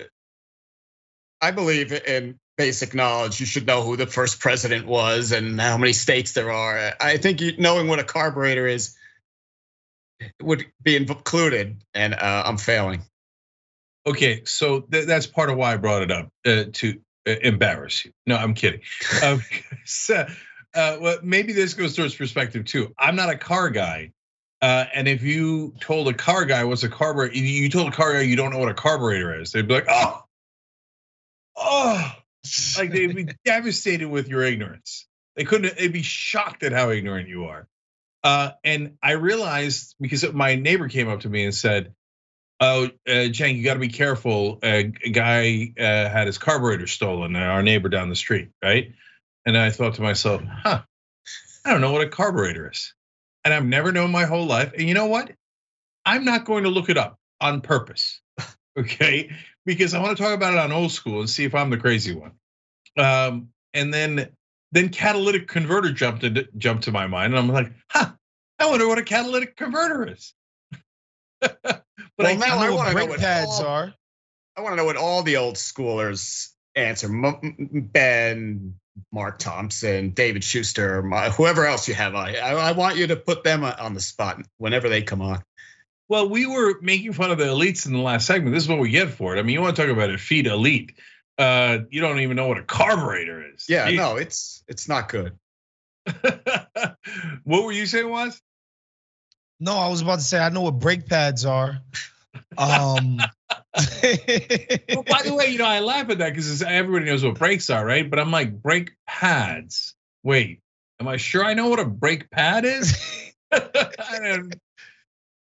I 1.40 1.52
believe 1.52 1.92
in 1.94 2.40
basic 2.58 2.96
knowledge. 2.96 3.40
You 3.40 3.46
should 3.46 3.68
know 3.68 3.84
who 3.84 3.96
the 3.96 4.08
first 4.08 4.40
president 4.40 4.88
was 4.88 5.32
and 5.32 5.62
how 5.62 5.78
many 5.78 5.94
states 5.94 6.34
there 6.34 6.52
are. 6.52 6.94
I 7.00 7.18
think 7.18 7.60
knowing 7.60 7.88
what 7.88 8.00
a 8.00 8.04
carburetor 8.04 8.66
is 8.66 8.96
would 10.42 10.66
be 10.82 10.96
included, 10.96 11.84
and 11.94 12.16
uh, 12.16 12.44
I'm 12.44 12.58
failing. 12.58 13.04
Okay, 14.08 14.46
so 14.46 14.80
th- 14.80 15.06
that's 15.06 15.28
part 15.28 15.52
of 15.52 15.58
why 15.58 15.74
I 15.74 15.78
brought 15.78 16.02
it 16.02 16.12
up 16.12 16.30
uh, 16.44 16.64
to 16.74 17.00
embarrass 17.28 18.06
you. 18.06 18.12
No, 18.26 18.36
I'm 18.36 18.54
kidding. 18.54 18.82
um, 19.24 19.42
so, 19.86 20.26
uh, 20.74 20.98
well, 21.00 21.18
maybe 21.24 21.54
this 21.54 21.74
goes 21.74 21.96
towards 21.96 22.16
perspective 22.16 22.66
too. 22.66 22.94
I'm 22.98 23.16
not 23.16 23.30
a 23.30 23.38
car 23.38 23.70
guy. 23.70 24.12
Uh, 24.62 24.86
and 24.94 25.08
if 25.08 25.22
you 25.22 25.76
told 25.80 26.08
a 26.08 26.14
car 26.14 26.46
guy 26.46 26.64
what's 26.64 26.84
a 26.84 26.90
carburetor, 26.90 27.36
you 27.36 27.70
told 27.70 27.90
a 27.90 27.96
car 27.96 28.14
guy 28.14 28.22
you 28.22 28.36
don't 28.36 28.52
know 28.52 28.58
what 28.58 28.70
a 28.70 28.74
carburetor 28.74 29.40
is, 29.40 29.52
they'd 29.52 29.68
be 29.68 29.74
like, 29.76 29.86
oh, 29.88 30.24
oh, 31.56 32.12
like 32.78 32.92
they'd 32.92 33.16
be 33.16 33.28
devastated 33.46 34.08
with 34.08 34.28
your 34.28 34.44
ignorance. 34.44 35.08
They 35.36 35.44
couldn't. 35.44 35.78
They'd 35.78 35.94
be 35.94 36.02
shocked 36.02 36.64
at 36.64 36.72
how 36.72 36.90
ignorant 36.90 37.30
you 37.30 37.46
are. 37.46 37.68
Uh, 38.24 38.52
and 38.64 38.98
I 39.02 39.12
realized 39.12 39.96
because 40.02 40.32
my 40.34 40.56
neighbor 40.56 40.90
came 40.90 41.08
up 41.08 41.22
to 41.22 41.30
me 41.30 41.44
and 41.46 41.54
said, 41.54 41.94
"Oh, 42.60 42.86
uh, 42.86 43.30
Cenk, 43.32 43.58
you 43.58 43.64
got 43.64 43.76
to 43.76 43.80
be 43.80 43.88
careful. 43.88 44.60
a 44.64 44.84
guy 44.84 45.74
uh, 45.80 46.10
had 46.10 46.28
his 46.28 46.38
carburetor 46.38 46.88
stolen. 46.88 47.36
Uh, 47.36 47.40
our 47.40 47.64
neighbor 47.64 47.90
down 47.90 48.10
the 48.10 48.16
street, 48.16 48.50
right?" 48.64 48.94
And 49.46 49.58
I 49.58 49.70
thought 49.70 49.96
to 49.96 50.02
myself, 50.02 50.42
"Huh, 50.44 50.82
I 51.66 51.72
don't 51.72 51.82
know 51.82 51.92
what 51.92 52.02
a 52.02 52.10
carburetor 52.10 52.70
is, 52.72 52.94
and 53.44 53.54
I've 53.54 53.66
never 53.66 53.92
known 53.92 54.12
my 54.12 54.26
whole 54.26 54.46
life. 54.46 54.74
And 54.78 54.88
you 54.88 54.94
know 54.94 55.08
what? 55.08 55.32
I'm 56.06 56.26
not 56.26 56.46
going 56.46 56.64
to 56.64 56.70
look 56.70 56.90
it 56.90 56.98
up 56.98 57.18
on 57.42 57.62
purpose, 57.62 58.22
okay? 58.80 59.32
Because 59.66 59.94
I 59.94 60.02
want 60.02 60.18
to 60.18 60.24
talk 60.24 60.34
about 60.34 60.54
it 60.54 60.60
on 60.60 60.72
old 60.72 60.92
school 60.92 61.20
and 61.20 61.30
see 61.30 61.44
if 61.44 61.56
I'm 61.56 61.70
the 61.70 61.78
crazy 61.78 62.16
one." 62.16 62.32
Um, 62.98 63.50
and 63.74 63.94
then 63.94 64.30
then 64.72 64.90
catalytic 64.90 65.48
converter 65.48 65.92
jumped 65.92 66.24
into, 66.24 66.48
jumped 66.58 66.84
to 66.86 66.92
my 66.92 67.08
mind, 67.08 67.34
and 67.34 67.40
I'm 67.40 67.50
like, 67.50 67.72
huh, 67.90 68.12
I 68.60 68.66
wonder 68.70 68.88
what 68.88 68.98
a 68.98 69.04
catalytic 69.04 69.56
converter 69.56 70.12
is. 70.12 70.34
But 71.42 71.84
well, 72.18 72.28
I, 72.28 72.34
now 72.34 72.58
I, 72.58 72.70
want 72.72 72.90
to 72.90 72.96
know 72.96 73.06
what 73.06 73.20
pads 73.20 73.60
all, 73.60 73.68
are. 73.68 73.94
I 74.56 74.62
want 74.62 74.74
to 74.74 74.78
know 74.78 74.86
what 74.86 74.98
all 74.98 75.22
the 75.22 75.38
old 75.38 75.54
schoolers 75.56 76.50
answer. 76.76 77.08
Ben, 77.62 78.74
Mark 79.12 79.38
Thompson, 79.38 80.10
David 80.12 80.44
Shuster, 80.44 81.04
whoever 81.30 81.68
else 81.68 81.88
you 81.88 81.94
have. 81.94 82.16
I, 82.16 82.34
I 82.34 82.72
want 82.72 82.98
you 82.98 83.08
to 83.08 83.16
put 83.16 83.44
them 83.44 83.64
on 83.64 83.94
the 83.94 84.00
spot 84.00 84.42
whenever 84.58 84.90
they 84.90 85.04
come 85.04 85.22
on. 85.22 85.44
Well, 86.10 86.28
we 86.28 86.48
were 86.48 86.82
making 86.82 87.14
fun 87.14 87.30
of 87.30 87.38
the 87.38 87.46
elites 87.46 87.86
in 87.86 87.94
the 87.94 88.00
last 88.00 88.26
segment. 88.26 88.56
This 88.56 88.64
is 88.64 88.70
what 88.70 88.80
we 88.80 88.90
get 88.90 89.10
for 89.10 89.36
it. 89.36 89.40
I 89.40 89.44
mean, 89.44 89.54
you 89.54 89.62
want 89.62 89.76
to 89.76 89.82
talk 89.84 89.92
about 89.92 90.10
a 90.10 90.18
feed 90.18 90.48
elite 90.48 90.98
uh, 91.38 91.80
you 91.90 92.02
don't 92.02 92.20
even 92.20 92.36
know 92.36 92.48
what 92.48 92.58
a 92.58 92.64
carburetor 92.64 93.44
is. 93.54 93.66
Yeah, 93.70 93.88
Jeez. 93.90 93.96
no, 93.96 94.16
it's 94.16 94.64
it's 94.68 94.90
not 94.90 95.10
good. 95.10 95.38
what 97.44 97.64
were 97.64 97.72
you 97.72 97.86
saying 97.86 98.10
Waz? 98.10 98.42
No, 99.60 99.78
I 99.78 99.88
was 99.88 100.02
about 100.02 100.20
to 100.20 100.26
say 100.26 100.40
I 100.40 100.50
know 100.50 100.62
what 100.62 100.80
brake 100.80 101.08
pads 101.08 101.46
are. 101.46 101.80
Um 102.58 103.18
well, 103.78 105.04
by 105.04 105.22
the 105.24 105.34
way, 105.38 105.48
you 105.48 105.58
know, 105.58 105.66
I 105.66 105.80
laugh 105.80 106.10
at 106.10 106.20
that 106.20 106.30
because 106.32 106.62
everybody 106.62 107.06
knows 107.06 107.24
what 107.24 107.38
brakes 107.38 107.70
are, 107.70 107.86
right? 107.86 108.10
But 108.10 108.20
I'm 108.20 108.32
like, 108.32 108.62
brake 108.62 108.92
pads. 109.08 109.96
Wait, 110.24 110.62
am 111.00 111.08
I 111.08 111.18
sure 111.18 111.44
I 111.44 111.54
know 111.54 111.70
what 111.70 111.80
a 111.80 111.86
brake 111.86 112.30
pad 112.30 112.66
is? 112.66 112.98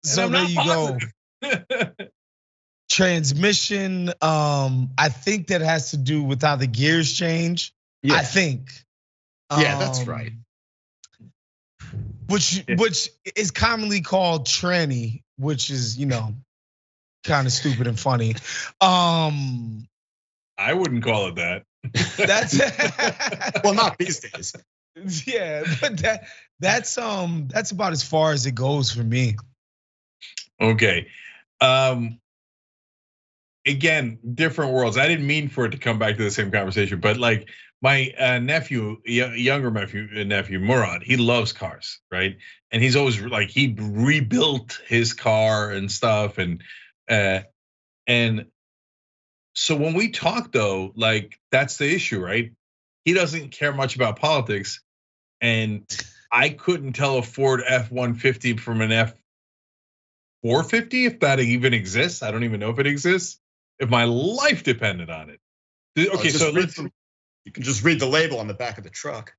so 0.03 0.29
there 0.29 0.45
you 0.45 0.55
positive. 0.55 1.13
go 1.41 1.89
transmission. 2.89 4.09
Um, 4.21 4.89
I 4.97 5.09
think 5.09 5.47
that 5.47 5.61
has 5.61 5.91
to 5.91 5.97
do 5.97 6.23
with 6.23 6.41
how 6.41 6.55
the 6.55 6.67
gears 6.67 7.13
change. 7.13 7.73
Yeah. 8.03 8.15
I 8.15 8.23
think. 8.23 8.71
Yeah, 9.51 9.73
um, 9.73 9.79
that's 9.79 10.05
right. 10.05 10.33
Which 12.27 12.63
yeah. 12.67 12.75
which 12.77 13.09
is 13.35 13.51
commonly 13.51 14.01
called 14.01 14.45
tranny, 14.45 15.23
which 15.37 15.69
is 15.69 15.97
you 15.97 16.05
know 16.05 16.35
kind 17.23 17.47
of 17.47 17.53
stupid 17.53 17.87
and 17.87 17.99
funny. 17.99 18.35
Um, 18.81 19.87
I 20.57 20.73
wouldn't 20.73 21.03
call 21.03 21.27
it 21.27 21.35
that. 21.35 21.63
That's 22.17 22.59
well, 23.63 23.73
not 23.73 23.97
these 23.97 24.19
days. 24.19 24.53
Yeah, 25.25 25.63
but 25.79 25.97
that 25.99 26.27
that's 26.59 26.97
um 26.97 27.47
that's 27.51 27.71
about 27.71 27.91
as 27.91 28.03
far 28.03 28.31
as 28.31 28.45
it 28.45 28.55
goes 28.55 28.91
for 28.91 29.03
me. 29.03 29.35
Okay. 30.59 31.07
Um 31.61 32.19
again, 33.65 34.17
different 34.33 34.73
worlds. 34.73 34.97
I 34.97 35.07
didn't 35.07 35.27
mean 35.27 35.49
for 35.49 35.65
it 35.65 35.71
to 35.71 35.77
come 35.77 35.99
back 35.99 36.17
to 36.17 36.23
the 36.23 36.31
same 36.31 36.51
conversation, 36.51 36.99
but 36.99 37.17
like 37.17 37.47
my 37.81 38.11
uh, 38.19 38.39
nephew, 38.39 38.97
younger 39.05 39.69
nephew, 39.69 40.07
uh, 40.15 40.23
nephew 40.23 40.59
Murad, 40.59 41.03
he 41.03 41.17
loves 41.17 41.53
cars, 41.53 41.99
right? 42.11 42.37
And 42.71 42.81
he's 42.81 42.95
always 42.95 43.21
like 43.21 43.49
he 43.49 43.75
rebuilt 43.77 44.81
his 44.87 45.13
car 45.13 45.71
and 45.71 45.91
stuff, 45.91 46.37
and 46.37 46.63
uh, 47.09 47.41
and 48.07 48.47
so 49.53 49.75
when 49.75 49.93
we 49.93 50.09
talk 50.09 50.51
though, 50.51 50.91
like 50.95 51.39
that's 51.51 51.77
the 51.77 51.93
issue, 51.93 52.23
right? 52.23 52.51
He 53.05 53.13
doesn't 53.13 53.51
care 53.51 53.73
much 53.73 53.95
about 53.95 54.19
politics, 54.19 54.81
and 55.39 55.85
I 56.31 56.49
couldn't 56.49 56.93
tell 56.93 57.19
a 57.19 57.23
Ford 57.23 57.61
F 57.65 57.91
one 57.91 58.15
fifty 58.15 58.57
from 58.57 58.81
an 58.81 58.91
F 58.91 59.13
450 60.43 61.05
if 61.05 61.19
that 61.21 61.39
even 61.39 61.73
exists. 61.73 62.23
I 62.23 62.31
don't 62.31 62.43
even 62.43 62.59
know 62.59 62.69
if 62.69 62.79
it 62.79 62.87
exists 62.87 63.39
if 63.79 63.89
my 63.89 64.05
life 64.05 64.63
depended 64.63 65.09
on 65.09 65.29
it. 65.29 65.39
Oh, 65.97 66.17
okay, 66.19 66.29
so 66.29 66.51
let's. 66.51 66.79
You 67.47 67.53
can 67.53 67.63
just 67.63 67.81
read 67.81 68.01
the 68.01 68.07
label 68.07 68.39
on 68.39 68.47
the 68.47 68.53
back 68.53 68.77
of 68.77 68.83
the 68.83 68.89
truck. 68.89 69.33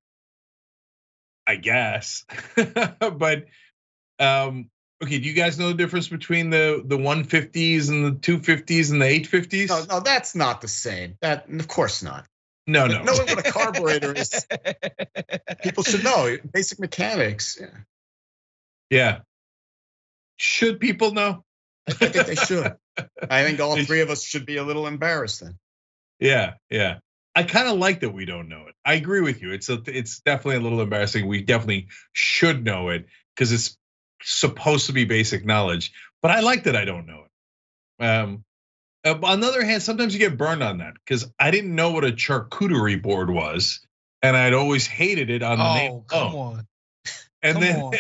I 1.47 1.57
guess, 1.57 2.25
but 2.57 3.45
um, 4.19 4.71
Okay, 5.03 5.19
do 5.21 5.29
you 5.29 5.35
guys 5.35 5.59
know 5.59 5.69
the 5.69 5.75
difference 5.75 6.09
between 6.09 6.51
the 6.51 6.83
the 6.85 6.97
150s 6.97 7.89
and 7.89 8.05
the 8.05 8.13
250s 8.13 8.91
and 8.91 9.01
the 9.01 9.07
850s? 9.07 9.69
No, 9.69 9.85
no, 9.85 10.01
that's 10.01 10.35
not 10.35 10.61
the 10.63 10.69
same. 10.69 11.17
That 11.21 11.49
of 11.49 11.69
course 11.69 12.03
not. 12.03 12.27
No, 12.67 12.87
no. 12.87 13.03
Knowing 13.03 13.29
what 13.29 13.47
a 13.47 13.53
carburetor 13.53 14.13
is, 14.15 14.47
people 15.63 15.85
should 15.85 16.03
know 16.03 16.37
basic 16.53 16.81
mechanics. 16.81 17.59
Yeah. 17.61 17.69
Yeah. 18.91 19.19
Should 20.39 20.81
people 20.81 21.13
know? 21.13 21.45
I 21.87 21.93
think 21.93 22.27
they 22.27 22.35
should. 22.35 22.75
I 23.31 23.45
think 23.45 23.61
all 23.61 23.77
three 23.85 24.01
of 24.01 24.11
us 24.11 24.25
should 24.25 24.47
be 24.47 24.57
a 24.57 24.65
little 24.65 24.87
embarrassed 24.87 25.41
then. 25.41 25.59
Yeah, 26.19 26.55
yeah. 26.71 26.99
I 27.35 27.45
kind 27.45 27.69
of 27.69 27.79
like 27.79 28.01
that 28.01 28.11
we 28.11 28.25
don't 28.25 28.49
know 28.49 28.65
it. 28.69 28.75
I 28.85 28.95
agree 28.95 29.21
with 29.21 29.43
you. 29.43 29.53
It's 29.53 29.69
a, 29.69 29.81
it's 29.87 30.21
definitely 30.21 30.57
a 30.57 30.61
little 30.61 30.81
embarrassing. 30.81 31.27
We 31.27 31.43
definitely 31.43 31.89
should 32.13 32.65
know 32.65 32.89
it 32.89 33.07
because 33.35 33.53
it's 33.53 33.77
supposed 34.23 34.87
to 34.87 34.93
be 34.93 35.05
basic 35.05 35.45
knowledge. 35.45 35.93
But 36.21 36.33
I 36.33 36.41
like 36.41 36.65
that 36.65 36.75
I 36.75 36.85
don't 36.85 37.07
know 37.07 37.25
it. 37.25 38.05
Um, 38.05 38.45
uh, 39.05 39.15
on 39.23 39.41
the 39.41 39.47
other 39.47 39.65
hand, 39.65 39.83
sometimes 39.83 40.13
you 40.13 40.21
get 40.21 40.37
burned 40.37 40.63
on 40.63 40.79
that 40.79 40.95
because 40.95 41.31
I 41.39 41.51
didn't 41.51 41.75
know 41.75 41.91
what 41.91 42.05
a 42.05 42.13
charcuterie 42.13 43.01
board 43.01 43.31
was, 43.31 43.81
and 44.23 44.37
I'd 44.37 44.55
always 44.55 44.87
hated 44.87 45.31
it 45.31 45.43
on 45.43 45.59
the 45.59 45.65
oh, 45.65 45.75
name. 45.75 46.03
Come 46.09 46.35
oh, 46.35 46.39
on. 46.39 46.67
And 47.43 47.55
come 47.55 47.63
then, 47.63 47.81
on. 47.81 47.95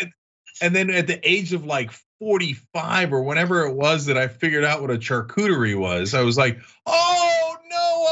and 0.61 0.74
then 0.74 0.91
at 0.91 1.07
the 1.07 1.20
age 1.29 1.53
of 1.53 1.64
like 1.64 1.93
45 2.20 3.12
or 3.12 3.22
whenever 3.22 3.66
it 3.66 3.74
was 3.74 4.07
that 4.07 4.18
I 4.18 4.26
figured 4.26 4.64
out 4.64 4.81
what 4.81 4.91
a 4.91 4.99
charcuterie 4.99 5.79
was, 5.79 6.14
I 6.14 6.22
was 6.22 6.37
like, 6.37 6.59
oh 6.87 7.38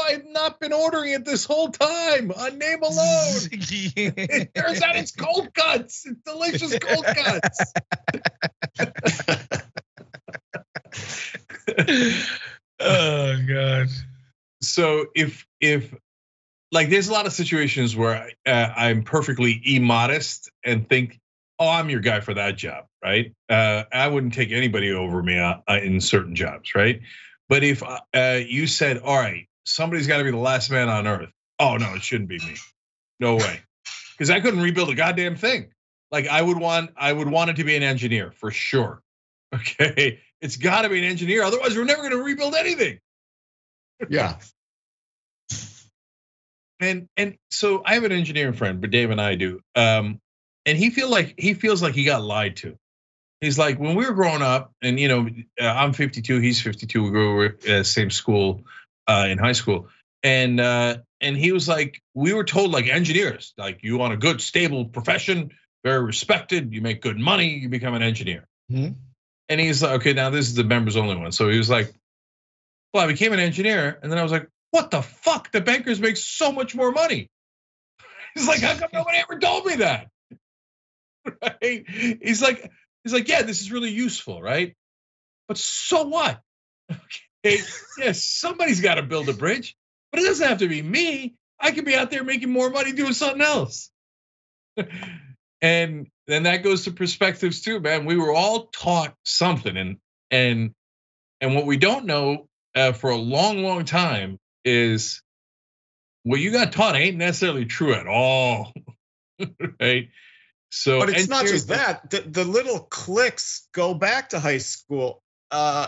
I've 0.05 0.25
not 0.25 0.59
been 0.59 0.73
ordering 0.73 1.13
it 1.13 1.25
this 1.25 1.45
whole 1.45 1.69
time 1.69 2.31
on 2.31 2.57
name 2.57 2.81
alone. 2.81 2.95
it 3.51 4.53
turns 4.53 4.81
out 4.81 4.95
it's 4.95 5.11
cold 5.11 5.53
cuts. 5.53 6.05
It's 6.05 6.21
delicious 6.21 6.77
cold 6.79 7.05
cuts. 7.05 7.73
oh 12.79 13.37
god. 13.47 13.87
So 14.61 15.07
if 15.15 15.45
if 15.59 15.93
like 16.71 16.89
there's 16.89 17.07
a 17.07 17.13
lot 17.13 17.25
of 17.25 17.33
situations 17.33 17.95
where 17.95 18.31
uh, 18.45 18.69
I'm 18.75 19.03
perfectly 19.03 19.61
immodest 19.65 20.51
and 20.63 20.87
think, 20.87 21.19
oh, 21.59 21.69
I'm 21.69 21.89
your 21.89 22.01
guy 22.01 22.19
for 22.19 22.33
that 22.33 22.57
job, 22.57 22.85
right? 23.03 23.33
Uh, 23.49 23.83
I 23.91 24.07
wouldn't 24.07 24.33
take 24.33 24.51
anybody 24.51 24.91
over 24.91 25.23
me 25.23 25.39
uh 25.39 25.59
in 25.81 26.01
certain 26.01 26.35
jobs, 26.35 26.75
right? 26.75 27.01
But 27.49 27.63
if 27.63 27.81
uh, 27.83 28.39
you 28.45 28.67
said, 28.67 28.99
all 28.99 29.15
right, 29.15 29.47
somebody's 29.67 30.07
got 30.07 30.17
to 30.17 30.23
be 30.23 30.31
the 30.31 30.37
last 30.37 30.71
man 30.71 30.89
on 30.89 31.07
earth, 31.07 31.29
oh 31.59 31.77
no, 31.77 31.93
it 31.95 32.01
shouldn't 32.01 32.29
be 32.29 32.39
me, 32.39 32.55
no 33.19 33.35
way, 33.35 33.61
because 34.17 34.29
I 34.29 34.39
couldn't 34.39 34.61
rebuild 34.61 34.89
a 34.89 34.95
goddamn 34.95 35.35
thing. 35.35 35.71
Like 36.11 36.27
I 36.27 36.41
would 36.41 36.57
want, 36.57 36.91
I 36.95 37.11
would 37.11 37.29
want 37.29 37.49
it 37.49 37.57
to 37.57 37.63
be 37.63 37.75
an 37.75 37.83
engineer 37.83 38.31
for 38.31 38.51
sure. 38.51 39.01
Okay, 39.55 40.19
it's 40.41 40.57
got 40.57 40.81
to 40.81 40.89
be 40.89 40.97
an 40.97 41.05
engineer. 41.05 41.41
Otherwise, 41.41 41.73
we're 41.77 41.85
never 41.85 42.01
going 42.01 42.11
to 42.11 42.21
rebuild 42.21 42.53
anything. 42.53 42.99
Yeah. 44.09 44.35
and 46.81 47.07
and 47.15 47.37
so 47.49 47.81
I 47.85 47.93
have 47.93 48.03
an 48.03 48.11
engineering 48.11 48.51
friend, 48.53 48.81
but 48.81 48.91
Dave 48.91 49.09
and 49.09 49.21
I 49.21 49.35
do. 49.35 49.61
Um, 49.73 50.19
and 50.65 50.77
he 50.77 50.89
feel 50.89 51.09
like 51.09 51.35
he 51.37 51.53
feels 51.53 51.81
like 51.81 51.95
he 51.95 52.03
got 52.03 52.23
lied 52.23 52.57
to. 52.57 52.77
He's 53.41 53.57
like 53.57 53.79
when 53.79 53.95
we 53.95 54.05
were 54.05 54.13
growing 54.13 54.41
up, 54.41 54.73
and 54.81 54.99
you 54.99 55.07
know, 55.07 55.29
uh, 55.61 55.65
I'm 55.65 55.93
52, 55.93 56.39
he's 56.39 56.61
52. 56.61 57.03
We 57.03 57.09
grew 57.09 57.45
up 57.47 57.67
at 57.67 57.85
same 57.85 58.09
school 58.09 58.63
uh, 59.07 59.27
in 59.29 59.37
high 59.37 59.53
school, 59.53 59.87
and 60.23 60.59
uh, 60.59 60.97
and 61.21 61.37
he 61.37 61.51
was 61.51 61.67
like, 61.67 62.01
we 62.13 62.33
were 62.33 62.43
told 62.43 62.71
like 62.71 62.87
engineers, 62.87 63.53
like 63.57 63.79
you 63.83 63.97
want 63.97 64.13
a 64.13 64.17
good 64.17 64.41
stable 64.41 64.85
profession, 64.85 65.51
very 65.83 66.03
respected, 66.03 66.73
you 66.73 66.81
make 66.81 67.01
good 67.01 67.17
money, 67.17 67.59
you 67.59 67.69
become 67.69 67.93
an 67.93 68.03
engineer. 68.03 68.47
Mm-hmm. 68.71 68.93
And 69.49 69.61
he's 69.61 69.81
like, 69.81 70.01
okay, 70.01 70.13
now 70.13 70.29
this 70.29 70.47
is 70.47 70.55
the 70.55 70.63
members 70.63 70.97
only 70.97 71.15
one. 71.15 71.31
So 71.31 71.49
he 71.49 71.57
was 71.57 71.69
like, 71.69 71.93
well, 72.93 73.03
I 73.03 73.07
became 73.07 73.33
an 73.33 73.39
engineer. 73.39 73.97
And 74.01 74.11
then 74.11 74.19
I 74.19 74.23
was 74.23 74.31
like, 74.31 74.49
what 74.71 74.91
the 74.91 75.01
fuck? 75.01 75.51
The 75.51 75.61
bankers 75.61 75.99
make 75.99 76.17
so 76.17 76.51
much 76.51 76.75
more 76.75 76.91
money. 76.91 77.29
He's 78.35 78.47
like, 78.47 78.59
how 78.59 78.75
come 78.77 78.89
nobody 78.93 79.17
ever 79.17 79.39
told 79.39 79.65
me 79.65 79.75
that? 79.77 80.09
Right? 81.41 81.83
He's 81.89 82.41
like, 82.41 82.71
he's 83.03 83.11
like, 83.11 83.27
yeah, 83.27 83.41
this 83.41 83.59
is 83.59 83.69
really 83.69 83.89
useful, 83.89 84.41
right? 84.41 84.77
But 85.49 85.57
so 85.57 86.07
what? 86.07 86.39
Okay, 87.45 87.59
yeah, 87.97 88.11
somebody's 88.13 88.81
got 88.81 88.95
to 88.95 89.03
build 89.03 89.29
a 89.29 89.33
bridge, 89.33 89.75
but 90.11 90.21
it 90.21 90.25
doesn't 90.25 90.47
have 90.47 90.59
to 90.59 90.67
be 90.67 90.81
me. 90.81 91.35
I 91.59 91.71
could 91.71 91.85
be 91.85 91.95
out 91.95 92.11
there 92.11 92.23
making 92.23 92.51
more 92.51 92.69
money 92.69 92.91
doing 92.91 93.13
something 93.13 93.41
else. 93.41 93.89
and 95.61 96.07
then 96.27 96.43
that 96.43 96.63
goes 96.63 96.83
to 96.85 96.91
perspectives 96.91 97.61
too, 97.61 97.79
man. 97.79 98.05
We 98.05 98.17
were 98.17 98.33
all 98.33 98.67
taught 98.67 99.15
something, 99.23 99.75
and 99.75 99.97
and 100.29 100.71
and 101.41 101.55
what 101.55 101.65
we 101.65 101.77
don't 101.77 102.05
know 102.05 102.47
uh, 102.75 102.91
for 102.91 103.09
a 103.09 103.17
long, 103.17 103.63
long 103.63 103.85
time 103.85 104.39
is 104.63 105.21
what 106.23 106.39
you 106.39 106.51
got 106.51 106.71
taught 106.71 106.95
ain't 106.95 107.17
necessarily 107.17 107.65
true 107.65 107.93
at 107.93 108.07
all, 108.07 108.73
right? 109.79 110.09
So, 110.69 110.99
but 110.99 111.09
it's 111.09 111.29
not 111.29 111.45
just 111.45 111.69
that. 111.69 112.09
The, 112.09 112.21
the, 112.21 112.43
little 112.43 112.79
clicks 112.79 113.67
go 113.73 113.93
back 113.93 114.29
to 114.29 114.39
high 114.39 114.57
school. 114.57 115.23
Uh, 115.49 115.87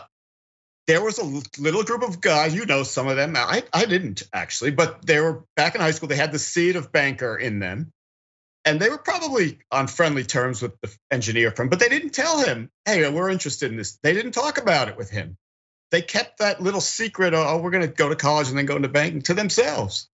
there 0.89 1.03
was 1.03 1.19
a 1.19 1.61
little 1.61 1.83
group 1.83 2.01
of 2.01 2.19
guys, 2.19 2.55
you 2.55 2.65
know, 2.65 2.81
some 2.81 3.07
of 3.07 3.15
them. 3.15 3.35
I, 3.37 3.61
I 3.71 3.85
didn't 3.85 4.23
actually, 4.33 4.71
but 4.71 5.05
they 5.05 5.19
were 5.19 5.45
back 5.55 5.75
in 5.75 5.81
high 5.81 5.91
school. 5.91 6.09
They 6.09 6.15
had 6.15 6.31
the 6.31 6.39
seed 6.39 6.75
of 6.75 6.91
banker 6.91 7.37
in 7.37 7.59
them 7.59 7.93
and 8.65 8.79
they 8.79 8.89
were 8.89 8.97
probably 8.97 9.59
on 9.71 9.85
friendly 9.85 10.23
terms 10.23 10.63
with 10.63 10.73
the 10.81 10.91
engineer 11.11 11.51
firm, 11.51 11.69
but 11.69 11.79
they 11.79 11.89
didn't 11.89 12.15
tell 12.15 12.43
him, 12.43 12.71
hey, 12.85 13.07
we're 13.07 13.29
interested 13.29 13.69
in 13.69 13.77
this. 13.77 13.99
They 14.01 14.15
didn't 14.15 14.31
talk 14.31 14.57
about 14.57 14.89
it 14.89 14.97
with 14.97 15.11
him. 15.11 15.37
They 15.91 16.01
kept 16.01 16.39
that 16.39 16.59
little 16.59 16.81
secret, 16.81 17.35
oh, 17.35 17.59
we're 17.61 17.69
going 17.69 17.87
to 17.87 17.93
go 17.93 18.09
to 18.09 18.15
college 18.15 18.49
and 18.49 18.57
then 18.57 18.65
go 18.65 18.75
into 18.75 18.89
banking 18.89 19.21
to 19.23 19.35
themselves. 19.35 20.09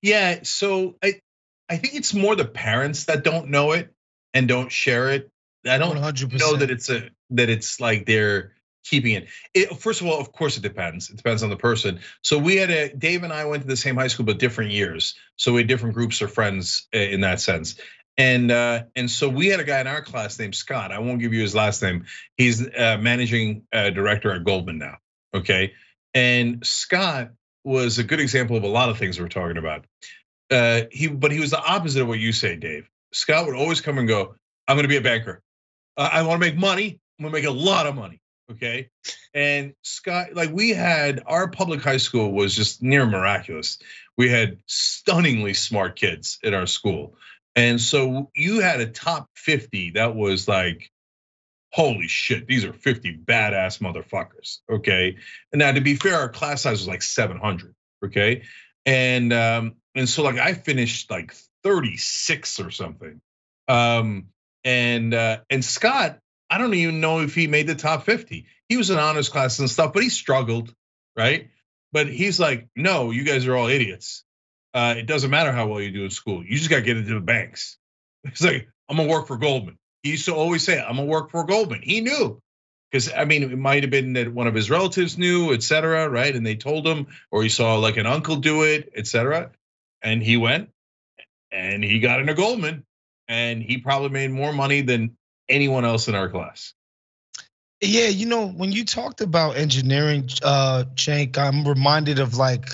Yeah, 0.00 0.40
so 0.44 0.96
I, 1.04 1.20
I 1.68 1.76
think 1.76 1.94
it's 1.94 2.14
more 2.14 2.36
the 2.36 2.46
parents 2.46 3.04
that 3.04 3.22
don't 3.22 3.50
know 3.50 3.72
it 3.72 3.92
and 4.32 4.48
don't 4.48 4.72
share 4.72 5.10
it. 5.10 5.28
I 5.68 5.76
don't 5.76 5.98
100%. 5.98 6.40
know 6.40 6.56
that 6.56 6.70
it's 6.70 6.88
a 6.88 7.10
that 7.30 7.50
it's 7.50 7.80
like 7.80 8.06
they're 8.06 8.52
keeping 8.84 9.14
it. 9.14 9.28
it. 9.54 9.76
First 9.78 10.00
of 10.00 10.06
all, 10.06 10.20
of 10.20 10.32
course, 10.32 10.56
it 10.56 10.62
depends. 10.62 11.10
It 11.10 11.16
depends 11.16 11.42
on 11.42 11.50
the 11.50 11.56
person. 11.56 12.00
So 12.22 12.38
we 12.38 12.56
had 12.56 12.70
a 12.70 12.94
Dave 12.94 13.22
and 13.22 13.32
I 13.32 13.44
went 13.44 13.62
to 13.62 13.68
the 13.68 13.76
same 13.76 13.96
high 13.96 14.08
school, 14.08 14.26
but 14.26 14.38
different 14.38 14.72
years. 14.72 15.14
So 15.36 15.52
we 15.52 15.60
had 15.60 15.68
different 15.68 15.94
groups 15.94 16.20
of 16.20 16.32
friends 16.32 16.88
in 16.92 17.20
that 17.22 17.40
sense. 17.40 17.76
And 18.18 18.50
uh, 18.50 18.84
and 18.94 19.10
so 19.10 19.28
we 19.28 19.48
had 19.48 19.60
a 19.60 19.64
guy 19.64 19.80
in 19.80 19.86
our 19.86 20.02
class 20.02 20.38
named 20.38 20.54
Scott. 20.54 20.92
I 20.92 20.98
won't 20.98 21.20
give 21.20 21.32
you 21.32 21.40
his 21.40 21.54
last 21.54 21.82
name. 21.82 22.04
He's 22.36 22.62
uh, 22.62 22.98
managing 23.00 23.66
uh, 23.72 23.90
director 23.90 24.32
at 24.32 24.44
Goldman 24.44 24.78
now. 24.78 24.98
Okay, 25.34 25.72
and 26.12 26.64
Scott 26.64 27.30
was 27.64 27.98
a 27.98 28.04
good 28.04 28.20
example 28.20 28.56
of 28.56 28.64
a 28.64 28.68
lot 28.68 28.90
of 28.90 28.98
things 28.98 29.18
we're 29.18 29.28
talking 29.28 29.56
about. 29.56 29.86
Uh, 30.50 30.82
he, 30.90 31.06
but 31.06 31.32
he 31.32 31.40
was 31.40 31.50
the 31.50 31.62
opposite 31.62 32.02
of 32.02 32.08
what 32.08 32.18
you 32.18 32.32
say, 32.32 32.56
Dave. 32.56 32.88
Scott 33.12 33.46
would 33.46 33.56
always 33.56 33.80
come 33.80 33.98
and 33.98 34.06
go. 34.06 34.34
I'm 34.68 34.76
going 34.76 34.84
to 34.84 34.88
be 34.88 34.96
a 34.96 35.00
banker. 35.00 35.42
I 35.96 36.22
want 36.22 36.40
to 36.42 36.46
make 36.46 36.58
money. 36.58 37.00
I'm 37.18 37.24
going 37.24 37.32
to 37.32 37.38
make 37.38 37.48
a 37.48 37.50
lot 37.50 37.86
of 37.86 37.94
money. 37.94 38.21
Okay. 38.52 38.90
And 39.34 39.74
Scott, 39.82 40.34
like 40.34 40.50
we 40.52 40.70
had 40.70 41.22
our 41.26 41.48
public 41.48 41.82
high 41.82 41.96
school 41.98 42.32
was 42.32 42.54
just 42.54 42.82
near 42.82 43.06
miraculous. 43.06 43.78
We 44.16 44.28
had 44.28 44.58
stunningly 44.66 45.54
smart 45.54 45.96
kids 45.96 46.38
at 46.44 46.54
our 46.54 46.66
school. 46.66 47.16
And 47.56 47.80
so 47.80 48.30
you 48.34 48.60
had 48.60 48.80
a 48.80 48.86
top 48.86 49.28
50 49.36 49.92
that 49.92 50.14
was 50.14 50.48
like, 50.48 50.90
holy 51.72 52.08
shit, 52.08 52.46
these 52.46 52.64
are 52.64 52.72
50 52.72 53.18
badass 53.24 53.78
motherfuckers. 53.78 54.58
Okay. 54.70 55.16
And 55.52 55.60
now 55.60 55.72
to 55.72 55.80
be 55.80 55.96
fair, 55.96 56.16
our 56.16 56.28
class 56.28 56.62
size 56.62 56.80
was 56.80 56.88
like 56.88 57.02
700. 57.02 57.74
Okay. 58.04 58.42
And 58.84 59.32
um, 59.32 59.76
and 59.94 60.08
so 60.08 60.22
like 60.22 60.38
I 60.38 60.54
finished 60.54 61.10
like 61.10 61.34
36 61.64 62.60
or 62.60 62.70
something. 62.70 63.20
Um, 63.68 64.28
and 64.64 65.14
uh, 65.14 65.38
and 65.48 65.64
Scott 65.64 66.18
I 66.52 66.58
don't 66.58 66.74
even 66.74 67.00
know 67.00 67.20
if 67.20 67.34
he 67.34 67.46
made 67.46 67.66
the 67.66 67.74
top 67.74 68.04
50. 68.04 68.44
He 68.68 68.76
was 68.76 68.90
in 68.90 68.98
honors 68.98 69.30
class 69.30 69.58
and 69.58 69.70
stuff, 69.70 69.94
but 69.94 70.02
he 70.02 70.10
struggled, 70.10 70.74
right? 71.16 71.48
But 71.92 72.08
he's 72.08 72.38
like, 72.38 72.68
no, 72.76 73.10
you 73.10 73.24
guys 73.24 73.46
are 73.46 73.56
all 73.56 73.68
idiots. 73.68 74.22
Uh, 74.74 74.96
it 74.98 75.06
doesn't 75.06 75.30
matter 75.30 75.50
how 75.50 75.66
well 75.66 75.80
you 75.80 75.90
do 75.90 76.04
in 76.04 76.10
school. 76.10 76.44
You 76.44 76.58
just 76.58 76.68
got 76.68 76.76
to 76.76 76.82
get 76.82 76.98
into 76.98 77.14
the 77.14 77.20
banks. 77.20 77.78
He's 78.28 78.42
like, 78.42 78.68
I'm 78.88 78.98
gonna 78.98 79.08
work 79.08 79.28
for 79.28 79.38
Goldman. 79.38 79.78
He 80.02 80.10
used 80.10 80.26
to 80.26 80.34
always 80.34 80.62
say, 80.62 80.78
I'm 80.78 80.96
gonna 80.96 81.06
work 81.06 81.30
for 81.30 81.44
Goldman. 81.44 81.80
He 81.82 82.02
knew, 82.02 82.40
because 82.90 83.10
I 83.10 83.24
mean, 83.24 83.42
it 83.42 83.58
might 83.58 83.82
have 83.82 83.90
been 83.90 84.12
that 84.12 84.32
one 84.32 84.46
of 84.46 84.54
his 84.54 84.70
relatives 84.70 85.16
knew, 85.16 85.54
et 85.54 85.62
cetera, 85.62 86.08
right? 86.08 86.34
And 86.34 86.46
they 86.46 86.56
told 86.56 86.86
him, 86.86 87.06
or 87.30 87.42
he 87.42 87.48
saw 87.48 87.76
like 87.76 87.96
an 87.96 88.06
uncle 88.06 88.36
do 88.36 88.62
it, 88.62 88.92
et 88.94 89.06
cetera. 89.06 89.50
And 90.02 90.22
he 90.22 90.36
went 90.36 90.70
and 91.50 91.82
he 91.82 91.98
got 92.00 92.20
into 92.20 92.34
Goldman, 92.34 92.84
and 93.28 93.62
he 93.62 93.78
probably 93.78 94.10
made 94.10 94.30
more 94.30 94.52
money 94.52 94.82
than 94.82 95.16
anyone 95.52 95.84
else 95.84 96.08
in 96.08 96.14
our 96.14 96.28
class. 96.28 96.74
Yeah, 97.80 98.08
you 98.08 98.26
know, 98.26 98.46
when 98.46 98.70
you 98.70 98.84
talked 98.84 99.20
about 99.20 99.56
engineering, 99.56 100.28
uh, 100.42 100.84
Cenk, 100.94 101.36
I'm 101.36 101.66
reminded 101.66 102.20
of 102.20 102.36
like 102.36 102.68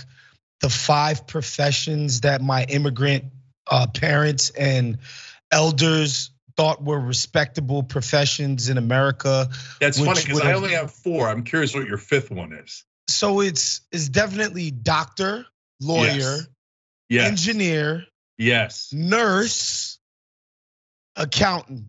the 0.60 0.68
five 0.68 1.26
professions 1.26 2.22
that 2.22 2.42
my 2.42 2.64
immigrant 2.64 3.24
uh, 3.66 3.86
parents 3.86 4.50
and 4.50 4.98
elders 5.50 6.30
thought 6.58 6.82
were 6.82 6.98
respectable 6.98 7.84
professions 7.84 8.68
in 8.68 8.76
America. 8.76 9.48
That's 9.80 9.98
funny 9.98 10.20
because 10.20 10.40
I 10.40 10.54
only 10.54 10.72
have 10.72 10.90
four. 10.90 11.28
I'm 11.28 11.44
curious 11.44 11.74
what 11.74 11.86
your 11.86 11.98
fifth 11.98 12.30
one 12.30 12.52
is. 12.52 12.84
So 13.08 13.40
it's 13.40 13.80
it's 13.92 14.08
definitely 14.08 14.70
doctor, 14.70 15.46
lawyer, 15.80 16.10
yes. 16.10 16.48
Yes. 17.08 17.30
engineer, 17.30 18.04
yes, 18.36 18.90
nurse, 18.92 19.98
accountant. 21.16 21.86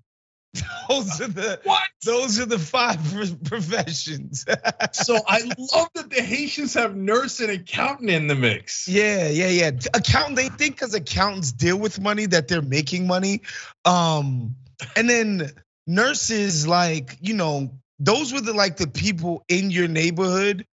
Those 0.89 1.21
are 1.21 1.27
the 1.27 1.59
what? 1.63 1.83
Those 2.03 2.39
are 2.39 2.45
the 2.45 2.59
five 2.59 2.99
professions. 3.43 4.45
so 4.91 5.17
I 5.27 5.41
love 5.73 5.89
that 5.95 6.09
the 6.09 6.21
Haitians 6.21 6.73
have 6.75 6.95
nurse 6.95 7.39
and 7.39 7.51
accountant 7.51 8.09
in 8.09 8.27
the 8.27 8.35
mix. 8.35 8.87
Yeah, 8.87 9.29
yeah, 9.29 9.49
yeah. 9.49 9.71
Accountant. 9.93 10.35
They 10.35 10.49
think 10.49 10.75
because 10.75 10.93
accountants 10.93 11.51
deal 11.51 11.77
with 11.77 11.99
money 11.99 12.25
that 12.27 12.47
they're 12.47 12.61
making 12.61 13.07
money. 13.07 13.41
Um, 13.85 14.55
and 14.95 15.09
then 15.09 15.51
nurses, 15.85 16.67
like 16.67 17.17
you 17.21 17.33
know, 17.33 17.71
those 17.99 18.33
were 18.33 18.41
the 18.41 18.53
like 18.53 18.77
the 18.77 18.87
people 18.87 19.43
in 19.47 19.71
your 19.71 19.87
neighborhood 19.87 20.65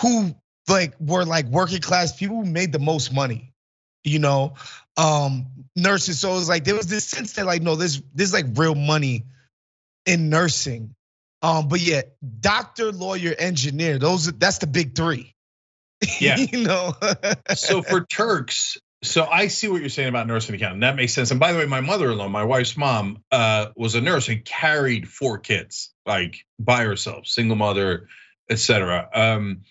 who 0.00 0.34
like 0.68 0.94
were 1.00 1.24
like 1.24 1.46
working 1.46 1.80
class 1.80 2.14
people 2.16 2.36
who 2.36 2.46
made 2.46 2.72
the 2.72 2.78
most 2.78 3.12
money. 3.12 3.53
You 4.04 4.18
know, 4.18 4.54
um, 4.96 5.46
nurses. 5.74 6.20
So 6.20 6.32
it 6.32 6.36
was 6.36 6.48
like 6.48 6.64
there 6.64 6.74
was 6.74 6.86
this 6.86 7.04
sense 7.04 7.34
that 7.34 7.46
like 7.46 7.62
no, 7.62 7.74
there's 7.74 8.02
there's 8.14 8.32
like 8.32 8.46
real 8.54 8.74
money 8.74 9.24
in 10.06 10.28
nursing. 10.28 10.94
Um, 11.42 11.68
but 11.68 11.80
yeah, 11.80 12.02
doctor, 12.40 12.92
lawyer, 12.92 13.34
engineer, 13.38 13.98
those 13.98 14.32
that's 14.32 14.58
the 14.58 14.66
big 14.66 14.94
three. 14.94 15.34
Yeah. 16.20 16.36
you 16.36 16.64
know. 16.64 16.92
so 17.54 17.80
for 17.80 18.04
Turks, 18.10 18.76
so 19.04 19.26
I 19.26 19.48
see 19.48 19.68
what 19.68 19.80
you're 19.80 19.90
saying 19.90 20.08
about 20.08 20.26
nursing 20.26 20.54
accountant. 20.54 20.80
That 20.80 20.96
makes 20.96 21.12
sense. 21.12 21.30
And 21.30 21.38
by 21.38 21.52
the 21.52 21.58
way, 21.58 21.66
my 21.66 21.80
mother-in-law, 21.80 22.28
my 22.28 22.44
wife's 22.44 22.76
mom, 22.76 23.22
uh, 23.30 23.66
was 23.76 23.94
a 23.94 24.00
nurse 24.00 24.28
and 24.28 24.44
carried 24.44 25.08
four 25.08 25.38
kids, 25.38 25.92
like 26.06 26.46
by 26.58 26.84
herself, 26.84 27.26
single 27.26 27.56
mother, 27.56 28.08
etc. 28.50 29.08
Um, 29.14 29.62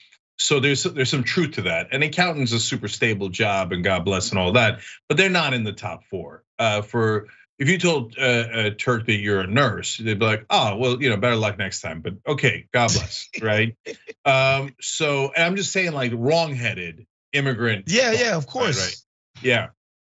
so 0.43 0.59
there's 0.59 0.83
there's 0.83 1.09
some 1.09 1.23
truth 1.23 1.51
to 1.53 1.61
that. 1.63 1.93
An 1.93 2.03
accountant's 2.03 2.51
a 2.51 2.59
super 2.59 2.89
stable 2.89 3.29
job, 3.29 3.71
and 3.71 3.81
God 3.81 4.03
bless 4.03 4.31
and 4.31 4.39
all 4.39 4.51
that, 4.53 4.81
but 5.07 5.15
they're 5.15 5.29
not 5.29 5.53
in 5.53 5.63
the 5.63 5.71
top 5.71 6.03
four. 6.03 6.43
Uh, 6.59 6.81
for 6.81 7.27
if 7.57 7.69
you 7.69 7.77
told 7.77 8.17
uh, 8.19 8.47
a 8.51 8.71
Turk 8.71 9.05
that 9.05 9.15
you're 9.15 9.39
a 9.39 9.47
nurse, 9.47 9.95
they'd 9.95 10.19
be 10.19 10.25
like, 10.25 10.45
"Oh, 10.49 10.75
well, 10.75 11.01
you 11.01 11.09
know, 11.09 11.15
better 11.15 11.37
luck 11.37 11.57
next 11.57 11.79
time." 11.79 12.01
But 12.01 12.15
okay, 12.27 12.67
God 12.73 12.91
bless, 12.91 13.29
right? 13.41 13.77
Um, 14.25 14.75
so 14.81 15.31
I'm 15.33 15.55
just 15.55 15.71
saying, 15.71 15.93
like, 15.93 16.11
wrong-headed 16.13 17.07
immigrant. 17.31 17.85
Yeah, 17.87 18.11
yeah, 18.11 18.35
of 18.35 18.45
course. 18.45 18.77
Right, 18.77 18.85
right. 18.85 19.43
Yeah. 19.43 19.67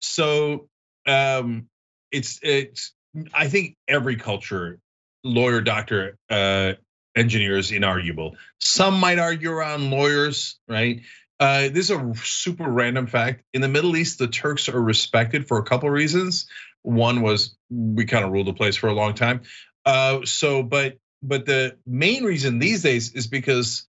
So 0.00 0.68
um, 1.06 1.68
it's 2.10 2.40
it's. 2.42 2.94
I 3.34 3.48
think 3.48 3.76
every 3.86 4.16
culture, 4.16 4.80
lawyer, 5.22 5.60
doctor, 5.60 6.16
uh, 6.30 6.72
engineer 7.16 7.56
is 7.56 7.70
inarguable. 7.70 8.32
Some 8.58 8.98
might 8.98 9.18
argue 9.18 9.50
around 9.50 9.90
lawyers, 9.90 10.58
right? 10.68 11.02
Uh, 11.40 11.68
this 11.68 11.90
is 11.90 11.90
a 11.90 12.12
super 12.16 12.68
random 12.68 13.06
fact. 13.06 13.42
In 13.52 13.60
the 13.60 13.68
Middle 13.68 13.96
East, 13.96 14.18
the 14.18 14.28
Turks 14.28 14.68
are 14.68 14.80
respected 14.80 15.46
for 15.46 15.58
a 15.58 15.64
couple 15.64 15.88
of 15.88 15.92
reasons. 15.92 16.46
One 16.82 17.22
was 17.22 17.56
we 17.70 18.04
kind 18.04 18.24
of 18.24 18.30
ruled 18.30 18.46
the 18.46 18.52
place 18.52 18.76
for 18.76 18.88
a 18.88 18.94
long 18.94 19.14
time. 19.14 19.42
Uh, 19.84 20.20
so, 20.24 20.62
but 20.62 20.98
but 21.22 21.46
the 21.46 21.76
main 21.86 22.24
reason 22.24 22.58
these 22.58 22.82
days 22.82 23.12
is 23.12 23.26
because 23.26 23.88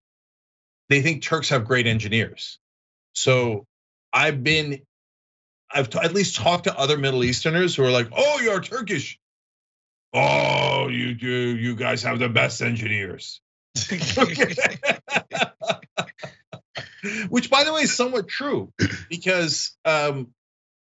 they 0.90 1.02
think 1.02 1.22
Turks 1.22 1.50
have 1.50 1.66
great 1.66 1.88
engineers. 1.88 2.58
So 3.14 3.66
I've 4.14 4.44
been, 4.44 4.82
I've 5.72 5.94
at 5.96 6.14
least 6.14 6.38
talked 6.38 6.66
to 6.66 6.78
other 6.78 6.98
Middle 6.98 7.24
Easterners 7.24 7.76
who 7.76 7.84
are 7.84 7.92
like, 7.92 8.10
"Oh, 8.16 8.40
you're 8.40 8.62
Turkish 8.62 9.20
oh, 10.16 10.88
you 10.88 11.14
do, 11.14 11.30
you 11.30 11.76
guys 11.76 12.04
have 12.04 12.20
the 12.20 12.30
best 12.30 12.62
engineers. 12.62 13.42
Which, 17.30 17.50
by 17.52 17.64
the 17.66 17.74
way, 17.74 17.82
is 17.82 17.96
somewhat 17.96 18.28
true 18.28 18.74
because 19.10 19.76
um, 19.84 20.30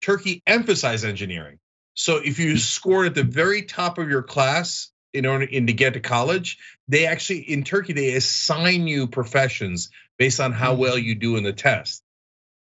Turkey 0.02 0.42
emphasized 0.46 1.04
engineering. 1.04 1.58
So 1.94 2.16
if 2.16 2.38
you 2.38 2.56
scored 2.56 3.08
at 3.08 3.14
the 3.14 3.22
very 3.24 3.62
top 3.62 3.98
of 3.98 4.08
your 4.08 4.22
class 4.22 4.90
in 5.12 5.26
order 5.26 5.44
in 5.44 5.66
to 5.66 5.72
get 5.72 5.94
to 5.94 6.00
college, 6.00 6.58
they 6.88 7.06
actually 7.06 7.40
in 7.40 7.64
Turkey 7.64 7.92
they 7.92 8.14
assign 8.14 8.86
you 8.86 9.06
professions 9.06 9.90
based 10.18 10.40
on 10.40 10.52
how 10.52 10.74
well 10.74 10.96
you 10.98 11.14
do 11.14 11.36
in 11.36 11.44
the 11.44 11.52
test. 11.52 12.02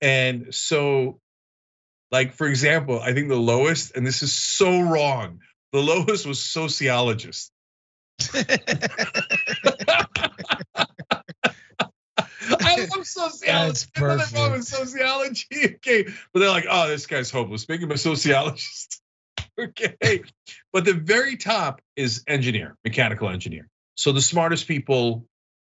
And 0.01 0.53
so, 0.53 1.19
like 2.11 2.33
for 2.33 2.47
example, 2.47 2.99
I 2.99 3.13
think 3.13 3.29
the 3.29 3.35
lowest, 3.35 3.95
and 3.95 4.05
this 4.05 4.23
is 4.23 4.33
so 4.33 4.81
wrong, 4.81 5.39
the 5.75 5.81
lowest 5.81 6.25
was 6.25 6.39
sociologist. 6.39 7.51
I 8.33 8.45
love 12.95 13.05
sociology. 13.05 13.45
That's 13.45 13.85
perfect. 13.87 14.63
sociology. 14.63 15.45
Okay, 15.75 16.05
but 16.31 16.39
they're 16.39 16.49
like, 16.49 16.65
oh, 16.69 16.87
this 16.87 17.07
guy's 17.07 17.29
hopeless. 17.29 17.67
Make 17.67 17.81
him 17.81 17.91
a 17.91 17.97
sociologist. 17.97 19.01
okay, 19.59 20.23
but 20.71 20.85
the 20.85 20.93
very 20.93 21.35
top 21.35 21.81
is 21.97 22.23
engineer, 22.25 22.77
mechanical 22.85 23.29
engineer. 23.29 23.67
So 23.95 24.13
the 24.13 24.21
smartest 24.21 24.67
people, 24.67 25.27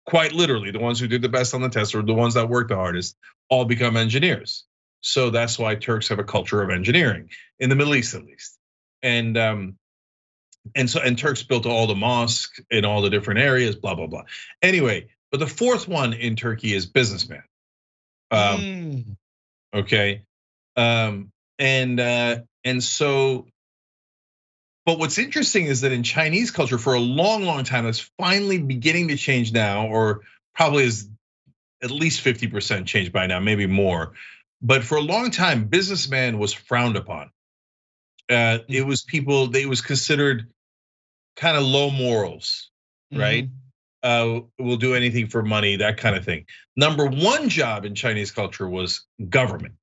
quite 0.05 0.31
literally, 0.31 0.71
the 0.71 0.79
ones 0.79 0.99
who 0.99 1.07
did 1.07 1.21
the 1.21 1.29
best 1.29 1.53
on 1.53 1.61
the 1.61 1.69
test 1.69 1.93
or 1.93 2.03
the 2.03 2.13
ones 2.13 2.35
that 2.35 2.47
worked 2.47 2.69
the 2.69 2.75
hardest, 2.75 3.17
all 3.49 3.65
become 3.65 3.97
engineers. 3.97 4.63
So 5.01 5.29
that's 5.29 5.59
why 5.59 5.75
Turks 5.75 6.07
have 6.07 6.19
a 6.19 6.23
culture 6.23 6.61
of 6.61 6.69
engineering 6.69 7.29
in 7.59 7.69
the 7.69 7.75
Middle 7.75 7.95
East, 7.95 8.13
at 8.13 8.25
least. 8.25 8.57
And 9.01 9.37
um, 9.37 9.78
and 10.75 10.89
so 10.89 10.99
and 10.99 11.17
Turks 11.17 11.43
built 11.43 11.65
all 11.65 11.87
the 11.87 11.95
mosques 11.95 12.61
in 12.69 12.85
all 12.85 13.01
the 13.01 13.09
different 13.09 13.39
areas, 13.39 13.75
blah 13.75 13.95
blah 13.95 14.07
blah. 14.07 14.23
Anyway, 14.61 15.07
but 15.31 15.39
the 15.39 15.47
fourth 15.47 15.87
one 15.87 16.13
in 16.13 16.35
Turkey 16.35 16.73
is 16.73 16.85
businessman. 16.85 17.43
Um, 18.31 18.59
mm. 18.59 19.15
Okay, 19.73 20.23
um, 20.75 21.31
and 21.57 21.99
uh, 21.99 22.39
and 22.63 22.83
so, 22.83 23.47
but 24.85 24.99
what's 24.99 25.17
interesting 25.17 25.65
is 25.65 25.81
that 25.81 25.91
in 25.91 26.03
Chinese 26.03 26.51
culture, 26.51 26.77
for 26.77 26.93
a 26.93 26.99
long, 26.99 27.43
long 27.43 27.63
time, 27.63 27.85
that's 27.85 28.09
finally 28.17 28.59
beginning 28.59 29.09
to 29.09 29.17
change 29.17 29.51
now, 29.51 29.87
or 29.87 30.21
probably 30.55 30.83
is 30.83 31.09
at 31.81 31.91
least 31.91 32.21
fifty 32.21 32.47
percent 32.47 32.87
changed 32.87 33.11
by 33.11 33.27
now, 33.27 33.39
maybe 33.39 33.67
more. 33.67 34.13
But 34.61 34.83
for 34.83 34.97
a 34.97 35.01
long 35.01 35.31
time, 35.31 35.65
businessman 35.65 36.37
was 36.37 36.53
frowned 36.53 36.97
upon. 36.97 37.31
Uh, 38.29 38.59
it 38.67 38.85
was 38.85 39.01
people, 39.01 39.47
they 39.47 39.65
was 39.65 39.81
considered 39.81 40.47
kind 41.35 41.57
of 41.57 41.63
low 41.63 41.89
morals, 41.89 42.69
right? 43.11 43.45
Mm-hmm. 43.45 43.55
Uh, 44.01 44.41
will 44.57 44.77
do 44.77 44.95
anything 44.95 45.27
for 45.27 45.41
money, 45.41 45.77
that 45.77 45.97
kind 45.97 46.15
of 46.15 46.23
thing. 46.23 46.45
Number 46.77 47.05
one 47.05 47.49
job 47.49 47.85
in 47.85 47.95
Chinese 47.95 48.31
culture 48.31 48.67
was 48.67 49.05
government. 49.29 49.75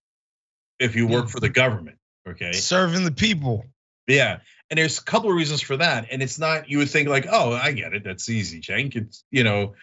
If 0.79 0.97
you 0.97 1.07
work 1.07 1.29
for 1.29 1.41
the 1.41 1.49
government, 1.49 1.99
okay, 2.27 2.53
serving 2.53 3.05
the 3.05 3.13
people. 3.13 3.65
Yeah, 4.07 4.39
and 4.71 4.79
there's 4.79 4.99
a 4.99 5.05
couple 5.05 5.31
of 5.31 5.37
reasons 5.37 5.61
for 5.61 5.77
that, 5.77 6.09
and 6.11 6.23
it's 6.23 6.39
not. 6.39 6.71
You 6.71 6.79
would 6.79 6.91
think 6.91 7.09
like, 7.09 7.27
oh, 7.31 7.53
I 7.53 7.73
get 7.73 7.93
it. 7.93 8.05
That's 8.05 8.29
easy, 8.29 8.61
Cenk. 8.61 8.97
It's 8.97 9.25
you 9.31 9.45
know, 9.45 9.75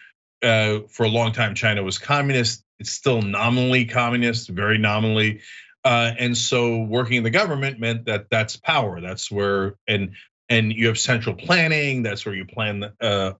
uh, 0.42 0.80
for 0.88 1.04
a 1.04 1.08
long 1.08 1.32
time 1.32 1.54
China 1.54 1.82
was 1.82 1.98
communist. 1.98 2.64
It's 2.78 2.90
still 2.90 3.22
nominally 3.22 3.84
communist, 3.84 4.48
very 4.48 4.78
nominally. 4.78 5.40
Uh, 5.84 6.12
and 6.18 6.36
so 6.36 6.82
working 6.82 7.18
in 7.18 7.24
the 7.24 7.30
government 7.30 7.78
meant 7.78 8.06
that 8.06 8.30
that's 8.30 8.56
power. 8.56 9.00
That's 9.00 9.30
where 9.30 9.74
and 9.86 10.12
and 10.48 10.72
you 10.72 10.88
have 10.88 10.98
central 10.98 11.34
planning. 11.34 12.02
That's 12.02 12.24
where 12.24 12.34
you 12.34 12.46
plan 12.46 12.80
the, 12.80 12.92
uh, 13.00 13.32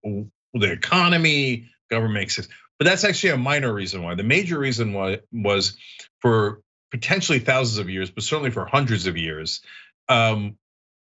the 0.53 0.72
economy. 0.72 1.70
Government 1.90 2.14
makes 2.14 2.38
it, 2.38 2.49
but 2.78 2.86
that's 2.86 3.05
actually 3.05 3.30
a 3.30 3.36
minor 3.38 3.72
reason 3.72 4.03
why. 4.03 4.14
The 4.14 4.22
major 4.22 4.59
reason 4.59 4.92
why 4.92 5.20
was 5.32 5.76
for 6.20 6.61
potentially 6.90 7.38
thousands 7.38 7.78
of 7.78 7.90
years, 7.90 8.11
but 8.11 8.24
certainly 8.24 8.51
for 8.51 8.64
hundreds 8.66 9.07
of 9.07 9.16
years, 9.16 9.61
um, 10.09 10.57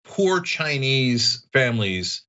poor 0.04 0.42
Chinese 0.42 1.48
families 1.54 2.24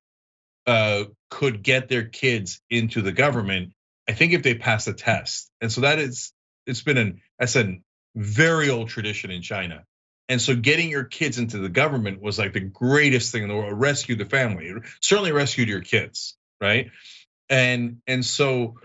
uh, 0.67 1.05
could 1.29 1.63
get 1.63 1.89
their 1.89 2.05
kids 2.05 2.61
into 2.69 3.01
the 3.01 3.11
government. 3.11 3.73
I 4.07 4.13
think 4.13 4.33
if 4.33 4.43
they 4.43 4.55
pass 4.55 4.87
a 4.87 4.93
test, 4.93 5.49
and 5.61 5.71
so 5.71 5.81
that 5.81 5.99
is 5.99 6.33
it's 6.65 6.81
been 6.81 6.97
an 6.97 7.21
that's 7.39 7.55
a 7.55 7.79
very 8.15 8.69
old 8.69 8.89
tradition 8.89 9.31
in 9.31 9.41
China. 9.41 9.83
And 10.29 10.41
so 10.41 10.55
getting 10.55 10.89
your 10.89 11.03
kids 11.03 11.37
into 11.37 11.57
the 11.57 11.69
government 11.69 12.21
was 12.21 12.39
like 12.39 12.53
the 12.53 12.61
greatest 12.61 13.31
thing 13.31 13.43
in 13.43 13.49
the 13.49 13.55
world. 13.55 13.79
Rescued 13.79 14.19
the 14.19 14.25
family. 14.25 14.67
It 14.67 14.83
certainly 15.01 15.31
rescued 15.31 15.67
your 15.67 15.81
kids, 15.81 16.37
right? 16.61 16.91
And 17.49 17.97
and 18.07 18.23
so 18.23 18.75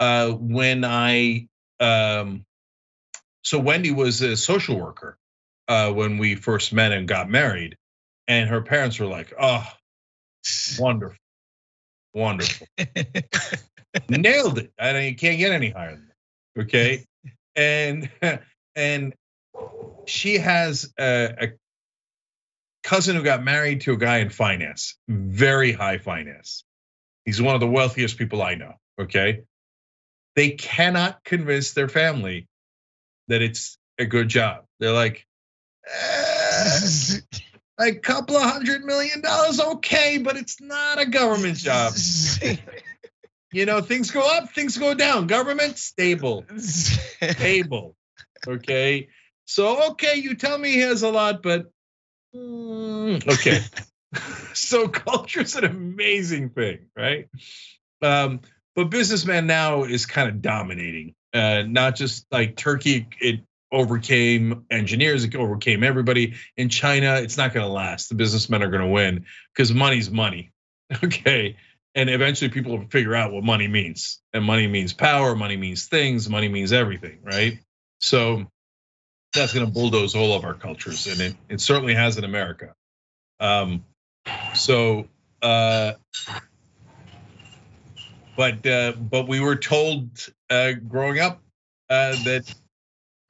uh, 0.00 0.30
when 0.30 0.84
I 0.84 1.48
um, 1.80 2.46
so 3.42 3.58
Wendy 3.58 3.90
was 3.90 4.20
a 4.22 4.36
social 4.36 4.78
worker 4.78 5.18
uh, 5.68 5.92
when 5.92 6.18
we 6.18 6.34
first 6.34 6.72
met 6.72 6.92
and 6.92 7.06
got 7.06 7.28
married, 7.28 7.76
and 8.26 8.48
her 8.48 8.62
parents 8.62 8.98
were 8.98 9.06
like, 9.06 9.32
"Oh, 9.38 9.66
wonderful, 10.78 11.18
wonderful, 12.14 12.66
nailed 14.08 14.58
it." 14.58 14.72
I 14.78 14.92
mean, 14.92 15.04
you 15.04 15.16
can't 15.16 15.38
get 15.38 15.52
any 15.52 15.70
higher 15.70 15.92
than 15.92 16.08
that. 16.56 16.62
Okay, 16.62 17.04
and 17.56 18.10
and 18.78 19.14
she 20.06 20.38
has 20.38 20.92
a, 20.98 21.34
a 21.40 21.48
cousin 22.84 23.16
who 23.16 23.22
got 23.22 23.42
married 23.42 23.82
to 23.82 23.92
a 23.92 23.96
guy 23.96 24.18
in 24.18 24.30
finance, 24.30 24.96
very 25.08 25.72
high 25.72 25.98
finance. 25.98 26.64
He's 27.24 27.42
one 27.42 27.54
of 27.54 27.60
the 27.60 27.68
wealthiest 27.68 28.16
people 28.16 28.40
I 28.40 28.54
know. 28.54 28.74
Okay. 29.00 29.42
They 30.36 30.52
cannot 30.52 31.24
convince 31.24 31.72
their 31.72 31.88
family 31.88 32.46
that 33.26 33.42
it's 33.42 33.76
a 33.98 34.06
good 34.06 34.28
job. 34.28 34.64
They're 34.78 34.92
like, 34.92 35.26
eh, 35.92 37.18
a 37.80 37.92
couple 37.94 38.36
of 38.36 38.42
hundred 38.44 38.84
million 38.84 39.20
dollars, 39.20 39.60
okay, 39.60 40.18
but 40.18 40.36
it's 40.36 40.60
not 40.60 41.00
a 41.00 41.06
government 41.06 41.58
job. 41.58 41.92
you 43.52 43.66
know, 43.66 43.80
things 43.80 44.12
go 44.12 44.20
up, 44.36 44.50
things 44.50 44.78
go 44.78 44.94
down. 44.94 45.26
Government 45.26 45.78
stable, 45.78 46.44
stable. 46.58 47.96
Okay, 48.46 49.08
so 49.46 49.90
okay, 49.90 50.16
you 50.16 50.34
tell 50.34 50.58
me 50.58 50.72
he 50.72 50.80
has 50.80 51.02
a 51.02 51.10
lot, 51.10 51.42
but 51.42 51.70
mm, 52.34 53.26
okay. 53.26 53.60
so 54.54 54.88
culture 54.88 55.42
is 55.42 55.56
an 55.56 55.64
amazing 55.64 56.50
thing, 56.50 56.86
right? 56.96 57.28
Um, 58.02 58.40
but 58.74 58.90
businessman 58.90 59.46
now 59.46 59.84
is 59.84 60.06
kind 60.06 60.28
of 60.28 60.40
dominating. 60.40 61.14
Uh, 61.34 61.62
not 61.66 61.96
just 61.96 62.26
like 62.30 62.56
Turkey, 62.56 63.08
it 63.20 63.40
overcame 63.70 64.64
engineers, 64.70 65.24
it 65.24 65.34
overcame 65.34 65.82
everybody. 65.84 66.34
In 66.56 66.68
China, 66.68 67.16
it's 67.16 67.36
not 67.36 67.52
going 67.52 67.66
to 67.66 67.72
last. 67.72 68.08
The 68.08 68.14
businessmen 68.14 68.62
are 68.62 68.70
going 68.70 68.82
to 68.84 68.88
win 68.88 69.26
because 69.54 69.72
money's 69.72 70.10
money. 70.10 70.52
Okay. 71.04 71.56
And 71.94 72.08
eventually 72.08 72.48
people 72.48 72.78
will 72.78 72.86
figure 72.88 73.14
out 73.14 73.30
what 73.30 73.44
money 73.44 73.68
means. 73.68 74.22
And 74.32 74.42
money 74.44 74.66
means 74.68 74.94
power, 74.94 75.34
money 75.34 75.56
means 75.56 75.86
things, 75.86 76.30
money 76.30 76.48
means 76.48 76.72
everything, 76.72 77.18
right? 77.22 77.58
So 78.00 78.46
that's 79.34 79.52
going 79.52 79.66
to 79.66 79.72
bulldoze 79.72 80.14
all 80.14 80.34
of 80.34 80.44
our 80.44 80.54
cultures. 80.54 81.06
And 81.06 81.20
it, 81.20 81.36
it 81.48 81.60
certainly 81.60 81.94
has 81.94 82.18
in 82.18 82.24
America. 82.24 82.74
Um, 83.40 83.84
so, 84.54 85.08
uh, 85.42 85.92
but 88.36 88.66
uh, 88.66 88.92
but 88.92 89.28
we 89.28 89.40
were 89.40 89.56
told 89.56 90.10
uh, 90.50 90.72
growing 90.72 91.18
up 91.18 91.40
uh, 91.90 92.12
that 92.24 92.52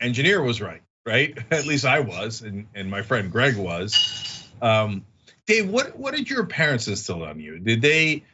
engineer 0.01 0.43
was 0.43 0.61
right, 0.61 0.83
right? 1.07 1.37
At 1.51 1.67
least 1.67 1.85
I 1.85 2.01
was, 2.01 2.43
and, 2.43 2.67
and 2.75 2.91
my 2.91 3.03
friend 3.03 3.31
Greg 3.31 3.57
was. 3.57 4.47
Um, 4.61 5.05
Dave, 5.47 5.69
what 5.71 5.99
what 5.99 6.15
did 6.15 6.29
your 6.29 6.45
parents 6.45 6.89
instill 6.89 7.25
on 7.25 7.41
you? 7.41 7.59
Did 7.59 7.81
they 7.81 8.25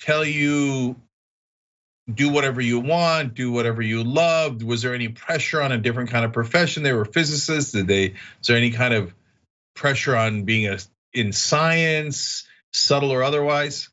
tell 0.00 0.24
you 0.24 0.96
do 2.14 2.30
whatever 2.30 2.60
you 2.60 2.80
want, 2.80 3.34
do 3.34 3.50
whatever 3.52 3.82
you 3.82 4.04
loved? 4.04 4.62
Was 4.62 4.82
there 4.82 4.94
any 4.94 5.08
pressure 5.08 5.62
on 5.62 5.72
a 5.72 5.78
different 5.78 6.10
kind 6.10 6.24
of 6.24 6.32
profession? 6.32 6.82
They 6.82 6.92
were 6.92 7.04
physicists. 7.04 7.72
Did 7.72 7.86
they? 7.86 8.06
Is 8.06 8.46
there 8.46 8.56
any 8.56 8.70
kind 8.70 8.94
of 8.94 9.14
pressure 9.74 10.16
on 10.16 10.44
being 10.44 10.66
a 10.66 10.78
in 11.12 11.32
science, 11.32 12.46
subtle 12.72 13.12
or 13.12 13.22
otherwise? 13.22 13.88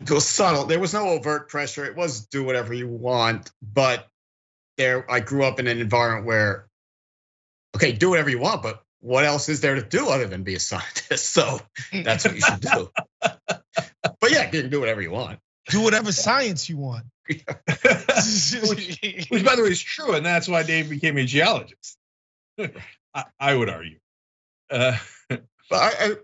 It 0.00 0.10
was 0.10 0.26
subtle. 0.26 0.64
There 0.64 0.80
was 0.80 0.94
no 0.94 1.08
overt 1.10 1.48
pressure. 1.48 1.84
It 1.84 1.96
was 1.96 2.26
do 2.26 2.44
whatever 2.44 2.74
you 2.74 2.88
want, 2.88 3.50
but 3.62 4.08
there 4.78 5.10
I 5.10 5.20
grew 5.20 5.44
up 5.44 5.60
in 5.60 5.66
an 5.66 5.80
environment 5.80 6.26
where 6.26 6.66
okay, 7.76 7.92
do 7.92 8.10
whatever 8.10 8.30
you 8.30 8.38
want, 8.38 8.62
but 8.62 8.82
what 9.00 9.24
else 9.24 9.48
is 9.48 9.60
there 9.60 9.74
to 9.74 9.82
do 9.82 10.08
other 10.08 10.26
than 10.26 10.42
be 10.42 10.54
a 10.54 10.60
scientist? 10.60 11.26
So 11.32 11.60
that's 11.92 12.24
what 12.24 12.34
you 12.34 12.40
should 12.40 12.60
do. 12.60 12.90
but 13.20 14.30
yeah, 14.30 14.44
you 14.44 14.62
can 14.62 14.70
do 14.70 14.80
whatever 14.80 15.00
you 15.00 15.10
want. 15.10 15.38
Do 15.68 15.80
whatever 15.80 16.12
science 16.12 16.68
you 16.68 16.76
want. 16.76 17.04
which, 17.28 17.46
which, 19.30 19.44
by 19.44 19.56
the 19.56 19.62
way, 19.62 19.70
is 19.70 19.80
true, 19.80 20.14
and 20.14 20.26
that's 20.26 20.48
why 20.48 20.62
Dave 20.62 20.90
became 20.90 21.16
a 21.18 21.24
geologist. 21.24 21.96
I, 23.14 23.24
I, 23.38 23.54
would 23.54 23.70
argue. 23.70 23.98
Uh, 24.70 24.96
but 25.28 25.42
I, 25.70 25.92
I, 26.00 26.14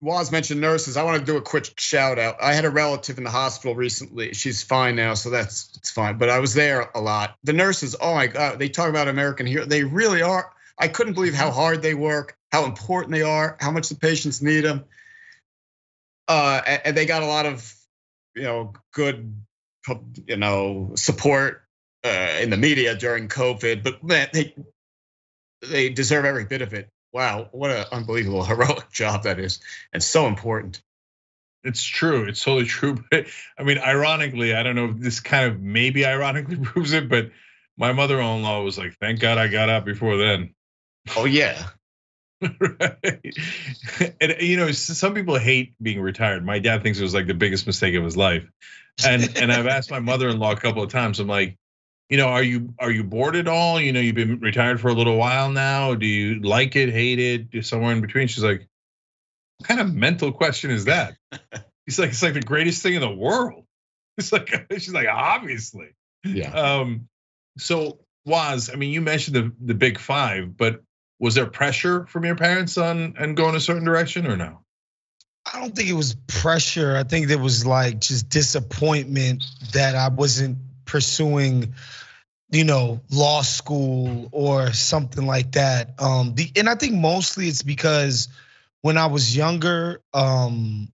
Waz 0.00 0.32
mentioned 0.32 0.60
nurses. 0.60 0.96
I 0.96 1.02
want 1.02 1.20
to 1.20 1.24
do 1.24 1.36
a 1.36 1.42
quick 1.42 1.78
shout 1.78 2.18
out. 2.18 2.36
I 2.40 2.54
had 2.54 2.64
a 2.64 2.70
relative 2.70 3.18
in 3.18 3.24
the 3.24 3.30
hospital 3.30 3.74
recently. 3.74 4.32
She's 4.32 4.62
fine 4.62 4.96
now, 4.96 5.14
so 5.14 5.30
that's 5.30 5.70
it's 5.76 5.90
fine. 5.90 6.16
But 6.16 6.30
I 6.30 6.38
was 6.38 6.54
there 6.54 6.90
a 6.94 7.00
lot. 7.00 7.36
The 7.44 7.52
nurses, 7.52 7.94
oh 8.00 8.14
my 8.14 8.26
god, 8.26 8.58
they 8.58 8.68
talk 8.68 8.88
about 8.88 9.08
American 9.08 9.46
hero. 9.46 9.66
They 9.66 9.84
really 9.84 10.22
are. 10.22 10.50
I 10.78 10.88
couldn't 10.88 11.12
believe 11.14 11.34
how 11.34 11.50
hard 11.50 11.82
they 11.82 11.94
work, 11.94 12.36
how 12.50 12.64
important 12.64 13.12
they 13.12 13.22
are, 13.22 13.56
how 13.60 13.70
much 13.70 13.88
the 13.88 13.94
patients 13.94 14.42
need 14.42 14.62
them. 14.62 14.84
Uh, 16.26 16.60
and 16.84 16.96
they 16.96 17.06
got 17.06 17.22
a 17.22 17.26
lot 17.26 17.46
of, 17.46 17.72
you 18.34 18.42
know, 18.42 18.72
good, 18.92 19.34
you 20.26 20.36
know, 20.36 20.92
support 20.96 21.62
uh, 22.04 22.38
in 22.40 22.50
the 22.50 22.56
media 22.56 22.94
during 22.94 23.28
COVID. 23.28 23.82
But 23.82 24.02
man, 24.02 24.28
they 24.32 24.54
they 25.62 25.88
deserve 25.88 26.24
every 26.24 26.44
bit 26.44 26.62
of 26.62 26.74
it. 26.74 26.88
Wow, 27.12 27.48
what 27.52 27.70
an 27.70 27.86
unbelievable 27.92 28.44
heroic 28.44 28.90
job 28.90 29.24
that 29.24 29.38
is, 29.38 29.60
and 29.92 30.02
so 30.02 30.26
important. 30.26 30.82
It's 31.62 31.82
true. 31.82 32.24
It's 32.28 32.42
totally 32.42 32.66
true. 32.66 33.02
But 33.10 33.26
I 33.58 33.62
mean, 33.62 33.78
ironically, 33.78 34.54
I 34.54 34.62
don't 34.62 34.76
know 34.76 34.90
if 34.90 34.98
this 34.98 35.20
kind 35.20 35.50
of 35.50 35.60
maybe 35.60 36.04
ironically 36.04 36.56
proves 36.62 36.92
it, 36.92 37.08
but 37.08 37.30
my 37.76 37.92
mother-in-law 37.92 38.62
was 38.62 38.78
like, 38.78 38.96
"Thank 39.00 39.20
God 39.20 39.38
I 39.38 39.48
got 39.48 39.70
out 39.70 39.84
before 39.84 40.16
then." 40.16 40.54
Oh 41.16 41.24
yeah. 41.24 41.68
right. 42.60 43.34
And 44.20 44.36
you 44.40 44.56
know, 44.56 44.70
some 44.72 45.14
people 45.14 45.38
hate 45.38 45.74
being 45.80 46.00
retired. 46.00 46.44
My 46.44 46.58
dad 46.58 46.82
thinks 46.82 46.98
it 46.98 47.02
was 47.02 47.14
like 47.14 47.26
the 47.26 47.34
biggest 47.34 47.66
mistake 47.66 47.94
of 47.94 48.04
his 48.04 48.16
life. 48.16 48.44
And 49.04 49.36
and 49.36 49.52
I've 49.52 49.66
asked 49.66 49.90
my 49.90 50.00
mother-in-law 50.00 50.52
a 50.52 50.56
couple 50.56 50.82
of 50.82 50.90
times. 50.90 51.20
I'm 51.20 51.28
like, 51.28 51.56
you 52.08 52.16
know, 52.16 52.28
are 52.28 52.42
you 52.42 52.74
are 52.78 52.90
you 52.90 53.02
bored 53.02 53.36
at 53.36 53.48
all? 53.48 53.80
You 53.80 53.92
know, 53.92 54.00
you've 54.00 54.14
been 54.14 54.40
retired 54.40 54.80
for 54.80 54.88
a 54.88 54.92
little 54.92 55.16
while 55.16 55.50
now. 55.50 55.94
Do 55.94 56.06
you 56.06 56.40
like 56.40 56.76
it, 56.76 56.90
hate 56.90 57.18
it, 57.52 57.64
somewhere 57.64 57.92
in 57.92 58.00
between? 58.00 58.28
She's 58.28 58.44
like, 58.44 58.68
what 59.58 59.68
kind 59.68 59.80
of 59.80 59.92
mental 59.92 60.30
question 60.32 60.70
is 60.70 60.84
that? 60.84 61.16
He's 61.86 61.98
like, 61.98 62.10
it's 62.10 62.22
like 62.22 62.34
the 62.34 62.40
greatest 62.40 62.82
thing 62.82 62.94
in 62.94 63.00
the 63.00 63.10
world. 63.10 63.64
It's 64.16 64.32
like 64.32 64.66
she's 64.72 64.92
like, 64.94 65.08
obviously. 65.10 65.88
Yeah. 66.24 66.52
Um, 66.52 67.08
so 67.58 67.98
Waz, 68.24 68.70
I 68.72 68.76
mean, 68.76 68.90
you 68.90 69.00
mentioned 69.00 69.36
the 69.36 69.52
the 69.60 69.74
big 69.74 69.98
five, 69.98 70.56
but 70.56 70.82
was 71.18 71.34
there 71.34 71.46
pressure 71.46 72.06
from 72.06 72.24
your 72.24 72.36
parents 72.36 72.76
on 72.78 73.14
and 73.18 73.36
going 73.36 73.54
a 73.54 73.60
certain 73.60 73.84
direction 73.84 74.26
or 74.26 74.36
no? 74.36 74.60
I 75.52 75.60
don't 75.60 75.74
think 75.74 75.88
it 75.88 75.94
was 75.94 76.14
pressure. 76.26 76.96
I 76.96 77.04
think 77.04 77.28
there 77.28 77.38
was 77.38 77.66
like 77.66 78.00
just 78.00 78.28
disappointment 78.28 79.44
that 79.72 79.94
I 79.94 80.08
wasn't 80.08 80.58
pursuing, 80.86 81.74
you 82.50 82.64
know, 82.64 83.00
law 83.10 83.42
school 83.42 84.28
or 84.32 84.72
something 84.72 85.26
like 85.26 85.52
that. 85.52 86.00
Um, 86.00 86.34
the 86.34 86.50
and 86.56 86.68
I 86.68 86.76
think 86.76 86.94
mostly 86.94 87.48
it's 87.48 87.62
because 87.62 88.28
when 88.80 88.96
I 88.96 89.06
was 89.06 89.36
younger, 89.36 90.00
um, 90.12 90.88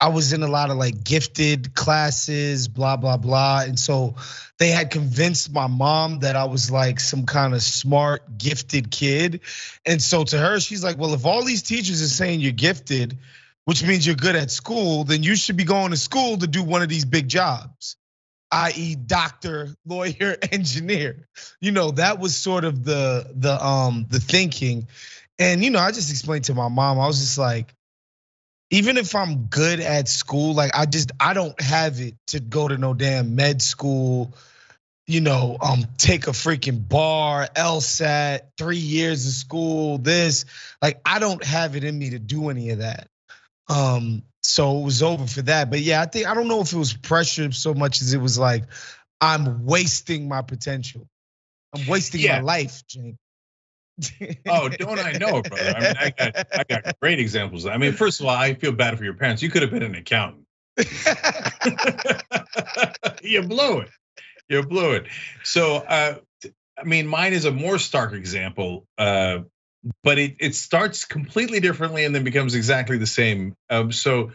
I 0.00 0.08
was 0.08 0.32
in 0.32 0.42
a 0.42 0.48
lot 0.48 0.70
of 0.70 0.76
like 0.76 1.04
gifted 1.04 1.74
classes, 1.74 2.68
blah, 2.68 2.96
blah, 2.96 3.16
blah. 3.16 3.62
And 3.62 3.78
so 3.78 4.16
they 4.58 4.68
had 4.68 4.90
convinced 4.90 5.52
my 5.52 5.68
mom 5.68 6.20
that 6.20 6.36
I 6.36 6.44
was 6.44 6.70
like 6.70 7.00
some 7.00 7.24
kind 7.24 7.54
of 7.54 7.62
smart, 7.62 8.36
gifted 8.36 8.90
kid. 8.90 9.40
And 9.86 10.02
so 10.02 10.24
to 10.24 10.38
her, 10.38 10.60
she's 10.60 10.84
like, 10.84 10.98
well, 10.98 11.14
if 11.14 11.24
all 11.24 11.44
these 11.44 11.62
teachers 11.62 12.02
are 12.02 12.08
saying 12.08 12.40
you're 12.40 12.52
gifted, 12.52 13.18
which 13.64 13.82
means 13.84 14.06
you're 14.06 14.16
good 14.16 14.36
at 14.36 14.50
school, 14.50 15.04
then 15.04 15.22
you 15.22 15.34
should 15.34 15.56
be 15.56 15.64
going 15.64 15.92
to 15.92 15.96
school 15.96 16.36
to 16.36 16.46
do 16.46 16.62
one 16.62 16.82
of 16.82 16.88
these 16.88 17.04
big 17.04 17.28
jobs, 17.28 17.96
i.e., 18.52 18.96
doctor, 18.96 19.74
lawyer, 19.86 20.36
engineer. 20.52 21.26
You 21.60 21.72
know, 21.72 21.90
that 21.92 22.18
was 22.18 22.36
sort 22.36 22.64
of 22.64 22.84
the 22.84 23.30
the 23.34 23.64
um 23.64 24.06
the 24.08 24.20
thinking. 24.20 24.88
And 25.38 25.64
you 25.64 25.70
know, 25.70 25.80
I 25.80 25.90
just 25.90 26.10
explained 26.10 26.44
to 26.44 26.54
my 26.54 26.68
mom, 26.68 27.00
I 27.00 27.06
was 27.06 27.18
just 27.18 27.38
like, 27.38 27.74
even 28.70 28.96
if 28.96 29.14
I'm 29.14 29.44
good 29.44 29.80
at 29.80 30.08
school, 30.08 30.54
like 30.54 30.76
I 30.76 30.86
just 30.86 31.12
I 31.20 31.34
don't 31.34 31.60
have 31.60 32.00
it 32.00 32.14
to 32.28 32.40
go 32.40 32.66
to 32.66 32.76
no 32.76 32.94
damn 32.94 33.36
med 33.36 33.62
school, 33.62 34.34
you 35.06 35.20
know, 35.20 35.56
um, 35.60 35.86
take 35.98 36.26
a 36.26 36.32
freaking 36.32 36.86
bar, 36.88 37.48
LSAT, 37.54 38.40
three 38.58 38.78
years 38.78 39.26
of 39.26 39.32
school, 39.32 39.98
this. 39.98 40.44
Like 40.82 41.00
I 41.04 41.18
don't 41.18 41.44
have 41.44 41.76
it 41.76 41.84
in 41.84 41.96
me 41.96 42.10
to 42.10 42.18
do 42.18 42.50
any 42.50 42.70
of 42.70 42.78
that. 42.78 43.08
Um, 43.68 44.22
so 44.42 44.78
it 44.78 44.84
was 44.84 45.02
over 45.02 45.26
for 45.26 45.42
that. 45.42 45.70
But 45.70 45.80
yeah, 45.80 46.00
I 46.00 46.06
think 46.06 46.26
I 46.26 46.34
don't 46.34 46.48
know 46.48 46.60
if 46.60 46.72
it 46.72 46.78
was 46.78 46.92
pressure 46.92 47.52
so 47.52 47.74
much 47.74 48.02
as 48.02 48.14
it 48.14 48.20
was 48.20 48.38
like 48.38 48.64
I'm 49.20 49.64
wasting 49.64 50.28
my 50.28 50.42
potential. 50.42 51.06
I'm 51.74 51.86
wasting 51.86 52.22
yeah. 52.22 52.38
my 52.38 52.44
life, 52.44 52.82
Jake 52.88 53.16
oh, 54.48 54.68
don't 54.78 54.98
I 54.98 55.12
know, 55.12 55.42
brother? 55.42 55.74
I 55.76 55.80
mean, 55.80 55.94
I 55.98 56.10
got 56.10 56.46
I 56.52 56.64
got 56.68 57.00
great 57.00 57.18
examples. 57.18 57.66
I 57.66 57.76
mean, 57.76 57.92
first 57.92 58.20
of 58.20 58.26
all, 58.26 58.34
I 58.34 58.54
feel 58.54 58.72
bad 58.72 58.98
for 58.98 59.04
your 59.04 59.14
parents. 59.14 59.42
You 59.42 59.50
could 59.50 59.62
have 59.62 59.70
been 59.70 59.82
an 59.82 59.94
accountant. 59.94 60.44
you 63.22 63.42
blew 63.42 63.80
it. 63.80 63.90
You 64.48 64.62
blew 64.62 64.92
it. 64.92 65.06
So, 65.42 65.76
uh, 65.76 66.16
I 66.78 66.84
mean, 66.84 67.06
mine 67.06 67.32
is 67.32 67.46
a 67.46 67.50
more 67.50 67.78
stark 67.78 68.12
example, 68.12 68.86
uh, 68.98 69.38
but 70.02 70.18
it 70.18 70.36
it 70.40 70.54
starts 70.54 71.04
completely 71.04 71.60
differently 71.60 72.04
and 72.04 72.14
then 72.14 72.24
becomes 72.24 72.54
exactly 72.54 72.98
the 72.98 73.06
same. 73.06 73.56
Um, 73.70 73.92
so, 73.92 74.32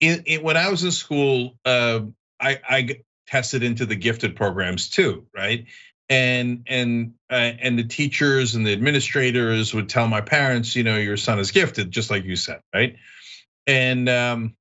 in, 0.00 0.22
in, 0.26 0.42
when 0.42 0.56
I 0.56 0.68
was 0.70 0.84
in 0.84 0.90
school, 0.90 1.54
uh, 1.64 2.00
I, 2.38 2.60
I 2.68 3.00
tested 3.26 3.62
into 3.62 3.86
the 3.86 3.96
gifted 3.96 4.36
programs 4.36 4.90
too, 4.90 5.26
right? 5.34 5.66
And 6.10 6.64
and 6.66 7.14
uh, 7.30 7.34
and 7.34 7.78
the 7.78 7.84
teachers 7.84 8.56
and 8.56 8.66
the 8.66 8.72
administrators 8.72 9.72
would 9.72 9.88
tell 9.88 10.08
my 10.08 10.20
parents, 10.20 10.74
you 10.74 10.82
know, 10.82 10.96
your 10.96 11.16
son 11.16 11.38
is 11.38 11.52
gifted, 11.52 11.92
just 11.92 12.10
like 12.10 12.24
you 12.24 12.34
said, 12.36 12.60
right? 12.74 12.96
And 13.66 14.08
um, 14.08 14.56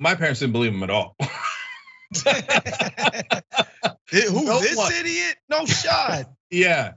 my 0.00 0.16
parents 0.16 0.40
didn't 0.40 0.52
believe 0.52 0.74
him 0.74 0.82
at 0.82 0.90
all. 0.90 1.16
Who 4.10 4.44
no 4.44 4.60
this 4.60 4.76
one. 4.76 4.92
idiot? 4.92 5.36
No 5.48 5.64
shot. 5.64 6.24
yeah, 6.50 6.94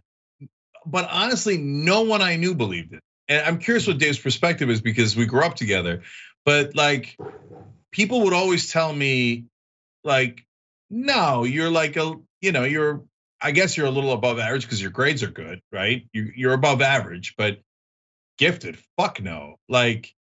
but 0.85 1.07
honestly, 1.11 1.57
no 1.59 2.01
one 2.01 2.23
I 2.23 2.35
knew 2.35 2.55
believed 2.55 2.93
it. 2.93 3.01
And 3.27 3.45
I'm 3.45 3.59
curious 3.59 3.85
what 3.87 3.99
Dave's 3.99 4.17
perspective 4.17 4.71
is 4.71 4.81
because 4.81 5.15
we 5.15 5.27
grew 5.27 5.43
up 5.43 5.55
together. 5.55 6.01
But 6.45 6.75
like, 6.75 7.15
people 7.91 8.23
would 8.23 8.33
always 8.33 8.71
tell 8.71 8.91
me, 8.91 9.45
like, 10.03 10.43
no, 10.89 11.43
you're 11.43 11.69
like 11.69 11.95
a, 11.95 12.15
you 12.41 12.51
know, 12.51 12.63
you're, 12.63 13.03
I 13.43 13.51
guess 13.51 13.75
you're 13.75 13.87
a 13.87 13.91
little 13.91 14.13
above 14.13 14.39
average 14.39 14.63
because 14.63 14.81
your 14.81 14.91
grades 14.91 15.21
are 15.21 15.29
good, 15.29 15.61
right? 15.71 16.07
You're 16.13 16.53
above 16.53 16.81
average, 16.81 17.35
but 17.37 17.59
gifted, 18.37 18.77
fuck 18.97 19.21
no. 19.21 19.57
Like, 19.67 20.13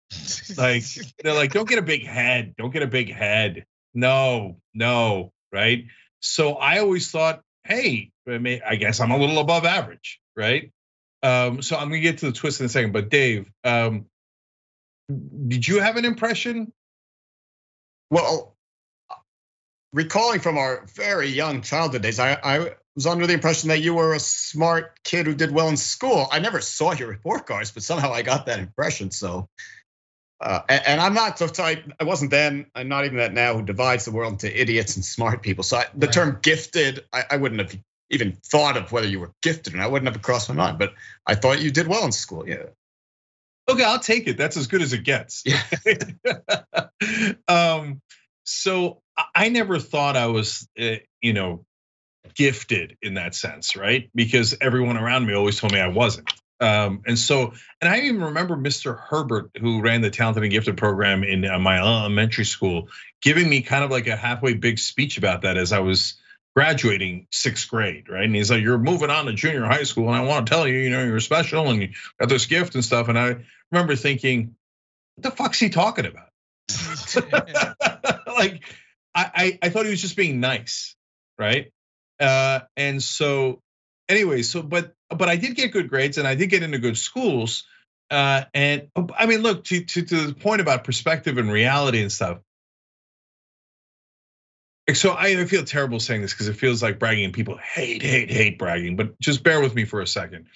like 0.57 0.84
they're 1.23 1.34
like, 1.34 1.53
don't 1.53 1.69
get 1.69 1.77
a 1.77 1.84
big 1.84 2.03
head, 2.03 2.56
don't 2.57 2.73
get 2.73 2.81
a 2.81 2.88
big 2.88 3.14
head. 3.14 3.65
No, 3.93 4.57
no, 4.73 5.31
right? 5.52 5.85
So 6.19 6.56
I 6.56 6.80
always 6.80 7.11
thought, 7.11 7.41
hey, 7.64 8.11
I 8.27 8.76
guess 8.76 8.99
I'm 8.99 9.11
a 9.11 9.18
little 9.18 9.39
above 9.39 9.65
average, 9.65 10.19
right? 10.35 10.72
Um, 11.22 11.61
so 11.61 11.76
I'm 11.76 11.89
gonna 11.89 11.99
get 11.99 12.18
to 12.19 12.26
the 12.26 12.31
twist 12.31 12.60
in 12.60 12.65
a 12.65 12.69
second. 12.69 12.91
But 12.91 13.10
Dave, 13.10 13.52
um, 13.64 14.06
did 15.48 15.68
you 15.68 15.80
have 15.80 15.98
an 15.98 16.06
impression? 16.06 16.73
Well, 18.10 18.56
recalling 19.93 20.39
from 20.39 20.57
our 20.57 20.85
very 20.95 21.27
young 21.27 21.61
childhood 21.61 22.02
days, 22.02 22.19
I, 22.19 22.34
I 22.43 22.72
was 22.96 23.08
under 23.08 23.26
the 23.26 23.34
impression 23.34 23.70
that 23.70 23.82
you 23.82 23.94
were 23.94 24.14
a 24.14 24.20
smart 24.20 25.02
kid 25.04 25.26
who 25.26 25.34
did 25.34 25.52
well 25.52 25.70
in 25.70 25.78
school. 25.78 26.28
I 26.32 26.40
never 26.40 26.62
saw 26.62 26.94
your 26.94 27.08
report 27.08 27.46
cards, 27.46 27.72
but 27.72 27.84
somehow 27.84 28.12
I 28.12 28.22
got 28.22 28.48
that 28.48 28.60
impression. 28.60 29.12
So 29.12 29.50
uh, 30.42 30.62
and, 30.68 30.82
and, 30.88 31.02
I'm 31.02 31.14
not 31.14 31.38
the 31.38 31.48
type. 31.48 31.84
I 32.00 32.04
wasn't 32.04 32.32
then. 32.32 32.66
I'm 32.74 32.88
not 32.88 33.06
even 33.06 33.18
that 33.18 33.32
now. 33.32 33.54
Who 33.54 33.62
divides 33.62 34.06
the 34.06 34.12
world 34.12 34.34
into 34.34 34.60
idiots 34.62 34.96
and 34.96 35.06
smart 35.06 35.44
people? 35.44 35.64
So 35.64 35.78
I, 35.78 35.86
the 35.94 36.08
right. 36.08 36.14
term 36.14 36.40
gifted, 36.42 37.06
I, 37.14 37.24
I, 37.30 37.38
wouldn't 37.38 37.62
have 37.62 37.80
even 38.10 38.32
thought 38.32 38.76
of 38.76 38.92
whether 38.92 39.08
you 39.08 39.20
were 39.20 39.34
gifted, 39.44 39.74
and 39.74 39.84
I 39.84 39.88
wouldn't 39.88 40.12
have 40.12 40.20
crossed 40.24 40.50
my 40.50 40.56
mind. 40.56 40.80
But 40.80 40.94
I 41.28 41.36
thought 41.36 41.62
you 41.62 41.70
did 41.70 41.88
well 41.88 42.04
in 42.06 42.12
school. 42.12 42.50
Yeah. 42.50 42.64
Okay, 43.70 43.84
I'll 43.84 44.00
take 44.00 44.28
it. 44.28 44.36
That's 44.36 44.58
as 44.58 44.66
good 44.66 44.82
as 44.82 44.94
it 44.94 45.04
gets. 45.04 45.44
Yeah. 45.46 45.62
um, 47.48 48.02
so 48.44 49.04
I 49.36 49.50
never 49.50 49.78
thought 49.78 50.18
I 50.18 50.26
was, 50.26 50.68
uh, 50.80 50.96
you 51.22 51.34
know, 51.34 51.66
gifted 52.35 52.98
in 53.02 53.15
that 53.15 53.35
sense, 53.35 53.76
right? 53.76 54.10
Because 54.14 54.56
everyone 54.61 54.98
around 54.98 55.26
me 55.26 55.34
always 55.34 55.60
told 55.60 55.73
me 55.73 55.80
I 55.80 55.88
wasn't. 55.88 56.31
Um, 56.60 57.02
and 57.07 57.18
so, 57.18 57.53
and 57.81 57.89
I 57.89 58.02
even 58.02 58.23
remember 58.23 58.56
Mr. 58.56 58.98
Herbert, 58.98 59.49
who 59.60 59.81
ran 59.81 60.02
the 60.02 60.11
Talented 60.11 60.43
and 60.43 60.52
Gifted 60.52 60.77
program 60.77 61.23
in 61.23 61.43
uh, 61.43 61.57
my 61.57 61.80
elementary 61.80 62.45
school, 62.45 62.89
giving 63.22 63.49
me 63.49 63.64
kind 63.64 63.84
of 63.84 63.89
like 63.89 64.07
a 64.07 64.15
halfway 64.15 64.53
big 64.53 64.77
speech 64.77 65.18
about 65.18 65.41
that 65.41 65.57
as 65.57 65.72
I 65.72 65.80
was 65.80 66.22
graduating 66.56 67.26
sixth 67.31 67.68
grade, 67.68 68.10
right? 68.10 68.26
And 68.26 68.35
he's 68.35 68.52
like, 68.52 68.61
"You're 68.61 68.77
moving 68.77 69.10
on 69.10 69.26
to 69.26 69.34
junior 69.34 69.65
high 69.65 69.84
school, 69.84 70.07
and 70.07 70.15
I 70.15 70.22
want 70.22 70.45
to 70.45 70.52
tell 70.52 70.68
you, 70.68 70.77
you 70.77 70.91
know, 70.91 71.03
you're 71.03 71.19
special, 71.19 71.69
and 71.69 71.81
you 71.81 71.89
got 72.19 72.30
this 72.30 72.45
gift 72.45 72.76
and 72.76 72.85
stuff." 72.85 73.07
And 73.07 73.18
I 73.18 73.38
remember 73.72 73.95
thinking, 73.95 74.56
"What 75.15 75.23
the 75.23 75.31
fuck's 75.31 75.60
he 75.60 75.69
talking 75.69 76.06
about?" 76.06 76.30
like, 78.27 78.64
I, 79.15 79.57
I 79.61 79.69
thought 79.69 79.85
he 79.85 79.91
was 79.91 80.02
just 80.02 80.15
being 80.15 80.39
nice, 80.39 80.95
right? 81.39 81.72
Uh, 82.22 82.61
and 82.77 83.02
so, 83.02 83.61
anyway, 84.07 84.43
so 84.43 84.61
but 84.61 84.93
but 85.10 85.27
I 85.27 85.35
did 85.35 85.56
get 85.56 85.72
good 85.72 85.89
grades 85.89 86.18
and 86.18 86.27
I 86.27 86.35
did 86.35 86.49
get 86.49 86.64
into 86.64 86.80
good 86.80 86.98
schools. 86.98 87.65
Uh, 88.10 88.43
and 88.53 88.89
I 89.18 89.26
mean, 89.26 89.41
look 89.41 89.64
to, 89.65 89.84
to 89.84 90.02
to 90.03 90.27
the 90.27 90.34
point 90.34 90.61
about 90.61 90.84
perspective 90.84 91.38
and 91.38 91.52
reality 91.52 92.02
and 92.02 92.11
stuff. 92.11 92.39
So 94.93 95.14
I 95.14 95.45
feel 95.45 95.64
terrible 95.64 95.99
saying 95.99 96.22
this 96.22 96.34
because 96.34 96.48
it 96.49 96.56
feels 96.56 96.84
like 96.84 96.99
bragging, 96.99 97.26
and 97.26 97.34
people 97.34 97.57
hate, 97.57 98.02
hate, 98.02 98.30
hate 98.30 98.60
bragging. 98.60 98.98
But 98.98 99.19
just 99.19 99.43
bear 99.43 99.61
with 99.61 99.73
me 99.73 99.85
for 99.85 100.02
a 100.02 100.07
second. 100.07 100.48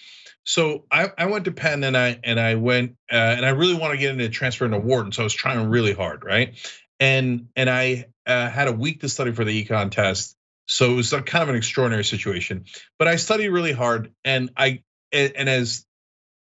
So 0.44 0.86
I, 0.92 1.12
I 1.18 1.26
went 1.26 1.46
to 1.46 1.52
Penn 1.52 1.84
and 1.84 1.98
I 1.98 2.20
and 2.24 2.40
I 2.40 2.56
went 2.56 2.98
uh, 3.12 3.16
and 3.16 3.46
I 3.46 3.50
really 3.50 3.74
want 3.74 3.94
to 3.94 3.98
get 3.98 4.12
into 4.12 4.30
transfer 4.30 4.66
into 4.66 4.78
Wharton, 4.78 5.12
so 5.12 5.24
I 5.24 5.26
was 5.26 5.34
trying 5.34 5.70
really 5.70 5.94
hard, 5.94 6.24
right? 6.24 6.56
And 7.00 7.48
and 7.56 7.70
I 7.70 8.06
uh, 8.28 8.50
had 8.50 8.68
a 8.68 8.72
week 8.72 9.02
to 9.02 9.10
study 9.10 9.32
for 9.32 9.44
the 9.44 9.66
econ 9.66 9.90
test, 9.90 10.35
so 10.68 10.92
it 10.92 10.96
was 10.96 11.14
a 11.14 11.22
kind 11.22 11.44
of 11.44 11.50
an 11.50 11.56
extraordinary 11.56 12.04
situation. 12.04 12.66
But 12.98 13.08
I 13.08 13.16
studied 13.18 13.50
really 13.50 13.72
hard, 13.72 14.14
and 14.24 14.52
I 14.58 14.84
and 15.12 15.50
as 15.50 15.86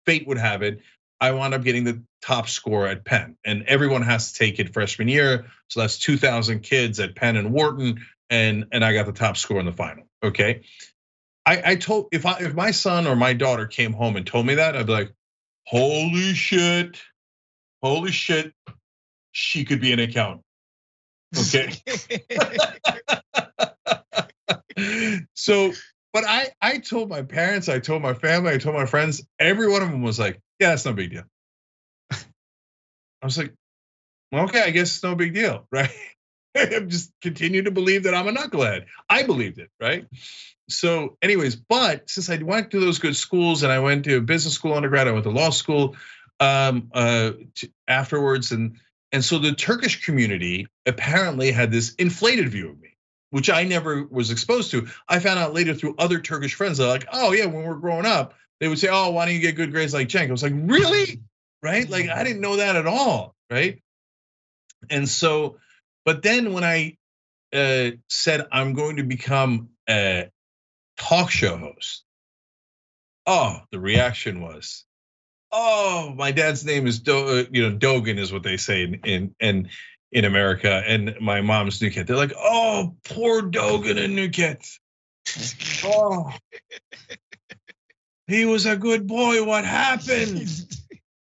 fate 0.06 0.28
would 0.28 0.38
have 0.38 0.62
it, 0.62 0.82
I 1.20 1.32
wound 1.32 1.54
up 1.54 1.64
getting 1.64 1.84
the 1.84 2.04
top 2.22 2.48
score 2.50 2.88
at 2.88 3.06
Penn, 3.06 3.38
and 3.46 3.64
everyone 3.64 4.02
has 4.02 4.32
to 4.32 4.40
take 4.40 4.60
it 4.60 4.74
freshman 4.74 5.08
year. 5.08 5.46
So 5.70 5.80
that's 5.80 5.98
2,000 6.00 6.62
kids 6.62 7.00
at 7.00 7.16
Penn 7.16 7.38
and 7.38 7.54
Wharton, 7.54 8.02
and 8.30 8.66
and 8.72 8.84
I 8.84 8.94
got 8.94 9.06
the 9.06 9.14
top 9.14 9.38
score 9.38 9.60
in 9.60 9.66
the 9.66 9.72
final. 9.72 10.06
Okay, 10.24 10.64
I, 11.46 11.62
I 11.72 11.76
told 11.76 12.08
if 12.12 12.26
I 12.26 12.38
if 12.40 12.54
my 12.54 12.72
son 12.72 13.08
or 13.08 13.16
my 13.16 13.34
daughter 13.34 13.68
came 13.68 13.94
home 13.94 14.16
and 14.16 14.26
told 14.26 14.46
me 14.46 14.56
that, 14.56 14.76
I'd 14.76 14.86
be 14.88 14.94
like, 14.94 15.14
holy 15.66 16.34
shit, 16.34 17.02
holy 17.82 18.12
shit, 18.12 18.54
she 19.32 19.66
could 19.66 19.82
be 19.82 19.92
an 19.92 20.00
accountant. 20.00 20.42
Okay. 21.36 21.74
so, 25.34 25.74
but 26.12 26.24
I 26.26 26.50
I 26.62 26.78
told 26.78 27.10
my 27.10 27.24
parents, 27.24 27.70
I 27.70 27.80
told 27.80 28.02
my 28.02 28.14
family, 28.14 28.54
I 28.54 28.58
told 28.58 28.76
my 28.76 28.86
friends, 28.86 29.26
every 29.40 29.70
one 29.70 29.82
of 29.82 29.90
them 29.90 30.02
was 30.02 30.20
like, 30.20 30.40
yeah, 30.60 30.70
that's 30.70 30.86
no 30.86 30.94
big 30.94 31.12
deal. 31.12 31.24
I 32.12 32.26
was 33.24 33.38
like, 33.38 33.54
well, 34.32 34.46
okay, 34.46 34.62
I 34.62 34.72
guess 34.72 34.96
it's 34.96 35.04
no 35.04 35.16
big 35.16 35.34
deal, 35.34 35.68
right? 35.72 35.92
I'm 36.56 36.90
just 36.90 37.12
continue 37.22 37.64
to 37.64 37.72
believe 37.72 38.04
that 38.04 38.14
I'm 38.14 38.28
a 38.28 38.32
knucklehead. 38.32 38.86
I 39.10 39.24
believed 39.24 39.58
it, 39.58 39.70
right? 39.82 40.06
So, 40.70 41.18
anyways, 41.22 41.56
but 41.56 42.10
since 42.10 42.30
I 42.30 42.38
went 42.38 42.72
to 42.72 42.80
those 42.80 43.00
good 43.00 43.16
schools 43.16 43.64
and 43.64 43.72
I 43.72 43.80
went 43.80 44.06
to 44.06 44.22
business 44.22 44.54
school 44.54 44.74
undergrad, 44.74 45.08
I 45.08 45.12
went 45.12 45.24
to 45.24 45.32
law 45.32 45.50
school 45.50 45.96
um, 46.40 46.90
uh, 46.94 47.32
afterwards, 47.88 48.52
and 48.52 48.78
and 49.12 49.24
so 49.24 49.40
the 49.40 49.54
Turkish 49.54 50.06
community 50.06 50.68
apparently 50.86 51.52
had 51.52 51.72
this 51.72 51.94
inflated 51.96 52.50
view 52.50 52.70
of 52.70 52.80
me 52.80 52.93
which 53.34 53.50
I 53.50 53.64
never 53.64 54.04
was 54.04 54.30
exposed 54.30 54.70
to. 54.72 54.88
I 55.10 55.18
found 55.18 55.40
out 55.40 55.56
later 55.56 55.74
through 55.74 55.96
other 55.98 56.20
Turkish 56.20 56.54
friends. 56.54 56.78
They're 56.78 56.88
like, 56.88 57.08
oh 57.12 57.32
yeah, 57.32 57.48
when 57.48 57.64
we're 57.64 57.74
growing 57.74 58.06
up, 58.06 58.36
they 58.60 58.68
would 58.68 58.78
say, 58.78 58.90
oh, 58.92 59.10
why 59.10 59.26
don't 59.26 59.34
you 59.34 59.42
get 59.42 59.56
good 59.56 59.72
grades 59.72 59.92
like 59.92 60.08
Cenk? 60.08 60.28
I 60.28 60.32
was 60.32 60.44
like, 60.44 60.54
really? 60.56 61.20
Right? 61.64 61.90
Like 61.90 62.10
I 62.10 62.24
didn't 62.24 62.42
know 62.42 62.58
that 62.58 62.76
at 62.76 62.86
all, 62.86 63.34
right? 63.50 63.82
And 64.88 65.10
so, 65.10 65.58
but 66.06 66.22
then 66.22 66.54
when 66.54 66.64
I 66.64 66.98
uh, 67.52 67.98
said 68.08 68.46
I'm 68.52 68.74
going 68.74 68.98
to 68.98 69.04
become 69.04 69.70
a 69.90 70.30
talk 70.98 71.32
show 71.32 71.58
host, 71.58 72.04
oh, 73.26 73.62
the 73.72 73.80
reaction 73.80 74.42
was, 74.42 74.86
oh, 75.52 76.14
my 76.16 76.32
dad's 76.32 76.64
name 76.64 76.86
is 76.86 77.00
Do, 77.00 77.40
uh, 77.40 77.44
you 77.50 77.68
know 77.68 77.76
Dogan 77.76 78.20
is 78.20 78.32
what 78.32 78.44
they 78.44 78.58
say 78.58 78.84
in, 78.84 79.00
in 79.06 79.36
and 79.40 79.70
in 80.14 80.26
America, 80.26 80.84
and 80.88 81.16
my 81.20 81.42
mom's 81.42 81.80
Nükhet. 81.80 82.06
They're 82.06 82.16
like, 82.16 82.34
oh, 82.38 82.96
poor 83.04 83.42
Dogan 83.42 83.98
and 83.98 84.18
Nükhet. 84.18 84.80
oh, 85.86 86.32
he 88.28 88.46
was 88.46 88.66
a 88.68 88.78
good 88.78 89.08
boy. 89.08 89.44
What 89.44 89.66
happened? 89.66 90.48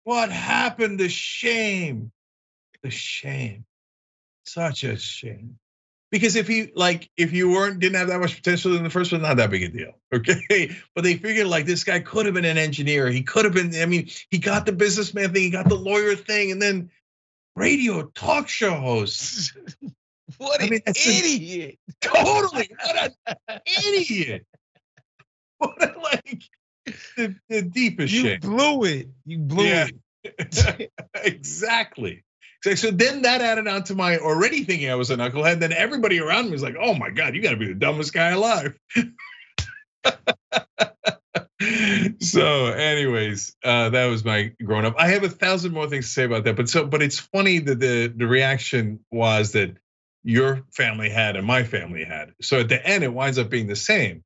What 0.03 0.31
happened? 0.31 0.99
The 0.99 1.09
shame. 1.09 2.11
The 2.83 2.91
shame. 2.91 3.65
Such 4.45 4.83
a 4.83 4.97
shame. 4.97 5.57
Because 6.11 6.35
if 6.35 6.47
you 6.47 6.69
like, 6.75 7.09
if 7.17 7.33
you 7.33 7.49
weren't 7.49 7.79
didn't 7.79 7.97
have 7.97 8.09
that 8.09 8.19
much 8.19 8.35
potential 8.35 8.75
in 8.75 8.83
the 8.83 8.89
first 8.91 9.11
one, 9.11 9.23
not 9.23 9.37
that 9.37 9.49
big 9.49 9.63
a 9.63 9.69
deal. 9.69 9.93
Okay. 10.13 10.69
But 10.93 11.03
they 11.03 11.15
figured 11.15 11.47
like 11.47 11.65
this 11.65 11.83
guy 11.83 11.99
could 11.99 12.27
have 12.27 12.35
been 12.35 12.45
an 12.45 12.59
engineer. 12.59 13.09
He 13.09 13.23
could 13.23 13.45
have 13.45 13.53
been, 13.55 13.73
I 13.81 13.87
mean, 13.87 14.11
he 14.29 14.37
got 14.37 14.67
the 14.67 14.71
businessman 14.71 15.33
thing, 15.33 15.41
he 15.41 15.49
got 15.49 15.67
the 15.67 15.73
lawyer 15.73 16.15
thing, 16.15 16.51
and 16.51 16.61
then 16.61 16.91
radio 17.55 18.03
talk 18.15 18.47
show 18.47 18.73
host. 18.73 19.57
what 20.37 20.61
an 20.61 20.67
I 20.67 20.69
mean, 20.69 20.81
idiot! 20.85 21.79
A, 21.89 21.93
totally, 22.01 22.69
what 22.83 23.13
an 23.27 23.61
idiot! 23.65 24.45
What 25.59 25.81
a, 25.81 25.97
like 25.97 26.43
the, 27.15 27.35
the 27.47 27.61
deepest 27.61 28.13
you 28.13 28.21
shit. 28.23 28.43
You 28.43 28.49
blew 28.49 28.83
it. 28.83 29.07
You 29.25 29.37
blew 29.37 29.63
yeah. 29.63 29.87
it. 30.25 30.91
exactly. 31.15 32.25
So 32.63 32.91
then 32.91 33.21
that 33.21 33.39
added 33.39 33.69
on 33.69 33.83
to 33.85 33.95
my 33.95 34.17
already 34.17 34.65
thinking 34.65 34.89
I 34.89 34.95
was 34.95 35.09
a 35.09 35.15
knucklehead. 35.15 35.61
Then 35.61 35.71
everybody 35.71 36.19
around 36.19 36.47
me 36.47 36.51
was 36.51 36.63
like, 36.63 36.75
"Oh 36.77 36.95
my 36.95 37.11
god, 37.11 37.33
you 37.33 37.41
got 37.41 37.51
to 37.51 37.55
be 37.55 37.67
the 37.67 37.75
dumbest 37.75 38.11
guy 38.11 38.31
alive." 38.31 38.77
So 42.19 42.65
anyways 42.67 43.55
uh, 43.63 43.89
that 43.89 44.07
was 44.07 44.25
my 44.25 44.51
growing 44.63 44.85
up 44.85 44.95
i 44.97 45.07
have 45.09 45.23
a 45.23 45.29
thousand 45.29 45.73
more 45.73 45.87
things 45.87 46.05
to 46.05 46.11
say 46.11 46.23
about 46.23 46.43
that 46.43 46.55
but 46.55 46.67
so 46.67 46.85
but 46.85 47.01
it's 47.01 47.19
funny 47.19 47.59
that 47.59 47.79
the 47.79 48.07
the 48.07 48.27
reaction 48.27 48.99
was 49.11 49.51
that 49.51 49.77
your 50.23 50.63
family 50.71 51.09
had 51.09 51.35
and 51.35 51.45
my 51.45 51.63
family 51.63 52.03
had 52.03 52.33
so 52.41 52.59
at 52.59 52.69
the 52.69 52.85
end 52.85 53.03
it 53.03 53.13
winds 53.13 53.37
up 53.37 53.49
being 53.49 53.67
the 53.67 53.75
same 53.75 54.23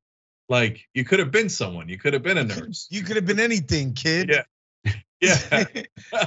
Like 0.48 0.88
you 0.94 1.04
could 1.04 1.18
have 1.18 1.30
been 1.30 1.48
someone. 1.48 1.88
You 1.88 1.98
could 1.98 2.14
have 2.14 2.22
been 2.22 2.38
a 2.38 2.44
nurse. 2.56 2.88
You 2.90 3.02
could 3.02 3.16
have 3.16 3.26
been 3.26 3.40
anything, 3.40 3.94
kid. 3.94 4.30
Yeah. 4.30 4.42
Yeah. 5.20 5.64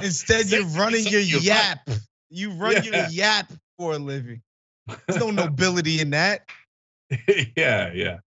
Instead, 0.02 0.50
you're 0.50 0.66
running 0.76 1.06
your 1.06 1.22
yap. 1.22 1.88
You 2.28 2.52
run 2.52 2.72
yeah. 2.72 2.82
your 2.82 3.06
yap 3.06 3.50
for 3.78 3.94
a 3.94 3.98
living. 3.98 4.42
There's 4.86 5.18
no 5.18 5.30
nobility 5.30 6.02
in 6.02 6.10
that. 6.10 6.42
yeah, 7.56 7.90
yeah. 7.94 8.18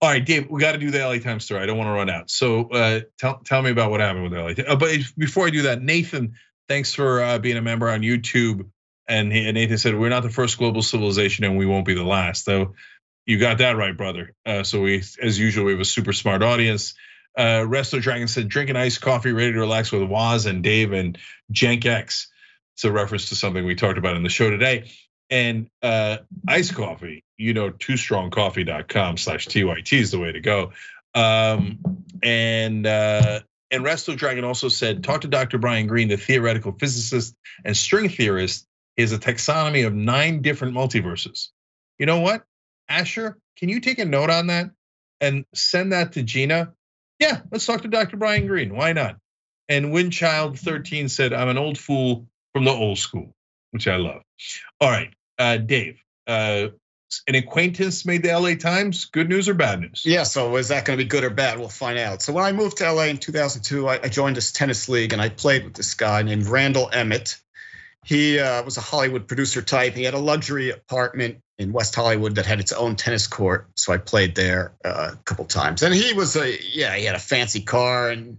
All 0.00 0.10
right, 0.10 0.24
Dave, 0.24 0.48
we 0.50 0.60
got 0.60 0.72
to 0.72 0.78
do 0.78 0.90
the 0.90 0.98
LA 0.98 1.18
Times 1.18 1.44
story. 1.44 1.60
I 1.60 1.66
don't 1.66 1.78
want 1.78 1.88
to 1.88 1.92
run 1.92 2.10
out. 2.10 2.30
So 2.30 2.68
uh, 2.70 3.00
tell 3.18 3.40
tell 3.44 3.62
me 3.62 3.70
about 3.70 3.90
what 3.90 4.00
happened 4.00 4.24
with 4.24 4.32
LA. 4.32 4.64
Uh, 4.64 4.76
but 4.76 4.98
before 5.16 5.46
I 5.46 5.50
do 5.50 5.62
that, 5.62 5.82
Nathan, 5.82 6.34
thanks 6.68 6.94
for 6.94 7.22
uh, 7.22 7.38
being 7.38 7.56
a 7.56 7.62
member 7.62 7.88
on 7.88 8.00
YouTube. 8.00 8.68
And, 9.08 9.32
he, 9.32 9.46
and 9.46 9.54
Nathan 9.54 9.78
said 9.78 9.96
we're 9.96 10.08
not 10.08 10.24
the 10.24 10.30
first 10.30 10.58
global 10.58 10.82
civilization, 10.82 11.44
and 11.44 11.56
we 11.56 11.66
won't 11.66 11.86
be 11.86 11.94
the 11.94 12.04
last. 12.04 12.44
So 12.44 12.74
you 13.24 13.38
got 13.38 13.58
that 13.58 13.76
right, 13.76 13.96
brother. 13.96 14.34
Uh, 14.44 14.62
so 14.62 14.80
we, 14.80 15.02
as 15.22 15.38
usual, 15.38 15.64
we 15.64 15.72
have 15.72 15.80
a 15.80 15.84
super 15.84 16.12
smart 16.12 16.42
audience. 16.42 16.94
Uh, 17.36 17.62
Resto 17.66 18.00
Dragon 18.00 18.28
said, 18.28 18.48
drinking 18.48 18.76
iced 18.76 19.00
coffee, 19.00 19.32
ready 19.32 19.52
to 19.52 19.58
relax 19.60 19.92
with 19.92 20.02
Waz 20.04 20.46
and 20.46 20.62
Dave 20.62 20.92
and 20.92 21.18
Cenk 21.52 21.84
X. 21.84 22.28
It's 22.74 22.84
a 22.84 22.92
reference 22.92 23.28
to 23.28 23.36
something 23.36 23.64
we 23.64 23.74
talked 23.74 23.98
about 23.98 24.16
in 24.16 24.22
the 24.22 24.28
show 24.28 24.50
today. 24.50 24.90
And 25.28 25.68
uh, 25.82 26.18
iced 26.46 26.74
coffee, 26.74 27.24
you 27.36 27.52
know, 27.52 27.70
twostrongcoffee.com 27.70 29.16
slash 29.16 29.48
TYT 29.48 29.92
is 29.92 30.10
the 30.12 30.18
way 30.18 30.32
to 30.32 30.40
go. 30.40 30.72
Um, 31.14 32.04
and 32.22 32.86
uh, 32.86 33.40
and 33.70 33.84
Resto 33.84 34.16
Dragon 34.16 34.44
also 34.44 34.68
said, 34.68 35.02
talk 35.02 35.22
to 35.22 35.28
Dr. 35.28 35.58
Brian 35.58 35.86
Greene, 35.86 36.08
the 36.08 36.16
theoretical 36.16 36.72
physicist 36.72 37.34
and 37.64 37.76
string 37.76 38.08
theorist, 38.08 38.66
is 38.96 39.12
a 39.12 39.18
taxonomy 39.18 39.86
of 39.86 39.94
nine 39.94 40.42
different 40.42 40.74
multiverses. 40.74 41.48
You 41.98 42.06
know 42.06 42.20
what? 42.20 42.44
Asher, 42.88 43.38
can 43.56 43.68
you 43.68 43.80
take 43.80 43.98
a 43.98 44.04
note 44.04 44.30
on 44.30 44.48
that 44.48 44.70
and 45.20 45.44
send 45.54 45.92
that 45.92 46.12
to 46.12 46.22
Gina? 46.22 46.72
Yeah, 47.18 47.40
let's 47.50 47.66
talk 47.66 47.82
to 47.82 47.88
Dr. 47.88 48.16
Brian 48.16 48.46
Greene. 48.46 48.74
Why 48.74 48.92
not? 48.92 49.16
And 49.68 49.86
Windchild13 49.86 51.10
said, 51.10 51.32
I'm 51.32 51.48
an 51.48 51.58
old 51.58 51.78
fool 51.78 52.28
from 52.52 52.64
the 52.64 52.70
old 52.70 52.98
school, 52.98 53.34
which 53.72 53.88
I 53.88 53.96
love. 53.96 54.22
All 54.80 54.90
right, 54.90 55.12
uh, 55.38 55.56
Dave, 55.58 56.00
uh, 56.26 56.68
an 57.28 57.34
acquaintance 57.34 58.04
made 58.04 58.22
the 58.22 58.38
LA 58.38 58.54
Times. 58.54 59.06
Good 59.06 59.28
news 59.28 59.48
or 59.48 59.54
bad 59.54 59.80
news? 59.80 60.02
Yeah. 60.04 60.24
So 60.24 60.56
is 60.56 60.68
that 60.68 60.84
going 60.84 60.98
to 60.98 61.04
be 61.04 61.08
good 61.08 61.24
or 61.24 61.30
bad? 61.30 61.58
We'll 61.58 61.68
find 61.68 61.98
out. 61.98 62.22
So 62.22 62.32
when 62.32 62.44
I 62.44 62.52
moved 62.52 62.78
to 62.78 62.92
LA 62.92 63.04
in 63.04 63.18
2002, 63.18 63.88
I, 63.88 64.00
I 64.02 64.08
joined 64.08 64.36
this 64.36 64.52
tennis 64.52 64.88
league 64.88 65.12
and 65.12 65.22
I 65.22 65.28
played 65.28 65.64
with 65.64 65.74
this 65.74 65.94
guy 65.94 66.22
named 66.22 66.46
Randall 66.46 66.90
Emmett. 66.92 67.38
He 68.04 68.38
uh, 68.38 68.62
was 68.62 68.76
a 68.76 68.80
Hollywood 68.80 69.26
producer 69.26 69.62
type. 69.62 69.94
He 69.94 70.04
had 70.04 70.14
a 70.14 70.18
luxury 70.18 70.70
apartment 70.70 71.38
in 71.58 71.72
West 71.72 71.94
Hollywood 71.94 72.36
that 72.36 72.46
had 72.46 72.60
its 72.60 72.72
own 72.72 72.96
tennis 72.96 73.26
court. 73.26 73.68
So 73.74 73.92
I 73.92 73.98
played 73.98 74.34
there 74.34 74.74
uh, 74.84 75.12
a 75.14 75.16
couple 75.24 75.44
times. 75.46 75.82
And 75.82 75.94
he 75.94 76.12
was 76.12 76.36
a 76.36 76.56
yeah, 76.72 76.94
he 76.94 77.04
had 77.04 77.16
a 77.16 77.20
fancy 77.20 77.62
car, 77.62 78.10
and 78.10 78.38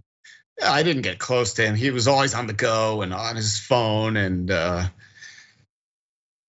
I 0.64 0.82
didn't 0.82 1.02
get 1.02 1.18
close 1.18 1.54
to 1.54 1.66
him. 1.66 1.74
He 1.74 1.90
was 1.90 2.08
always 2.08 2.34
on 2.34 2.46
the 2.46 2.52
go 2.52 3.02
and 3.02 3.12
on 3.12 3.36
his 3.36 3.58
phone, 3.58 4.16
and 4.16 4.50
uh, 4.50 4.84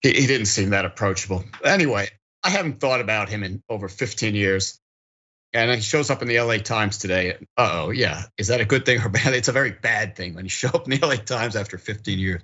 he, 0.02 0.14
he 0.14 0.28
didn't 0.28 0.48
seem 0.48 0.72
that 0.72 0.86
approachable. 0.86 1.44
Anyway, 1.64 2.10
I 2.44 2.50
haven't 2.50 2.80
thought 2.80 3.02
about 3.02 3.30
him 3.30 3.44
in 3.44 3.64
over 3.70 3.88
15 3.88 4.36
years. 4.36 4.80
And 5.52 5.72
he 5.72 5.82
shows 5.82 6.12
up 6.12 6.22
in 6.22 6.28
the 6.28 6.40
LA 6.40 6.58
Times 6.58 7.00
today. 7.00 7.38
oh, 7.58 7.90
yeah. 7.90 8.24
Is 8.38 8.48
that 8.50 8.62
a 8.62 8.66
good 8.66 8.86
thing 8.86 9.02
or 9.02 9.10
bad? 9.10 9.34
It's 9.34 9.48
a 9.48 9.54
very 9.54 9.72
bad 9.72 10.16
thing 10.16 10.36
when 10.36 10.46
you 10.46 10.50
show 10.50 10.70
up 10.70 10.88
in 10.90 11.00
the 11.00 11.06
LA 11.06 11.16
Times 11.16 11.56
after 11.56 11.78
15 11.78 12.20
years. 12.20 12.42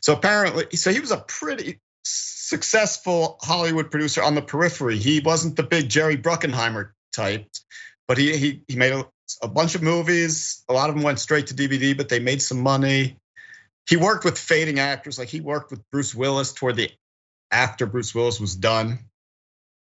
So 0.00 0.12
apparently, 0.12 0.76
so 0.76 0.92
he 0.92 1.00
was 1.00 1.10
a 1.10 1.18
pretty 1.18 1.80
successful 2.04 3.38
Hollywood 3.42 3.90
producer 3.90 4.22
on 4.22 4.34
the 4.34 4.42
periphery. 4.42 4.98
He 4.98 5.20
wasn't 5.20 5.56
the 5.56 5.62
big 5.62 5.88
Jerry 5.88 6.16
Bruckheimer 6.16 6.90
type, 7.12 7.48
but 8.06 8.18
he 8.18 8.36
he 8.36 8.62
he 8.68 8.76
made 8.76 8.92
a, 8.92 9.06
a 9.42 9.48
bunch 9.48 9.74
of 9.74 9.82
movies. 9.82 10.62
A 10.68 10.72
lot 10.72 10.90
of 10.90 10.94
them 10.94 11.04
went 11.04 11.18
straight 11.18 11.48
to 11.48 11.54
DVD, 11.54 11.96
but 11.96 12.08
they 12.08 12.20
made 12.20 12.42
some 12.42 12.60
money. 12.60 13.16
He 13.86 13.96
worked 13.96 14.24
with 14.24 14.38
fading 14.38 14.78
actors, 14.78 15.18
like 15.18 15.28
he 15.28 15.40
worked 15.40 15.70
with 15.70 15.82
Bruce 15.90 16.14
Willis 16.14 16.52
toward 16.52 16.76
the 16.76 16.90
after 17.50 17.86
Bruce 17.86 18.14
Willis 18.14 18.40
was 18.40 18.56
done 18.56 18.98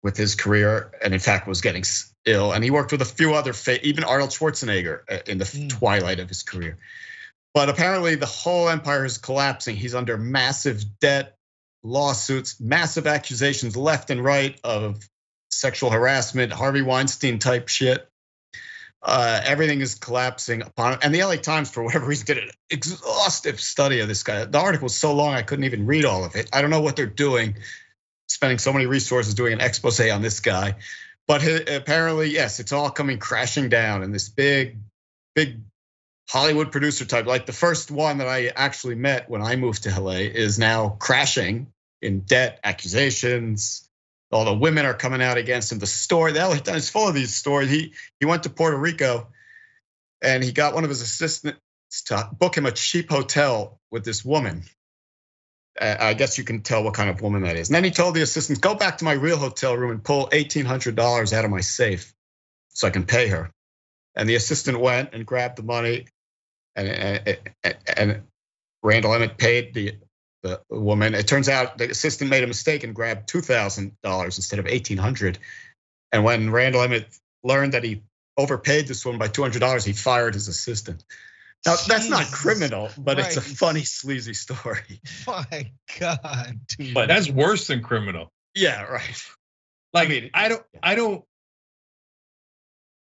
with 0.01 0.17
his 0.17 0.35
career, 0.35 0.91
and 1.01 1.13
in 1.13 1.19
fact 1.19 1.47
was 1.47 1.61
getting 1.61 1.83
ill. 2.25 2.51
And 2.51 2.63
he 2.63 2.71
worked 2.71 2.91
with 2.91 3.01
a 3.01 3.05
few 3.05 3.33
other, 3.33 3.53
even 3.83 4.03
Arnold 4.03 4.31
Schwarzenegger 4.31 5.01
uh, 5.09 5.19
in 5.27 5.37
the 5.37 5.45
mm. 5.45 5.69
twilight 5.69 6.19
of 6.19 6.27
his 6.27 6.43
career. 6.43 6.77
But 7.53 7.69
apparently, 7.69 8.15
the 8.15 8.25
whole 8.25 8.67
empire 8.67 9.05
is 9.05 9.17
collapsing. 9.17 9.75
He's 9.75 9.95
under 9.95 10.17
massive 10.17 10.99
debt 10.99 11.37
lawsuits, 11.83 12.59
massive 12.59 13.07
accusations 13.07 13.77
left 13.77 14.09
and 14.09 14.23
right 14.23 14.59
of 14.63 14.99
sexual 15.51 15.91
harassment, 15.91 16.51
Harvey 16.51 16.81
Weinstein 16.81 17.39
type 17.39 17.69
shit. 17.69 18.07
Uh, 19.05 19.41
everything 19.43 19.81
is 19.81 19.95
collapsing 19.95 20.61
upon 20.61 20.93
him. 20.93 20.99
And 21.03 21.13
the 21.13 21.23
LA 21.23 21.35
Times, 21.35 21.69
for 21.69 21.83
whatever 21.83 22.05
reason, 22.05 22.25
did 22.25 22.37
an 22.37 22.49
exhaustive 22.69 23.59
study 23.59 23.99
of 23.99 24.07
this 24.07 24.23
guy. 24.23 24.45
The 24.45 24.59
article 24.59 24.85
was 24.85 24.95
so 24.95 25.13
long 25.13 25.33
I 25.33 25.41
couldn't 25.41 25.65
even 25.65 25.85
read 25.85 26.05
all 26.05 26.23
of 26.23 26.35
it. 26.35 26.49
I 26.53 26.61
don't 26.61 26.69
know 26.69 26.81
what 26.81 26.95
they're 26.95 27.05
doing, 27.05 27.57
spending 28.29 28.59
so 28.59 28.71
many 28.71 28.85
resources 28.85 29.33
doing 29.33 29.53
an 29.53 29.61
expose 29.61 29.99
on 29.99 30.21
this 30.21 30.39
guy. 30.39 30.75
But 31.27 31.43
apparently, 31.69 32.29
yes, 32.29 32.61
it's 32.61 32.71
all 32.71 32.89
coming 32.89 33.19
crashing 33.19 33.67
down. 33.67 34.03
And 34.03 34.13
this 34.13 34.29
big, 34.29 34.77
big 35.35 35.59
Hollywood 36.29 36.71
producer 36.71 37.03
type, 37.05 37.25
like 37.25 37.45
the 37.45 37.53
first 37.53 37.91
one 37.91 38.19
that 38.19 38.27
I 38.27 38.47
actually 38.55 38.95
met 38.95 39.29
when 39.29 39.41
I 39.41 39.57
moved 39.57 39.83
to 39.83 39.99
LA, 39.99 40.11
is 40.11 40.57
now 40.57 40.95
crashing 40.99 41.67
in 42.01 42.21
debt, 42.21 42.59
accusations. 42.63 43.82
All 44.33 44.45
the 44.45 44.53
women 44.53 44.85
are 44.85 44.93
coming 44.93 45.21
out 45.21 45.37
against 45.37 45.71
him. 45.71 45.79
The 45.79 45.87
story, 45.87 46.33
Times 46.33 46.67
is 46.69 46.89
full 46.89 47.07
of 47.07 47.13
these 47.13 47.35
stories. 47.35 47.69
He 47.69 47.93
he 48.19 48.25
went 48.25 48.43
to 48.43 48.49
Puerto 48.49 48.77
Rico, 48.77 49.27
and 50.21 50.43
he 50.43 50.51
got 50.51 50.73
one 50.73 50.83
of 50.83 50.89
his 50.89 51.01
assistants 51.01 51.59
to 52.07 52.29
book 52.33 52.57
him 52.57 52.65
a 52.65 52.71
cheap 52.71 53.09
hotel 53.09 53.79
with 53.91 54.03
this 54.03 54.25
woman. 54.25 54.63
I 55.79 56.13
guess 56.13 56.37
you 56.37 56.43
can 56.43 56.61
tell 56.61 56.83
what 56.83 56.93
kind 56.93 57.09
of 57.09 57.21
woman 57.21 57.43
that 57.43 57.55
is. 57.55 57.69
And 57.69 57.75
then 57.75 57.83
he 57.83 57.91
told 57.91 58.15
the 58.15 58.21
assistant, 58.21 58.61
"Go 58.61 58.75
back 58.75 58.99
to 58.99 59.05
my 59.05 59.13
real 59.13 59.37
hotel 59.37 59.75
room 59.75 59.91
and 59.91 60.03
pull 60.03 60.29
eighteen 60.31 60.65
hundred 60.65 60.95
dollars 60.95 61.33
out 61.33 61.45
of 61.45 61.51
my 61.51 61.61
safe, 61.61 62.13
so 62.69 62.87
I 62.87 62.91
can 62.91 63.05
pay 63.05 63.27
her." 63.27 63.51
And 64.15 64.29
the 64.29 64.35
assistant 64.35 64.79
went 64.79 65.13
and 65.13 65.25
grabbed 65.25 65.57
the 65.57 65.63
money, 65.63 66.07
and 66.75 66.87
and, 67.63 67.77
and 67.97 68.23
Randall 68.83 69.15
Emmett 69.15 69.37
paid 69.37 69.73
the 69.73 69.97
the 70.43 70.61
woman. 70.69 71.15
It 71.15 71.27
turns 71.27 71.49
out 71.49 71.77
the 71.77 71.89
assistant 71.89 72.29
made 72.29 72.43
a 72.43 72.47
mistake 72.47 72.83
and 72.83 72.93
grabbed 72.93 73.27
two 73.27 73.41
thousand 73.41 73.97
dollars 74.03 74.37
instead 74.37 74.59
of 74.59 74.67
eighteen 74.67 74.97
hundred. 74.97 75.39
And 76.11 76.23
when 76.23 76.51
Randall 76.51 76.83
Emmett 76.83 77.07
learned 77.43 77.73
that 77.73 77.83
he 77.83 78.03
overpaid 78.37 78.87
this 78.87 79.05
woman 79.05 79.19
by 79.19 79.29
two 79.29 79.41
hundred 79.41 79.59
dollars, 79.59 79.83
he 79.85 79.93
fired 79.93 80.35
his 80.35 80.47
assistant. 80.47 81.03
Now 81.65 81.75
Jeez. 81.75 81.87
that's 81.87 82.09
not 82.09 82.25
criminal, 82.25 82.89
but 82.97 83.17
right. 83.17 83.25
it's 83.25 83.37
a 83.37 83.41
funny, 83.41 83.83
sleazy 83.83 84.33
story. 84.33 84.99
My 85.25 85.71
God, 85.99 86.59
dude. 86.67 86.93
But 86.93 87.07
that's 87.07 87.29
worse 87.29 87.67
than 87.67 87.81
criminal. 87.81 88.31
Yeah, 88.53 88.83
right. 88.83 89.23
Like 89.93 90.07
I, 90.07 90.09
mean, 90.09 90.29
I 90.33 90.49
don't, 90.49 90.63
I 90.81 90.95
don't. 90.95 91.23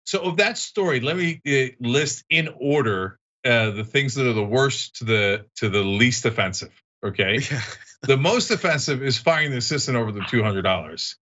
So 0.05 0.21
of 0.21 0.37
that 0.39 0.59
story, 0.59 1.01
let 1.01 1.17
me 1.17 1.41
uh, 1.47 1.75
list 1.81 2.25
in 2.31 2.49
order 2.61 3.19
uh, 3.45 3.71
the 3.71 3.85
things 3.85 4.15
that 4.15 4.27
are 4.27 4.33
the 4.33 4.45
worst 4.45 4.97
to 4.97 5.05
the 5.05 5.47
to 5.57 5.69
the 5.69 5.83
least 5.83 6.25
offensive. 6.25 6.82
Okay. 7.05 7.41
Yeah. 7.51 7.61
the 8.03 8.17
most 8.17 8.51
offensive 8.51 9.03
is 9.03 9.17
firing 9.17 9.53
the 9.53 9.59
assistant 9.59 9.97
over 9.97 10.11
the 10.11 10.21
$200. 10.21 11.15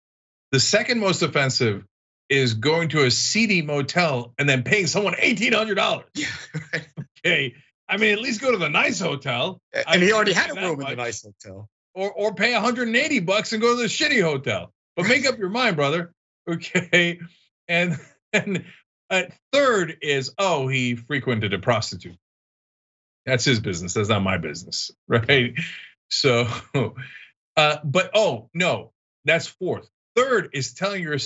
The 0.53 0.61
second 0.61 1.01
most 1.01 1.23
offensive 1.23 1.85
is 2.29 2.55
going 2.55 2.91
to 2.91 3.05
a 3.05 3.11
seedy 3.11 3.63
motel 3.63 4.33
and 4.39 4.49
then 4.49 4.63
paying 4.63 4.87
someone 4.87 5.15
$1,800. 5.15 6.05
Yeah, 6.15 6.27
right. 6.73 6.89
Okay. 7.25 7.55
I 7.89 7.97
mean, 7.97 8.13
at 8.13 8.21
least 8.21 8.41
go 8.41 8.53
to 8.53 8.59
the 8.59 8.69
nice 8.69 9.01
hotel. 9.01 9.61
And 9.73 9.85
I 9.87 9.99
he 9.99 10.13
already 10.13 10.33
had 10.35 10.51
a 10.51 10.55
room 10.55 10.79
much. 10.79 10.91
in 10.91 10.97
the 10.97 11.03
nice 11.03 11.23
hotel. 11.23 11.69
Or, 11.95 12.13
or 12.13 12.35
pay 12.35 12.53
180 12.53 13.21
bucks 13.21 13.53
and 13.53 13.61
go 13.63 13.75
to 13.75 13.83
the 13.83 13.89
shitty 13.89 14.23
hotel. 14.23 14.73
But 14.95 15.09
make 15.09 15.27
up 15.27 15.39
your 15.39 15.49
mind, 15.49 15.77
brother. 15.77 16.13
Okay. 16.49 17.19
And 17.67 17.99
and 18.33 18.65
uh, 19.11 19.23
third 19.53 19.97
is, 20.03 20.33
oh, 20.39 20.69
he 20.69 20.97
frequented 20.97 21.55
a 21.55 21.59
prostitute. 21.59 22.17
That's 23.29 23.45
his 23.45 23.61
business. 23.61 23.93
That's 23.93 24.09
not 24.09 24.23
my 24.23 24.39
business, 24.39 24.91
right? 25.09 25.53
So, 26.09 26.49
uh, 27.57 27.77
but 27.85 28.11
oh 28.15 28.49
no, 28.55 28.93
that's 29.27 29.47
fourth. 29.47 29.87
Third 30.17 30.49
is 30.55 30.73
telling 30.73 31.03
your 31.03 31.19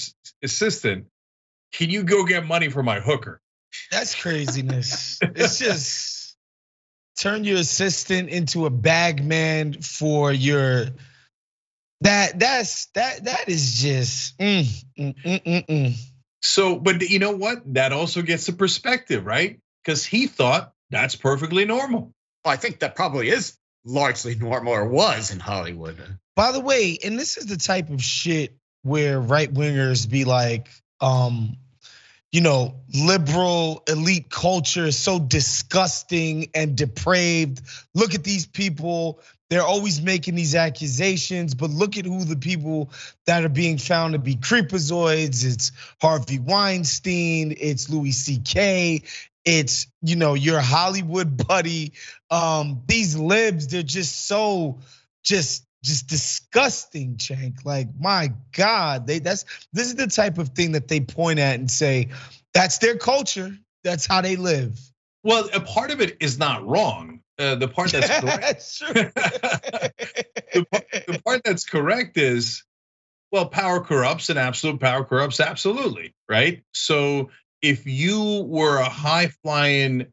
assistant, 0.42 1.06
"Can 1.72 1.90
you 1.90 2.02
go 2.02 2.24
get 2.24 2.44
money 2.44 2.70
for 2.70 2.82
my 2.82 2.98
hooker?" 2.98 3.40
That's 3.92 4.20
craziness. 4.20 5.20
it's 5.22 5.60
just 5.60 6.36
turn 7.16 7.44
your 7.44 7.58
assistant 7.58 8.30
into 8.30 8.66
a 8.66 8.70
bag 8.70 9.24
man 9.24 9.74
for 9.74 10.32
your 10.32 10.86
that 12.00 12.36
that's 12.36 12.86
that 12.94 13.24
that 13.26 13.48
is 13.48 13.80
just 13.80 14.36
mm, 14.38 14.64
mm, 14.98 15.14
mm, 15.22 15.42
mm, 15.44 15.66
mm. 15.66 15.94
so 16.40 16.80
but 16.80 17.00
you 17.02 17.20
know 17.20 17.30
what 17.30 17.62
that 17.74 17.92
also 17.92 18.22
gets 18.22 18.46
the 18.46 18.52
perspective 18.52 19.24
right 19.24 19.60
because 19.84 20.04
he 20.04 20.26
thought 20.26 20.72
that's 20.92 21.16
perfectly 21.16 21.64
normal. 21.64 22.12
I 22.44 22.56
think 22.56 22.80
that 22.80 22.94
probably 22.94 23.28
is 23.28 23.56
largely 23.84 24.34
normal 24.40 24.74
or 24.74 24.86
was 24.86 25.30
in 25.32 25.40
Hollywood. 25.40 25.96
By 26.36 26.52
the 26.52 26.60
way, 26.60 26.98
and 27.04 27.18
this 27.18 27.36
is 27.36 27.46
the 27.46 27.56
type 27.56 27.90
of 27.90 28.02
shit 28.02 28.56
where 28.82 29.20
right 29.20 29.52
wingers 29.52 30.08
be 30.08 30.24
like, 30.24 30.68
um, 31.00 31.56
you 32.30 32.40
know, 32.40 32.76
liberal 32.94 33.82
elite 33.86 34.30
culture 34.30 34.86
is 34.86 34.98
so 34.98 35.18
disgusting 35.18 36.50
and 36.54 36.76
depraved. 36.76 37.60
Look 37.94 38.14
at 38.14 38.24
these 38.24 38.46
people. 38.46 39.20
They're 39.50 39.62
always 39.62 40.00
making 40.00 40.34
these 40.34 40.54
accusations, 40.54 41.54
but 41.54 41.68
look 41.68 41.98
at 41.98 42.06
who 42.06 42.24
the 42.24 42.36
people 42.36 42.90
that 43.26 43.44
are 43.44 43.50
being 43.50 43.76
found 43.76 44.14
to 44.14 44.18
be 44.18 44.36
creepazoids. 44.36 45.44
It's 45.44 45.72
Harvey 46.00 46.38
Weinstein, 46.38 47.54
it's 47.60 47.90
Louis 47.90 48.12
C.K., 48.12 49.02
it's 49.44 49.86
you 50.02 50.16
know 50.16 50.34
your 50.34 50.60
Hollywood 50.60 51.46
buddy. 51.46 51.92
Um, 52.30 52.82
these 52.86 53.16
libs, 53.16 53.68
they're 53.68 53.82
just 53.82 54.26
so 54.26 54.80
just 55.24 55.66
just 55.82 56.06
disgusting, 56.06 57.16
Cenk. 57.16 57.64
Like, 57.64 57.88
my 57.98 58.32
God, 58.52 59.06
they 59.06 59.18
that's 59.18 59.44
this 59.72 59.88
is 59.88 59.96
the 59.96 60.06
type 60.06 60.38
of 60.38 60.50
thing 60.50 60.72
that 60.72 60.88
they 60.88 61.00
point 61.00 61.38
at 61.38 61.58
and 61.58 61.70
say, 61.70 62.10
that's 62.54 62.78
their 62.78 62.96
culture. 62.96 63.56
That's 63.84 64.06
how 64.06 64.20
they 64.20 64.36
live. 64.36 64.78
Well, 65.24 65.48
a 65.52 65.60
part 65.60 65.90
of 65.90 66.00
it 66.00 66.18
is 66.20 66.38
not 66.38 66.66
wrong. 66.66 67.20
Uh, 67.38 67.56
the 67.56 67.68
part 67.68 67.90
that's 67.90 68.08
correct. 68.20 69.14
the, 70.52 70.66
the 71.08 71.22
part 71.24 71.42
that's 71.44 71.64
correct 71.64 72.16
is, 72.16 72.64
well, 73.32 73.46
power 73.46 73.80
corrupts 73.80 74.28
and 74.30 74.38
absolute 74.38 74.78
power 74.80 75.04
corrupts 75.04 75.40
absolutely, 75.40 76.14
right? 76.28 76.62
So 76.74 77.30
if 77.62 77.86
you 77.86 78.44
were 78.46 78.78
a 78.78 78.88
high 78.88 79.28
flying 79.42 80.12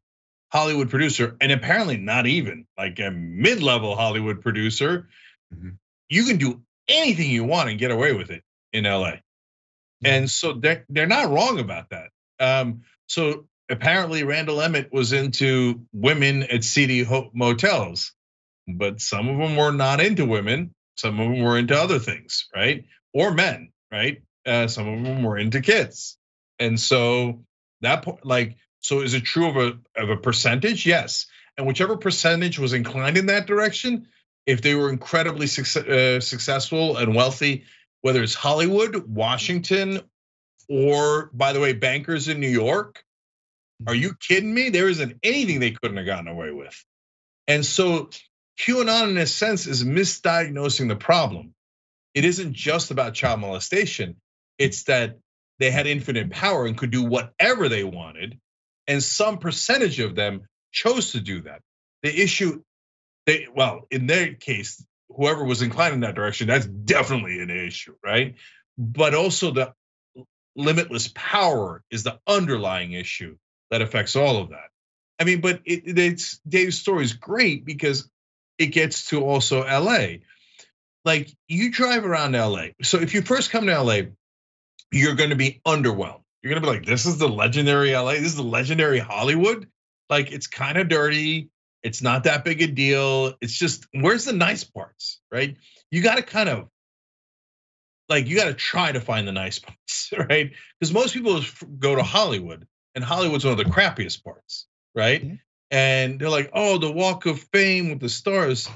Hollywood 0.51 0.89
producer, 0.89 1.35
and 1.41 1.51
apparently 1.51 1.97
not 1.97 2.25
even 2.25 2.65
like 2.77 2.99
a 2.99 3.11
mid 3.11 3.61
level 3.61 3.95
Hollywood 3.95 4.41
producer, 4.41 5.07
Mm-hmm. 5.53 5.69
You 6.09 6.23
can 6.25 6.37
do 6.37 6.61
anything 6.87 7.29
you 7.29 7.43
want 7.43 7.69
and 7.69 7.79
get 7.79 7.91
away 7.91 8.13
with 8.13 8.31
it 8.31 8.43
in 8.73 8.83
LA. 8.85 9.13
And 10.03 10.29
so 10.29 10.53
they're, 10.53 10.85
they're 10.89 11.07
not 11.07 11.29
wrong 11.29 11.59
about 11.59 11.89
that. 11.89 12.09
Um, 12.39 12.83
so 13.07 13.47
apparently 13.69 14.23
Randall 14.23 14.61
Emmett 14.61 14.93
was 14.93 15.11
into 15.11 15.81
women 15.91 16.43
at 16.43 16.63
seedy 16.63 17.05
motels, 17.33 18.13
but 18.67 19.01
some 19.01 19.27
of 19.27 19.37
them 19.37 19.57
were 19.57 19.71
not 19.71 19.99
into 19.99 20.25
women. 20.25 20.73
Some 20.95 21.19
of 21.19 21.29
them 21.29 21.41
were 21.41 21.57
into 21.57 21.75
other 21.75 21.99
things, 21.99 22.47
right? 22.55 22.85
Or 23.13 23.33
men, 23.33 23.71
right? 23.91 24.21
Uh, 24.45 24.67
some 24.67 24.87
of 24.87 25.03
them 25.03 25.23
were 25.23 25.37
into 25.37 25.61
kids. 25.61 26.17
And 26.59 26.79
so 26.79 27.45
that 27.81 28.03
point, 28.03 28.25
like, 28.25 28.57
so 28.81 29.01
is 29.01 29.13
it 29.13 29.23
true 29.23 29.47
of 29.49 29.55
a 29.57 30.01
of 30.01 30.09
a 30.09 30.17
percentage? 30.17 30.85
Yes. 30.85 31.27
And 31.57 31.67
whichever 31.67 31.97
percentage 31.97 32.59
was 32.59 32.73
inclined 32.73 33.17
in 33.17 33.25
that 33.27 33.47
direction, 33.47 34.07
if 34.45 34.61
they 34.61 34.75
were 34.75 34.89
incredibly 34.89 35.47
success, 35.47 35.85
uh, 35.85 36.19
successful 36.21 36.97
and 36.97 37.15
wealthy, 37.15 37.65
whether 38.01 38.23
it's 38.23 38.33
Hollywood, 38.33 38.95
Washington, 39.07 40.01
or 40.69 41.29
by 41.33 41.53
the 41.53 41.59
way, 41.59 41.73
bankers 41.73 42.27
in 42.27 42.39
New 42.39 42.49
York. 42.49 43.03
Are 43.87 43.95
you 43.95 44.13
kidding 44.15 44.53
me? 44.53 44.69
There 44.69 44.89
isn't 44.89 45.19
anything 45.23 45.59
they 45.59 45.71
couldn't 45.71 45.97
have 45.97 46.05
gotten 46.05 46.27
away 46.27 46.51
with. 46.51 46.83
And 47.47 47.65
so 47.65 48.09
QAnon, 48.59 49.11
in 49.11 49.17
a 49.17 49.25
sense, 49.25 49.67
is 49.67 49.83
misdiagnosing 49.83 50.89
the 50.89 50.95
problem. 50.95 51.53
It 52.13 52.25
isn't 52.25 52.53
just 52.53 52.91
about 52.91 53.13
child 53.13 53.39
molestation, 53.39 54.17
it's 54.57 54.83
that 54.83 55.19
they 55.59 55.71
had 55.71 55.87
infinite 55.87 56.31
power 56.31 56.65
and 56.65 56.77
could 56.77 56.91
do 56.91 57.03
whatever 57.03 57.69
they 57.69 57.83
wanted. 57.83 58.39
And 58.87 59.03
some 59.03 59.37
percentage 59.37 59.99
of 59.99 60.15
them 60.15 60.41
chose 60.71 61.11
to 61.11 61.19
do 61.19 61.41
that. 61.41 61.61
The 62.01 62.21
issue 62.21 62.63
they 63.25 63.47
well, 63.53 63.85
in 63.91 64.07
their 64.07 64.33
case, 64.33 64.83
whoever 65.09 65.43
was 65.43 65.61
inclined 65.61 65.93
in 65.93 65.99
that 66.01 66.15
direction, 66.15 66.47
that's 66.47 66.65
definitely 66.65 67.41
an 67.41 67.49
issue, 67.49 67.95
right? 68.03 68.35
But 68.77 69.13
also 69.13 69.51
the 69.51 69.73
limitless 70.55 71.11
power 71.13 71.83
is 71.91 72.03
the 72.03 72.19
underlying 72.25 72.93
issue 72.93 73.37
that 73.71 73.81
affects 73.81 74.15
all 74.15 74.37
of 74.37 74.49
that. 74.49 74.69
I 75.19 75.25
mean, 75.25 75.41
but 75.41 75.61
it, 75.65 75.97
it's 75.97 76.39
Dave's 76.47 76.77
story 76.77 77.03
is 77.03 77.13
great 77.13 77.65
because 77.65 78.09
it 78.57 78.67
gets 78.67 79.09
to 79.09 79.23
also 79.23 79.61
LA. 79.63 80.17
Like 81.05 81.29
you 81.47 81.71
drive 81.71 82.05
around 82.05 82.33
LA. 82.33 82.67
So 82.81 82.99
if 82.99 83.13
you 83.13 83.21
first 83.21 83.51
come 83.51 83.67
to 83.67 83.81
LA, 83.81 84.01
you're 84.91 85.15
going 85.15 85.29
to 85.29 85.35
be 85.35 85.61
underwhelmed. 85.65 86.21
You're 86.41 86.53
going 86.53 86.61
to 86.61 86.67
be 86.67 86.73
like, 86.73 86.85
this 86.85 87.05
is 87.05 87.17
the 87.17 87.27
legendary 87.27 87.93
LA. 87.93 88.13
This 88.13 88.27
is 88.27 88.35
the 88.35 88.43
legendary 88.43 88.99
Hollywood. 88.99 89.67
Like 90.09 90.31
it's 90.31 90.47
kind 90.47 90.77
of 90.77 90.89
dirty. 90.89 91.49
It's 91.83 92.01
not 92.01 92.23
that 92.23 92.43
big 92.43 92.61
a 92.61 92.67
deal. 92.67 93.33
It's 93.41 93.53
just 93.53 93.85
where's 93.93 94.25
the 94.25 94.33
nice 94.33 94.63
parts, 94.63 95.21
right? 95.31 95.55
You 95.91 96.01
got 96.01 96.15
to 96.15 96.23
kind 96.23 96.49
of 96.49 96.67
like 98.09 98.27
you 98.27 98.35
got 98.35 98.45
to 98.45 98.53
try 98.53 98.91
to 98.91 98.99
find 98.99 99.27
the 99.27 99.31
nice 99.31 99.59
parts, 99.59 100.11
right? 100.17 100.51
Because 100.79 100.93
most 100.93 101.13
people 101.13 101.41
go 101.77 101.95
to 101.95 102.03
Hollywood, 102.03 102.67
and 102.95 103.03
Hollywood's 103.03 103.45
one 103.45 103.57
of 103.57 103.57
the 103.57 103.71
crappiest 103.71 104.23
parts, 104.23 104.67
right? 104.95 105.23
Mm-hmm. 105.23 105.35
And 105.71 106.19
they're 106.19 106.29
like, 106.29 106.49
"Oh, 106.53 106.79
the 106.79 106.91
Walk 106.91 107.27
of 107.27 107.39
Fame 107.53 107.89
with 107.89 107.99
the 107.99 108.09
stars." 108.09 108.67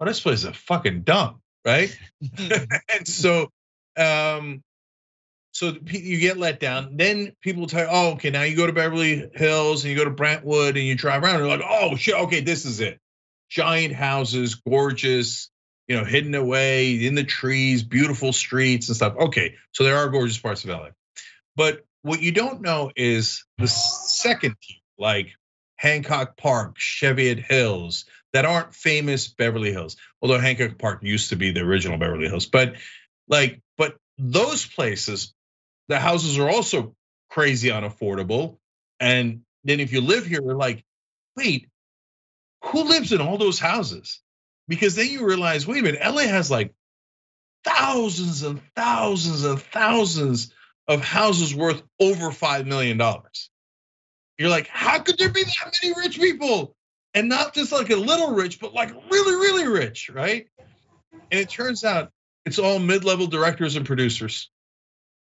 Oh, 0.00 0.06
this 0.06 0.20
place 0.20 0.40
is 0.40 0.44
a 0.46 0.54
fucking 0.54 1.02
dumb, 1.02 1.42
right? 1.64 1.96
and 2.38 3.06
so, 3.06 3.50
um, 3.96 4.62
so 5.52 5.72
you 5.86 6.18
get 6.18 6.36
let 6.36 6.60
down. 6.60 6.96
Then 6.96 7.32
people 7.40 7.66
tell 7.66 7.82
you, 7.82 7.88
oh, 7.90 8.10
okay, 8.12 8.30
now 8.30 8.42
you 8.42 8.56
go 8.56 8.66
to 8.66 8.72
Beverly 8.72 9.30
Hills 9.34 9.84
and 9.84 9.90
you 9.90 9.96
go 9.96 10.04
to 10.04 10.10
Brentwood 10.10 10.76
and 10.76 10.86
you 10.86 10.94
drive 10.94 11.22
around. 11.22 11.36
And 11.36 11.46
you're 11.46 11.56
like, 11.56 11.66
oh 11.68 11.96
shit, 11.96 12.14
okay, 12.14 12.40
this 12.40 12.64
is 12.64 12.80
it. 12.80 13.00
Giant 13.50 13.94
houses, 13.94 14.56
gorgeous, 14.56 15.50
you 15.86 15.96
know, 15.96 16.04
hidden 16.04 16.34
away 16.34 17.04
in 17.06 17.14
the 17.14 17.24
trees, 17.24 17.82
beautiful 17.82 18.32
streets 18.32 18.88
and 18.88 18.96
stuff. 18.96 19.16
Okay, 19.18 19.56
so 19.72 19.84
there 19.84 19.96
are 19.96 20.08
gorgeous 20.10 20.38
parts 20.38 20.64
of 20.64 20.70
LA. 20.70 20.90
But 21.56 21.84
what 22.02 22.22
you 22.22 22.30
don't 22.30 22.60
know 22.60 22.92
is 22.94 23.44
the 23.56 23.66
second 23.66 24.54
tier, 24.62 24.76
like 24.98 25.30
Hancock 25.76 26.36
Park, 26.36 26.76
Cheviot 26.76 27.38
Hills, 27.38 28.04
that 28.32 28.44
aren't 28.44 28.74
famous 28.74 29.28
Beverly 29.28 29.72
Hills. 29.72 29.96
Although 30.20 30.38
Hancock 30.38 30.78
Park 30.78 31.00
used 31.02 31.30
to 31.30 31.36
be 31.36 31.52
the 31.52 31.60
original 31.60 31.98
Beverly 31.98 32.28
Hills, 32.28 32.46
but 32.46 32.74
like, 33.28 33.60
but 33.76 33.96
those 34.18 34.66
places 34.66 35.34
the 35.88 35.98
houses 35.98 36.38
are 36.38 36.48
also 36.48 36.94
crazy 37.30 37.68
unaffordable. 37.68 38.58
And 39.00 39.42
then 39.64 39.80
if 39.80 39.92
you 39.92 40.00
live 40.00 40.26
here, 40.26 40.42
you're 40.42 40.54
like, 40.54 40.84
wait, 41.36 41.68
who 42.64 42.84
lives 42.84 43.12
in 43.12 43.20
all 43.20 43.38
those 43.38 43.58
houses? 43.58 44.20
Because 44.66 44.94
then 44.94 45.08
you 45.08 45.26
realize, 45.26 45.66
wait 45.66 45.80
a 45.80 45.82
minute, 45.82 46.00
LA 46.04 46.22
has 46.22 46.50
like 46.50 46.74
thousands 47.64 48.42
and 48.42 48.60
thousands 48.74 49.44
and 49.44 49.60
thousands 49.60 50.52
of 50.86 51.02
houses 51.02 51.54
worth 51.54 51.82
over 52.00 52.26
$5 52.26 52.66
million. 52.66 53.00
You're 54.38 54.48
like, 54.48 54.68
how 54.68 55.00
could 55.00 55.18
there 55.18 55.30
be 55.30 55.44
that 55.44 55.72
many 55.82 55.94
rich 55.96 56.18
people? 56.18 56.74
And 57.14 57.28
not 57.28 57.54
just 57.54 57.72
like 57.72 57.90
a 57.90 57.96
little 57.96 58.34
rich, 58.34 58.60
but 58.60 58.74
like 58.74 58.90
really, 59.10 59.34
really 59.34 59.66
rich, 59.66 60.10
right? 60.10 60.46
And 61.30 61.40
it 61.40 61.48
turns 61.48 61.84
out 61.84 62.12
it's 62.44 62.58
all 62.58 62.78
mid 62.78 63.04
level 63.04 63.26
directors 63.26 63.76
and 63.76 63.86
producers 63.86 64.50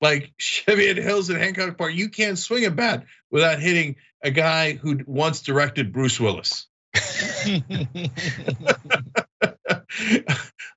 like 0.04 0.34
Cheviot 0.38 0.98
Hills 0.98 1.30
and 1.30 1.40
Hancock 1.40 1.78
Park, 1.78 1.94
you 1.96 2.10
can't 2.10 2.38
swing 2.38 2.66
a 2.66 2.72
bat 2.72 3.06
without 3.32 3.60
hitting 3.60 3.96
a 4.22 4.30
guy 4.30 4.74
who 4.74 5.00
once 5.08 5.42
directed 5.42 5.92
Bruce 5.94 6.20
Willis. 6.20 6.68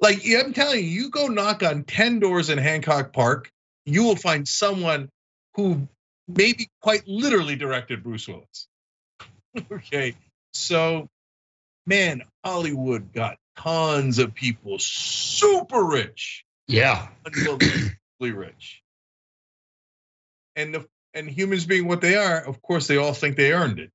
like 0.00 0.22
I'm 0.26 0.54
telling 0.54 0.78
you, 0.78 0.90
you 0.90 1.10
go 1.10 1.26
knock 1.26 1.62
on 1.62 1.84
10 1.84 2.20
doors 2.20 2.48
in 2.48 2.56
Hancock 2.56 3.12
Park, 3.12 3.50
you 3.84 4.04
will 4.04 4.16
find 4.16 4.48
someone 4.48 5.10
who 5.54 5.88
maybe 6.26 6.70
quite 6.80 7.06
literally 7.06 7.56
directed 7.56 8.02
Bruce 8.02 8.26
Willis. 8.28 8.68
okay. 9.72 10.14
So, 10.54 11.08
man, 11.86 12.22
Hollywood 12.44 13.12
got 13.12 13.36
tons 13.58 14.18
of 14.18 14.34
people 14.34 14.78
super 14.78 15.84
rich. 15.84 16.44
Yeah. 16.66 17.08
Unbelievably 17.26 18.32
rich 18.32 18.82
and 20.56 20.74
the 20.74 20.86
and 21.14 21.30
humans 21.30 21.64
being 21.64 21.86
what 21.86 22.00
they 22.00 22.16
are, 22.16 22.38
of 22.38 22.60
course, 22.60 22.86
they 22.86 22.96
all 22.96 23.12
think 23.12 23.36
they 23.36 23.52
earned 23.52 23.78
it. 23.78 23.90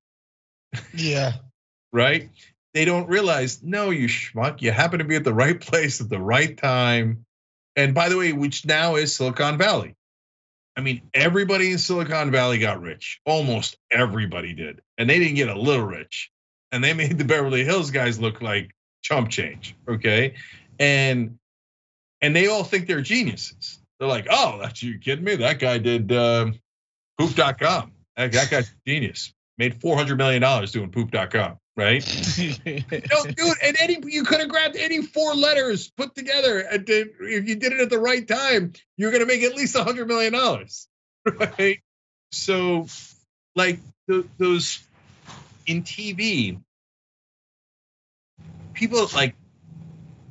Yeah. 0.94 1.32
right? 1.92 2.30
They 2.74 2.84
don't 2.84 3.08
realize, 3.08 3.62
no, 3.62 3.90
you 3.90 4.08
schmuck, 4.08 4.62
you 4.62 4.72
happen 4.72 4.98
to 4.98 5.04
be 5.04 5.16
at 5.16 5.24
the 5.24 5.34
right 5.34 5.60
place 5.60 6.00
at 6.00 6.08
the 6.08 6.18
right 6.18 6.56
time. 6.56 7.24
And 7.76 7.94
by 7.94 8.08
the 8.08 8.18
way, 8.18 8.32
which 8.32 8.66
now 8.66 8.96
is 8.96 9.14
Silicon 9.14 9.58
Valley. 9.58 9.94
I 10.76 10.80
mean, 10.80 11.02
everybody 11.12 11.70
in 11.70 11.78
Silicon 11.78 12.30
Valley 12.30 12.58
got 12.58 12.80
rich. 12.80 13.20
Almost 13.26 13.76
everybody 13.90 14.54
did. 14.54 14.80
And 14.96 15.08
they 15.08 15.18
didn't 15.18 15.34
get 15.34 15.48
a 15.48 15.58
little 15.58 15.84
rich. 15.84 16.30
And 16.70 16.82
they 16.82 16.94
made 16.94 17.18
the 17.18 17.24
Beverly 17.24 17.64
Hills 17.64 17.90
guys 17.90 18.18
look 18.18 18.40
like 18.40 18.74
chump 19.02 19.28
change. 19.28 19.76
Okay. 19.86 20.34
And 20.78 21.38
and 22.20 22.34
they 22.34 22.46
all 22.46 22.64
think 22.64 22.86
they're 22.86 23.00
geniuses. 23.00 23.81
They're 24.02 24.08
like, 24.08 24.26
oh, 24.28 24.58
that's 24.60 24.82
you 24.82 24.98
kidding 24.98 25.24
me? 25.24 25.36
That 25.36 25.60
guy 25.60 25.78
did 25.78 26.10
uh, 26.10 26.50
poop.com. 27.18 27.92
That, 28.16 28.32
that 28.32 28.50
guy's 28.50 28.74
genius. 28.84 29.32
Made 29.58 29.80
$400 29.80 30.16
million 30.16 30.66
doing 30.66 30.90
poop.com, 30.90 31.58
right? 31.76 32.04
no, 32.66 33.22
dude, 33.22 33.56
and 33.62 33.76
any 33.78 34.00
you 34.04 34.24
could 34.24 34.40
have 34.40 34.48
grabbed 34.48 34.74
any 34.74 35.02
four 35.02 35.36
letters 35.36 35.92
put 35.96 36.16
together. 36.16 36.58
And 36.58 36.84
did, 36.84 37.10
if 37.20 37.46
you 37.46 37.54
did 37.54 37.74
it 37.74 37.80
at 37.80 37.90
the 37.90 37.98
right 38.00 38.26
time, 38.26 38.72
you're 38.96 39.12
gonna 39.12 39.24
make 39.24 39.44
at 39.44 39.54
least 39.54 39.76
$100 39.76 40.08
million, 40.08 40.34
right? 41.56 41.78
so 42.32 42.88
like 43.54 43.78
the, 44.08 44.26
those 44.36 44.80
in 45.64 45.84
TV, 45.84 46.60
people 48.74 49.08
like 49.14 49.36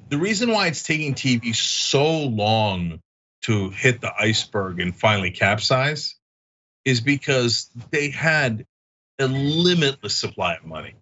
the 0.09 0.17
reason 0.17 0.51
why 0.51 0.67
it's 0.67 0.83
taking 0.83 1.13
TV 1.13 1.55
so 1.55 2.23
long 2.23 2.99
to 3.43 3.69
hit 3.69 4.01
the 4.01 4.11
iceberg 4.17 4.79
and 4.79 4.95
finally 4.95 5.31
capsize 5.31 6.15
is 6.85 7.01
because 7.01 7.69
they 7.91 8.09
had 8.09 8.65
a 9.19 9.27
limitless 9.27 10.15
supply 10.15 10.55
of 10.55 10.65
money. 10.65 10.95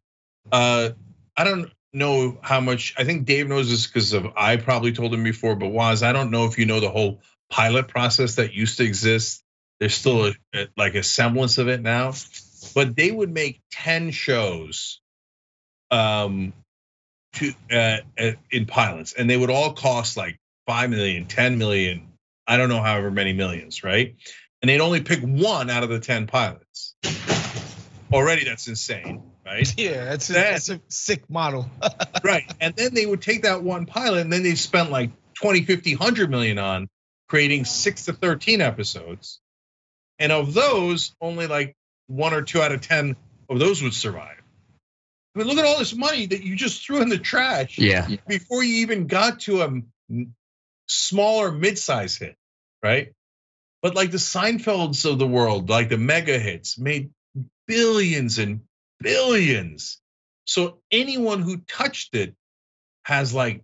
Uh, 0.51 0.89
I 1.35 1.43
don't 1.43 1.71
know 1.93 2.37
how 2.41 2.59
much. 2.59 2.93
I 2.97 3.03
think 3.03 3.25
Dave 3.25 3.47
knows 3.47 3.69
this 3.69 3.87
because 3.87 4.13
of 4.13 4.27
I 4.35 4.57
probably 4.57 4.91
told 4.91 5.13
him 5.13 5.23
before, 5.23 5.55
but 5.55 5.69
Waz, 5.69 6.03
I 6.03 6.13
don't 6.13 6.31
know 6.31 6.45
if 6.45 6.57
you 6.57 6.65
know 6.65 6.79
the 6.79 6.89
whole 6.89 7.21
pilot 7.49 7.87
process 7.87 8.35
that 8.35 8.53
used 8.53 8.77
to 8.77 8.83
exist. 8.83 9.43
There's 9.79 9.93
still 9.93 10.33
a, 10.53 10.67
like 10.75 10.95
a 10.95 11.03
semblance 11.03 11.57
of 11.57 11.69
it 11.69 11.81
now, 11.81 12.13
but 12.75 12.95
they 12.95 13.11
would 13.11 13.31
make 13.31 13.61
ten 13.71 14.11
shows, 14.11 14.99
um, 15.89 16.53
to 17.33 17.53
uh, 17.71 17.97
uh 18.19 18.31
in 18.51 18.65
pilots, 18.65 19.13
and 19.13 19.29
they 19.29 19.37
would 19.37 19.49
all 19.49 19.73
cost 19.73 20.17
like 20.17 20.37
five 20.69 20.91
million, 20.91 21.25
10 21.25 21.57
million, 21.57 22.08
I 22.49 22.57
don't 22.57 22.69
know, 22.69 22.81
however 22.81 23.11
many 23.11 23.33
millions, 23.33 23.83
right? 23.83 24.15
And 24.61 24.69
they'd 24.69 24.81
only 24.81 25.01
pick 25.01 25.21
one 25.21 25.69
out 25.69 25.83
of 25.83 25.89
the 25.89 25.99
ten 25.99 26.27
pilots. 26.27 26.95
Already, 28.11 28.43
that's 28.43 28.67
insane 28.67 29.23
right? 29.49 29.73
Yeah, 29.77 30.05
that's 30.05 30.29
a, 30.29 30.33
that's 30.33 30.69
a 30.69 30.81
sick 30.87 31.29
model. 31.29 31.69
right. 32.23 32.51
And 32.59 32.75
then 32.75 32.93
they 32.93 33.05
would 33.05 33.21
take 33.21 33.43
that 33.43 33.63
one 33.63 33.85
pilot 33.85 34.21
and 34.21 34.31
then 34.31 34.43
they 34.43 34.55
spent 34.55 34.91
like 34.91 35.11
20, 35.35 35.63
50, 35.63 35.95
100 35.95 36.29
million 36.29 36.57
on 36.57 36.89
creating 37.27 37.65
six 37.65 38.05
to 38.05 38.13
13 38.13 38.61
episodes. 38.61 39.39
And 40.17 40.31
of 40.31 40.53
those, 40.53 41.15
only 41.21 41.47
like 41.47 41.75
one 42.07 42.33
or 42.33 42.41
two 42.41 42.61
out 42.61 42.71
of 42.71 42.81
10 42.81 43.15
of 43.49 43.59
those 43.59 43.81
would 43.81 43.93
survive. 43.93 44.35
I 45.35 45.39
mean, 45.39 45.47
look 45.47 45.57
at 45.57 45.65
all 45.65 45.77
this 45.77 45.95
money 45.95 46.25
that 46.25 46.43
you 46.43 46.55
just 46.55 46.85
threw 46.85 47.01
in 47.01 47.09
the 47.09 47.17
trash. 47.17 47.77
Yeah. 47.77 48.07
Before 48.27 48.63
you 48.63 48.77
even 48.77 49.07
got 49.07 49.41
to 49.41 49.61
a 49.61 49.81
smaller 50.87 51.51
mid-size 51.51 52.17
hit, 52.17 52.35
right? 52.83 53.13
But 53.81 53.95
like 53.95 54.11
the 54.11 54.17
Seinfelds 54.17 55.09
of 55.09 55.19
the 55.19 55.27
world, 55.27 55.69
like 55.69 55.89
the 55.89 55.97
mega 55.97 56.37
hits, 56.37 56.77
made 56.77 57.11
billions 57.67 58.39
and 58.39 58.61
billions. 58.99 60.01
So 60.45 60.79
anyone 60.91 61.41
who 61.41 61.57
touched 61.57 62.15
it 62.15 62.35
has 63.03 63.33
like, 63.33 63.61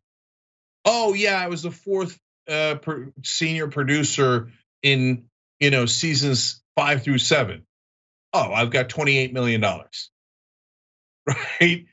oh 0.86 1.14
yeah, 1.14 1.40
I 1.40 1.48
was 1.48 1.64
the 1.64 1.72
fourth 1.72 2.18
uh, 2.48 2.76
senior 3.24 3.68
producer 3.68 4.52
in 4.84 5.26
you 5.60 5.72
know 5.72 5.86
seasons 5.86 6.62
five 6.76 7.04
through 7.04 7.18
seven. 7.18 7.66
Oh, 8.34 8.52
I've 8.54 8.72
got 8.72 8.90
twenty 8.90 9.18
eight 9.18 9.34
million 9.34 9.62
dollars, 9.62 10.12
right? 11.28 11.86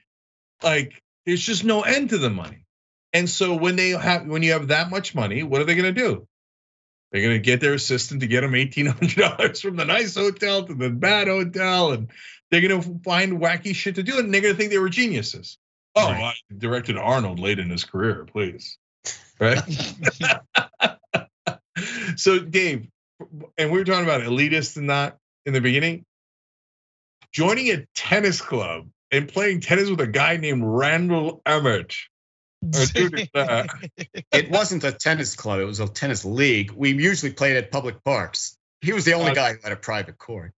Like 0.63 1.03
there's 1.27 1.45
just 1.45 1.65
no 1.65 1.83
end 1.83 2.11
to 2.11 2.19
the 2.19 2.31
money. 2.31 2.67
And 3.13 3.29
so 3.29 3.55
when 3.55 3.77
they 3.77 3.91
have 3.91 4.27
when 4.27 4.43
you 4.43 4.53
have 4.53 4.69
that 4.69 4.91
much 4.91 5.15
money, 5.15 5.43
what 5.43 5.61
are 5.61 5.65
they 5.65 5.75
going 5.75 5.95
to 5.95 6.01
do? 6.01 6.27
They're 7.13 7.23
going 7.23 7.35
to 7.35 7.41
get 7.41 7.61
their 7.61 7.75
assistant 7.75 8.23
to 8.23 8.27
get 8.27 8.41
them 8.41 8.55
eighteen 8.55 8.87
hundred 8.87 9.17
dollars 9.17 9.61
from 9.61 9.77
the 9.77 9.85
nice 9.85 10.15
hotel 10.15 10.65
to 10.65 10.75
the 10.75 10.89
bad 10.91 11.29
hotel, 11.29 11.93
and 11.93 12.09
they're 12.51 12.67
gonna 12.67 12.83
find 13.05 13.41
wacky 13.41 13.75
shit 13.75 13.97
to 13.97 14.03
do, 14.03 14.19
and 14.19 14.33
they're 14.33 14.41
gonna 14.41 14.55
think 14.55 14.71
they 14.71 14.79
were 14.79 14.89
geniuses. 14.89 15.59
Oh, 15.95 16.11
right. 16.11 16.35
I 16.51 16.55
directed 16.57 16.97
Arnold 16.97 17.39
late 17.39 17.59
in 17.59 17.69
his 17.69 17.85
career, 17.85 18.25
please. 18.25 18.79
Right? 19.39 19.61
so, 22.17 22.39
Dave, 22.39 22.89
and 23.59 23.71
we 23.71 23.79
were 23.79 23.85
talking 23.85 24.05
about 24.05 24.23
elitist 24.23 24.77
and 24.77 24.87
not 24.87 25.19
in 25.45 25.53
the 25.53 25.61
beginning. 25.61 26.05
Joining 27.33 27.71
a 27.71 27.87
tennis 27.95 28.41
club 28.41 28.89
and 29.11 29.29
playing 29.29 29.61
tennis 29.61 29.89
with 29.89 30.01
a 30.01 30.07
guy 30.07 30.37
named 30.37 30.63
Randall 30.65 31.43
Emmett. 31.47 31.95
it 34.33 34.51
wasn't 34.51 34.85
a 34.85 34.93
tennis 34.93 35.35
club, 35.35 35.61
it 35.61 35.65
was 35.65 35.81
a 35.81 35.89
tennis 35.89 36.25
league. 36.25 36.73
We 36.73 36.93
usually 36.93 37.33
played 37.33 37.57
at 37.57 37.71
public 37.71 38.05
parks. 38.05 38.57
He 38.81 38.93
was 38.93 39.05
the 39.05 39.15
only 39.15 39.33
uh, 39.33 39.35
guy 39.35 39.53
who 39.53 39.59
had 39.63 39.73
a 39.73 39.77
private 39.77 40.19
court. 40.19 40.53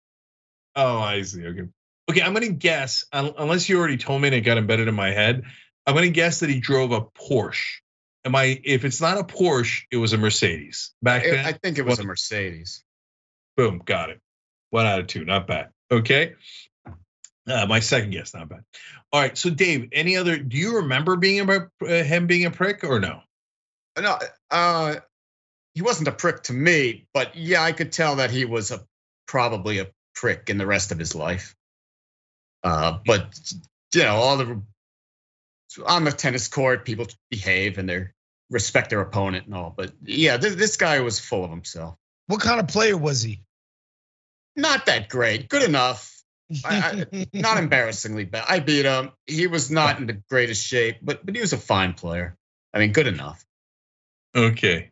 Oh, 0.76 0.98
I 0.98 1.22
see. 1.22 1.47
Okay. 1.47 1.68
Okay, 2.10 2.20
I'm 2.20 2.35
gonna 2.35 2.51
guess, 2.51 3.05
unless 3.12 3.68
you 3.68 3.78
already 3.78 3.97
told 3.97 4.20
me 4.20 4.28
and 4.28 4.35
it 4.35 4.43
got 4.43 4.59
embedded 4.59 4.89
in 4.89 4.94
my 4.94 5.10
head, 5.10 5.44
I'm 5.86 5.94
gonna 5.94 6.10
guess 6.10 6.40
that 6.40 6.51
he 6.51 6.60
drove 6.60 6.93
a 6.93 7.01
Porsche. 7.01 7.81
Am 8.26 8.35
I? 8.35 8.60
If 8.62 8.85
it's 8.85 9.01
not 9.01 9.18
a 9.18 9.24
Porsche, 9.24 9.82
it 9.90 9.97
was 9.97 10.12
a 10.12 10.18
Mercedes 10.18 10.94
back 11.02 11.24
then. 11.24 11.44
I 11.44 11.52
think 11.52 11.78
it 11.78 11.86
was 11.86 11.98
a 11.98 12.05
Mercedes. 12.05 12.85
Boom, 13.56 13.81
got 13.85 14.10
it. 14.10 14.20
One 14.70 14.86
out 14.86 15.01
of 15.01 15.06
two, 15.06 15.24
not 15.24 15.47
bad. 15.47 15.70
Okay. 15.90 16.35
Uh, 17.46 17.66
my 17.66 17.80
second 17.80 18.10
guess, 18.10 18.32
not 18.34 18.48
bad. 18.48 18.64
All 19.12 19.20
right, 19.20 19.36
so 19.36 19.50
Dave, 19.50 19.90
any 19.92 20.16
other? 20.16 20.38
Do 20.38 20.56
you 20.56 20.76
remember 20.76 21.16
being 21.16 21.40
about 21.40 21.68
uh, 21.82 21.86
him 21.86 22.26
being 22.26 22.46
a 22.46 22.50
prick 22.50 22.84
or 22.84 23.00
no? 23.00 23.20
No, 24.00 24.18
uh, 24.50 24.96
he 25.74 25.82
wasn't 25.82 26.08
a 26.08 26.12
prick 26.12 26.44
to 26.44 26.52
me, 26.52 27.06
but 27.12 27.36
yeah, 27.36 27.62
I 27.62 27.72
could 27.72 27.92
tell 27.92 28.16
that 28.16 28.30
he 28.30 28.44
was 28.44 28.70
a 28.70 28.80
probably 29.26 29.78
a 29.78 29.88
prick 30.14 30.48
in 30.48 30.58
the 30.58 30.66
rest 30.66 30.90
of 30.90 30.98
his 30.98 31.14
life. 31.14 31.54
Uh, 32.62 32.98
but 33.04 33.38
you 33.94 34.02
know, 34.02 34.16
all 34.16 34.36
the 34.38 34.62
on 35.86 36.04
the 36.04 36.12
tennis 36.12 36.48
court, 36.48 36.84
people 36.84 37.06
behave 37.30 37.78
and 37.78 37.88
they 37.88 38.06
respect 38.50 38.90
their 38.90 39.00
opponent 39.00 39.46
and 39.46 39.54
all. 39.54 39.72
But 39.76 39.92
yeah, 40.02 40.36
this, 40.36 40.54
this 40.54 40.76
guy 40.76 41.00
was 41.00 41.20
full 41.20 41.44
of 41.44 41.50
himself. 41.50 41.96
What 42.26 42.40
kind 42.40 42.60
of 42.60 42.68
player 42.68 42.96
was 42.96 43.22
he? 43.22 43.42
Not 44.56 44.86
that 44.86 45.08
great. 45.08 45.48
Good 45.48 45.62
enough. 45.62 46.10
I, 46.64 47.06
I, 47.12 47.26
not 47.32 47.58
embarrassingly 47.62 48.24
bad. 48.24 48.44
I 48.48 48.60
beat 48.60 48.84
him. 48.84 49.12
He 49.26 49.46
was 49.46 49.70
not 49.70 49.98
in 49.98 50.06
the 50.06 50.20
greatest 50.28 50.66
shape, 50.66 50.98
but 51.02 51.24
but 51.24 51.34
he 51.34 51.40
was 51.40 51.52
a 51.52 51.58
fine 51.58 51.94
player. 51.94 52.36
I 52.72 52.78
mean, 52.78 52.92
good 52.92 53.06
enough. 53.06 53.44
Okay. 54.36 54.90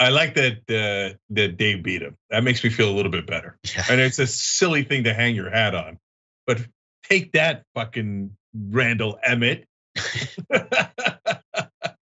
I 0.00 0.10
like 0.10 0.34
that 0.34 0.58
uh, 0.68 1.16
that 1.30 1.56
Dave 1.56 1.82
beat 1.82 2.02
him. 2.02 2.16
That 2.30 2.44
makes 2.44 2.62
me 2.62 2.70
feel 2.70 2.88
a 2.90 2.94
little 2.94 3.10
bit 3.10 3.26
better. 3.26 3.56
Yeah. 3.74 3.84
And 3.90 4.00
it's 4.00 4.18
a 4.18 4.26
silly 4.26 4.84
thing 4.84 5.04
to 5.04 5.14
hang 5.14 5.34
your 5.34 5.50
hat 5.50 5.74
on, 5.74 5.98
but 6.46 6.60
Take 7.08 7.32
that, 7.32 7.62
fucking 7.74 8.36
Randall 8.54 9.18
Emmett. 9.22 9.66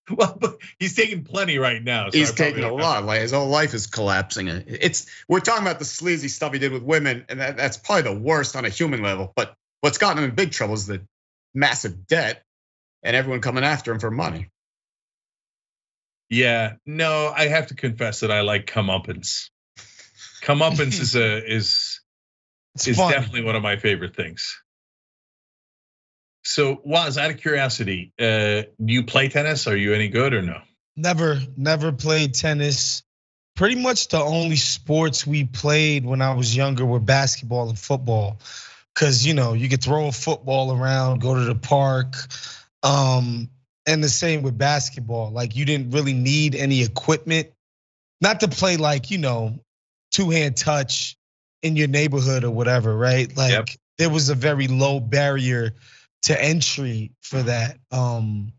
well, 0.09 0.57
he's 0.79 0.95
taking 0.95 1.23
plenty 1.23 1.57
right 1.57 1.83
now. 1.83 2.09
So 2.09 2.17
he's 2.17 2.33
taking 2.33 2.63
a 2.63 2.73
lot. 2.73 3.05
Like 3.05 3.21
his 3.21 3.31
whole 3.31 3.47
life 3.47 3.73
is 3.73 3.87
collapsing. 3.87 4.47
It's 4.47 5.07
we're 5.27 5.39
talking 5.39 5.63
about 5.63 5.79
the 5.79 5.85
sleazy 5.85 6.27
stuff 6.27 6.53
he 6.53 6.59
did 6.59 6.71
with 6.71 6.83
women, 6.83 7.25
and 7.29 7.39
that, 7.39 7.57
that's 7.57 7.77
probably 7.77 8.03
the 8.03 8.19
worst 8.19 8.55
on 8.55 8.65
a 8.65 8.69
human 8.69 9.01
level. 9.01 9.33
But 9.35 9.55
what's 9.81 9.97
gotten 9.97 10.23
him 10.23 10.29
in 10.29 10.35
big 10.35 10.51
trouble 10.51 10.75
is 10.75 10.85
the 10.85 11.01
massive 11.53 12.05
debt 12.05 12.43
and 13.01 13.15
everyone 13.15 13.41
coming 13.41 13.63
after 13.63 13.91
him 13.91 13.99
for 13.99 14.11
money. 14.11 14.49
Yeah, 16.29 16.73
no, 16.85 17.31
I 17.35 17.47
have 17.47 17.67
to 17.67 17.75
confess 17.75 18.21
that 18.21 18.31
I 18.31 18.41
like 18.41 18.65
comeuppance. 18.65 19.49
Comeuppance 20.43 20.99
is 20.99 21.15
a 21.15 21.43
is 21.43 22.01
it's 22.75 22.87
is 22.87 22.97
fun. 22.97 23.11
definitely 23.11 23.43
one 23.43 23.55
of 23.55 23.63
my 23.63 23.77
favorite 23.77 24.15
things. 24.15 24.61
So, 26.45 26.79
Waz, 26.85 27.17
out 27.17 27.31
of 27.31 27.37
curiosity, 27.37 28.13
uh, 28.19 28.69
do 28.83 28.93
you 28.93 29.03
play 29.03 29.29
tennis? 29.29 29.65
Are 29.67 29.75
you 29.75 29.93
any 29.93 30.09
good 30.09 30.33
or 30.33 30.43
no? 30.43 30.61
Never, 30.95 31.39
never 31.57 31.91
played 31.91 32.35
tennis. 32.35 33.01
Pretty 33.55 33.81
much 33.81 34.09
the 34.09 34.19
only 34.19 34.55
sports 34.55 35.25
we 35.25 35.45
played 35.45 36.05
when 36.05 36.21
I 36.21 36.35
was 36.35 36.55
younger 36.55 36.85
were 36.85 36.99
basketball 36.99 37.69
and 37.69 37.79
football. 37.79 38.39
Cause 38.93 39.25
you 39.25 39.33
know, 39.33 39.53
you 39.53 39.67
could 39.67 39.83
throw 39.83 40.07
a 40.07 40.11
football 40.11 40.71
around, 40.71 41.19
go 41.19 41.33
to 41.33 41.43
the 41.45 41.55
park. 41.55 42.15
Um, 42.83 43.49
and 43.87 44.03
the 44.03 44.09
same 44.09 44.41
with 44.41 44.57
basketball. 44.57 45.31
Like 45.31 45.55
you 45.55 45.65
didn't 45.65 45.91
really 45.91 46.13
need 46.13 46.55
any 46.55 46.83
equipment. 46.83 47.49
Not 48.21 48.41
to 48.41 48.47
play 48.47 48.77
like, 48.77 49.11
you 49.11 49.17
know, 49.17 49.59
two-hand 50.11 50.57
touch 50.57 51.17
in 51.61 51.75
your 51.75 51.87
neighborhood 51.87 52.43
or 52.43 52.51
whatever, 52.51 52.95
right? 52.95 53.35
Like 53.35 53.51
yep. 53.51 53.67
there 53.97 54.09
was 54.09 54.29
a 54.29 54.35
very 54.35 54.67
low 54.67 54.99
barrier 54.99 55.73
to 56.25 56.43
entry 56.43 57.11
for 57.21 57.41
that. 57.43 57.77
Um, 57.91 58.51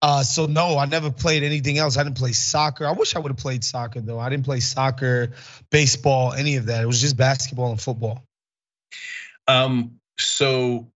uh, 0.00 0.22
so 0.22 0.46
no, 0.46 0.78
I 0.78 0.86
never 0.86 1.10
played 1.10 1.42
anything 1.42 1.78
else. 1.78 1.96
I 1.96 2.04
didn't 2.04 2.18
play 2.18 2.32
soccer. 2.32 2.86
I 2.86 2.92
wish 2.92 3.16
I 3.16 3.18
would 3.18 3.30
have 3.30 3.38
played 3.38 3.64
soccer 3.64 4.00
though. 4.00 4.18
I 4.18 4.28
didn't 4.28 4.44
play 4.44 4.60
soccer, 4.60 5.32
baseball, 5.70 6.32
any 6.32 6.56
of 6.56 6.66
that. 6.66 6.82
It 6.82 6.86
was 6.86 7.00
just 7.00 7.16
basketball 7.16 7.70
and 7.70 7.80
football. 7.80 8.22
Um, 9.48 9.98
so 10.18 10.88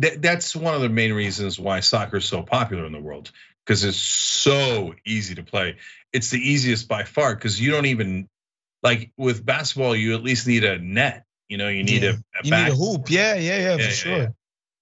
th- 0.00 0.18
that's 0.20 0.54
one 0.54 0.74
of 0.74 0.82
the 0.82 0.90
main 0.90 1.14
reasons 1.14 1.58
why 1.58 1.80
soccer 1.80 2.18
is 2.18 2.26
so 2.26 2.42
popular 2.42 2.84
in 2.84 2.92
the 2.92 3.00
world 3.00 3.30
because 3.64 3.84
it's 3.84 3.96
so 3.96 4.94
easy 5.06 5.34
to 5.36 5.42
play. 5.42 5.76
It's 6.12 6.28
the 6.28 6.38
easiest 6.38 6.88
by 6.88 7.04
far 7.04 7.34
because 7.34 7.58
you 7.58 7.70
don't 7.70 7.86
even 7.86 8.28
like 8.82 9.10
with 9.16 9.42
basketball. 9.44 9.96
You 9.96 10.14
at 10.14 10.22
least 10.22 10.46
need 10.46 10.64
a 10.64 10.78
net. 10.78 11.24
You 11.48 11.56
know, 11.56 11.68
you 11.68 11.82
need 11.82 12.02
yeah. 12.02 12.10
a, 12.10 12.12
a 12.12 12.44
you 12.44 12.50
back- 12.50 12.66
need 12.66 12.72
a 12.72 12.76
hoop. 12.76 13.10
Yeah, 13.10 13.36
yeah, 13.36 13.56
yeah, 13.56 13.76
yeah 13.76 13.76
for 13.76 13.90
sure. 13.90 14.34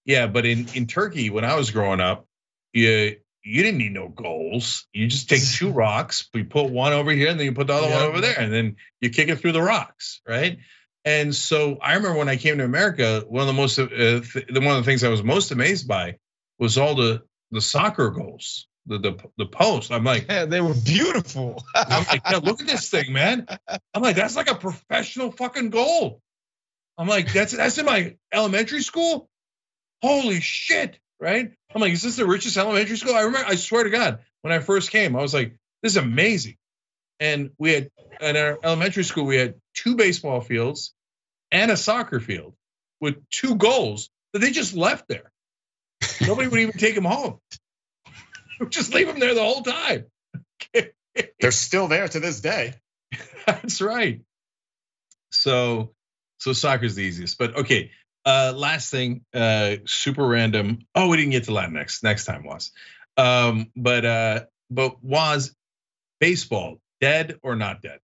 Yeah. 0.04 0.26
But 0.26 0.46
in 0.46 0.68
in 0.74 0.86
Turkey 0.86 1.30
when 1.30 1.44
I 1.44 1.56
was 1.56 1.70
growing 1.70 2.00
up, 2.00 2.26
you 2.72 3.16
you 3.42 3.62
didn't 3.62 3.78
need 3.78 3.92
no 3.92 4.08
goals. 4.08 4.86
You 4.92 5.06
just 5.06 5.28
take 5.28 5.42
two 5.42 5.70
rocks, 5.72 6.28
you 6.34 6.44
put 6.44 6.70
one 6.70 6.92
over 6.92 7.10
here, 7.10 7.28
and 7.28 7.38
then 7.38 7.46
you 7.46 7.52
put 7.52 7.66
the 7.66 7.74
other 7.74 7.88
one 7.88 8.02
over 8.02 8.20
there, 8.20 8.38
and 8.38 8.52
then 8.52 8.76
you 9.00 9.10
kick 9.10 9.28
it 9.28 9.36
through 9.36 9.52
the 9.52 9.62
rocks, 9.62 10.20
right? 10.28 10.58
And 11.04 11.34
so 11.34 11.78
I 11.80 11.94
remember 11.94 12.18
when 12.18 12.28
I 12.28 12.36
came 12.36 12.58
to 12.58 12.64
America, 12.64 13.24
one 13.26 13.40
of 13.40 13.46
the 13.46 13.54
most, 13.54 13.78
uh, 13.78 13.86
th- 13.88 14.46
one 14.50 14.66
of 14.66 14.76
the 14.76 14.82
things 14.84 15.02
I 15.02 15.08
was 15.08 15.22
most 15.22 15.50
amazed 15.50 15.88
by 15.88 16.18
was 16.58 16.76
all 16.76 16.94
the 16.94 17.22
the 17.50 17.62
soccer 17.62 18.10
goals, 18.10 18.68
the 18.86 18.98
the, 18.98 19.16
the 19.38 19.46
post. 19.46 19.90
I'm 19.90 20.04
like, 20.04 20.26
yeah, 20.28 20.44
they 20.46 20.60
were 20.60 20.74
beautiful. 20.74 21.64
I'm 21.74 22.04
like, 22.04 22.22
yeah, 22.30 22.40
look 22.42 22.60
at 22.60 22.66
this 22.66 22.90
thing, 22.90 23.12
man. 23.12 23.46
I'm 23.94 24.02
like, 24.02 24.16
that's 24.16 24.36
like 24.36 24.50
a 24.50 24.54
professional 24.54 25.32
fucking 25.32 25.70
goal. 25.70 26.20
I'm 26.98 27.08
like, 27.08 27.32
that's 27.32 27.56
that's 27.56 27.78
in 27.78 27.86
my 27.86 28.16
elementary 28.30 28.82
school. 28.82 29.29
Holy 30.02 30.40
shit, 30.40 30.98
right? 31.20 31.52
I'm 31.74 31.80
like, 31.80 31.92
is 31.92 32.02
this 32.02 32.16
the 32.16 32.26
richest 32.26 32.56
elementary 32.56 32.96
school? 32.96 33.14
I 33.14 33.22
remember, 33.22 33.48
I 33.48 33.54
swear 33.56 33.84
to 33.84 33.90
God, 33.90 34.20
when 34.42 34.52
I 34.52 34.58
first 34.60 34.90
came, 34.90 35.14
I 35.16 35.22
was 35.22 35.34
like, 35.34 35.56
this 35.82 35.92
is 35.92 35.96
amazing. 35.98 36.56
And 37.18 37.50
we 37.58 37.72
had 37.72 37.90
in 38.20 38.36
our 38.36 38.58
elementary 38.62 39.04
school, 39.04 39.24
we 39.24 39.36
had 39.36 39.54
two 39.74 39.96
baseball 39.96 40.40
fields 40.40 40.94
and 41.52 41.70
a 41.70 41.76
soccer 41.76 42.20
field 42.20 42.54
with 43.00 43.16
two 43.30 43.56
goals 43.56 44.10
that 44.32 44.40
they 44.40 44.50
just 44.50 44.74
left 44.74 45.08
there. 45.08 45.30
Nobody 46.26 46.48
would 46.48 46.60
even 46.60 46.78
take 46.78 46.94
them 46.94 47.04
home. 47.04 47.38
just 48.70 48.94
leave 48.94 49.06
them 49.06 49.18
there 49.18 49.34
the 49.34 49.42
whole 49.42 49.62
time. 49.62 50.06
They're 51.40 51.50
still 51.50 51.88
there 51.88 52.08
to 52.08 52.20
this 52.20 52.40
day. 52.40 52.74
That's 53.46 53.80
right. 53.80 54.20
So, 55.30 55.92
so 56.38 56.52
soccer's 56.52 56.94
the 56.94 57.02
easiest. 57.02 57.38
But 57.38 57.56
okay, 57.56 57.90
uh, 58.24 58.52
last 58.54 58.90
thing, 58.90 59.24
uh, 59.34 59.76
super 59.86 60.26
random. 60.26 60.80
Oh, 60.94 61.08
we 61.08 61.16
didn't 61.16 61.32
get 61.32 61.44
to 61.44 61.52
Latinx. 61.52 62.02
next 62.02 62.24
time 62.24 62.44
was. 62.44 62.72
Um, 63.16 63.70
but 63.76 64.04
uh, 64.04 64.40
but 64.70 65.02
was 65.02 65.54
baseball 66.20 66.78
dead 67.00 67.38
or 67.42 67.56
not 67.56 67.82
dead? 67.82 68.00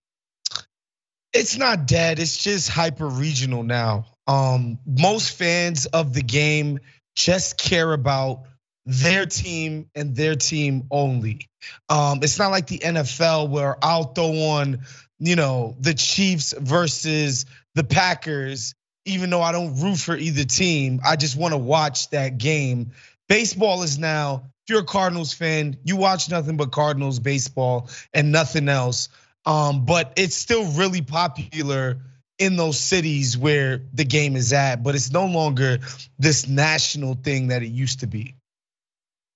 It's 1.33 1.59
not 1.59 1.87
dead. 1.87 2.19
It's 2.19 2.43
just 2.43 2.69
hyper 2.69 3.07
regional 3.07 3.63
now. 3.63 4.07
Um, 4.27 4.79
most 4.87 5.37
fans 5.37 5.87
of 5.87 6.15
the 6.15 6.23
game 6.23 6.81
just 7.15 7.59
care 7.59 7.93
about 7.93 8.45
their 8.87 9.27
team 9.27 9.91
and 9.95 10.17
their 10.17 10.35
team 10.35 10.87
only. 10.91 11.49
Um, 11.89 12.21
it's 12.23 12.39
not 12.39 12.53
like 12.53 12.69
the 12.69 12.79
NFL 12.79 13.51
where 13.51 13.77
I'll 13.83 14.05
throw 14.05 14.33
on, 14.51 14.81
you 15.19 15.37
know, 15.37 15.77
the 15.81 15.95
Chiefs 15.95 16.55
versus 16.57 17.47
the 17.75 17.85
Packers, 17.85 18.75
even 19.07 19.31
though 19.31 19.43
I 19.43 19.53
don't 19.53 19.81
root 19.81 19.99
for 19.99 20.17
either 20.17 20.45
team. 20.45 21.01
I 21.05 21.17
just 21.17 21.37
want 21.37 21.53
to 21.53 21.59
watch 21.59 22.11
that 22.11 22.39
game. 22.39 22.93
Baseball 23.29 23.83
is 23.83 23.99
now, 23.99 24.51
if 24.65 24.71
you're 24.71 24.83
a 24.83 24.85
Cardinals 24.85 25.33
fan, 25.33 25.77
you 25.85 25.97
watch 25.97 26.31
nothing 26.31 26.57
but 26.57 26.73
Cardinals 26.73 27.19
baseball 27.19 27.89
and 28.13 28.33
nothing 28.33 28.69
else. 28.69 29.09
Um, 29.45 29.85
but 29.85 30.15
it's 30.17 30.35
still 30.35 30.65
really 30.73 31.03
popular 31.03 31.99
in 32.39 32.57
those 32.57 32.79
cities 32.79 33.39
where 33.39 33.83
the 33.95 34.05
game 34.05 34.37
is 34.37 34.53
at, 34.53 34.83
but 34.83 34.95
it's 34.95 35.13
no 35.13 35.27
longer 35.27 35.79
this 36.19 36.49
national 36.49 37.15
thing 37.15 37.49
that 37.49 37.63
it 37.63 37.69
used 37.69 38.01
to 38.01 38.07
be. 38.07 38.35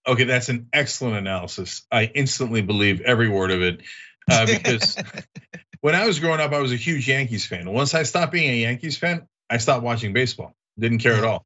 Okay, 0.07 0.25
that's 0.25 0.49
an 0.49 0.69
excellent 0.73 1.17
analysis. 1.17 1.83
I 1.91 2.05
instantly 2.05 2.63
believe 2.63 3.01
every 3.03 3.29
word 3.29 3.51
of 3.51 3.63
it 3.63 3.83
uh, 4.31 4.47
because 4.47 4.97
when 5.81 5.95
I 5.95 6.07
was 6.07 6.19
growing 6.19 6.41
up, 6.41 6.53
I 6.53 6.61
was 6.61 6.73
a 6.73 6.77
huge 6.77 7.09
Yankees 7.09 7.47
fan. 7.47 7.71
Once 7.71 7.95
I 7.95 8.03
stopped 8.03 8.33
being 8.33 8.51
a 8.51 8.57
Yankees 8.57 8.97
fan, 8.97 9.27
I 9.51 9.59
stopped 9.59 9.83
watching 9.83 10.13
baseball. 10.13 10.55
Didn't 10.79 10.99
care 10.99 11.15
at 11.15 11.25
all. 11.25 11.45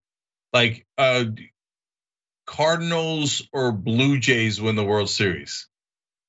Like 0.52 0.86
uh, 0.98 1.24
Cardinals 2.46 3.48
or 3.52 3.72
Blue 3.72 4.18
Jays 4.18 4.60
win 4.60 4.76
the 4.76 4.84
World 4.84 5.08
Series. 5.08 5.66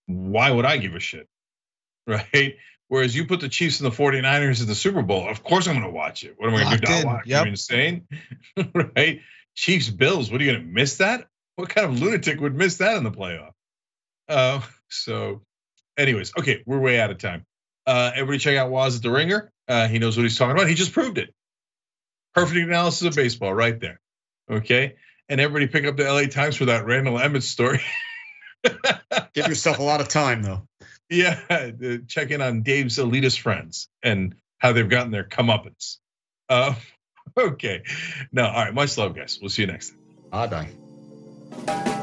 Why 0.07 0.49
would 0.49 0.65
I 0.65 0.77
give 0.77 0.95
a 0.95 0.99
shit? 0.99 1.27
right? 2.07 2.55
Whereas 2.87 3.15
you 3.15 3.25
put 3.25 3.41
the 3.41 3.49
Chiefs 3.49 3.79
and 3.79 3.91
the 3.91 3.95
49ers 3.95 4.61
in 4.61 4.67
the 4.67 4.75
Super 4.75 5.01
Bowl, 5.01 5.27
of 5.27 5.43
course 5.43 5.67
I'm 5.67 5.73
going 5.73 5.85
to 5.85 5.91
watch 5.91 6.23
it. 6.23 6.35
What 6.37 6.49
am 6.49 6.55
I 6.55 6.63
going 6.63 6.79
to 6.79 6.85
do? 6.85 6.91
Not 6.91 7.05
watch? 7.05 7.23
Yep. 7.25 7.41
Are 7.41 7.45
you 7.45 7.51
insane? 7.51 8.07
right? 8.95 9.21
Chiefs 9.55 9.89
Bills, 9.89 10.31
what 10.31 10.39
are 10.39 10.43
you 10.43 10.51
going 10.51 10.63
to 10.63 10.71
miss 10.71 10.97
that? 10.97 11.27
What 11.55 11.69
kind 11.69 11.87
of 11.87 11.99
lunatic 11.99 12.39
would 12.39 12.55
miss 12.55 12.77
that 12.77 12.97
in 12.97 13.03
the 13.03 13.11
playoff? 13.11 13.51
Uh, 14.29 14.61
so, 14.89 15.41
anyways, 15.97 16.33
okay, 16.37 16.61
we're 16.65 16.79
way 16.79 16.99
out 16.99 17.09
of 17.09 17.17
time. 17.17 17.45
Uh, 17.87 18.11
everybody 18.13 18.39
check 18.39 18.57
out 18.57 18.69
Waz 18.69 18.95
at 18.95 19.01
the 19.01 19.11
Ringer. 19.11 19.51
Uh, 19.67 19.87
he 19.87 19.99
knows 19.99 20.17
what 20.17 20.23
he's 20.23 20.37
talking 20.37 20.51
about. 20.51 20.67
He 20.67 20.75
just 20.75 20.93
proved 20.93 21.17
it. 21.17 21.33
Perfect 22.35 22.57
analysis 22.57 23.07
of 23.07 23.15
baseball 23.15 23.53
right 23.53 23.79
there. 23.79 23.99
Okay. 24.51 24.95
And 25.29 25.41
everybody 25.41 25.67
pick 25.67 25.85
up 25.85 25.97
the 25.97 26.03
LA 26.03 26.27
Times 26.27 26.57
for 26.57 26.65
that 26.65 26.85
Randall 26.85 27.19
Emmett 27.19 27.43
story. 27.43 27.81
Give 29.33 29.47
yourself 29.47 29.79
a 29.79 29.83
lot 29.83 30.01
of 30.01 30.07
time 30.07 30.43
though. 30.43 30.67
Yeah, 31.09 31.39
check 32.07 32.31
in 32.31 32.41
on 32.41 32.63
Dave's 32.63 32.97
elitist 32.97 33.39
friends 33.39 33.89
and 34.01 34.35
how 34.57 34.73
they've 34.73 34.89
gotten 34.89 35.11
their 35.11 35.23
comeuppance. 35.23 35.97
Uh, 36.49 36.73
okay. 37.37 37.83
No, 38.31 38.45
all 38.45 38.65
right. 38.65 38.73
Much 38.73 38.97
love, 38.97 39.15
guys. 39.15 39.37
We'll 39.41 39.49
see 39.49 39.63
you 39.63 39.67
next 39.67 39.91
time. 39.91 39.99
Bye 40.31 40.69
bye. 41.65 42.01